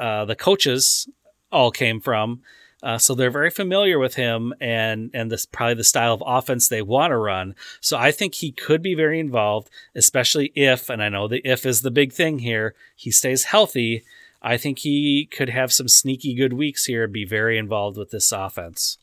uh, 0.00 0.24
the 0.24 0.34
coaches 0.34 1.08
all 1.52 1.70
came 1.70 2.00
from. 2.00 2.40
Uh, 2.82 2.96
so 2.96 3.14
they're 3.14 3.30
very 3.30 3.50
familiar 3.50 3.98
with 3.98 4.14
him 4.14 4.54
and 4.58 5.10
and 5.12 5.30
this 5.30 5.44
probably 5.44 5.74
the 5.74 5.84
style 5.84 6.14
of 6.14 6.22
offense 6.26 6.68
they 6.68 6.80
want 6.80 7.10
to 7.10 7.16
run. 7.16 7.54
So 7.80 7.98
I 7.98 8.10
think 8.10 8.34
he 8.34 8.52
could 8.52 8.80
be 8.80 8.94
very 8.94 9.20
involved, 9.20 9.68
especially 9.94 10.50
if 10.54 10.88
and 10.88 11.02
I 11.02 11.10
know 11.10 11.28
the 11.28 11.42
if 11.44 11.66
is 11.66 11.82
the 11.82 11.90
big 11.90 12.12
thing 12.12 12.38
here. 12.38 12.74
He 12.96 13.10
stays 13.10 13.44
healthy. 13.44 14.02
I 14.40 14.56
think 14.56 14.78
he 14.78 15.28
could 15.30 15.50
have 15.50 15.72
some 15.72 15.88
sneaky 15.88 16.34
good 16.34 16.54
weeks 16.54 16.86
here 16.86 17.04
and 17.04 17.12
be 17.12 17.26
very 17.26 17.58
involved 17.58 17.98
with 17.98 18.10
this 18.10 18.32
offense. 18.32 18.96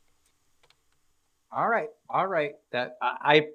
All 1.51 1.69
right, 1.69 1.89
all 2.09 2.27
right. 2.27 2.55
That 2.71 2.97
I 3.01 3.49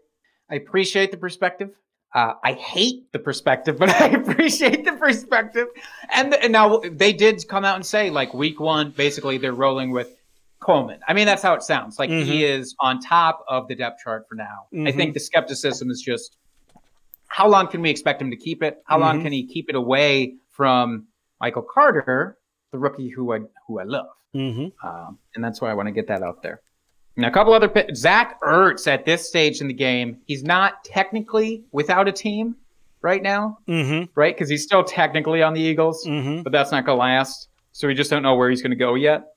I 0.48 0.54
appreciate 0.54 1.10
the 1.10 1.16
perspective. 1.16 1.70
Uh, 2.14 2.34
I 2.44 2.52
hate 2.52 3.10
the 3.12 3.18
perspective, 3.18 3.78
but 3.82 3.88
I 3.90 4.08
appreciate 4.08 4.84
the 4.84 4.92
perspective. 4.92 5.68
And, 6.12 6.34
and 6.34 6.52
now 6.52 6.80
they 6.90 7.12
did 7.12 7.46
come 7.48 7.64
out 7.64 7.76
and 7.76 7.86
say, 7.86 8.10
like 8.10 8.34
week 8.34 8.60
one, 8.60 8.90
basically 8.90 9.38
they're 9.38 9.52
rolling 9.54 9.90
with 9.92 10.14
Coleman. 10.60 11.00
I 11.08 11.12
mean, 11.14 11.26
that's 11.26 11.42
how 11.42 11.54
it 11.54 11.62
sounds. 11.62 11.98
Like 11.98 12.08
he 12.10 12.44
is 12.44 12.76
on 12.80 13.00
top 13.00 13.44
of 13.48 13.66
the 13.66 13.74
depth 13.74 14.00
chart 14.04 14.26
for 14.28 14.36
now. 14.36 14.66
I 14.72 14.76
Mhm. 14.76 14.96
think 14.96 15.14
the 15.14 15.20
skepticism 15.20 15.90
is 15.90 16.00
just 16.00 16.36
how 17.26 17.48
long 17.48 17.66
can 17.66 17.80
we 17.82 17.90
expect 17.90 18.20
him 18.22 18.30
to 18.30 18.36
keep 18.36 18.62
it? 18.62 18.80
How 18.84 18.98
long 18.98 19.18
Mhm. 19.18 19.22
can 19.24 19.32
he 19.32 19.44
keep 19.46 19.68
it 19.70 19.74
away 19.74 20.36
from 20.50 21.06
Michael 21.40 21.62
Carter, 21.62 22.38
the 22.70 22.78
rookie 22.78 23.08
who 23.08 23.32
I 23.34 23.40
who 23.66 23.80
I 23.80 23.84
love? 23.84 24.06
Mm-hmm. 24.34 24.86
Um, 24.86 25.18
and 25.34 25.42
that's 25.42 25.60
why 25.60 25.70
I 25.70 25.74
want 25.74 25.88
to 25.88 25.92
get 25.92 26.06
that 26.08 26.22
out 26.22 26.42
there. 26.42 26.60
Now, 27.16 27.28
a 27.28 27.30
couple 27.30 27.52
other 27.52 27.68
picks. 27.68 27.98
Zach 28.00 28.40
Ertz 28.40 28.86
at 28.86 29.04
this 29.04 29.28
stage 29.28 29.60
in 29.60 29.68
the 29.68 29.74
game, 29.74 30.18
he's 30.26 30.42
not 30.42 30.82
technically 30.84 31.64
without 31.70 32.08
a 32.08 32.12
team 32.12 32.56
right 33.02 33.22
now, 33.22 33.58
Mm-hmm. 33.68 34.04
right? 34.14 34.34
Because 34.34 34.48
he's 34.48 34.62
still 34.62 34.82
technically 34.84 35.42
on 35.42 35.52
the 35.54 35.60
Eagles, 35.60 36.06
Mm-hmm. 36.06 36.42
but 36.42 36.52
that's 36.52 36.70
not 36.72 36.86
going 36.86 36.96
to 36.96 37.00
last. 37.00 37.48
So 37.72 37.86
we 37.88 37.94
just 37.94 38.10
don't 38.10 38.22
know 38.22 38.34
where 38.34 38.48
he's 38.50 38.62
going 38.62 38.70
to 38.70 38.76
go 38.76 38.94
yet. 38.94 39.34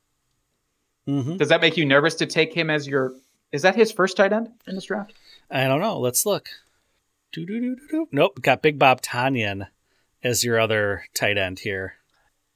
Mm-hmm. 1.08 1.38
Does 1.38 1.50
that 1.50 1.62
make 1.62 1.78
you 1.78 1.86
nervous 1.86 2.16
to 2.16 2.26
take 2.26 2.54
him 2.54 2.70
as 2.70 2.88
your? 2.88 3.14
Is 3.52 3.62
that 3.62 3.76
his 3.76 3.92
first 3.92 4.18
tight 4.18 4.34
end 4.34 4.50
in 4.68 4.76
this 4.76 4.86
draft? 4.86 5.14
I 5.52 5.66
don't 5.66 5.80
know. 5.82 6.00
Let's 6.00 6.26
look. 6.26 6.50
Nope. 8.12 8.42
Got 8.42 8.62
Big 8.62 8.80
Bob 8.80 9.02
Tonyan 9.02 9.68
as 10.24 10.44
your 10.44 10.60
other 10.60 11.06
tight 11.14 11.38
end 11.38 11.60
here. 11.60 11.96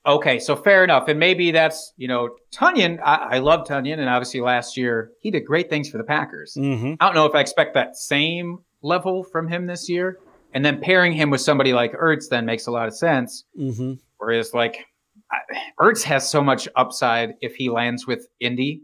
Okay, 0.06 0.40
so 0.40 0.56
fair 0.56 0.84
enough, 0.84 1.08
and 1.08 1.20
maybe 1.20 1.52
that's 1.52 1.94
you 1.98 2.08
know 2.08 2.30
Tonyan. 2.54 3.00
I, 3.04 3.16
I 3.16 3.38
love 3.40 3.68
Tonyan, 3.68 4.00
and 4.00 4.08
obviously 4.10 4.40
last 4.42 4.78
year 4.78 5.12
he 5.22 5.30
did 5.32 5.46
great 5.46 5.70
things 5.70 5.90
for 5.90 5.98
the 5.98 6.04
Packers. 6.04 6.56
Mm-hmm. 6.58 6.94
I 7.00 7.06
don't 7.06 7.16
know 7.16 7.26
if 7.26 7.36
I 7.36 7.42
expect 7.42 7.74
that 7.74 7.96
same 7.98 8.60
level 8.82 9.24
from 9.24 9.48
him 9.50 9.68
this 9.68 9.90
year. 9.90 10.18
And 10.52 10.66
then 10.66 10.82
pairing 10.82 11.12
him 11.14 11.30
with 11.30 11.42
somebody 11.42 11.74
like 11.74 11.92
Ertz 11.94 12.30
then 12.30 12.46
makes 12.48 12.66
a 12.66 12.72
lot 12.72 12.88
of 12.88 12.96
sense. 12.96 13.44
Mm-hmm. 13.60 13.94
Whereas 14.18 14.52
like 14.54 14.84
I- 15.32 15.58
Ertz 15.80 16.02
has 16.04 16.28
so 16.28 16.42
much 16.42 16.68
upside 16.76 17.34
if 17.42 17.54
he 17.56 17.70
lands 17.70 18.08
with 18.08 18.26
Indy. 18.40 18.82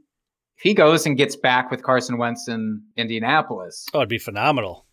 If 0.58 0.62
he 0.64 0.74
goes 0.76 1.08
and 1.08 1.18
gets 1.18 1.36
back 1.36 1.72
with 1.72 1.82
Carson 1.82 2.20
Wentz 2.20 2.48
in 2.48 2.84
Indianapolis, 2.98 3.88
Oh, 3.96 4.00
it'd 4.00 4.10
be 4.10 4.20
phenomenal. 4.20 4.85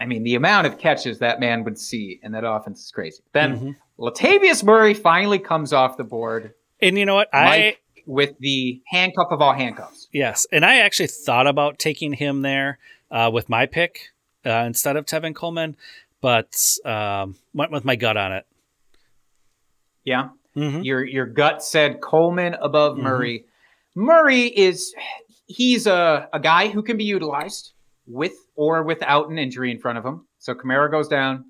I 0.00 0.06
mean, 0.06 0.24
the 0.24 0.34
amount 0.34 0.66
of 0.66 0.78
catches 0.78 1.18
that 1.20 1.38
man 1.40 1.62
would 1.64 1.78
see 1.78 2.18
in 2.22 2.32
that 2.32 2.44
offense 2.44 2.84
is 2.84 2.90
crazy. 2.90 3.22
Then 3.32 3.58
Mhm. 3.58 3.76
Latavius 3.98 4.64
Murray 4.64 4.94
finally 4.94 5.38
comes 5.38 5.72
off 5.72 5.96
the 5.96 6.04
board 6.04 6.54
And 6.80 6.98
you 6.98 7.06
know 7.06 7.14
what? 7.14 7.28
I 7.32 7.76
with 8.06 8.36
the 8.40 8.82
handcuff 8.88 9.28
of 9.30 9.40
all 9.40 9.52
handcuffs. 9.54 10.08
yes, 10.12 10.44
and 10.50 10.64
I 10.64 10.78
actually 10.78 11.06
thought 11.06 11.46
about 11.46 11.78
taking 11.78 12.12
him 12.14 12.42
there 12.42 12.78
uh, 13.12 13.30
with 13.32 13.48
my 13.48 13.66
pick 13.66 14.08
uh, 14.44 14.64
instead 14.66 14.96
of 14.96 15.06
Tevin 15.06 15.34
Coleman, 15.36 15.76
but 16.20 16.56
um, 16.84 17.36
went 17.54 17.70
with 17.70 17.84
my 17.84 17.94
gut 17.94 18.16
on 18.16 18.32
it. 18.32 18.44
Yeah. 20.04 20.30
Mm-hmm. 20.56 20.82
Your 20.82 21.04
your 21.04 21.26
gut 21.26 21.62
said 21.62 22.00
Coleman 22.00 22.54
above 22.54 22.96
Mhm. 22.96 23.02
Murray. 23.02 23.44
Murray 23.94 24.44
is 24.46 24.94
he's 25.46 25.86
a, 25.86 26.28
a 26.32 26.40
guy 26.40 26.68
who 26.68 26.82
can 26.82 26.96
be 26.96 27.04
utilized 27.04 27.72
with 28.06 28.34
or 28.56 28.82
without 28.82 29.30
an 29.30 29.38
injury 29.38 29.70
in 29.70 29.78
front 29.78 29.98
of 29.98 30.04
him. 30.04 30.26
So 30.38 30.54
Kamara 30.54 30.90
goes 30.90 31.08
down. 31.08 31.44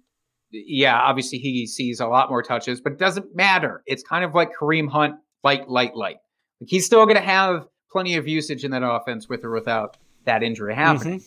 Yeah, 0.50 0.98
obviously 0.98 1.38
he 1.38 1.66
sees 1.66 2.00
a 2.00 2.06
lot 2.06 2.28
more 2.28 2.42
touches, 2.42 2.80
but 2.80 2.92
it 2.92 2.98
doesn't 2.98 3.34
matter. 3.34 3.82
It's 3.86 4.02
kind 4.02 4.24
of 4.24 4.34
like 4.34 4.50
Kareem 4.54 4.88
Hunt, 4.88 5.16
light, 5.42 5.68
light, 5.68 5.96
light. 5.96 6.18
Like 6.60 6.68
he's 6.68 6.84
still 6.84 7.04
going 7.06 7.16
to 7.16 7.22
have 7.22 7.66
plenty 7.90 8.16
of 8.16 8.28
usage 8.28 8.64
in 8.64 8.70
that 8.72 8.82
offense 8.84 9.28
with 9.28 9.44
or 9.44 9.50
without 9.50 9.96
that 10.24 10.42
injury 10.42 10.74
happening. 10.74 11.22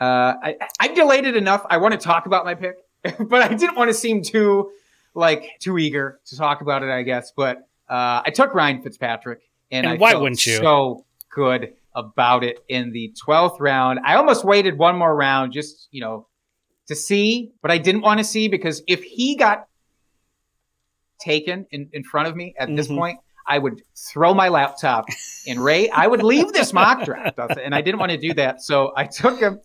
Uh, 0.00 0.34
I, 0.42 0.56
I 0.78 0.88
delayed 0.88 1.26
it 1.26 1.36
enough. 1.36 1.66
I 1.68 1.76
want 1.78 1.92
to 1.92 1.98
talk 1.98 2.26
about 2.26 2.44
my 2.44 2.54
pick, 2.54 2.76
but 3.18 3.42
I 3.42 3.54
didn't 3.54 3.76
want 3.76 3.90
to 3.90 3.94
seem 3.94 4.22
too 4.22 4.70
like 5.14 5.44
too 5.58 5.76
eager 5.76 6.20
to 6.26 6.36
talk 6.36 6.60
about 6.60 6.82
it. 6.82 6.90
I 6.90 7.02
guess, 7.02 7.32
but 7.36 7.58
uh, 7.88 8.22
I 8.24 8.30
took 8.32 8.54
Ryan 8.54 8.82
Fitzpatrick, 8.82 9.40
and, 9.70 9.84
And 9.84 9.94
I 9.94 9.98
why 9.98 10.14
wouldn't 10.14 10.46
you? 10.46 10.56
So 10.56 11.04
good 11.34 11.74
about 11.94 12.44
it 12.44 12.58
in 12.68 12.92
the 12.92 13.12
twelfth 13.22 13.60
round. 13.60 14.00
I 14.04 14.14
almost 14.14 14.44
waited 14.44 14.78
one 14.78 14.96
more 14.96 15.14
round, 15.14 15.52
just 15.52 15.88
you 15.90 16.00
know, 16.00 16.26
to 16.88 16.94
see, 16.94 17.50
but 17.62 17.70
I 17.70 17.78
didn't 17.78 18.02
want 18.02 18.18
to 18.18 18.24
see 18.24 18.48
because 18.48 18.82
if 18.86 19.02
he 19.02 19.36
got 19.36 19.66
taken 21.20 21.66
in, 21.70 21.88
in 21.92 22.02
front 22.04 22.28
of 22.28 22.36
me 22.36 22.54
at 22.58 22.74
this 22.74 22.88
Mhm. 22.88 22.96
point, 22.96 23.18
I 23.46 23.58
would 23.58 23.82
throw 24.12 24.32
my 24.32 24.48
laptop 24.48 25.04
and 25.46 25.62
Ray, 25.62 25.88
I 25.90 26.06
would 26.06 26.22
leave 26.22 26.52
this 26.52 26.72
mock 26.72 27.04
draft. 27.04 27.38
And 27.62 27.74
I 27.74 27.80
didn't 27.80 27.98
want 28.00 28.12
to 28.12 28.18
do 28.18 28.32
that. 28.34 28.62
So 28.62 28.92
I 28.96 29.04
took 29.06 29.38
him. 29.40 29.60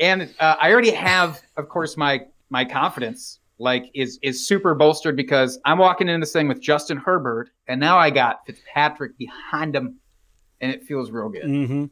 And 0.00 0.32
uh, 0.40 0.54
I 0.60 0.72
already 0.72 0.92
have, 0.92 1.40
of 1.56 1.68
course, 1.68 1.96
my 1.96 2.20
my 2.50 2.64
confidence 2.64 3.40
like 3.58 3.90
is 3.94 4.18
is 4.22 4.46
super 4.46 4.74
bolstered 4.74 5.16
because 5.16 5.58
I'm 5.64 5.78
walking 5.78 6.08
into 6.08 6.20
this 6.20 6.32
thing 6.32 6.46
with 6.46 6.60
Justin 6.62 6.96
Herbert, 6.98 7.50
and 7.66 7.80
now 7.80 7.98
I 7.98 8.10
got 8.10 8.46
Fitzpatrick 8.46 9.18
behind 9.18 9.74
him, 9.74 9.96
and 10.60 10.72
it 10.72 10.84
feels 10.84 11.10
real 11.10 11.28
good. 11.28 11.44
Mm-hmm. 11.44 11.84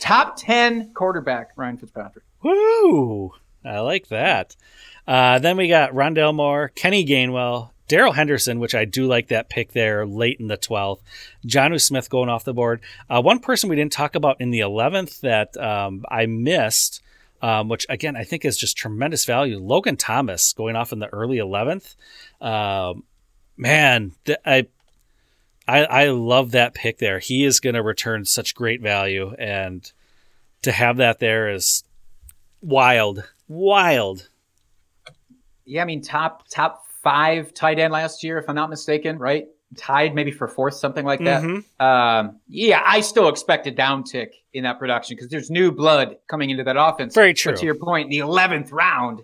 Top 0.00 0.36
ten 0.36 0.92
quarterback 0.94 1.50
Ryan 1.56 1.78
Fitzpatrick. 1.78 2.24
Woo! 2.42 3.32
I 3.64 3.80
like 3.80 4.08
that. 4.08 4.56
Uh, 5.06 5.38
then 5.38 5.56
we 5.56 5.68
got 5.68 5.92
Rondale 5.92 6.34
Moore, 6.34 6.70
Kenny 6.74 7.04
Gainwell, 7.04 7.70
Darrell 7.88 8.12
Henderson, 8.12 8.60
which 8.60 8.74
I 8.74 8.84
do 8.84 9.06
like 9.06 9.28
that 9.28 9.48
pick 9.48 9.72
there 9.72 10.06
late 10.06 10.38
in 10.38 10.46
the 10.46 10.58
12th. 10.58 11.00
Jonnu 11.46 11.80
Smith 11.80 12.10
going 12.10 12.28
off 12.28 12.44
the 12.44 12.52
board. 12.52 12.80
Uh, 13.08 13.22
one 13.22 13.40
person 13.40 13.70
we 13.70 13.76
didn't 13.76 13.92
talk 13.92 14.14
about 14.14 14.40
in 14.40 14.50
the 14.50 14.60
11th 14.60 15.20
that 15.20 15.56
um, 15.56 16.04
I 16.10 16.26
missed, 16.26 17.02
um, 17.40 17.68
which 17.68 17.86
again 17.88 18.16
I 18.16 18.24
think 18.24 18.44
is 18.44 18.58
just 18.58 18.76
tremendous 18.76 19.24
value. 19.24 19.58
Logan 19.58 19.96
Thomas 19.96 20.52
going 20.52 20.76
off 20.76 20.92
in 20.92 20.98
the 20.98 21.08
early 21.08 21.38
11th. 21.38 21.96
Um, 22.40 23.04
man, 23.56 24.12
th- 24.24 24.38
I. 24.44 24.66
I, 25.68 25.84
I 25.84 26.06
love 26.08 26.52
that 26.52 26.72
pick 26.74 26.96
there. 26.98 27.18
He 27.18 27.44
is 27.44 27.60
going 27.60 27.74
to 27.74 27.82
return 27.82 28.24
such 28.24 28.54
great 28.54 28.80
value, 28.80 29.34
and 29.38 29.90
to 30.62 30.72
have 30.72 30.96
that 30.96 31.18
there 31.18 31.50
is 31.50 31.84
wild, 32.62 33.22
wild. 33.46 34.30
Yeah, 35.66 35.82
I 35.82 35.84
mean 35.84 36.00
top 36.00 36.48
top 36.48 36.86
five 37.02 37.52
tight 37.52 37.78
end 37.78 37.92
last 37.92 38.24
year, 38.24 38.38
if 38.38 38.48
I'm 38.48 38.54
not 38.54 38.70
mistaken, 38.70 39.18
right? 39.18 39.46
Tied 39.76 40.14
maybe 40.14 40.30
for 40.30 40.48
fourth, 40.48 40.74
something 40.74 41.04
like 41.04 41.22
that. 41.24 41.42
Mhm. 41.42 41.64
Um, 41.78 42.40
yeah, 42.48 42.82
I 42.86 43.00
still 43.02 43.28
expect 43.28 43.66
a 43.66 43.70
downtick 43.70 44.28
in 44.54 44.64
that 44.64 44.78
production 44.78 45.14
because 45.16 45.30
there's 45.30 45.50
new 45.50 45.70
blood 45.70 46.16
coming 46.26 46.48
into 46.48 46.64
that 46.64 46.76
offense. 46.78 47.14
Very 47.14 47.32
But 47.32 47.36
true. 47.38 47.56
to 47.56 47.64
your 47.66 47.74
point, 47.74 48.08
the 48.08 48.18
eleventh 48.18 48.72
round, 48.72 49.20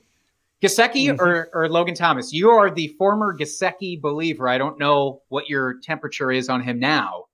Gesicki 0.64 1.08
Mhm. 1.08 1.18
or, 1.20 1.48
or 1.52 1.68
Logan 1.68 1.94
Thomas, 1.94 2.32
you 2.32 2.50
are 2.50 2.70
the 2.70 2.88
former 2.98 3.36
Gesicki 3.36 4.00
believer. 4.00 4.48
I 4.48 4.56
don't 4.58 4.78
know 4.78 5.20
what 5.28 5.48
your 5.48 5.74
temperature 5.82 6.30
is 6.32 6.48
on 6.48 6.62
him 6.62 6.78
now, 6.78 7.24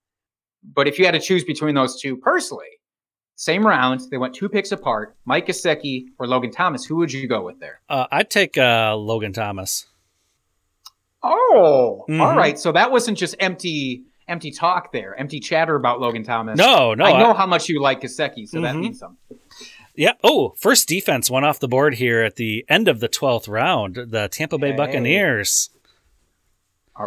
but 0.74 0.89
if 0.89 0.98
you 0.98 1.05
had 1.05 1.12
to 1.12 1.20
choose 1.20 1.44
between 1.44 1.74
those 1.74 2.01
two 2.01 2.16
personally, 2.16 2.66
same 3.36 3.66
round, 3.66 4.01
they 4.11 4.19
went 4.19 4.35
two 4.35 4.48
picks 4.48 4.73
apart. 4.73 5.16
Mike 5.24 5.47
Gesicki 5.47 6.07
or 6.19 6.27
Logan 6.27 6.51
Thomas, 6.51 6.85
who 6.85 6.97
would 6.97 7.12
you 7.12 7.28
go 7.28 7.43
with 7.43 7.61
there? 7.61 7.81
Uh, 7.89 8.07
I'd 8.11 8.28
take 8.31 8.59
uh, 8.59 8.94
Logan 8.97 9.32
Thomas. 9.32 9.86
Oh, 11.23 12.05
Mhm. 12.09 12.20
all 12.20 12.36
right. 12.36 12.59
So 12.59 12.73
that 12.73 12.90
wasn't 12.90 13.19
just 13.19 13.35
empty 13.40 14.05
empty 14.28 14.52
talk 14.52 14.93
there, 14.93 15.19
empty 15.19 15.40
chatter 15.40 15.74
about 15.74 15.98
Logan 16.01 16.23
Thomas. 16.23 16.57
No, 16.57 16.94
no. 16.94 17.05
I 17.05 17.19
know 17.19 17.32
I- 17.32 17.36
how 17.36 17.47
much 17.47 17.69
you 17.69 17.81
like 17.82 18.01
Gesicki, 18.01 18.47
so 18.47 18.61
that 18.61 18.77
Mhm. 18.77 18.81
means 18.81 18.98
something. 19.01 19.39
Yeah. 19.95 20.12
Oh, 20.23 20.55
first 20.57 20.89
defense 20.89 21.31
went 21.31 21.45
off 21.47 21.59
the 21.61 21.69
board 21.69 21.95
here 21.95 22.23
at 22.23 22.37
the 22.37 22.65
end 22.69 22.89
of 22.89 23.01
the 23.01 23.09
12th 23.09 23.49
round. 23.49 23.95
The 23.97 24.29
Tampa 24.29 24.59
Bay 24.59 24.71
Hey. 24.71 24.77
Buccaneers. 24.77 25.71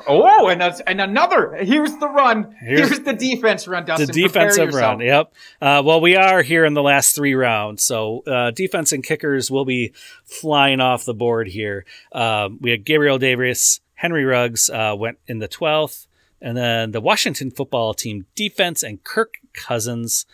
Oh, 0.07 0.47
and 0.47 0.59
that's, 0.59 0.79
and 0.81 0.99
another. 0.99 1.55
Here's 1.61 1.95
the 1.97 2.07
run. 2.09 2.55
Here's- 2.59 2.89
Here's, 2.89 2.99
the 3.01 3.13
defense 3.13 3.67
run. 3.67 3.83
The 3.85 3.87
Dustin. 3.97 4.07
Prepare 4.23 4.49
defensive 4.49 4.73
run. 4.73 4.99
Yep. 5.01 5.33
Uh, 5.61 5.81
well, 5.85 6.01
we 6.01 6.15
are 6.15 6.41
here 6.41 6.65
in 6.65 6.73
the 6.73 6.81
last 6.81 7.15
three 7.15 7.35
rounds. 7.35 7.83
So 7.83 8.23
uh, 8.25 8.49
defense 8.51 8.91
and 8.91 9.03
kickers 9.03 9.51
will 9.51 9.65
be 9.65 9.93
flying 10.25 10.79
off 10.79 11.05
the 11.05 11.13
board 11.13 11.47
here. 11.49 11.85
Um, 12.11 12.57
we 12.59 12.71
had 12.71 12.85
Gabriel 12.85 13.19
Davis, 13.19 13.81
Henry 13.93 14.25
Ruggs 14.25 14.67
uh, 14.69 14.95
went 14.97 15.19
in 15.27 15.37
the 15.39 15.47
12th. 15.47 16.07
And 16.41 16.57
then 16.57 16.91
the 16.91 16.99
Washington 17.01 17.51
football 17.51 17.93
team 17.93 18.25
defense 18.35 18.81
and 18.83 19.03
Kirk 19.03 19.35
Cousins 19.53 20.25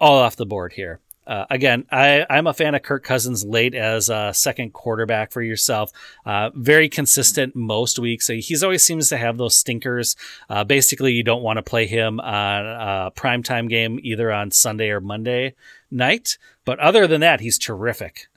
all 0.00 0.18
off 0.18 0.36
the 0.36 0.46
board 0.46 0.74
here. 0.74 1.00
Uh, 1.26 1.46
again, 1.50 1.86
I, 1.90 2.24
I'm 2.30 2.46
a 2.46 2.54
fan 2.54 2.74
of 2.74 2.82
Kirk 2.82 3.02
Cousins 3.04 3.44
late 3.44 3.74
as 3.74 4.08
a 4.08 4.32
second 4.34 4.72
quarterback 4.72 5.32
for 5.32 5.42
yourself. 5.42 5.90
Uh, 6.24 6.50
very 6.54 6.88
consistent 6.88 7.56
most 7.56 7.98
weeks. 7.98 8.26
So 8.26 8.34
He's 8.34 8.62
always 8.62 8.82
seems 8.82 9.08
to 9.08 9.16
have 9.16 9.38
those 9.38 9.56
stinkers. 9.56 10.16
Uh, 10.48 10.64
basically, 10.64 11.12
you 11.12 11.22
don't 11.22 11.42
want 11.42 11.56
to 11.56 11.62
play 11.62 11.86
him 11.86 12.20
on 12.20 12.66
a 12.66 13.10
primetime 13.10 13.68
game 13.68 13.98
either 14.02 14.32
on 14.32 14.50
Sunday 14.50 14.90
or 14.90 15.00
Monday 15.00 15.54
night. 15.90 16.38
But 16.64 16.78
other 16.78 17.06
than 17.06 17.20
that, 17.22 17.40
he's 17.40 17.58
terrific. 17.58 18.28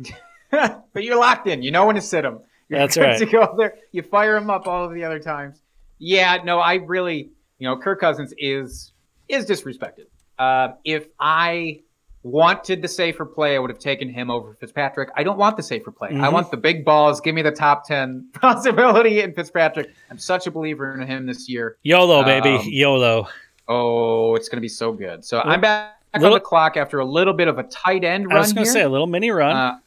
but 0.52 1.02
you're 1.02 1.18
locked 1.18 1.46
in. 1.46 1.62
You 1.62 1.70
know 1.70 1.86
when 1.86 1.96
to 1.96 2.02
sit 2.02 2.24
him. 2.24 2.40
You're 2.68 2.80
That's 2.80 2.96
right. 2.96 3.18
To 3.18 3.26
go 3.26 3.54
there, 3.56 3.74
you 3.90 4.02
fire 4.02 4.36
him 4.36 4.50
up 4.50 4.66
all 4.66 4.84
of 4.84 4.92
the 4.92 5.04
other 5.04 5.18
times. 5.18 5.60
Yeah, 5.98 6.38
no, 6.44 6.58
I 6.58 6.74
really, 6.74 7.30
you 7.58 7.68
know, 7.68 7.76
Kirk 7.78 8.00
Cousins 8.00 8.34
is 8.38 8.92
is 9.28 9.46
disrespected. 9.46 10.06
Uh, 10.38 10.74
if 10.84 11.06
I 11.18 11.80
wanted 12.24 12.82
the 12.82 12.88
safer 12.88 13.24
play, 13.26 13.56
I 13.56 13.58
would 13.58 13.70
have 13.70 13.78
taken 13.80 14.08
him 14.08 14.30
over 14.30 14.54
Fitzpatrick. 14.54 15.10
I 15.16 15.22
don't 15.24 15.38
want 15.38 15.56
the 15.56 15.62
safer 15.62 15.90
play. 15.90 16.10
I 16.10 16.12
Mhm. 16.12 16.32
want 16.32 16.50
the 16.50 16.56
big 16.56 16.84
balls. 16.84 17.20
Give 17.20 17.34
me 17.34 17.42
the 17.42 17.50
top 17.50 17.84
ten 17.84 18.28
possibility 18.40 19.20
in 19.20 19.32
Fitzpatrick. 19.34 19.90
I'm 20.10 20.18
such 20.18 20.46
a 20.46 20.50
believer 20.50 20.94
in 21.00 21.06
him 21.06 21.26
this 21.26 21.48
year. 21.48 21.76
YOLO, 21.82 22.22
baby. 22.24 22.50
Um, 22.56 22.62
YOLO. 22.66 23.26
Oh, 23.68 24.34
it's 24.36 24.48
going 24.48 24.58
to 24.58 24.62
be 24.62 24.68
so 24.68 24.92
good. 24.92 25.24
So 25.24 25.40
I'm 25.40 25.60
back 25.60 25.96
on 26.14 26.20
the 26.20 26.40
clock 26.40 26.76
after 26.76 26.98
a 26.98 27.04
little 27.04 27.32
bit 27.34 27.48
of 27.48 27.58
a 27.58 27.62
tight 27.64 28.04
end 28.04 28.26
I 28.30 28.38
was 28.38 28.52
going 28.52 28.66
to 28.66 28.70
say 28.72 28.82
a 28.82 28.88
little 28.88 29.06
mini 29.06 29.30
run. 29.30 29.56
Uh, 29.56 29.78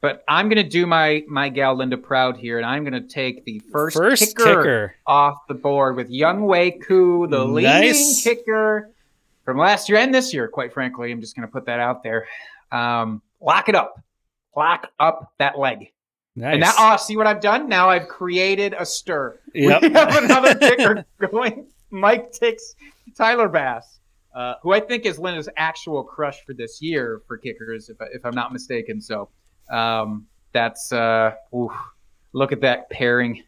but 0.00 0.22
I'm 0.28 0.50
gonna 0.50 0.62
do 0.68 0.86
my 0.86 1.22
my 1.28 1.48
gal 1.48 1.74
Linda 1.76 1.96
proud 1.96 2.36
here, 2.36 2.58
and 2.58 2.66
I'm 2.66 2.84
gonna 2.84 3.00
take 3.00 3.46
the 3.46 3.58
first, 3.72 3.96
First 3.96 4.36
kicker, 4.36 4.44
kicker. 4.44 4.94
off 5.06 5.46
the 5.48 5.54
board 5.54 5.96
with 5.96 6.10
Younghoe 6.10 6.82
Koo, 6.86 7.26
the 7.26 7.42
leading 7.42 7.70
Nice. 7.70 8.22
kicker 8.22 8.90
from 9.44 9.58
last 9.58 9.88
year 9.88 9.98
and 9.98 10.14
this 10.14 10.32
year. 10.32 10.48
Quite 10.48 10.72
frankly, 10.72 11.12
I'm 11.12 11.20
just 11.20 11.34
gonna 11.34 11.48
put 11.48 11.66
that 11.66 11.80
out 11.80 12.02
there. 12.02 12.26
Um, 12.72 13.22
lock 13.40 13.68
it 13.68 13.74
up, 13.74 14.00
lock 14.56 14.90
up 14.98 15.32
that 15.38 15.58
leg, 15.58 15.92
nice. 16.36 16.52
and 16.52 16.60
now 16.60 16.72
oh, 16.78 16.96
see 16.96 17.16
what 17.16 17.26
I've 17.26 17.40
done? 17.40 17.68
Now 17.68 17.88
I've 17.90 18.08
created 18.08 18.74
a 18.78 18.84
stir. 18.84 19.38
Yep. 19.54 19.82
We 19.82 19.90
have 19.90 20.16
another 20.22 20.54
kicker 20.54 21.04
going. 21.30 21.66
Mike 21.90 22.32
takes 22.32 22.74
Tyler 23.16 23.48
Bass. 23.48 24.00
Uh, 24.34 24.54
who 24.62 24.72
I 24.72 24.80
think 24.80 25.06
is 25.06 25.16
Linda's 25.16 25.48
actual 25.56 26.02
crush 26.02 26.44
for 26.44 26.54
this 26.54 26.82
year 26.82 27.22
for 27.28 27.38
kickers, 27.38 27.88
if, 27.88 27.96
if 28.12 28.26
I'm 28.26 28.34
not 28.34 28.52
mistaken. 28.52 29.00
So 29.00 29.28
um, 29.70 30.26
that's 30.52 30.92
uh, 30.92 31.34
oof, 31.54 31.70
look 32.32 32.50
at 32.50 32.60
that 32.62 32.90
pairing. 32.90 33.44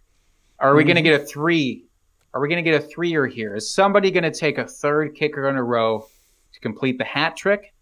Are 0.59 0.75
we 0.75 0.85
going 0.85 0.97
to 0.97 1.03
get 1.03 1.21
a 1.21 1.25
three? 1.25 1.86
Are 2.35 2.41
we 2.41 2.49
going 2.49 2.63
to 2.63 2.71
get 2.71 2.83
a 2.83 2.87
threer 2.87 3.27
here? 3.27 3.57
Is 3.57 3.75
somebody 3.75 4.11
going 4.11 4.25
to 4.25 4.31
take 4.31 4.59
a 4.59 4.67
third 4.67 5.15
kicker 5.15 5.49
in 5.49 5.57
a 5.57 5.63
row 5.63 6.07
to 6.53 6.61
complete 6.61 6.99
the 6.99 7.05
hat 7.05 7.37
trick, 7.37 7.75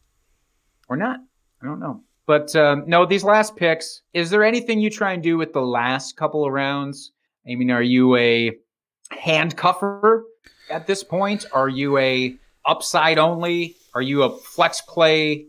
or 0.89 0.97
not? 0.97 1.21
I 1.63 1.67
don't 1.67 1.81
know. 1.81 2.03
But 2.27 2.55
um, 2.57 2.85
no, 2.87 3.05
these 3.05 3.25
last 3.25 3.57
picks. 3.57 4.03
Is 4.13 4.31
there 4.31 4.45
anything 4.45 4.81
you 4.81 4.91
try 4.91 5.13
and 5.13 5.23
do 5.23 5.37
with 5.37 5.53
the 5.53 5.61
last 5.61 6.17
couple 6.17 6.47
of 6.47 6.53
rounds? 6.53 7.13
I 7.47 7.55
mean, 7.55 7.71
are 7.71 7.83
you 7.83 8.17
a 8.17 8.53
handcuffer 9.13 10.23
at 10.71 10.87
this 10.87 11.05
point? 11.05 11.47
Are 11.53 11.69
you 11.69 11.99
a 11.99 12.37
upside 12.65 13.19
only? 13.19 13.77
Are 13.95 14.03
you 14.03 14.23
a 14.23 14.39
flex 14.39 14.81
play 14.81 15.47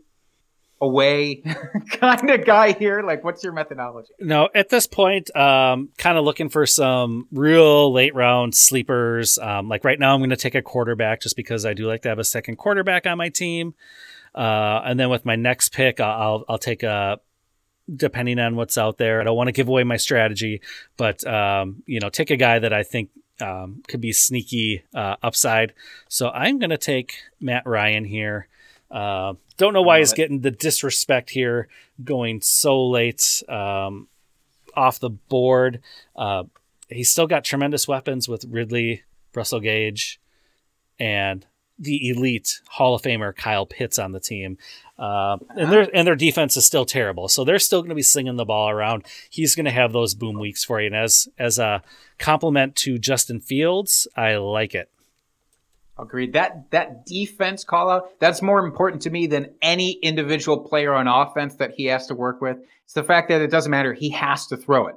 away 0.81 1.43
kind 1.91 2.29
of 2.29 2.45
guy 2.45 2.73
here? 2.73 3.01
Like, 3.01 3.23
what's 3.23 3.43
your 3.43 3.53
methodology? 3.53 4.13
No, 4.19 4.49
at 4.53 4.69
this 4.69 4.87
point, 4.87 5.35
um, 5.35 5.89
kind 5.97 6.17
of 6.17 6.25
looking 6.25 6.49
for 6.49 6.65
some 6.65 7.27
real 7.31 7.91
late 7.91 8.15
round 8.15 8.55
sleepers. 8.55 9.37
Um, 9.37 9.69
like 9.69 9.83
right 9.83 9.99
now, 9.99 10.13
I'm 10.13 10.19
going 10.19 10.29
to 10.31 10.35
take 10.35 10.55
a 10.55 10.61
quarterback 10.61 11.21
just 11.21 11.35
because 11.35 11.65
I 11.65 11.73
do 11.73 11.87
like 11.87 12.01
to 12.03 12.09
have 12.09 12.19
a 12.19 12.23
second 12.23 12.57
quarterback 12.57 13.05
on 13.05 13.17
my 13.17 13.29
team. 13.29 13.73
Uh, 14.33 14.81
and 14.83 14.99
then 14.99 15.09
with 15.09 15.25
my 15.25 15.35
next 15.35 15.71
pick, 15.71 15.99
I'll 15.99 16.21
I'll, 16.21 16.45
I'll 16.49 16.57
take 16.57 16.83
a 16.83 17.19
depending 17.93 18.39
on 18.39 18.55
what's 18.55 18.77
out 18.77 18.97
there. 18.97 19.21
I 19.21 19.23
don't 19.23 19.37
want 19.37 19.47
to 19.47 19.53
give 19.53 19.67
away 19.67 19.83
my 19.83 19.97
strategy, 19.97 20.61
but 20.97 21.25
um, 21.25 21.83
you 21.85 21.99
know, 21.99 22.09
take 22.09 22.31
a 22.31 22.37
guy 22.37 22.59
that 22.59 22.73
I 22.73 22.83
think 22.83 23.09
um, 23.41 23.83
could 23.87 24.01
be 24.01 24.11
sneaky 24.11 24.83
uh, 24.93 25.15
upside. 25.21 25.73
So 26.09 26.29
I'm 26.29 26.59
going 26.59 26.69
to 26.69 26.77
take 26.77 27.15
Matt 27.39 27.65
Ryan 27.65 28.05
here. 28.05 28.47
Uh, 28.91 29.33
don't 29.57 29.73
know 29.73 29.81
why 29.81 29.99
he's 29.99 30.13
it. 30.13 30.17
getting 30.17 30.41
the 30.41 30.51
disrespect 30.51 31.29
here, 31.29 31.67
going 32.03 32.41
so 32.41 32.85
late 32.85 33.43
um, 33.49 34.07
off 34.75 34.99
the 34.99 35.09
board. 35.09 35.81
Uh, 36.15 36.43
he's 36.89 37.09
still 37.09 37.27
got 37.27 37.43
tremendous 37.43 37.87
weapons 37.87 38.27
with 38.27 38.45
Ridley, 38.45 39.03
Russell 39.33 39.59
Gage, 39.59 40.19
and 40.99 41.45
the 41.77 42.09
elite 42.09 42.61
Hall 42.69 42.95
of 42.95 43.01
Famer 43.01 43.35
Kyle 43.35 43.65
Pitts 43.65 43.99
on 43.99 44.11
the 44.11 44.19
team. 44.19 44.57
Uh, 44.97 45.37
and 45.57 45.71
their 45.71 45.89
and 45.93 46.07
their 46.07 46.15
defense 46.15 46.55
is 46.55 46.65
still 46.65 46.85
terrible, 46.85 47.27
so 47.27 47.43
they're 47.43 47.59
still 47.59 47.81
going 47.81 47.89
to 47.89 47.95
be 47.95 48.01
slinging 48.01 48.37
the 48.37 48.45
ball 48.45 48.69
around. 48.69 49.05
He's 49.29 49.55
going 49.55 49.65
to 49.65 49.71
have 49.71 49.91
those 49.91 50.13
boom 50.13 50.39
weeks 50.39 50.63
for 50.63 50.79
you, 50.79 50.87
and 50.87 50.95
as 50.95 51.27
as 51.37 51.59
a 51.59 51.83
compliment 52.17 52.77
to 52.77 52.97
Justin 52.97 53.41
Fields, 53.41 54.07
I 54.15 54.37
like 54.37 54.73
it. 54.73 54.89
Agreed. 55.97 56.33
That 56.33 56.71
that 56.71 57.05
defense 57.05 57.63
call 57.63 57.89
out, 57.89 58.19
that's 58.19 58.41
more 58.41 58.65
important 58.65 59.01
to 59.03 59.09
me 59.09 59.27
than 59.27 59.53
any 59.61 59.93
individual 59.93 60.59
player 60.59 60.93
on 60.93 61.07
offense 61.07 61.55
that 61.55 61.71
he 61.75 61.85
has 61.85 62.07
to 62.07 62.15
work 62.15 62.41
with. 62.41 62.57
It's 62.83 62.93
the 62.93 63.03
fact 63.03 63.29
that 63.29 63.41
it 63.41 63.49
doesn't 63.49 63.71
matter. 63.71 63.93
He 63.93 64.09
has 64.09 64.47
to 64.47 64.57
throw 64.57 64.87
it. 64.87 64.95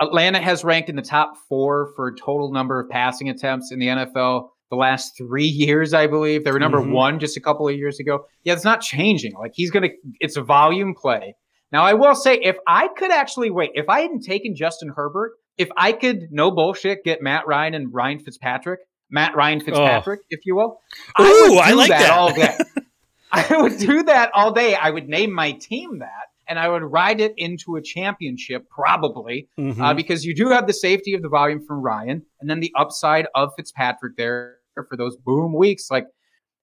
Atlanta 0.00 0.40
has 0.40 0.64
ranked 0.64 0.88
in 0.88 0.96
the 0.96 1.02
top 1.02 1.36
four 1.48 1.92
for 1.94 2.12
total 2.12 2.50
number 2.52 2.80
of 2.80 2.88
passing 2.90 3.28
attempts 3.28 3.70
in 3.70 3.78
the 3.78 3.86
NFL 3.86 4.48
the 4.70 4.76
last 4.76 5.16
three 5.16 5.44
years, 5.46 5.94
I 5.94 6.06
believe. 6.08 6.42
They 6.42 6.50
were 6.52 6.58
number 6.58 6.80
Mhm. 6.80 6.92
one 6.92 7.18
just 7.20 7.36
a 7.36 7.40
couple 7.40 7.68
of 7.68 7.76
years 7.76 8.00
ago. 8.00 8.24
Yeah, 8.42 8.54
it's 8.54 8.64
not 8.64 8.80
changing. 8.80 9.34
Like 9.34 9.52
he's 9.54 9.70
gonna 9.70 9.90
it's 10.18 10.36
a 10.36 10.42
volume 10.42 10.94
play. 10.94 11.36
Now, 11.70 11.84
I 11.84 11.94
will 11.94 12.16
say, 12.16 12.34
if 12.42 12.56
I 12.66 12.88
could 12.96 13.12
actually 13.12 13.50
wait, 13.50 13.70
if 13.74 13.88
I 13.88 14.00
hadn't 14.00 14.22
taken 14.24 14.56
Justin 14.56 14.88
Herbert, 14.96 15.34
if 15.56 15.68
I 15.76 15.92
could, 15.92 16.22
no 16.32 16.50
bullshit, 16.50 17.04
get 17.04 17.22
Matt 17.22 17.46
Ryan 17.46 17.74
and 17.74 17.94
Ryan 17.94 18.18
Fitzpatrick, 18.18 18.80
Matt 19.10 19.34
Ryan 19.36 19.60
Fitzpatrick, 19.60 20.20
if 20.30 20.46
you 20.46 20.54
will, 20.56 20.80
I 21.16 21.22
Ooh, 21.22 21.50
would 21.54 21.60
I 21.60 21.70
do 21.70 21.76
like 21.76 21.88
that. 21.90 22.10
all 22.10 22.32
day. 22.32 22.56
I 23.32 23.60
would 23.62 23.78
do 23.78 24.02
that 24.04 24.30
all 24.34 24.52
day. 24.52 24.74
I 24.74 24.90
would 24.90 25.08
name 25.08 25.32
my 25.32 25.52
team 25.52 25.98
that, 26.00 26.28
and 26.48 26.58
I 26.58 26.68
would 26.68 26.82
ride 26.82 27.20
it 27.20 27.34
into 27.36 27.76
a 27.76 27.82
championship, 27.82 28.68
probably, 28.70 29.48
Mhm. 29.58 29.80
uh, 29.80 29.94
because 29.94 30.24
you 30.24 30.34
do 30.34 30.48
have 30.48 30.66
the 30.66 30.72
safety 30.72 31.14
of 31.14 31.22
the 31.22 31.28
volume 31.28 31.64
from 31.64 31.80
Ryan, 31.80 32.22
and 32.40 32.50
then 32.50 32.60
the 32.60 32.72
upside 32.76 33.26
of 33.34 33.52
Fitzpatrick 33.56 34.16
there 34.16 34.56
for 34.88 34.96
those 34.96 35.16
boom 35.16 35.52
weeks. 35.54 35.90
Like, 35.90 36.06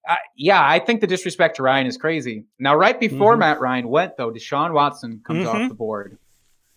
uh, 0.09 0.15
yeah, 0.35 0.61
I 0.65 0.79
think 0.79 1.01
the 1.01 1.07
disrespect 1.07 1.57
to 1.57 1.63
Ryan 1.63 1.85
is 1.87 1.97
crazy. 1.97 2.45
Now, 2.59 2.75
right 2.75 2.99
before 2.99 3.35
Mhm. 3.35 3.39
Matt 3.39 3.59
Ryan 3.61 3.87
went, 3.89 4.17
though, 4.17 4.31
Deshaun 4.31 4.73
Watson 4.73 5.21
comes 5.25 5.45
Mhm. 5.45 5.53
off 5.53 5.69
the 5.69 5.75
board. 5.75 6.17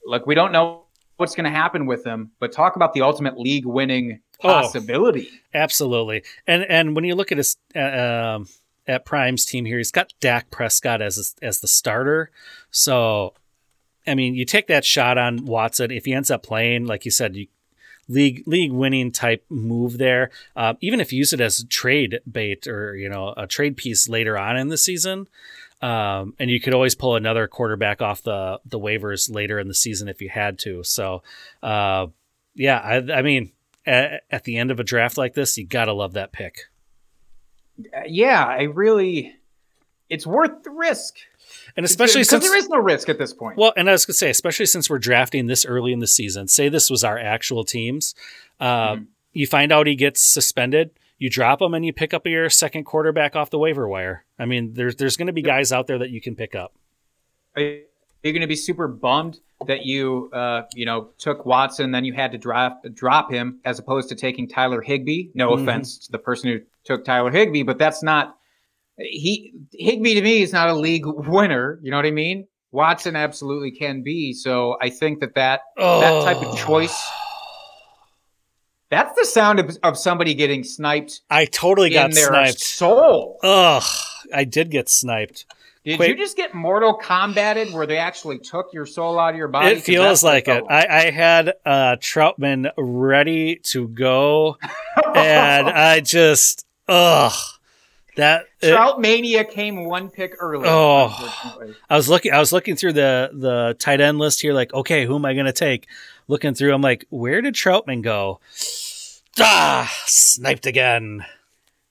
Look, 0.05 0.27
we 0.27 0.35
don't 0.35 0.53
know 0.53 0.83
what's 1.17 1.35
going 1.35 1.45
to 1.45 1.51
happen 1.51 1.87
with 1.87 2.05
him, 2.05 2.31
but 2.41 2.51
talk 2.53 2.77
about 2.77 2.93
the 2.95 3.03
ultimate 3.03 3.39
league-winning 3.39 4.21
Oh. 4.21 4.30
Possibility. 4.41 5.29
Absolutely, 5.55 6.23
and 6.47 6.65
and 6.65 6.95
when 6.95 7.05
you 7.05 7.15
look 7.15 7.33
at 7.33 7.39
his 7.39 7.57
uh, 7.75 7.81
um, 7.81 8.49
at 8.87 9.05
Prime's 9.05 9.45
team 9.45 9.65
here, 9.65 9.79
he's 9.79 9.91
got 9.91 10.13
Dak 10.21 10.51
Prescott 10.51 11.01
as 11.01 11.35
as 11.41 11.61
the 11.61 11.69
starter. 11.69 12.31
So, 12.71 13.35
I 14.07 14.15
mean, 14.15 14.35
you 14.35 14.45
take 14.45 14.67
that 14.67 14.85
shot 14.85 15.19
on 15.19 15.47
Watson 15.47 15.91
if 15.91 16.05
he 16.05 16.13
ends 16.13 16.31
up 16.31 16.43
playing, 16.43 16.87
like 16.87 17.05
you 17.05 17.11
said, 17.11 17.37
you, 17.37 17.47
league 18.09 18.43
league 18.47 18.73
winning 18.73 19.13
type 19.13 19.45
move 19.49 19.99
there. 19.99 20.31
Um, 20.57 20.77
even 20.81 21.01
if 21.01 21.13
you 21.13 21.19
use 21.19 21.33
it 21.33 21.41
as 21.41 21.61
a 21.61 21.67
trade 21.67 22.21
bait 22.31 22.67
or 22.67 22.97
you 22.97 23.09
know 23.09 23.33
a 23.37 23.47
trade 23.47 23.77
piece 23.77 24.09
later 24.09 24.37
on 24.37 24.57
in 24.57 24.69
the 24.69 24.79
season. 24.79 25.29
Um, 25.83 26.35
and 26.39 26.51
you 26.51 26.61
could 26.61 26.75
always 26.75 26.95
pull 26.95 27.17
another 27.17 27.49
quarterback 27.49 28.03
off 28.03 28.23
the 28.23 28.61
the 28.67 28.79
waivers 28.79 29.33
later 29.33 29.59
in 29.59 29.69
the 29.69 29.75
season 29.75 30.09
if 30.09 30.21
you 30.21 30.29
had 30.29 30.59
to. 30.61 30.85
So, 30.85 31.23
uh, 31.63 32.09
yeah, 32.55 32.79
I, 32.79 33.19
I 33.19 33.23
mean, 33.23 33.53
at, 33.87 34.23
at 34.31 34.45
the 34.45 34.57
end 34.57 34.71
of 34.71 34.79
a 34.81 34.85
draft 34.85 35.17
like 35.19 35.35
this, 35.35 35.57
you 35.59 35.67
gotta 35.67 35.93
love 35.93 36.13
that 36.15 36.33
pick. 36.33 36.63
Uh, 37.79 38.01
yeah, 38.07 38.45
I 38.45 38.63
really, 38.63 39.37
it's 40.09 40.27
worth 40.27 40.63
the 40.65 40.71
risk. 40.71 41.17
And 41.77 41.85
especially 41.87 42.25
since 42.25 42.45
there 42.45 42.57
is 42.57 42.69
no 42.69 42.79
risk 42.79 43.09
at 43.09 43.19
this 43.19 43.33
point. 43.33 43.57
well, 43.57 43.73
and 43.77 43.89
I 43.89 43.93
was 43.93 44.05
gonna 44.07 44.15
say, 44.15 44.31
especially 44.31 44.67
since 44.67 44.89
we're 44.91 44.99
drafting 44.99 45.47
this 45.47 45.65
early 45.65 45.93
in 45.93 45.99
the 46.01 46.07
season. 46.07 46.49
Say 46.49 46.69
this 46.69 46.91
was 46.91 47.03
our 47.05 47.19
actual 47.19 47.65
teams, 47.65 48.15
uh, 48.61 48.95
Mhm. 48.97 49.07
you 49.33 49.47
find 49.47 49.73
out 49.73 49.87
he 49.87 49.95
gets 49.97 50.21
suspended. 50.21 50.91
You 51.19 51.29
drop 51.29 51.61
him 51.61 51.75
and 51.75 51.85
you 51.85 51.93
pick 51.93 52.15
up 52.15 52.27
your 52.27 52.49
second 52.49 52.85
quarterback 52.85 53.37
off 53.37 53.51
the 53.51 53.59
waiver 53.59 53.87
wire. 53.87 54.25
I 54.39 54.47
mean, 54.47 54.73
there's 54.75 54.97
there's 54.97 55.17
going 55.19 55.27
to 55.27 55.33
be 55.35 55.43
guys 55.43 55.71
out 55.71 55.87
there 55.87 55.99
that 55.99 56.09
you 56.11 56.21
can 56.21 56.35
pick 56.35 56.55
up. 56.55 56.73
You 58.23 58.33
going 58.33 58.41
to 58.43 58.47
be 58.47 58.57
super 58.57 58.87
bummed 58.89 59.41
that 59.67 59.85
you, 59.85 60.31
uh, 60.33 60.63
you 60.75 60.87
know, 60.87 61.11
took 61.19 61.45
Watson, 61.47 61.91
then 61.91 62.05
you 62.05 62.13
had 62.13 62.33
to 62.33 62.39
drop 62.39 62.83
drop 62.95 63.31
him 63.31 63.61
as 63.65 63.79
opposed 63.79 64.09
to 64.11 64.15
taking 64.15 64.49
Tyler 64.49 64.81
Higbee? 64.83 65.29
No 65.35 65.51
Mhm. 65.51 65.63
offense 65.63 65.99
to 66.07 66.13
the 66.13 66.19
person 66.19 66.51
who 66.51 66.61
took 66.85 67.05
Tyler 67.05 67.31
Higbee, 67.31 67.63
but 67.63 67.79
that's 67.79 68.03
not 68.03 68.37
he 68.99 69.55
Higbee 69.73 70.15
to 70.15 70.23
me 70.23 70.43
is 70.43 70.53
not 70.53 70.69
a 70.69 70.75
league 70.75 71.07
winner. 71.07 71.79
You 71.83 71.91
know 71.91 71.97
what 71.97 72.07
I 72.07 72.11
mean? 72.11 72.47
Watson 72.73 73.17
absolutely 73.17 73.71
can 73.71 74.03
be. 74.03 74.33
So 74.35 74.77
I 74.81 74.91
think 74.91 75.21
that 75.21 75.35
that 75.35 75.61
that 75.77 76.23
type 76.23 76.43
of 76.43 76.57
choice. 76.57 76.97
That's 78.91 79.17
the 79.19 79.25
sound 79.25 79.61
of, 79.61 79.79
of 79.85 79.97
somebody 79.97 80.35
getting 80.35 80.65
sniped 80.65 81.21
I 81.31 81.45
totally 81.45 81.91
got 81.91 82.07
in 82.07 82.11
their 82.17 82.29
sniped. 82.29 82.59
soul. 82.61 83.39
Ugh, 83.43 83.83
I 84.35 84.45
did 84.45 84.71
get 84.71 84.89
sniped. 84.89 85.47
Did 85.85 85.99
you 86.01 86.17
just 86.17 86.37
get 86.37 86.55
mortal 86.55 86.95
combated 86.95 87.73
where 87.73 87.87
they 87.87 87.97
actually 87.97 88.39
took 88.39 88.73
your 88.73 88.85
soul 88.85 89.19
out 89.19 89.31
of 89.31 89.37
your 89.37 89.49
body? 89.49 89.77
It 89.77 89.83
feels 89.83 90.23
like 90.23 90.47
it. 90.47 90.63
I, 90.69 90.87
I 90.87 91.11
had 91.11 91.55
uh, 91.65 91.97
Trautman 91.97 92.71
ready 92.77 93.57
to 93.71 93.89
go, 93.89 94.59
and 95.15 95.69
I 95.71 96.01
just 96.01 96.67
ugh 96.87 97.33
that. 98.17 98.45
it- 98.61 98.73
Trout 98.73 99.01
Mania 99.01 99.45
came 99.45 99.85
one 99.87 100.11
pick 100.11 100.35
early. 100.39 100.67
Oh. 100.69 101.73
I 101.89 101.97
was 101.97 102.11
looking. 102.11 102.33
I 102.33 102.39
was 102.41 102.53
looking 102.53 102.77
through 102.77 102.93
the 102.93 103.31
the 103.33 103.75
tight 103.79 104.03
end 104.03 104.19
list 104.19 104.43
here. 104.43 104.53
Like, 104.53 104.75
okay, 104.75 105.07
who 105.07 105.17
am 105.17 105.25
I 105.25 105.33
going 105.33 105.47
to 105.47 105.53
take? 105.53 105.87
Looking 106.29 106.55
through, 106.55 106.73
I'm 106.75 106.83
like, 106.83 107.07
where 107.09 107.41
did 107.41 107.55
Trautman 107.55 108.03
go? 108.03 108.39
Ah, 109.41 109.91
sniped 110.07 110.67
again. 110.67 111.25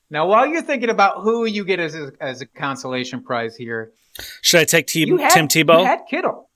Now, 0.10 0.27
while 0.27 0.48
you're 0.48 0.61
thinking 0.64 0.90
about 0.90 1.22
who 1.22 1.45
you 1.45 1.64
get 1.64 1.80
as 1.80 1.95
a, 1.95 2.11
as 2.19 2.41
a 2.41 2.45
consolation 2.45 3.22
prize 3.23 3.56
here, 3.56 3.91
Should 4.41 4.61
I 4.61 4.65
take 4.65 4.88
T- 4.88 5.06
you 5.06 5.18
had, 5.18 5.31
Tim 5.31 5.48
Tebow? 5.48 5.80
You 5.81 5.86
had 5.86 6.02
Kittle. 6.10 6.49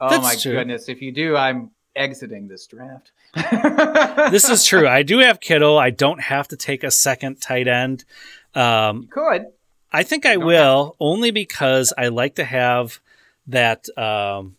Oh 0.00 0.10
That's 0.10 0.22
my 0.22 0.34
true. 0.34 0.52
goodness! 0.52 0.88
If 0.88 1.00
you 1.00 1.12
do, 1.12 1.36
I'm 1.36 1.70
exiting 1.94 2.48
this 2.48 2.66
draft. 2.66 3.12
this 4.32 4.48
is 4.50 4.64
true. 4.64 4.88
I 4.88 5.02
do 5.02 5.18
have 5.18 5.38
Kittle. 5.40 5.78
I 5.78 5.90
don't 5.90 6.20
have 6.20 6.48
to 6.48 6.56
take 6.56 6.82
a 6.82 6.90
second 6.90 7.40
tight 7.40 7.68
end. 7.68 8.04
Um, 8.54 9.02
You 9.02 9.08
could. 9.08 9.46
I 9.92 10.02
think 10.02 10.26
I 10.26 10.34
don't 10.34 10.46
will 10.46 10.96
only 10.98 11.30
because 11.30 11.92
I 11.96 12.08
like 12.08 12.34
to 12.36 12.44
have 12.44 12.98
that 13.46 13.86
um, 13.96 14.56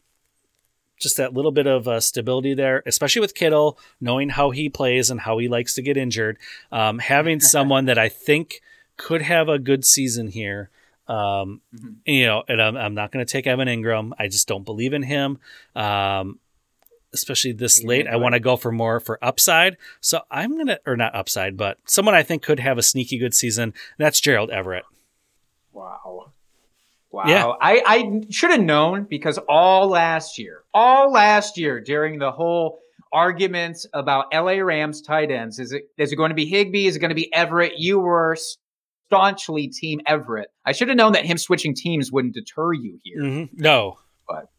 just 0.97 1.17
that 1.17 1.33
little 1.33 1.51
bit 1.51 1.67
of 1.67 1.87
uh, 1.87 1.99
stability 1.99 2.53
there, 2.53 2.81
especially 2.85 3.19
with 3.19 3.35
Kittle, 3.35 3.77
knowing 3.99 4.29
how 4.29 4.51
he 4.51 4.69
plays 4.69 5.09
and 5.09 5.19
how 5.21 5.37
he 5.37 5.47
likes 5.47 5.73
to 5.75 5.81
get 5.81 5.97
injured. 5.97 6.37
Um, 6.71 6.99
having 6.99 7.39
someone 7.41 7.85
that 7.85 7.97
I 7.97 8.09
think 8.09 8.61
could 8.97 9.21
have 9.21 9.49
a 9.49 9.59
good 9.59 9.83
season 9.85 10.27
here. 10.27 10.69
Um, 11.07 11.61
Mhm. 11.75 11.95
You 12.05 12.25
know, 12.25 12.43
and 12.47 12.61
I'm, 12.61 12.75
I'm 12.77 12.93
not 12.95 13.11
going 13.11 13.23
to 13.25 13.31
take 13.31 13.45
Evan 13.45 13.67
Engram. 13.67 14.11
I 14.17 14.27
just 14.27 14.47
don't 14.47 14.63
believe 14.63 14.93
in 14.93 15.03
him. 15.03 15.37
Um, 15.75 16.39
especially 17.13 17.51
this 17.53 17.81
Yeah, 17.81 17.87
late, 17.87 18.07
I 18.07 18.15
want 18.17 18.33
to 18.33 18.39
go 18.39 18.57
for 18.57 18.71
more 18.71 18.99
for 18.99 19.17
upside. 19.23 19.77
So 20.01 20.21
I'm 20.31 20.57
gonna, 20.57 20.79
or 20.85 20.97
not 20.97 21.15
upside, 21.15 21.55
but 21.55 21.77
someone 21.85 22.13
I 22.15 22.23
think 22.23 22.41
could 22.43 22.59
have 22.59 22.77
a 22.77 22.83
sneaky 22.83 23.17
good 23.17 23.33
season. 23.33 23.73
That's 23.97 24.19
Gerald 24.19 24.49
Everett. 24.49 24.83
Wow. 25.71 26.31
Wow. 27.15 27.23
Yeah. 27.27 27.45
I, 27.61 27.81
I 27.85 28.21
should 28.29 28.51
have 28.51 28.59
known 28.59 29.05
because 29.09 29.39
all 29.47 29.87
last 29.87 30.37
year, 30.37 30.63
all 30.73 31.13
last 31.13 31.57
year 31.57 31.79
during 31.79 32.19
the 32.19 32.29
whole 32.29 32.79
arguments 33.13 33.87
about 33.93 34.25
LA 34.33 34.57
Rams 34.57 35.01
tight 35.01 35.31
ends, 35.31 35.57
is 35.57 35.71
it 35.71 35.83
is 35.97 36.11
it 36.11 36.17
going 36.17 36.31
to 36.31 36.35
be 36.35 36.45
Higbee? 36.45 36.87
Is 36.87 36.97
it 36.97 36.99
going 36.99 37.09
to 37.11 37.15
be 37.15 37.33
Everett? 37.33 37.79
You 37.79 37.99
were 38.01 38.35
staunchly 39.07 39.69
team 39.69 40.01
Everett. 40.05 40.49
I 40.65 40.73
should 40.73 40.89
have 40.89 40.97
known 40.97 41.13
that 41.13 41.25
him 41.25 41.37
switching 41.37 41.73
teams 41.73 42.11
wouldn't 42.11 42.33
deter 42.33 42.73
you 42.73 42.99
here. 43.01 43.21
Mhm. 43.21 43.49
No. 43.53 43.97
But 44.27 44.49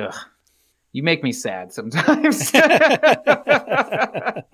ugh. 0.00 0.14
You 0.92 1.02
make 1.02 1.24
me 1.24 1.32
sad 1.32 1.72
sometimes. 1.72 2.54
now 2.54 4.44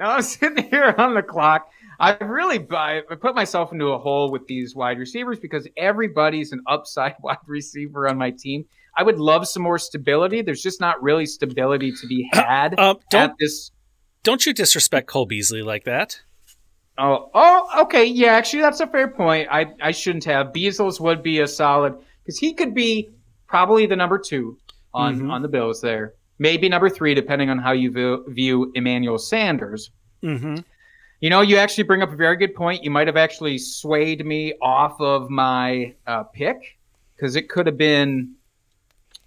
I'm 0.00 0.20
sitting 0.20 0.68
here 0.68 0.94
on 0.98 1.14
the 1.14 1.22
clock. 1.22 1.70
I 2.02 2.16
really 2.24 2.58
I 2.70 3.00
put 3.20 3.34
myself 3.36 3.72
into 3.72 3.86
a 3.92 3.98
hole 3.98 4.30
with 4.32 4.46
these 4.48 4.74
wide 4.74 4.98
receivers 4.98 5.38
because 5.38 5.68
everybody's 5.76 6.50
an 6.52 6.60
upside 6.66 7.14
wide 7.22 7.38
receiver 7.46 8.08
on 8.08 8.18
my 8.18 8.30
team. 8.30 8.64
I 8.98 9.04
would 9.04 9.18
love 9.18 9.46
some 9.48 9.62
more 9.62 9.78
stability. 9.78 10.42
There's 10.42 10.62
just 10.62 10.80
not 10.80 11.02
really 11.02 11.24
stability 11.26 11.92
to 11.92 12.06
be 12.06 12.28
had 12.32 12.78
Um, 12.78 12.98
don't 13.08 13.30
at 13.30 13.34
this. 13.38 13.70
don't 14.24 14.44
you 14.44 14.52
disrespect 14.52 15.06
Cole 15.06 15.24
Beasley 15.26 15.62
like 15.62 15.84
that? 15.84 16.20
Oh, 16.98 17.30
oh, 17.32 17.82
okay. 17.84 18.04
Yeah, 18.04 18.32
actually, 18.32 18.60
that's 18.62 18.80
a 18.80 18.86
fair 18.86 19.08
point. 19.08 19.48
I, 19.50 19.66
I 19.80 19.92
shouldn't 19.92 20.24
have. 20.24 20.48
Beasles 20.48 21.00
would 21.00 21.22
be 21.22 21.40
a 21.40 21.48
solid 21.48 21.94
because 22.22 22.38
he 22.38 22.52
could 22.52 22.74
be 22.74 23.10
probably 23.46 23.86
the 23.86 23.96
number 23.96 24.18
two 24.18 24.58
on 24.92 25.20
Mhm. 25.20 25.30
on 25.30 25.40
the 25.42 25.48
Bills 25.48 25.80
there. 25.80 26.14
Maybe 26.38 26.68
number 26.68 26.90
three, 26.90 27.14
depending 27.14 27.48
on 27.48 27.58
how 27.58 27.72
you 27.72 27.90
view, 27.92 28.24
view 28.28 28.72
Emmanuel 28.74 29.16
Sanders. 29.18 29.90
Mm-hmm. 30.22 30.56
You 31.22 31.30
know, 31.30 31.40
you 31.40 31.56
actually 31.56 31.84
bring 31.84 32.02
up 32.02 32.12
a 32.12 32.16
very 32.16 32.36
good 32.36 32.52
point. 32.52 32.82
You 32.82 32.90
might 32.90 33.06
have 33.06 33.16
actually 33.16 33.56
swayed 33.56 34.26
me 34.26 34.54
off 34.60 35.00
of 35.00 35.30
my 35.30 35.94
uh, 36.04 36.24
pick 36.24 36.76
because 37.14 37.36
it 37.36 37.48
could 37.48 37.66
have 37.66 37.78
been 37.78 38.34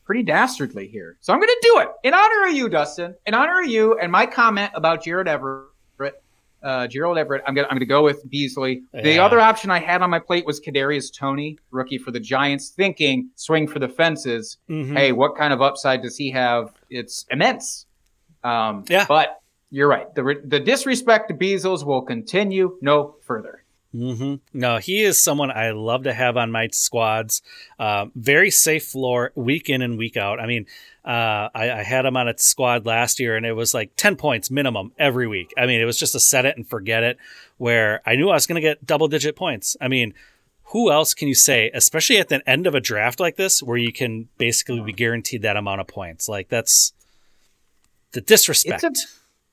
pretty 0.04 0.22
dastardly 0.22 0.88
here. 0.88 1.16
So 1.22 1.32
I'm 1.32 1.40
going 1.40 1.48
to 1.48 1.60
do 1.62 1.80
it 1.80 1.88
in 2.04 2.14
honor 2.14 2.48
of 2.48 2.54
you, 2.54 2.68
Dustin. 2.68 3.16
In 3.26 3.34
honor 3.34 3.62
of 3.62 3.68
you 3.68 3.98
and 3.98 4.12
my 4.12 4.26
comment 4.26 4.74
about 4.76 5.06
Jared 5.06 5.30
Everett. 5.30 5.72
Uh, 6.62 6.88
Gerald 6.88 7.18
Everett. 7.18 7.44
I'm 7.48 7.54
gonna 7.54 7.68
I'm 7.70 7.76
gonna 7.76 7.86
go 7.86 8.04
with 8.04 8.28
Beasley. 8.30 8.82
The 8.92 9.20
other 9.20 9.40
option 9.40 9.70
I 9.70 9.78
had 9.80 10.02
on 10.02 10.10
my 10.10 10.18
plate 10.18 10.48
was 10.48 10.60
Kadarius 10.60 11.16
Toney, 11.16 11.60
rookie 11.70 12.00
for 12.00 12.10
the 12.10 12.20
Giants, 12.20 12.70
thinking 12.70 13.30
swing 13.36 13.68
for 13.68 13.78
the 13.78 13.88
fences. 13.88 14.58
Mm-hmm. 14.68 14.98
Hey, 14.98 15.12
what 15.12 15.38
kind 15.38 15.54
of 15.54 15.62
upside 15.62 16.02
does 16.02 16.18
he 16.18 16.32
have? 16.32 16.74
It's 16.90 17.26
immense. 17.30 17.86
Um, 18.44 18.84
Yeah. 18.90 19.06
But 19.08 19.42
you're 19.76 19.90
right. 19.90 20.16
The 20.16 20.42
the 20.42 20.62
disrespect 20.62 21.28
to 21.28 21.34
Beasles 21.34 21.86
will 21.86 22.02
continue 22.02 22.78
no 22.80 23.18
further. 23.24 23.62
Mm-hmm. 23.94 24.36
No, 24.54 24.78
he 24.78 25.04
is 25.04 25.22
someone 25.22 25.52
I 25.52 25.72
love 25.72 26.04
to 26.04 26.14
have 26.14 26.38
on 26.38 26.50
my 26.50 26.70
squads. 26.72 27.42
Uh, 27.78 28.06
very 28.16 28.52
safe 28.52 28.86
floor, 28.86 29.34
week 29.36 29.70
in 29.70 29.82
and 29.82 29.98
week 29.98 30.16
out. 30.16 30.40
I 30.40 30.48
mean, 30.48 30.66
uh, 31.04 31.50
I, 31.54 31.72
I 31.72 31.84
had 31.84 32.06
him 32.06 32.16
on 32.16 32.30
a 32.30 32.38
squad 32.38 32.86
last 32.86 33.20
year, 33.20 33.36
and 33.36 33.46
it 33.46 33.52
was 33.52 33.74
like 33.74 33.92
ten 33.98 34.16
points 34.16 34.50
minimum 34.50 34.94
every 34.98 35.28
week. 35.28 35.54
I 35.58 35.66
mean, 35.66 35.82
it 35.82 35.86
was 35.86 36.00
just 36.00 36.16
a 36.16 36.22
set 36.22 36.46
it 36.46 36.56
and 36.56 36.66
forget 36.66 37.04
it. 37.04 37.18
Where 37.58 38.02
I 38.06 38.16
knew 38.16 38.30
I 38.30 38.36
was 38.36 38.48
going 38.48 38.56
to 38.56 38.62
get 38.62 38.86
double 38.86 39.10
digit 39.10 39.36
points. 39.36 39.76
I 39.82 39.90
mean, 39.90 40.14
who 40.68 40.90
else 40.90 41.14
can 41.14 41.28
you 41.28 41.36
say, 41.36 41.70
especially 41.74 42.18
at 42.18 42.30
the 42.30 42.50
end 42.50 42.66
of 42.66 42.76
a 42.76 42.80
draft 42.80 43.20
like 43.20 43.36
this, 43.36 43.62
where 43.62 43.78
you 43.78 43.92
can 43.92 44.30
basically 44.38 44.80
be 44.80 44.94
guaranteed 44.94 45.42
that 45.42 45.58
amount 45.58 45.82
of 45.82 45.88
points? 45.88 46.30
Like 46.30 46.48
that's 46.48 46.94
the 48.14 48.22
disrespect. 48.22 48.86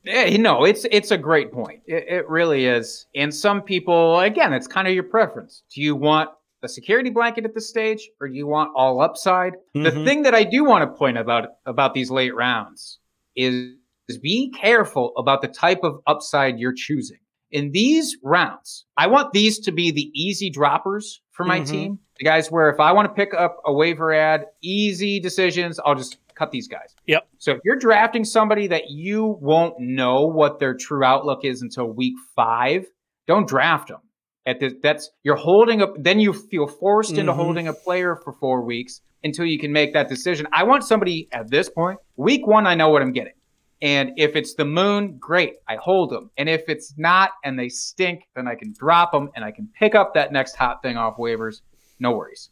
Yeah, 0.05 0.25
you 0.25 0.39
it's 0.65 0.85
it's 0.91 1.11
a 1.11 1.19
great 1.19 1.53
point. 1.53 1.81
It, 1.87 2.05
it 2.09 2.29
really 2.29 2.67
is. 2.67 3.07
And 3.15 3.35
some 3.35 3.63
people, 3.63 4.19
again, 4.21 4.53
it's 4.53 4.67
kind 4.67 4.89
of 4.89 4.95
your 4.95 5.05
preference. 5.05 5.63
Do 5.75 5.81
you 5.81 5.95
want 5.95 6.31
a 6.65 6.69
security 6.69 7.11
blanket 7.11 7.45
at 7.45 7.55
this 7.55 7.69
stage, 7.69 8.09
or 8.21 8.29
do 8.29 8.35
you 8.35 8.47
want 8.47 8.71
all 8.77 9.01
upside? 9.01 9.55
The 9.75 9.91
Mhm. 9.91 10.05
thing 10.05 10.23
that 10.23 10.35
I 10.35 10.45
do 10.45 10.65
want 10.65 10.83
to 10.91 10.97
point 10.97 11.19
about 11.19 11.49
about 11.67 11.95
these 11.95 12.11
late 12.11 12.35
rounds 12.35 12.99
is, 13.37 13.75
is 14.09 14.19
be 14.19 14.53
careful 14.61 15.13
about 15.17 15.43
the 15.43 15.49
type 15.49 15.81
of 15.83 16.01
upside 16.07 16.59
you're 16.59 16.75
choosing. 16.75 17.19
In 17.51 17.71
these 17.73 18.17
rounds, 18.25 18.87
I 18.97 19.07
want 19.09 19.33
these 19.33 19.59
to 19.61 19.73
be 19.73 19.91
the 19.91 20.11
easy 20.15 20.51
droppers 20.51 21.21
for 21.33 21.45
my 21.45 21.61
Mhm. 21.61 21.67
team. 21.71 21.99
The 22.19 22.25
guys 22.25 22.51
where 22.51 22.71
if 22.71 22.81
I 22.81 22.93
want 22.93 23.09
to 23.09 23.15
pick 23.15 23.35
up 23.35 23.59
a 23.67 23.73
waiver 23.73 24.13
ad, 24.13 24.47
easy 24.63 25.21
decisions, 25.21 25.79
I'll 25.85 25.95
just 25.95 26.17
cut 26.43 26.51
these 26.51 26.69
guys. 26.69 26.95
Yep. 27.07 27.29
So 27.39 27.53
if 27.53 27.59
you're 27.65 27.79
drafting 27.79 28.25
somebody 28.25 28.67
that 28.69 28.91
you 28.91 29.39
won't 29.41 29.75
know 29.79 30.27
what 30.27 30.59
their 30.59 30.75
true 30.75 31.05
outlook 31.05 31.45
is 31.45 31.63
until 31.63 31.87
week 31.87 32.15
five, 32.35 32.87
don't 33.27 33.47
draft 33.49 33.89
them. 33.89 34.01
At 34.45 34.59
this, 34.59 34.75
that's 34.83 35.11
you're 35.23 35.37
holding 35.37 35.83
up. 35.83 35.95
Then 35.99 36.19
you 36.19 36.33
feel 36.33 36.67
forced 36.67 37.13
into 37.17 37.33
Mhm. 37.33 37.37
holding 37.37 37.69
a 37.69 37.73
player 37.73 38.17
for 38.17 38.33
four 38.33 38.63
weeks 38.65 39.01
until 39.23 39.45
you 39.45 39.59
can 39.59 39.73
make 39.73 39.93
that 39.93 40.09
decision. 40.09 40.47
I 40.53 40.65
want 40.65 40.83
somebody 40.83 41.29
at 41.33 41.49
this 41.49 41.71
point, 41.71 41.99
week 42.17 42.45
one, 42.45 42.67
I 42.67 42.75
know 42.75 42.89
what 42.89 43.03
I'm 43.03 43.13
getting. 43.13 43.35
And 43.81 44.13
if 44.17 44.35
it's 44.35 44.55
the 44.55 44.65
moon, 44.65 45.17
great, 45.19 45.55
I 45.69 45.77
hold 45.77 46.11
them. 46.11 46.31
And 46.37 46.49
if 46.49 46.63
it's 46.69 46.95
not 46.99 47.31
and 47.45 47.57
they 47.59 47.69
stink, 47.69 48.25
then 48.35 48.49
I 48.49 48.55
can 48.57 48.73
drop 48.77 49.13
them 49.13 49.31
and 49.37 49.45
I 49.45 49.53
can 49.53 49.69
pick 49.79 49.95
up 49.95 50.15
that 50.15 50.33
next 50.33 50.57
hot 50.57 50.83
thing 50.83 50.97
off 50.97 51.17
waivers. 51.19 51.63
No 52.01 52.13
worries. 52.13 52.51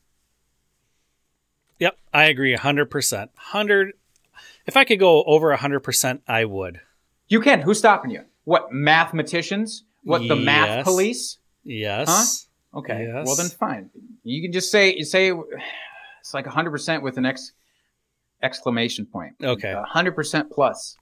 Yep, 1.81 1.99
I 2.13 2.25
agree 2.27 2.55
100%. 2.55 3.13
100 3.19 3.93
If 4.67 4.77
I 4.77 4.85
could 4.85 5.01
go 5.01 5.25
over 5.25 5.55
100%, 5.57 6.21
I 6.29 6.45
would. 6.45 6.81
You 7.29 7.41
can. 7.41 7.61
Who's 7.63 7.79
stopping 7.79 8.11
you? 8.11 8.25
What 8.45 8.73
mathematicians? 8.73 9.85
What 10.05 10.27
the 10.27 10.37
math 10.37 10.85
police? 10.85 11.39
Yes. 11.65 12.47
Okay. 12.75 13.09
Yes. 13.13 13.27
Well, 13.27 13.37
then 13.37 13.49
fine. 13.49 13.91
You 14.25 14.43
can 14.43 14.53
just 14.53 14.71
say 14.71 14.95
you 14.95 15.05
say 15.05 15.33
it's 16.21 16.35
like 16.35 16.47
100% 16.47 17.03
with 17.03 17.17
an 17.19 17.27
ex 17.27 17.53
exclamation 18.43 19.07
point. 19.07 19.35
Okay. 19.43 19.75
100% 19.75 20.51
plus. 20.51 20.97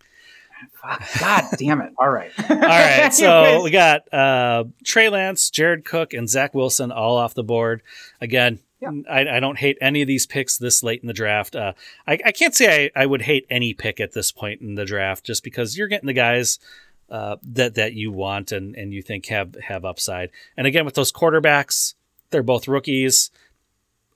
God 1.21 1.45
damn 1.59 1.81
it. 1.81 1.93
All 1.99 2.09
right. 2.09 2.33
All 2.51 2.57
right, 2.57 3.11
so 3.15 3.63
we 3.63 3.71
got 3.71 4.13
uh, 4.13 4.65
Trey 4.85 5.09
Lance, 5.09 5.51
Jared 5.51 5.85
Cook, 5.85 6.15
and 6.15 6.29
Zach 6.29 6.55
Wilson 6.55 6.91
all 6.91 7.17
off 7.17 7.35
the 7.35 7.45
board. 7.45 7.83
Again, 8.21 8.59
Yeah. 8.81 8.93
I, 9.11 9.37
I 9.37 9.41
don't 9.41 9.59
hate 9.59 9.77
any 9.81 10.03
of 10.03 10.09
these 10.09 10.27
picks 10.27 10.57
this 10.57 10.83
late 10.83 11.03
in 11.03 11.09
the 11.09 11.13
draft. 11.13 11.57
Uh, 11.57 11.73
I, 12.07 12.19
I 12.27 12.33
can't 12.33 12.55
say 12.55 12.91
I, 12.95 13.03
I 13.03 13.07
would 13.07 13.23
hate 13.23 13.47
any 13.51 13.75
pick 13.75 13.99
at 13.99 14.13
this 14.13 14.31
point 14.31 14.61
in 14.61 14.77
the 14.77 14.85
draft, 14.85 15.25
just 15.25 15.43
because 15.43 15.77
you're 15.77 15.89
getting 15.89 16.07
the 16.07 16.13
guys 16.13 16.61
uh, 17.11 17.37
that 17.43 17.75
that 17.75 17.95
you 17.95 18.13
want 18.13 18.53
and, 18.53 18.77
and 18.77 18.93
you 18.93 19.03
think 19.03 19.27
have 19.27 19.55
have 19.63 19.85
upside. 19.85 20.31
And 20.57 20.67
again, 20.67 20.85
with 20.85 20.95
those 20.95 21.13
quarterbacks, 21.13 21.95
they're 22.31 22.43
both 22.43 22.69
rookies. 22.69 23.31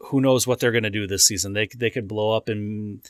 Who 0.07 0.21
knows 0.21 0.47
what 0.47 0.61
they're 0.61 0.73
going 0.73 0.83
to 0.85 0.91
do 0.91 1.07
this 1.07 1.27
season? 1.27 1.55
They 1.55 1.67
they 1.67 1.91
could 1.91 2.07
blow 2.07 2.37
up 2.37 2.49
and 2.49 3.01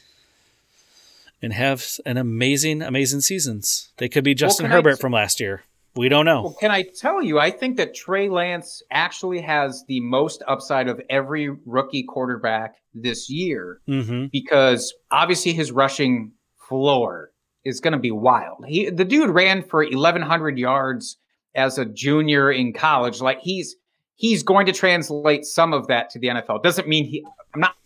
and 1.42 1.52
have 1.52 1.84
an 2.06 2.16
amazing 2.16 2.80
amazing 2.80 3.20
seasons. 3.20 3.92
They 3.96 4.08
could 4.08 4.24
be 4.24 4.34
Justin 4.34 4.66
I 4.66 4.68
Herbert 4.70 5.00
from 5.00 5.12
last 5.12 5.40
year. 5.40 5.64
We 5.94 6.08
don't 6.08 6.24
know. 6.24 6.42
Well, 6.42 6.56
can 6.58 6.70
I 6.70 6.82
tell 6.82 7.22
you? 7.22 7.38
I 7.38 7.50
think 7.50 7.76
that 7.76 7.94
Trey 7.94 8.28
Lance 8.30 8.82
actually 8.90 9.42
has 9.42 9.84
the 9.88 10.00
most 10.00 10.42
upside 10.48 10.88
of 10.88 11.00
every 11.10 11.50
rookie 11.66 12.02
quarterback 12.02 12.76
this 12.94 13.30
year 13.30 13.80
hmm 13.86 14.26
because 14.32 14.92
obviously 15.10 15.52
his 15.54 15.72
rushing 15.72 16.32
floor 16.68 17.30
is 17.64 17.80
going 17.80 17.92
to 17.92 17.98
be 17.98 18.10
wild. 18.10 18.64
He 18.66 18.90
the 18.90 19.04
dude 19.04 19.30
ran 19.30 19.62
for 19.62 19.82
1100 19.84 20.58
yards 20.58 21.16
as 21.54 21.78
a 21.78 21.84
junior 21.84 22.50
in 22.50 22.72
college. 22.72 23.20
Like 23.20 23.40
he's 23.40 23.76
he's 24.16 24.42
going 24.42 24.66
to 24.66 24.72
translate 24.72 25.44
some 25.44 25.72
of 25.72 25.86
that 25.88 26.10
to 26.10 26.18
the 26.18 26.28
NFL. 26.28 26.62
Doesn't 26.62 26.88
mean 26.88 27.04
he 27.06 27.24
I'm 27.54 27.60
not 27.60 27.76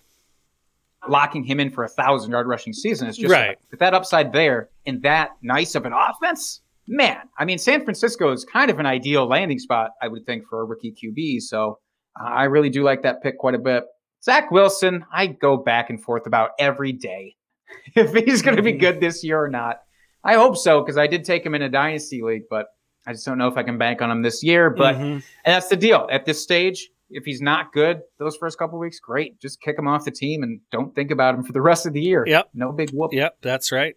locking 1.08 1.44
him 1.44 1.60
in 1.60 1.70
for 1.70 1.84
a 1.84 1.88
1000 1.88 2.30
yard 2.30 2.46
rushing 2.46 2.72
season. 2.72 3.08
It's 3.08 3.18
just 3.18 3.32
Right. 3.32 3.58
that 3.78 3.94
upside 3.94 4.32
there 4.32 4.70
and 4.86 5.02
that 5.02 5.30
nice 5.42 5.74
of 5.74 5.86
an 5.86 5.92
offense. 5.92 6.62
Man, 6.88 7.18
I 7.38 7.44
mean 7.44 7.58
San 7.58 7.82
Francisco 7.84 8.32
is 8.32 8.44
kind 8.44 8.70
of 8.70 8.78
an 8.78 8.86
ideal 8.86 9.26
landing 9.28 9.58
spot 9.58 9.90
I 10.00 10.08
would 10.08 10.24
think 10.26 10.44
for 10.48 10.60
a 10.60 10.64
rookie 10.64 10.92
QB. 10.92 11.40
So 11.42 11.78
uh, 12.20 12.24
I 12.28 12.44
really 12.44 12.70
do 12.70 12.82
like 12.82 13.02
that 13.02 13.22
pick 13.22 13.38
quite 13.38 13.54
a 13.54 13.58
bit. 13.58 13.84
Zach 14.22 14.50
Wilson, 14.50 15.04
I 15.12 15.26
go 15.26 15.56
back 15.56 15.90
and 15.90 16.02
forth 16.02 16.26
about 16.26 16.50
every 16.58 16.92
day 16.92 17.36
if 17.94 18.12
he's 18.24 18.42
going 18.42 18.56
to 18.56 18.62
be 18.62 18.72
good 18.72 19.00
this 19.00 19.22
year 19.24 19.40
or 19.42 19.48
not. 19.48 19.78
I 20.24 20.34
hope 20.34 20.56
so 20.56 20.80
because 20.80 20.96
I 20.98 21.06
did 21.06 21.24
take 21.24 21.44
him 21.44 21.54
in 21.54 21.62
a 21.62 21.68
dynasty 21.68 22.22
league, 22.22 22.44
but 22.50 22.66
I 23.06 23.12
just 23.12 23.24
don't 23.24 23.38
know 23.38 23.46
if 23.48 23.56
I 23.56 23.62
can 23.62 23.78
bank 23.78 24.02
on 24.02 24.10
him 24.10 24.22
this 24.22 24.42
year. 24.42 24.70
But 24.70 24.96
Mhm. 24.96 25.12
and 25.12 25.22
that's 25.44 25.68
the 25.68 25.76
deal. 25.76 26.08
At 26.10 26.24
this 26.24 26.42
stage, 26.42 26.88
if 27.10 27.24
he's 27.24 27.40
not 27.40 27.72
good 27.72 28.00
those 28.18 28.36
first 28.36 28.58
couple 28.58 28.78
weeks, 28.80 28.98
great. 28.98 29.40
Just 29.40 29.60
kick 29.60 29.78
him 29.78 29.86
off 29.86 30.04
the 30.04 30.10
team 30.10 30.42
and 30.42 30.60
don't 30.72 30.92
think 30.94 31.12
about 31.12 31.36
him 31.36 31.44
for 31.44 31.52
the 31.52 31.60
rest 31.62 31.86
of 31.86 31.92
the 31.92 32.00
year. 32.00 32.24
Yep. 32.26 32.48
No 32.54 32.72
big 32.72 32.90
whoop. 32.90 33.12
Yep, 33.12 33.36
that's 33.42 33.70
right. 33.70 33.94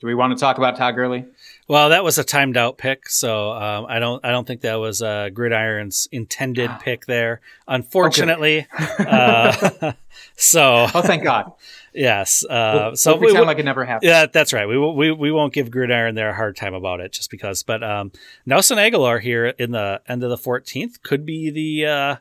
Do 0.00 0.06
we 0.06 0.14
want 0.14 0.32
to 0.32 0.38
talk 0.40 0.58
about 0.58 0.76
Todd 0.76 0.94
Gurley? 0.94 1.24
Well, 1.66 1.88
that 1.88 2.04
was 2.04 2.18
a 2.18 2.24
timed 2.24 2.56
out 2.56 2.78
pick, 2.78 3.08
so 3.08 3.50
um, 3.50 3.86
I 3.88 3.98
don't 3.98 4.24
I 4.24 4.30
don't 4.30 4.46
think 4.46 4.60
that 4.60 4.76
was 4.76 5.02
uh, 5.02 5.28
Gridiron's 5.30 6.08
intended 6.12 6.70
pick 6.80 7.06
there. 7.06 7.40
Unfortunately, 7.66 8.66
uh, 8.98 9.92
so 10.36 10.86
Oh, 10.94 11.02
thank 11.02 11.24
God. 11.24 11.52
yes, 11.92 12.44
uh, 12.48 12.72
We'll- 12.90 12.96
so 12.96 13.10
we'll 13.12 13.18
we, 13.20 13.26
pretend 13.26 13.40
will- 13.40 13.46
like 13.48 13.58
it 13.58 13.64
never 13.64 13.84
happened. 13.84 14.08
yeah, 14.08 14.26
that's 14.26 14.52
right. 14.52 14.66
We, 14.68 14.78
we 14.78 15.10
we 15.10 15.32
won't 15.32 15.52
give 15.52 15.70
Gridiron 15.70 16.14
there 16.14 16.30
a 16.30 16.34
hard 16.34 16.56
time 16.56 16.74
about 16.74 17.00
it 17.00 17.12
just 17.12 17.28
because. 17.30 17.64
But 17.64 17.82
um, 17.82 18.12
Nelson 18.46 18.78
Agholor 18.78 19.20
here 19.20 19.46
in 19.46 19.72
the 19.72 20.00
end 20.08 20.22
of 20.22 20.30
the 20.30 20.36
14th 20.38 21.02
could 21.02 21.26
be 21.26 21.50
the 21.50 21.86
uh, 21.86 22.16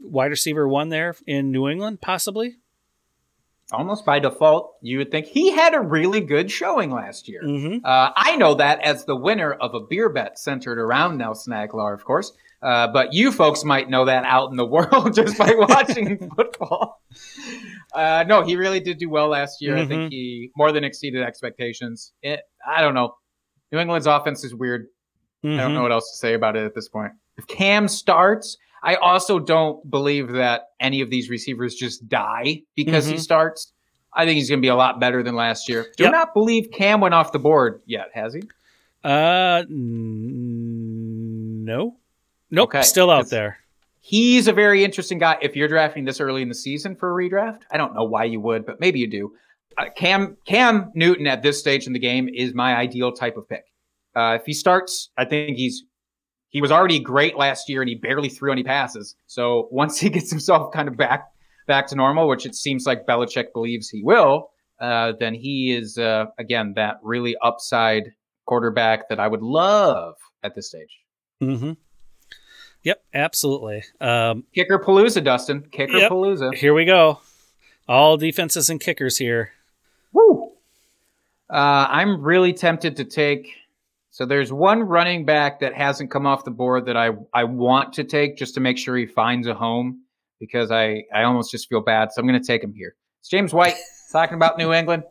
wide 0.00 0.30
receiver 0.30 0.66
one 0.66 0.88
there 0.88 1.14
in 1.26 1.52
New 1.52 1.68
England, 1.68 2.00
possibly. 2.00 2.56
Almost 3.72 4.04
by 4.04 4.18
default, 4.18 4.74
you 4.82 4.98
would 4.98 5.10
think 5.10 5.26
he 5.26 5.50
had 5.50 5.74
a 5.74 5.80
really 5.80 6.20
good 6.20 6.50
showing 6.50 6.90
last 6.90 7.28
year. 7.28 7.42
Mm-hmm. 7.42 7.78
Uh, 7.84 8.10
I 8.14 8.36
know 8.36 8.54
that 8.54 8.80
as 8.80 9.04
the 9.06 9.16
winner 9.16 9.52
of 9.52 9.74
a 9.74 9.80
beer 9.80 10.08
bet 10.10 10.38
centered 10.38 10.78
around 10.78 11.16
Nelson 11.18 11.52
Agholor, 11.52 11.94
of 11.94 12.04
course. 12.04 12.32
Uh, 12.62 12.88
but 12.88 13.12
you 13.12 13.30
folks 13.32 13.64
might 13.64 13.88
know 13.90 14.04
that 14.06 14.24
out 14.24 14.50
in 14.50 14.56
the 14.56 14.66
world 14.76 15.14
just 15.14 15.36
by 15.38 15.54
watching 15.56 16.30
football. 16.36 17.00
Uh, 17.94 18.24
no, 18.26 18.42
he 18.42 18.56
really 18.56 18.80
did 18.80 18.98
do 18.98 19.08
well 19.08 19.28
last 19.28 19.60
year. 19.62 19.76
I 19.76 19.86
think 19.86 20.10
he 20.12 20.50
more 20.56 20.72
than 20.72 20.84
exceeded 20.84 21.22
expectations. 21.22 22.12
It, 22.22 22.40
I 22.66 22.80
don't 22.82 22.94
know. 22.94 23.14
New 23.72 23.78
England's 23.78 24.06
offense 24.06 24.44
is 24.44 24.54
weird. 24.54 24.86
I 25.42 25.46
Mm-hmm. 25.46 25.58
don't 25.58 25.74
know 25.74 25.82
what 25.82 25.92
else 25.92 26.10
to 26.12 26.16
say 26.16 26.32
about 26.32 26.56
it 26.56 26.64
at 26.64 26.74
this 26.74 26.88
point. 26.88 27.12
If 27.36 27.46
Cam 27.46 27.86
starts, 27.86 28.56
I 28.84 28.94
also 28.96 29.38
don't 29.38 29.90
believe 29.90 30.28
that 30.32 30.68
any 30.78 31.00
of 31.00 31.08
these 31.10 31.30
receivers 31.30 31.74
just 31.74 32.06
die 32.08 32.62
because 32.76 33.06
he 33.06 33.14
Mhm. 33.14 33.20
starts. 33.20 33.72
I 34.12 34.24
think 34.26 34.36
he's 34.36 34.48
going 34.50 34.60
to 34.60 34.64
be 34.64 34.68
a 34.68 34.76
lot 34.76 35.00
better 35.00 35.22
than 35.22 35.34
last 35.34 35.68
year. 35.68 35.86
Do 35.96 36.04
Yep. 36.04 36.12
not 36.12 36.34
believe 36.34 36.70
Cam 36.70 37.00
went 37.00 37.14
off 37.14 37.32
the 37.32 37.38
board 37.38 37.80
yet, 37.86 38.10
has 38.14 38.34
he? 38.34 38.42
Uh, 39.02 39.64
n- 40.34 41.64
no, 41.64 41.96
nope, 42.50 42.68
Okay, 42.68 42.82
still 42.82 43.10
out 43.10 43.28
there. 43.30 43.58
He's 44.00 44.48
a 44.48 44.52
very 44.52 44.84
interesting 44.84 45.18
guy. 45.18 45.38
If 45.40 45.56
you're 45.56 45.68
drafting 45.68 46.04
this 46.04 46.20
early 46.20 46.42
in 46.42 46.48
the 46.48 46.54
season 46.54 46.94
for 46.94 47.10
a 47.10 47.14
redraft, 47.28 47.62
I 47.70 47.76
don't 47.78 47.94
know 47.94 48.04
why 48.04 48.24
you 48.24 48.38
would, 48.40 48.66
but 48.66 48.80
maybe 48.80 48.98
you 48.98 49.06
do. 49.06 49.32
Uh, 49.78 49.86
Cam 49.96 50.36
Cam 50.44 50.90
Newton 50.94 51.26
at 51.26 51.42
this 51.42 51.58
stage 51.58 51.86
in 51.86 51.92
the 51.94 51.98
game 51.98 52.28
is 52.28 52.54
my 52.54 52.76
ideal 52.76 53.12
type 53.12 53.36
of 53.36 53.48
pick. 53.48 53.64
Uh, 54.14 54.36
if 54.38 54.46
he 54.46 54.52
starts, 54.52 55.10
I 55.16 55.24
think 55.24 55.56
he's 55.56 55.84
he 56.54 56.62
was 56.62 56.70
already 56.70 57.00
great 57.00 57.36
last 57.36 57.68
year 57.68 57.82
and 57.82 57.88
he 57.88 57.96
barely 57.96 58.28
threw 58.28 58.52
any 58.52 58.62
passes. 58.62 59.16
So 59.26 59.68
once 59.72 59.98
he 59.98 60.08
gets 60.16 60.30
himself 60.30 60.72
kind 60.72 60.86
of 60.88 60.96
back 60.96 61.26
back 61.66 61.88
to 61.88 61.96
normal, 61.96 62.28
which 62.28 62.46
it 62.46 62.54
seems 62.54 62.86
like 62.86 63.06
Belichick 63.06 63.52
believes 63.52 63.90
he 63.90 64.02
will, 64.04 64.50
uh, 64.80 65.12
then 65.18 65.34
he 65.34 65.74
is 65.76 65.98
uh, 65.98 66.26
again 66.38 66.74
that 66.76 66.96
really 67.02 67.34
upside 67.42 68.12
quarterback 68.46 69.08
that 69.08 69.18
I 69.18 69.26
would 69.26 69.42
love 69.42 70.14
at 70.42 70.54
this 70.54 70.68
stage. 70.68 71.00
Mm-hmm. 71.42 71.72
Yep, 72.84 73.02
absolutely. 73.14 73.82
Um, 74.00 74.44
Kicker 74.54 74.78
Palooza, 74.78 75.24
Dustin. 75.24 75.66
Kicker 75.72 75.96
Yep. 75.96 76.10
Palooza. 76.12 76.54
here 76.54 76.74
we 76.74 76.84
go. 76.84 77.18
All 77.88 78.16
defenses 78.16 78.70
and 78.70 78.78
kickers 78.80 79.16
here. 79.18 79.52
Woo! 80.12 80.52
Uh, 81.50 81.86
I'm 81.90 82.22
really 82.22 82.52
tempted 82.52 82.96
to 82.96 83.04
take. 83.04 83.48
So 84.14 84.26
there's 84.26 84.52
one 84.52 84.84
running 84.84 85.24
back 85.24 85.58
that 85.58 85.74
hasn't 85.74 86.08
come 86.08 86.24
off 86.24 86.44
the 86.44 86.52
board 86.52 86.86
that 86.86 86.96
I 86.96 87.10
I 87.32 87.42
want 87.42 87.94
to 87.94 88.04
take 88.04 88.36
just 88.36 88.54
to 88.54 88.60
make 88.60 88.78
sure 88.78 88.96
he 88.96 89.06
finds 89.06 89.48
a 89.48 89.54
home 89.54 90.02
because 90.38 90.70
I 90.70 91.02
I 91.12 91.24
almost 91.24 91.50
just 91.50 91.68
feel 91.68 91.80
bad. 91.80 92.12
So 92.12 92.20
I'm 92.20 92.28
going 92.28 92.40
to 92.40 92.46
take 92.46 92.62
him 92.62 92.72
here. 92.72 92.94
It's 93.18 93.28
James 93.28 93.52
White 93.52 93.74
talking 94.12 94.36
about 94.36 94.56
New 94.56 94.72
England. 94.72 95.02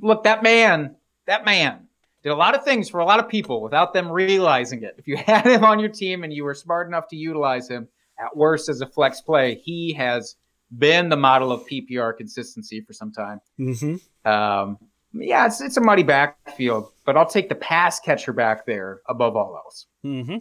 Look, 0.00 0.22
that 0.22 0.44
man, 0.44 0.94
that 1.26 1.44
man 1.44 1.88
did 2.22 2.30
a 2.30 2.36
lot 2.36 2.54
of 2.54 2.62
things 2.62 2.88
for 2.88 3.00
a 3.00 3.04
lot 3.04 3.18
of 3.18 3.28
people 3.28 3.60
without 3.60 3.92
them 3.92 4.08
realizing 4.08 4.84
it. 4.84 4.94
If 4.98 5.08
you 5.08 5.16
had 5.26 5.44
him 5.44 5.64
on 5.64 5.80
your 5.80 5.90
team 5.90 6.22
and 6.22 6.32
you 6.32 6.44
were 6.44 6.54
smart 6.54 6.86
enough 6.86 7.08
to 7.08 7.16
utilize 7.16 7.68
him, 7.68 7.88
at 8.20 8.36
worst 8.36 8.68
as 8.68 8.80
a 8.80 8.86
flex 8.86 9.20
play, 9.20 9.56
he 9.64 9.94
has 9.94 10.36
been 10.78 11.08
the 11.08 11.16
model 11.16 11.50
of 11.50 11.66
PPR 11.66 12.16
consistency 12.16 12.82
for 12.82 12.92
some 12.92 13.10
time. 13.10 13.40
Mm-hmm. 13.58 14.30
Um, 14.30 14.78
yeah, 15.12 15.46
it's 15.46 15.60
it's 15.60 15.76
a 15.76 15.80
muddy 15.80 16.04
backfield, 16.04 16.92
but 17.08 17.16
I'll 17.16 17.24
take 17.24 17.48
the 17.48 17.54
pass 17.54 18.00
catcher 18.00 18.34
back 18.34 18.66
there 18.66 19.00
above 19.08 19.34
all 19.34 19.56
else. 19.56 19.86
Mm-hmm. 20.04 20.36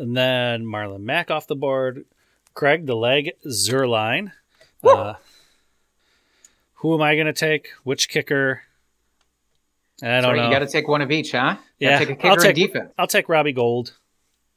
And 0.00 0.16
then 0.16 0.64
Marlon 0.64 1.02
Mack 1.02 1.30
off 1.30 1.46
the 1.46 1.54
board. 1.54 2.04
Craig 2.52 2.84
the 2.84 2.96
leg 2.96 3.30
Zuerlein. 3.46 4.32
Uh, 4.82 5.14
who 6.74 6.94
am 6.94 7.02
I 7.02 7.14
going 7.14 7.28
to 7.28 7.32
take? 7.32 7.68
Which 7.84 8.08
kicker? 8.08 8.62
I 10.02 10.20
don't 10.20 10.34
know. 10.34 10.46
you 10.46 10.50
got 10.50 10.58
to 10.58 10.66
take 10.66 10.88
one 10.88 11.00
of 11.00 11.12
each, 11.12 11.30
huh? 11.30 11.58
You 11.78 11.90
yeah, 11.90 11.98
take 12.00 12.10
a 12.10 12.26
I'll 12.26 12.36
take 12.36 12.46
and 12.46 12.56
defense. 12.56 12.92
I'll 12.98 13.06
take 13.06 13.28
Robbie 13.28 13.52
Gould. 13.52 13.92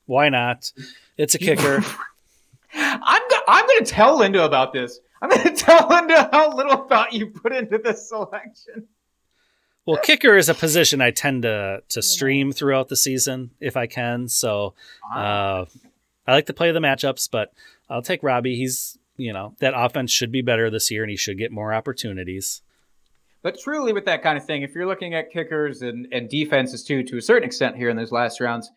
Why 0.08 0.30
not? 0.30 0.72
It's 1.18 1.36
a 1.36 1.38
kicker. 1.38 1.84
I'm 2.74 3.22
go- 3.30 3.44
I'm 3.48 3.68
going 3.68 3.86
to 3.86 3.92
tell 3.92 4.18
Linda 4.18 4.44
about 4.44 4.74
this. 4.74 5.02
I'm 5.22 5.30
going 5.30 5.44
to 5.56 5.56
tell 5.56 5.88
Linda 5.88 6.30
how 6.32 6.56
little 6.56 6.88
thought 6.88 7.14
you 7.14 7.28
put 7.28 7.54
into 7.54 7.78
this 7.78 8.10
selection. 8.10 8.88
Well, 9.86 9.98
kicker 9.98 10.38
is 10.38 10.50
a 10.50 10.54
position 10.54 11.02
I 11.02 11.12
tend 11.12 11.44
to 11.44 11.82
to 11.90 12.02
stream 12.02 12.52
throughout 12.52 12.90
the 12.90 12.96
season 12.96 13.52
if 13.60 13.76
I 13.78 13.88
can. 13.88 14.28
So 14.28 14.74
uh, 15.14 15.66
I 16.28 16.32
like 16.32 16.46
to 16.48 16.54
play 16.54 16.72
the 16.72 16.80
matchups, 16.80 17.30
but 17.32 17.52
I'll 17.90 18.02
take 18.02 18.24
Robbie. 18.24 18.56
He's 18.56 18.98
you 19.18 19.34
know 19.34 19.56
that 19.60 19.74
offense 19.76 20.12
should 20.12 20.32
be 20.32 20.42
better 20.42 20.70
this 20.70 20.90
year, 20.92 21.04
and 21.04 21.10
he 21.10 21.18
should 21.18 21.38
get 21.38 21.52
more 21.52 21.74
opportunities. 21.74 22.62
But 23.44 23.60
truly, 23.60 23.92
with 23.92 24.06
that 24.06 24.22
kind 24.22 24.38
of 24.38 24.46
thing, 24.46 24.62
if 24.62 24.76
you're 24.76 24.86
looking 24.86 25.16
at 25.16 25.32
kickers 25.32 25.82
and, 25.82 26.08
and 26.12 26.30
defenses 26.30 26.84
too, 26.84 27.02
to 27.04 27.18
a 27.18 27.22
certain 27.22 27.44
extent 27.44 27.76
here 27.76 27.90
in 27.90 27.98
those 27.98 28.12
last 28.12 28.40
rounds, 28.40 28.70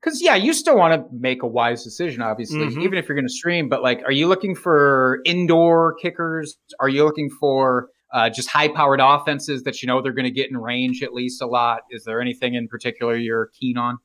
because 0.00 0.22
yeah, 0.22 0.34
you 0.34 0.54
still 0.54 0.76
want 0.76 0.94
to 0.94 1.14
make 1.14 1.42
a 1.42 1.46
wise 1.46 1.84
decision, 1.84 2.22
obviously, 2.22 2.60
Mhm. 2.60 2.82
even 2.82 2.94
if 2.96 3.08
you're 3.08 3.14
going 3.16 3.26
to 3.26 3.32
stream. 3.32 3.68
But 3.68 3.82
like, 3.82 4.02
are 4.06 4.12
you 4.12 4.26
looking 4.26 4.54
for 4.54 5.20
indoor 5.26 5.94
kickers? 6.00 6.56
Are 6.80 6.88
you 6.88 7.04
looking 7.04 7.28
for 7.28 7.90
uh, 8.12 8.30
just 8.30 8.48
high-powered 8.48 9.00
offenses 9.02 9.64
that 9.64 9.82
you 9.82 9.86
know 9.86 10.00
they're 10.00 10.12
going 10.12 10.24
to 10.24 10.30
get 10.30 10.50
in 10.50 10.56
range 10.56 11.02
at 11.02 11.12
least 11.12 11.42
a 11.42 11.46
lot? 11.46 11.82
Is 11.90 12.04
there 12.04 12.20
anything 12.20 12.54
in 12.54 12.68
particular 12.68 13.16
you're 13.16 13.46
keen 13.46 13.76
on? 13.76 13.98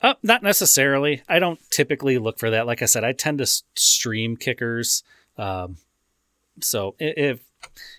Uh, 0.00 0.14
not 0.22 0.42
necessarily. 0.42 1.22
I 1.28 1.38
don't 1.38 1.58
typically 1.70 2.18
look 2.18 2.38
for 2.38 2.50
that. 2.50 2.66
Like 2.66 2.82
I 2.82 2.86
said, 2.86 3.04
I 3.04 3.12
tend 3.12 3.38
to 3.38 3.46
stream 3.74 4.36
kickers. 4.36 5.02
Um, 5.38 5.78
so 6.60 6.94
if 6.98 7.40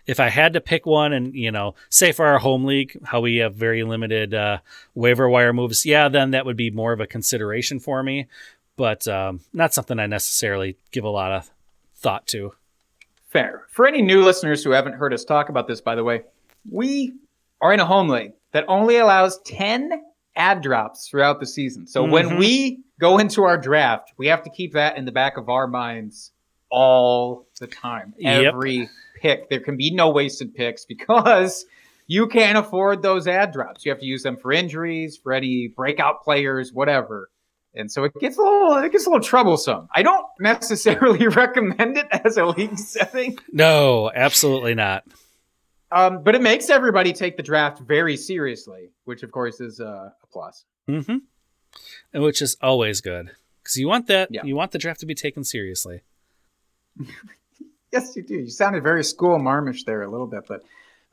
if 0.05 0.19
I 0.19 0.29
had 0.29 0.53
to 0.53 0.61
pick 0.61 0.85
one, 0.85 1.13
and 1.13 1.33
you 1.33 1.51
know, 1.51 1.73
say 1.89 2.11
for 2.11 2.27
our 2.27 2.37
home 2.37 2.65
league, 2.65 2.95
how 3.03 3.21
we 3.21 3.37
have 3.37 3.55
very 3.55 3.83
limited 3.83 4.33
uh, 4.33 4.59
waiver 4.93 5.27
wire 5.27 5.53
moves, 5.53 5.85
yeah, 5.85 6.07
then 6.07 6.31
that 6.31 6.45
would 6.45 6.57
be 6.57 6.69
more 6.69 6.93
of 6.93 6.99
a 6.99 7.07
consideration 7.07 7.79
for 7.79 8.03
me. 8.03 8.27
But 8.77 9.07
um, 9.07 9.39
not 9.53 9.73
something 9.73 9.99
I 9.99 10.05
necessarily 10.05 10.77
give 10.91 11.05
a 11.05 11.09
lot 11.09 11.31
of 11.31 11.49
thought 11.95 12.27
to. 12.27 12.53
Fair. 13.35 13.63
For 13.69 13.85
any 13.85 14.01
new 14.01 14.23
listeners 14.23 14.63
who 14.63 14.71
haven't 14.71 14.93
heard 14.93 15.13
us 15.13 15.25
talk 15.25 15.49
about 15.49 15.67
this, 15.67 15.81
by 15.81 15.95
the 15.95 16.05
way, 16.05 16.21
we 16.71 17.11
are 17.59 17.73
in 17.73 17.81
a 17.81 17.85
home 17.85 18.07
league 18.07 18.31
that 18.53 18.63
only 18.69 18.95
allows 18.95 19.41
10 19.41 19.91
ad 20.37 20.61
drops 20.61 21.09
throughout 21.09 21.41
the 21.41 21.45
season. 21.45 21.85
So 21.85 22.05
when 22.05 22.29
Mhm. 22.29 22.39
we 22.39 22.83
go 22.97 23.17
into 23.17 23.43
our 23.43 23.57
draft, 23.57 24.13
we 24.17 24.27
have 24.27 24.41
to 24.43 24.49
keep 24.49 24.71
that 24.71 24.97
in 24.97 25.03
the 25.03 25.11
back 25.11 25.35
of 25.35 25.49
our 25.49 25.67
minds 25.67 26.31
all 26.69 27.45
the 27.59 27.67
time. 27.67 28.13
Yep. 28.17 28.53
Every 28.53 28.89
pick. 29.21 29.49
There 29.49 29.59
can 29.59 29.75
be 29.75 29.91
no 29.93 30.09
wasted 30.11 30.55
picks 30.55 30.85
because 30.85 31.65
you 32.07 32.27
can't 32.27 32.57
afford 32.57 33.01
those 33.01 33.27
ad 33.27 33.51
drops. 33.51 33.85
You 33.85 33.91
have 33.91 33.99
to 33.99 34.05
use 34.05 34.23
them 34.23 34.37
for 34.37 34.53
injuries, 34.53 35.17
for 35.17 35.33
any 35.33 35.67
breakout 35.67 36.23
players, 36.23 36.71
whatever. 36.71 37.29
And 37.75 37.91
so 37.91 38.03
it 38.03 38.13
gets 38.19 38.37
a 38.37 38.41
little 38.41 38.77
it 38.77 38.91
gets 38.91 39.05
a 39.05 39.09
little 39.09 39.23
troublesome. 39.23 39.87
I 39.93 40.03
don't 40.03 40.25
necessarily 40.39 41.27
recommend 41.27 41.97
it 41.97 42.07
as 42.11 42.37
a 42.37 42.45
league 42.45 42.77
setting. 42.77 43.37
No, 43.51 44.11
absolutely 44.13 44.75
not. 44.75 45.03
Um, 45.91 46.23
but 46.23 46.35
it 46.35 46.41
makes 46.41 46.69
everybody 46.69 47.13
take 47.13 47.37
the 47.37 47.43
draft 47.43 47.79
very 47.79 48.17
seriously, 48.17 48.89
which 49.05 49.23
of 49.23 49.31
course 49.31 49.61
is 49.61 49.79
uh, 49.79 50.09
a 50.21 50.27
plus. 50.31 50.65
hmm 50.87 51.17
And 52.13 52.23
which 52.23 52.41
is 52.41 52.57
always 52.61 53.01
good 53.01 53.31
because 53.61 53.77
you 53.77 53.87
want 53.87 54.07
that. 54.07 54.29
Yeah. 54.31 54.43
You 54.43 54.55
want 54.55 54.71
the 54.71 54.77
draft 54.77 54.99
to 55.01 55.05
be 55.05 55.15
taken 55.15 55.43
seriously. 55.43 56.01
Yes, 57.91 58.13
you 58.17 58.23
do. 58.23 58.33
You 58.35 58.49
sounded 58.49 58.83
very 58.83 59.05
school 59.05 59.39
marmish 59.39 59.85
there 59.85 60.01
a 60.01 60.09
little 60.11 60.27
bit, 60.27 60.43
but 60.49 60.63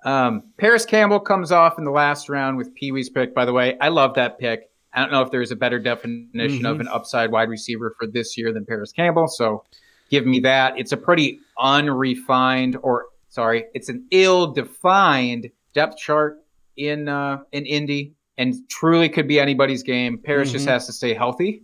um, 0.05 0.51
Parris 0.57 0.85
Campbell 0.85 1.21
comes 1.21 1.53
off 1.53 1.79
in 1.79 1.85
the 1.85 1.93
last 1.93 2.29
round 2.29 2.57
with 2.57 2.75
Pee 2.75 2.91
Wee's 2.91 3.09
pick. 3.09 3.37
By 3.37 3.45
the 3.45 3.53
way, 3.53 3.79
I 3.81 3.89
love 3.89 4.15
that 4.15 4.41
pick. 4.41 4.69
I 4.95 5.01
don't 5.01 5.11
know 5.11 5.23
if 5.23 5.31
there's 5.31 5.51
a 5.51 5.57
better 5.57 5.79
definition 5.79 6.67
of 6.67 6.77
Mhm. 6.77 6.81
an 6.81 6.89
upside 6.89 7.33
wide 7.33 7.49
receiver 7.49 7.95
for 7.99 8.07
this 8.07 8.37
year 8.37 8.53
than 8.53 8.67
Parris 8.67 8.93
Campbell. 8.93 9.27
So 9.29 9.65
give 10.11 10.27
me 10.27 10.41
that. 10.41 10.79
It's 10.79 10.93
a 10.93 10.97
pretty 10.97 11.41
unrefined, 11.59 12.77
or 12.83 13.07
sorry, 13.29 13.65
it's 13.75 13.89
an 13.89 14.07
ill-defined 14.11 15.51
depth 15.73 15.97
chart 15.97 16.39
in 16.77 17.09
uh, 17.09 17.39
in 17.53 17.65
Indy, 17.67 18.13
and 18.37 18.55
truly 18.69 19.09
could 19.09 19.27
be 19.29 19.41
anybody's 19.41 19.83
game. 19.83 20.19
Parris 20.19 20.53
just 20.53 20.67
Mhm. 20.67 20.71
has 20.73 20.87
to 20.87 20.93
stay 20.93 21.15
healthy, 21.15 21.63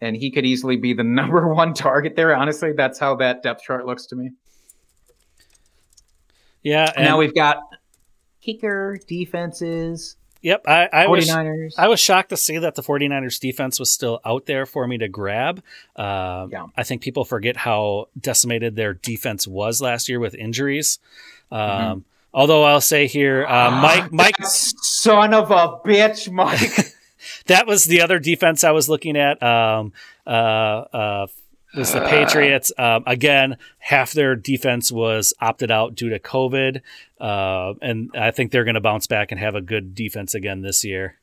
and 0.00 0.16
he 0.16 0.30
could 0.30 0.46
easily 0.46 0.76
be 0.76 0.92
the 0.94 1.04
number 1.42 1.46
one 1.52 1.74
target 1.74 2.16
there. 2.16 2.34
Honestly, 2.34 2.72
that's 2.72 2.98
how 2.98 3.14
that 3.16 3.42
depth 3.42 3.62
chart 3.62 3.84
looks 3.86 4.06
to 4.06 4.16
me. 4.16 4.30
Yeah. 6.62 6.90
And 6.96 7.04
now 7.04 7.18
we've 7.18 7.34
got 7.34 7.58
kicker 8.40 8.98
defenses, 9.06 10.16
Yep. 10.44 10.68
I, 10.68 10.88
I 10.92 11.06
was 11.08 11.26
49ers. 11.28 11.74
I 11.78 11.88
was 11.88 11.98
shocked 11.98 12.28
to 12.28 12.36
see 12.36 12.58
that 12.58 12.74
the 12.74 12.82
49ers 12.82 13.40
defense 13.40 13.80
was 13.80 13.90
still 13.90 14.20
out 14.26 14.44
there 14.44 14.66
for 14.66 14.86
me 14.86 14.98
to 14.98 15.08
grab. 15.08 15.62
Uh, 15.96 16.46
Yeah. 16.50 16.66
I 16.76 16.84
think 16.84 17.00
people 17.02 17.24
forget 17.24 17.56
how 17.56 18.08
decimated 18.20 18.76
their 18.76 18.92
defense 18.92 19.46
was 19.48 19.80
last 19.80 20.08
year 20.08 20.20
with 20.20 20.34
injuries. 20.34 20.98
Um, 21.50 21.58
Mm-hmm. 21.60 21.98
Although 22.36 22.64
I'll 22.64 22.80
say 22.80 23.06
here, 23.06 23.46
uh, 23.46 23.70
Mike, 23.70 24.12
Mike, 24.12 24.36
That 24.38 24.48
son 24.48 25.32
of 25.32 25.52
a 25.52 25.78
bitch, 25.88 26.28
Mike. 26.32 26.92
that 27.46 27.66
was 27.66 27.84
the 27.84 28.00
other 28.02 28.18
defense 28.18 28.64
I 28.64 28.72
was 28.72 28.88
looking 28.88 29.16
at. 29.16 29.40
Um, 29.40 29.92
uh, 30.26 30.30
uh, 30.30 31.26
was 31.76 31.92
the 31.92 32.00
Patriots 32.00 32.72
um, 32.78 33.04
again? 33.06 33.56
Half 33.78 34.12
their 34.12 34.36
defense 34.36 34.90
was 34.92 35.34
opted 35.40 35.70
out 35.70 35.94
due 35.94 36.10
to 36.10 36.18
COVID, 36.18 36.80
uh, 37.20 37.74
and 37.80 38.10
I 38.14 38.30
think 38.30 38.50
they're 38.50 38.64
going 38.64 38.74
to 38.74 38.80
bounce 38.80 39.06
back 39.06 39.30
and 39.30 39.40
have 39.40 39.54
a 39.54 39.60
good 39.60 39.94
defense 39.94 40.34
again 40.34 40.62
this 40.62 40.84
year. 40.84 41.18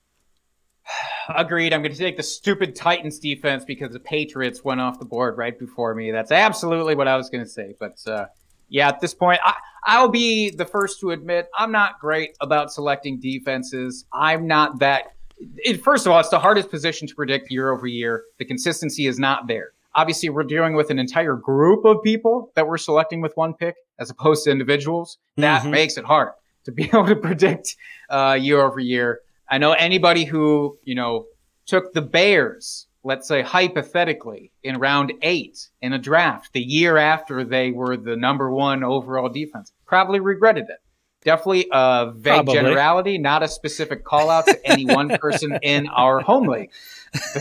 Agreed. 1.36 1.74
I'm 1.74 1.82
going 1.82 1.94
to 1.94 1.98
take 1.98 2.18
the 2.18 2.24
stupid 2.24 2.76
Titans 2.76 3.20
defense 3.20 3.64
because 3.66 3.92
the 3.92 4.00
Patriots 4.00 4.64
went 4.64 4.82
off 4.82 5.00
the 5.00 5.06
board 5.06 5.38
right 5.38 5.58
before 5.58 5.96
me. 5.96 6.12
That's 6.12 6.32
absolutely 6.32 6.96
what 6.96 7.08
I 7.08 7.16
was 7.18 7.30
going 7.30 7.44
to 7.44 7.50
say. 7.50 7.76
But 7.80 8.00
uh, 8.08 8.26
yeah, 8.70 8.90
at 8.90 9.00
this 9.00 9.14
point, 9.14 9.40
I, 9.44 9.56
I'll 9.84 10.10
be 10.10 10.50
the 10.50 10.66
first 10.66 11.00
to 11.02 11.12
admit 11.12 11.50
I'm 11.58 11.72
not 11.72 12.00
great 12.00 12.36
about 12.42 12.72
selecting 12.72 13.20
defenses. 13.20 14.06
I'm 14.14 14.48
not 14.48 14.80
that. 14.80 15.16
It, 15.58 15.84
first 15.84 16.06
of 16.06 16.12
all, 16.12 16.20
it's 16.20 16.30
the 16.30 16.40
hardest 16.40 16.70
position 16.70 17.08
to 17.08 17.16
predict 17.16 17.52
year 17.52 17.72
over 17.72 17.88
year. 17.88 18.24
The 18.38 18.46
consistency 18.46 19.08
is 19.08 19.18
not 19.18 19.48
there. 19.48 19.74
Obviously, 19.96 20.30
we're 20.30 20.44
dealing 20.44 20.74
with 20.76 20.90
an 20.90 21.00
entire 21.00 21.36
group 21.36 21.84
of 21.86 22.02
people 22.04 22.52
that 22.56 22.68
we're 22.68 22.78
selecting 22.78 23.22
with 23.22 23.34
one 23.36 23.54
pick 23.54 23.76
as 24.00 24.10
opposed 24.10 24.46
to 24.46 24.52
individuals. 24.52 25.18
That 25.38 25.64
Mhm. 25.64 25.72
makes 25.72 25.98
it 25.98 26.06
hard 26.06 26.30
to 26.66 26.72
be 26.72 26.84
able 26.94 27.06
to 27.08 27.16
predict 27.16 27.76
uh, 28.10 28.38
year 28.40 28.62
over 28.62 28.80
year. 28.80 29.20
I 29.50 29.58
know 29.58 29.74
anybody 29.74 30.24
who, 30.26 30.78
you 30.84 30.96
know, 30.96 31.26
took 31.66 31.94
the 31.94 32.02
Bears, 32.02 32.88
let's 33.04 33.28
say 33.28 33.42
hypothetically, 33.42 34.52
in 34.64 34.78
round 34.80 35.12
eight 35.22 35.68
in 35.82 35.92
a 35.94 36.00
draft 36.00 36.54
the 36.54 36.62
year 36.62 36.98
after 36.98 37.44
they 37.44 37.72
were 37.72 37.98
the 37.98 38.16
number 38.16 38.50
one 38.52 38.84
overall 38.84 39.28
defense, 39.30 39.74
probably 39.86 40.20
regretted 40.20 40.66
it. 40.70 40.78
Definitely 41.24 41.68
a 41.72 42.12
vague 42.16 42.34
Probably. 42.34 42.54
generality, 42.56 43.18
not 43.20 43.44
a 43.44 43.48
specific 43.48 44.04
call 44.04 44.30
out 44.32 44.46
to 44.48 44.60
any 44.66 44.86
one 44.86 45.10
person 45.20 45.60
in 45.62 45.88
our 45.90 46.20
home 46.22 46.48
league. 46.48 46.72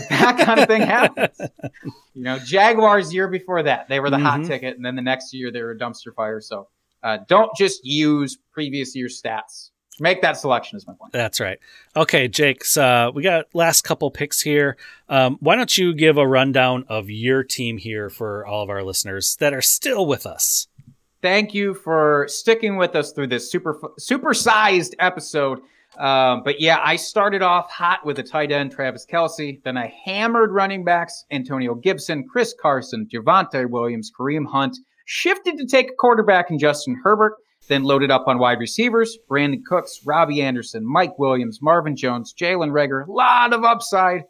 That 0.09 0.37
kind 0.45 0.59
of 0.59 0.67
thing 0.67 0.81
happens. 0.81 1.39
You 2.13 2.23
know, 2.23 2.39
Jaguars 2.39 3.13
year 3.13 3.29
before 3.29 3.63
that, 3.63 3.87
they 3.87 4.01
were 4.01 4.09
the 4.09 4.19
hot 4.19 4.41
Mhm. 4.41 4.47
ticket, 4.47 4.75
and 4.75 4.85
then 4.85 4.95
the 4.97 5.01
next 5.01 5.33
year 5.33 5.49
they 5.49 5.61
were 5.61 5.71
a 5.71 5.77
dumpster 5.79 6.13
fire. 6.13 6.41
So 6.41 6.67
uh, 7.03 7.19
don't 7.29 7.49
just 7.55 7.85
use 7.85 8.37
previous 8.51 8.93
year 8.97 9.07
stats. 9.07 9.69
Make 9.99 10.21
that 10.23 10.35
selection 10.35 10.75
is 10.77 10.85
my 10.85 10.93
point. 10.93 11.13
That's 11.13 11.39
right. 11.39 11.57
Okay, 11.95 12.27
Jake. 12.27 12.65
So 12.65 12.83
uh, 12.83 13.11
we 13.15 13.23
got 13.23 13.45
last 13.53 13.83
couple 13.83 14.11
picks 14.11 14.41
here. 14.41 14.75
Um, 15.07 15.37
why 15.39 15.55
don't 15.55 15.77
you 15.77 15.93
give 15.93 16.17
a 16.17 16.27
rundown 16.27 16.83
of 16.89 17.09
your 17.09 17.43
team 17.45 17.77
here 17.77 18.09
for 18.09 18.45
all 18.45 18.61
of 18.61 18.69
our 18.69 18.83
listeners 18.83 19.37
that 19.37 19.53
are 19.53 19.61
still 19.61 20.05
with 20.05 20.25
us? 20.25 20.67
Thank 21.21 21.53
you 21.53 21.73
for 21.75 22.25
sticking 22.27 22.75
with 22.75 22.93
us 22.95 23.13
through 23.13 23.27
this 23.27 23.49
super 23.49 23.79
super-sized 23.97 24.95
episode. 24.99 25.59
Um, 25.97 26.43
but 26.43 26.61
yeah, 26.61 26.79
I 26.81 26.95
started 26.95 27.41
off 27.41 27.69
hot 27.69 28.05
with 28.05 28.17
a 28.19 28.23
tight 28.23 28.51
end, 28.51 28.71
Travis 28.71 29.05
Kelce. 29.05 29.61
Then 29.63 29.77
I 29.77 29.93
hammered 30.05 30.51
running 30.51 30.83
backs, 30.85 31.25
Antonio 31.31 31.75
Gibson, 31.75 32.27
Chris 32.27 32.55
Carson, 32.59 33.07
Javonte 33.13 33.69
Williams, 33.69 34.11
Kareem 34.17 34.45
Hunt. 34.47 34.77
Shifted 35.05 35.57
to 35.57 35.65
take 35.65 35.91
a 35.91 35.95
quarterback 35.95 36.49
in 36.49 36.59
Justin 36.59 36.99
Herbert. 37.03 37.33
Then 37.67 37.83
loaded 37.83 38.09
up 38.09 38.27
on 38.27 38.39
wide 38.39 38.59
receivers, 38.59 39.17
Brandin 39.29 39.63
Cooks, 39.65 40.01
Robbie 40.05 40.41
Anderson, 40.41 40.85
Mike 40.85 41.19
Williams, 41.19 41.59
Marvin 41.61 41.95
Jones, 41.95 42.33
Jalen 42.33 42.71
Reagor. 42.71 43.07
lot 43.07 43.53
of 43.53 43.63
upside. 43.63 44.23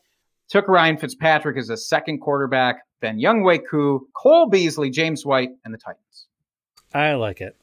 Took 0.50 0.68
Ryan 0.68 0.98
Fitzpatrick 0.98 1.58
as 1.58 1.70
a 1.70 1.78
second 1.78 2.20
quarterback. 2.20 2.84
then 3.00 3.20
Younghoe 3.20 3.62
Koo, 3.70 4.08
Cole 4.14 4.50
Beasley, 4.50 4.90
James 4.90 5.26
White, 5.26 5.52
and 5.64 5.74
the 5.74 5.78
Titans. 5.78 6.28
I 6.94 7.14
like 7.14 7.40
it. 7.40 7.56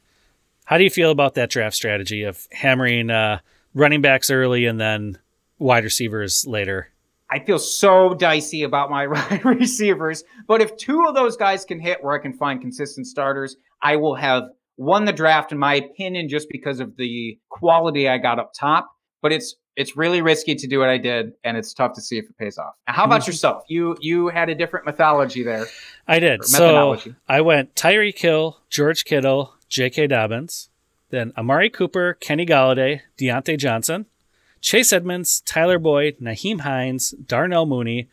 How 0.65 0.79
do 0.79 0.85
you 0.85 0.91
feel 0.91 1.11
about 1.11 1.35
that 1.35 1.51
draft 1.51 1.77
strategy 1.77 2.23
of 2.23 2.47
hammering 2.51 3.11
uh, 3.11 3.41
running 3.75 4.01
backs 4.03 4.31
early 4.31 4.67
and 4.67 4.81
then 4.81 5.19
wide 5.59 5.85
receivers 5.85 6.45
later? 6.47 6.89
I 7.31 7.41
feel 7.41 7.59
so 7.59 8.15
dicey 8.15 8.63
about 8.63 8.91
my 8.91 9.07
wide 9.09 9.45
receivers, 9.45 10.25
but 10.47 10.61
if 10.61 10.77
two 10.77 11.05
of 11.07 11.15
those 11.15 11.37
guys 11.37 11.65
can 11.65 11.79
hit 11.81 12.03
where 12.03 12.15
I 12.19 12.23
can 12.23 12.33
find 12.33 12.61
consistent 12.61 13.07
starters, 13.07 13.57
I 13.83 13.97
will 13.97 14.15
have 14.15 14.45
won 14.77 15.05
the 15.05 15.13
draft 15.13 15.53
in 15.53 15.59
my 15.59 15.75
opinion 15.75 16.29
just 16.29 16.49
because 16.51 16.81
of 16.81 16.97
the 16.97 17.39
quality 17.51 18.09
I 18.09 18.19
got 18.19 18.39
up 18.39 18.53
top. 18.59 18.89
But 19.21 19.33
it's 19.33 19.57
it's 19.77 19.97
really 19.97 20.23
risky 20.23 20.55
to 20.57 20.67
do 20.67 20.81
what 20.81 20.89
I 20.89 20.99
did, 20.99 21.33
and 21.45 21.57
it's 21.57 21.73
tough 21.75 21.93
to 21.95 22.01
see 22.01 22.19
if 22.19 22.25
it 22.25 22.37
pays 22.39 22.59
off. 22.59 22.75
Now, 22.89 22.95
how 22.95 23.05
about 23.05 23.23
Mhm. 23.23 23.27
yourself? 23.29 23.63
You 23.69 23.97
you 24.01 24.29
had 24.29 24.49
a 24.49 24.55
different 24.55 24.87
mythology 24.87 25.43
there. 25.45 25.67
I 26.07 26.19
did. 26.21 26.45
So. 26.45 26.97
I 27.29 27.41
went 27.43 27.75
Tyreek 27.75 28.19
Hill, 28.19 28.61
George 28.71 29.05
Kittle, 29.05 29.55
J.K. 29.69 30.07
Dobbins, 30.07 30.68
then 31.11 31.33
Amari 31.37 31.71
Cooper, 31.71 32.15
Kenny 32.15 32.47
Golladay, 32.47 33.01
Diontae 33.19 33.59
Johnson, 33.59 34.07
Chase 34.61 34.93
Edmonds, 34.93 35.41
Tyler 35.43 35.79
Boyd, 35.79 36.19
Nyheim 36.21 36.61
Hines, 36.61 37.11
Darnell 37.11 37.67
Mooney. 37.67 38.09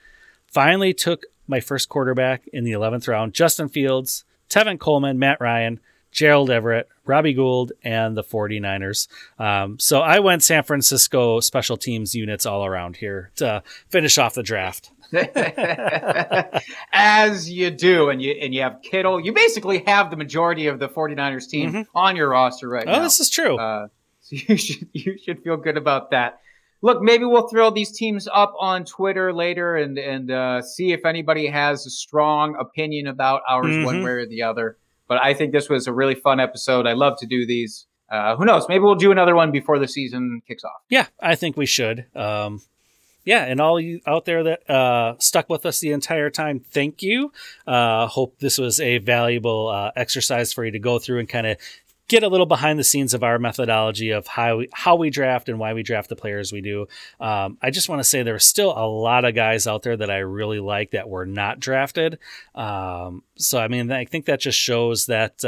Finally 0.47 0.93
took 0.93 1.25
my 1.47 1.59
first 1.59 1.89
quarterback 1.89 2.47
in 2.47 2.63
the 2.63 2.71
11th 2.71 3.07
round, 3.07 3.33
Justin 3.33 3.69
Fields, 3.69 4.23
Tevin 4.49 4.79
Coleman, 4.79 5.19
Matt 5.19 5.41
Ryan, 5.41 5.79
Gerald 6.11 6.49
Everett, 6.49 6.87
Robbie 7.05 7.33
Gould, 7.33 7.73
and 7.83 8.15
the 8.15 8.23
49ers. 8.23 9.07
Um, 9.37 9.77
so 9.79 9.99
I 9.99 10.19
went 10.19 10.43
San 10.43 10.63
Francisco 10.63 11.41
special 11.41 11.75
teams 11.75 12.15
units 12.15 12.45
all 12.45 12.65
around 12.65 12.97
here 12.97 13.31
to 13.35 13.61
finish 13.89 14.17
off 14.17 14.33
the 14.33 14.41
draft. 14.41 14.91
As 16.93 17.49
you 17.49 17.71
do, 17.71 18.09
and 18.09 18.21
you 18.21 18.31
and 18.33 18.53
you 18.53 18.61
have 18.61 18.79
Kittle. 18.81 19.19
You 19.19 19.33
basically 19.33 19.83
have 19.87 20.09
the 20.11 20.17
majority 20.17 20.67
of 20.67 20.79
the 20.79 20.87
49ers 20.89 21.47
team 21.49 21.85
on 21.93 22.15
your 22.15 22.29
roster 22.29 22.67
right 22.69 22.85
now. 22.85 22.93
Oh, 22.93 22.97
now. 22.97 23.03
this 23.03 23.19
is 23.19 23.29
true. 23.29 23.57
Uh, 23.57 23.87
so 24.21 24.35
you 24.47 24.57
should 24.57 24.87
you 24.93 25.17
should 25.23 25.43
feel 25.43 25.57
good 25.57 25.77
about 25.77 26.11
that. 26.11 26.39
Look, 26.81 27.01
maybe 27.01 27.25
we'll 27.25 27.47
throw 27.47 27.71
these 27.71 27.91
teams 27.91 28.27
up 28.31 28.53
on 28.59 28.85
Twitter 28.85 29.33
later 29.33 29.75
and 29.75 29.97
and 29.97 30.31
uh, 30.31 30.61
see 30.61 30.91
if 30.93 31.05
anybody 31.05 31.47
has 31.47 31.85
a 31.85 31.89
strong 31.89 32.55
opinion 32.59 33.07
about 33.07 33.41
ours 33.49 33.83
one 33.85 34.01
Mhm. 34.01 34.03
way 34.03 34.11
or 34.11 34.25
the 34.27 34.43
other. 34.43 34.77
But 35.07 35.21
I 35.21 35.33
think 35.33 35.51
this 35.51 35.69
was 35.69 35.87
a 35.87 35.93
really 35.93 36.15
fun 36.15 36.39
episode. 36.39 36.87
I 36.87 36.93
love 36.93 37.17
to 37.19 37.27
do 37.27 37.45
these. 37.45 37.85
Uh, 38.11 38.35
who 38.35 38.45
knows? 38.45 38.67
Maybe 38.69 38.81
we'll 38.83 38.95
do 38.95 39.11
another 39.11 39.35
one 39.35 39.51
before 39.51 39.79
the 39.79 39.87
season 39.87 40.41
kicks 40.47 40.63
off. 40.63 40.81
Yeah, 40.89 41.07
I 41.19 41.33
think 41.35 41.57
we 41.57 41.65
should. 41.65 42.05
Um, 42.15 42.61
yeah, 43.25 43.43
and 43.43 43.59
all 43.59 43.79
you 43.79 43.99
out 44.05 44.25
there 44.25 44.43
that 44.43 44.69
uh, 44.69 45.15
stuck 45.19 45.49
with 45.49 45.65
us 45.65 45.79
the 45.79 45.91
entire 45.91 46.29
time, 46.29 46.59
thank 46.59 47.01
you. 47.01 47.33
Uh, 47.65 48.07
hope 48.07 48.37
this 48.39 48.57
was 48.59 48.79
a 48.79 48.99
valuable 48.99 49.67
uh, 49.67 49.91
exercise 49.95 50.53
for 50.53 50.63
you 50.63 50.71
to 50.71 50.79
go 50.79 50.99
through 50.99 51.19
and 51.19 51.27
kind 51.27 51.47
of 51.47 51.57
get 52.07 52.21
a 52.21 52.27
little 52.27 52.45
behind 52.45 52.77
the 52.77 52.83
scenes 52.83 53.15
of 53.15 53.23
our 53.23 53.39
methodology 53.39 54.11
of 54.11 54.27
how 54.27 54.57
we, 54.57 54.69
how 54.71 54.95
we 54.95 55.09
draft 55.09 55.49
and 55.49 55.57
why 55.57 55.73
we 55.73 55.81
draft 55.81 56.07
the 56.07 56.15
players 56.15 56.53
we 56.53 56.61
do. 56.61 56.87
Um, 57.19 57.57
I 57.63 57.71
just 57.71 57.89
want 57.89 57.99
to 57.99 58.03
say 58.03 58.21
there 58.21 58.35
are 58.35 58.39
still 58.39 58.77
a 58.77 58.85
lot 58.85 59.25
of 59.25 59.33
guys 59.33 59.65
out 59.65 59.81
there 59.81 59.97
that 59.97 60.11
I 60.11 60.19
really 60.19 60.59
like 60.59 60.91
that 60.91 61.09
were 61.09 61.25
not 61.25 61.59
drafted. 61.59 62.19
Um, 62.53 63.23
so 63.37 63.57
I 63.57 63.67
mean, 63.67 63.91
I 63.91 64.05
think 64.05 64.25
that 64.25 64.39
just 64.39 64.59
shows 64.59 65.07
that. 65.07 65.43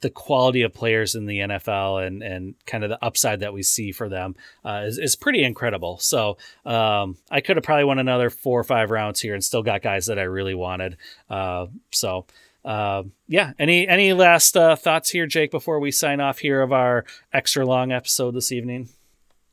The 0.00 0.10
quality 0.10 0.62
of 0.62 0.72
players 0.72 1.14
in 1.14 1.26
the 1.26 1.38
NFL 1.38 2.06
and 2.06 2.22
and 2.22 2.54
kind 2.66 2.84
of 2.84 2.90
the 2.90 3.04
upside 3.04 3.40
that 3.40 3.52
we 3.52 3.62
see 3.62 3.92
for 3.92 4.08
them 4.08 4.34
uh, 4.64 4.82
is 4.84 4.98
is 4.98 5.16
pretty 5.16 5.44
incredible. 5.44 5.98
So 5.98 6.38
um, 6.64 7.16
I 7.30 7.40
could 7.40 7.56
have 7.56 7.64
probably 7.64 7.84
won 7.84 7.98
another 7.98 8.30
four 8.30 8.60
or 8.60 8.64
five 8.64 8.90
rounds 8.90 9.20
here 9.20 9.34
and 9.34 9.44
still 9.44 9.62
got 9.62 9.82
guys 9.82 10.06
that 10.06 10.18
I 10.18 10.24
really 10.24 10.54
wanted. 10.54 10.96
Uh, 11.28 11.66
so. 11.92 12.26
Uh, 12.62 13.04
yeah. 13.26 13.54
Any 13.58 13.88
any 13.88 14.12
last 14.12 14.54
uh, 14.54 14.76
thoughts 14.76 15.08
here, 15.08 15.26
Jake, 15.26 15.50
before 15.50 15.80
we 15.80 15.90
sign 15.90 16.20
off 16.20 16.40
here 16.40 16.60
of 16.60 16.74
our 16.74 17.06
extra 17.32 17.64
long 17.64 17.90
episode 17.90 18.32
this 18.32 18.52
evening? 18.52 18.90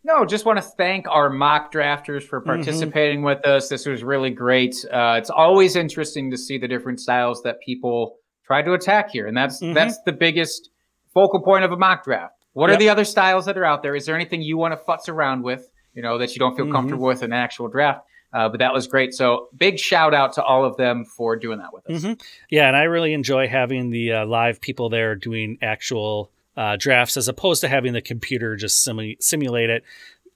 No, 0.07 0.23
just 0.23 0.45
want 0.45 0.57
to 0.57 0.61
thank 0.61 1.05
our 1.09 1.29
mock 1.29 1.69
drafters 1.69 2.23
for 2.23 2.39
participating 2.39 3.23
with 3.23 3.45
us. 3.45 3.67
This 3.67 3.85
was 3.85 4.05
really 4.05 4.29
great. 4.29 4.73
Uh, 4.89 5.15
it's 5.17 5.29
always 5.29 5.75
interesting 5.75 6.31
to 6.31 6.37
see 6.37 6.57
the 6.57 6.67
different 6.67 7.01
styles 7.01 7.43
that 7.43 7.59
people 7.59 8.15
try 8.47 8.61
to 8.63 8.73
attack 8.73 9.11
here, 9.11 9.27
and 9.27 9.35
that's 9.37 9.61
Mhm. 9.61 9.73
that's 9.75 10.01
the 10.05 10.13
biggest 10.13 10.69
focal 11.13 11.41
point 11.41 11.63
of 11.65 11.71
a 11.71 11.77
mock 11.77 12.03
draft. 12.05 12.33
What 12.53 12.71
are 12.71 12.77
the 12.77 12.89
other 12.89 13.03
styles 13.05 13.45
that 13.45 13.55
are 13.57 13.65
out 13.65 13.83
there? 13.83 13.95
Is 13.95 14.05
there 14.07 14.15
anything 14.15 14.41
you 14.41 14.57
want 14.57 14.73
to 14.73 14.83
futz 14.83 15.07
around 15.07 15.43
with? 15.43 15.69
You 15.93 16.01
know 16.01 16.17
that 16.17 16.33
you 16.35 16.39
don't 16.39 16.55
feel 16.55 16.65
Mhm. 16.65 16.71
comfortable 16.71 17.05
with 17.05 17.21
in 17.21 17.31
an 17.31 17.37
actual 17.37 17.67
draft. 17.67 18.01
Uh, 18.33 18.49
but 18.49 18.59
that 18.59 18.73
was 18.73 18.87
great. 18.87 19.13
So 19.13 19.47
big 19.55 19.79
shout 19.79 20.13
out 20.13 20.33
to 20.33 20.43
all 20.43 20.65
of 20.65 20.75
them 20.75 21.05
for 21.05 21.35
doing 21.37 21.59
that 21.59 21.73
with 21.73 21.89
us. 21.89 22.03
Mhm. 22.03 22.21
Yeah, 22.49 22.67
and 22.67 22.75
I 22.75 22.83
really 22.83 23.13
enjoy 23.13 23.47
having 23.47 23.89
the 23.89 24.11
uh, 24.13 24.25
live 24.25 24.59
people 24.59 24.89
there 24.89 25.15
doing 25.15 25.57
actual 25.61 26.29
uh, 26.57 26.75
drafts 26.75 27.15
as 27.17 27.27
opposed 27.27 27.61
to 27.61 27.67
having 27.67 27.93
the 27.93 28.01
computer 28.01 28.55
just 28.55 28.85
simu- 28.85 29.15
simulate 29.21 29.69
it, 29.69 29.83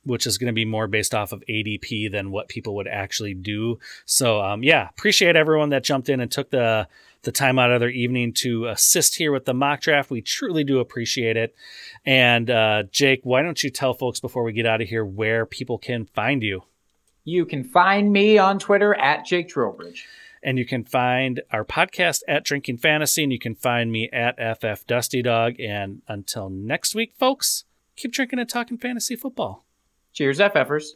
which 0.05 0.25
is 0.27 0.37
going 0.37 0.47
to 0.47 0.53
be 0.53 0.65
more 0.65 0.87
based 0.87 1.13
off 1.15 1.31
of 1.31 1.43
ADP 1.49 2.07
than 2.11 2.29
what 2.31 2.47
people 2.47 2.75
would 2.75 2.87
actually 2.87 3.33
do. 3.33 3.77
So, 4.05 4.39
um, 4.39 4.63
yeah, 4.63 4.87
appreciate 4.89 5.35
everyone 5.35 5.69
that 5.69 5.83
jumped 5.83 6.09
in 6.09 6.19
and 6.21 6.31
took 6.31 6.51
the 6.51 6.87
the 7.23 7.31
time 7.31 7.59
out 7.59 7.71
of 7.71 7.79
their 7.79 7.89
evening 7.89 8.33
to 8.33 8.65
assist 8.67 9.15
here 9.15 9.31
with 9.31 9.45
the 9.45 9.53
mock 9.53 9.81
draft. 9.81 10.09
We 10.09 10.21
truly 10.21 10.63
do 10.63 10.79
appreciate 10.79 11.37
it. 11.37 11.55
And 12.05 12.49
uh, 12.49 12.83
Jake, 12.91 13.21
why 13.23 13.41
don't 13.41 13.61
you 13.63 13.69
tell 13.69 13.93
folks 13.93 14.19
before 14.19 14.43
we 14.43 14.53
get 14.53 14.65
out 14.65 14.81
of 14.81 14.87
here 14.87 15.05
where 15.05 15.45
people 15.45 15.77
can 15.77 16.05
find 16.05 16.41
you? 16.41 16.63
You 17.23 17.45
can 17.45 17.63
find 17.63 18.11
me 18.11 18.37
on 18.39 18.57
Twitter 18.57 18.95
at 18.95 19.25
Jake 19.25 19.49
Trowbridge. 19.49 20.07
and 20.41 20.57
you 20.57 20.65
can 20.65 20.83
find 20.83 21.41
our 21.51 21.63
podcast 21.63 22.23
at 22.27 22.43
Drinking 22.43 22.77
Fantasy, 22.77 23.21
and 23.21 23.31
you 23.31 23.37
can 23.37 23.53
find 23.53 23.91
me 23.91 24.09
at 24.11 24.37
FF 24.59 24.87
Dusty 24.87 25.21
Dog. 25.21 25.59
And 25.59 26.01
until 26.07 26.49
next 26.49 26.95
week, 26.95 27.13
folks, 27.19 27.65
keep 27.95 28.11
drinking 28.11 28.39
and 28.39 28.49
talking 28.49 28.79
fantasy 28.79 29.15
football. 29.15 29.65
Cheers, 30.13 30.39
FFers. 30.39 30.93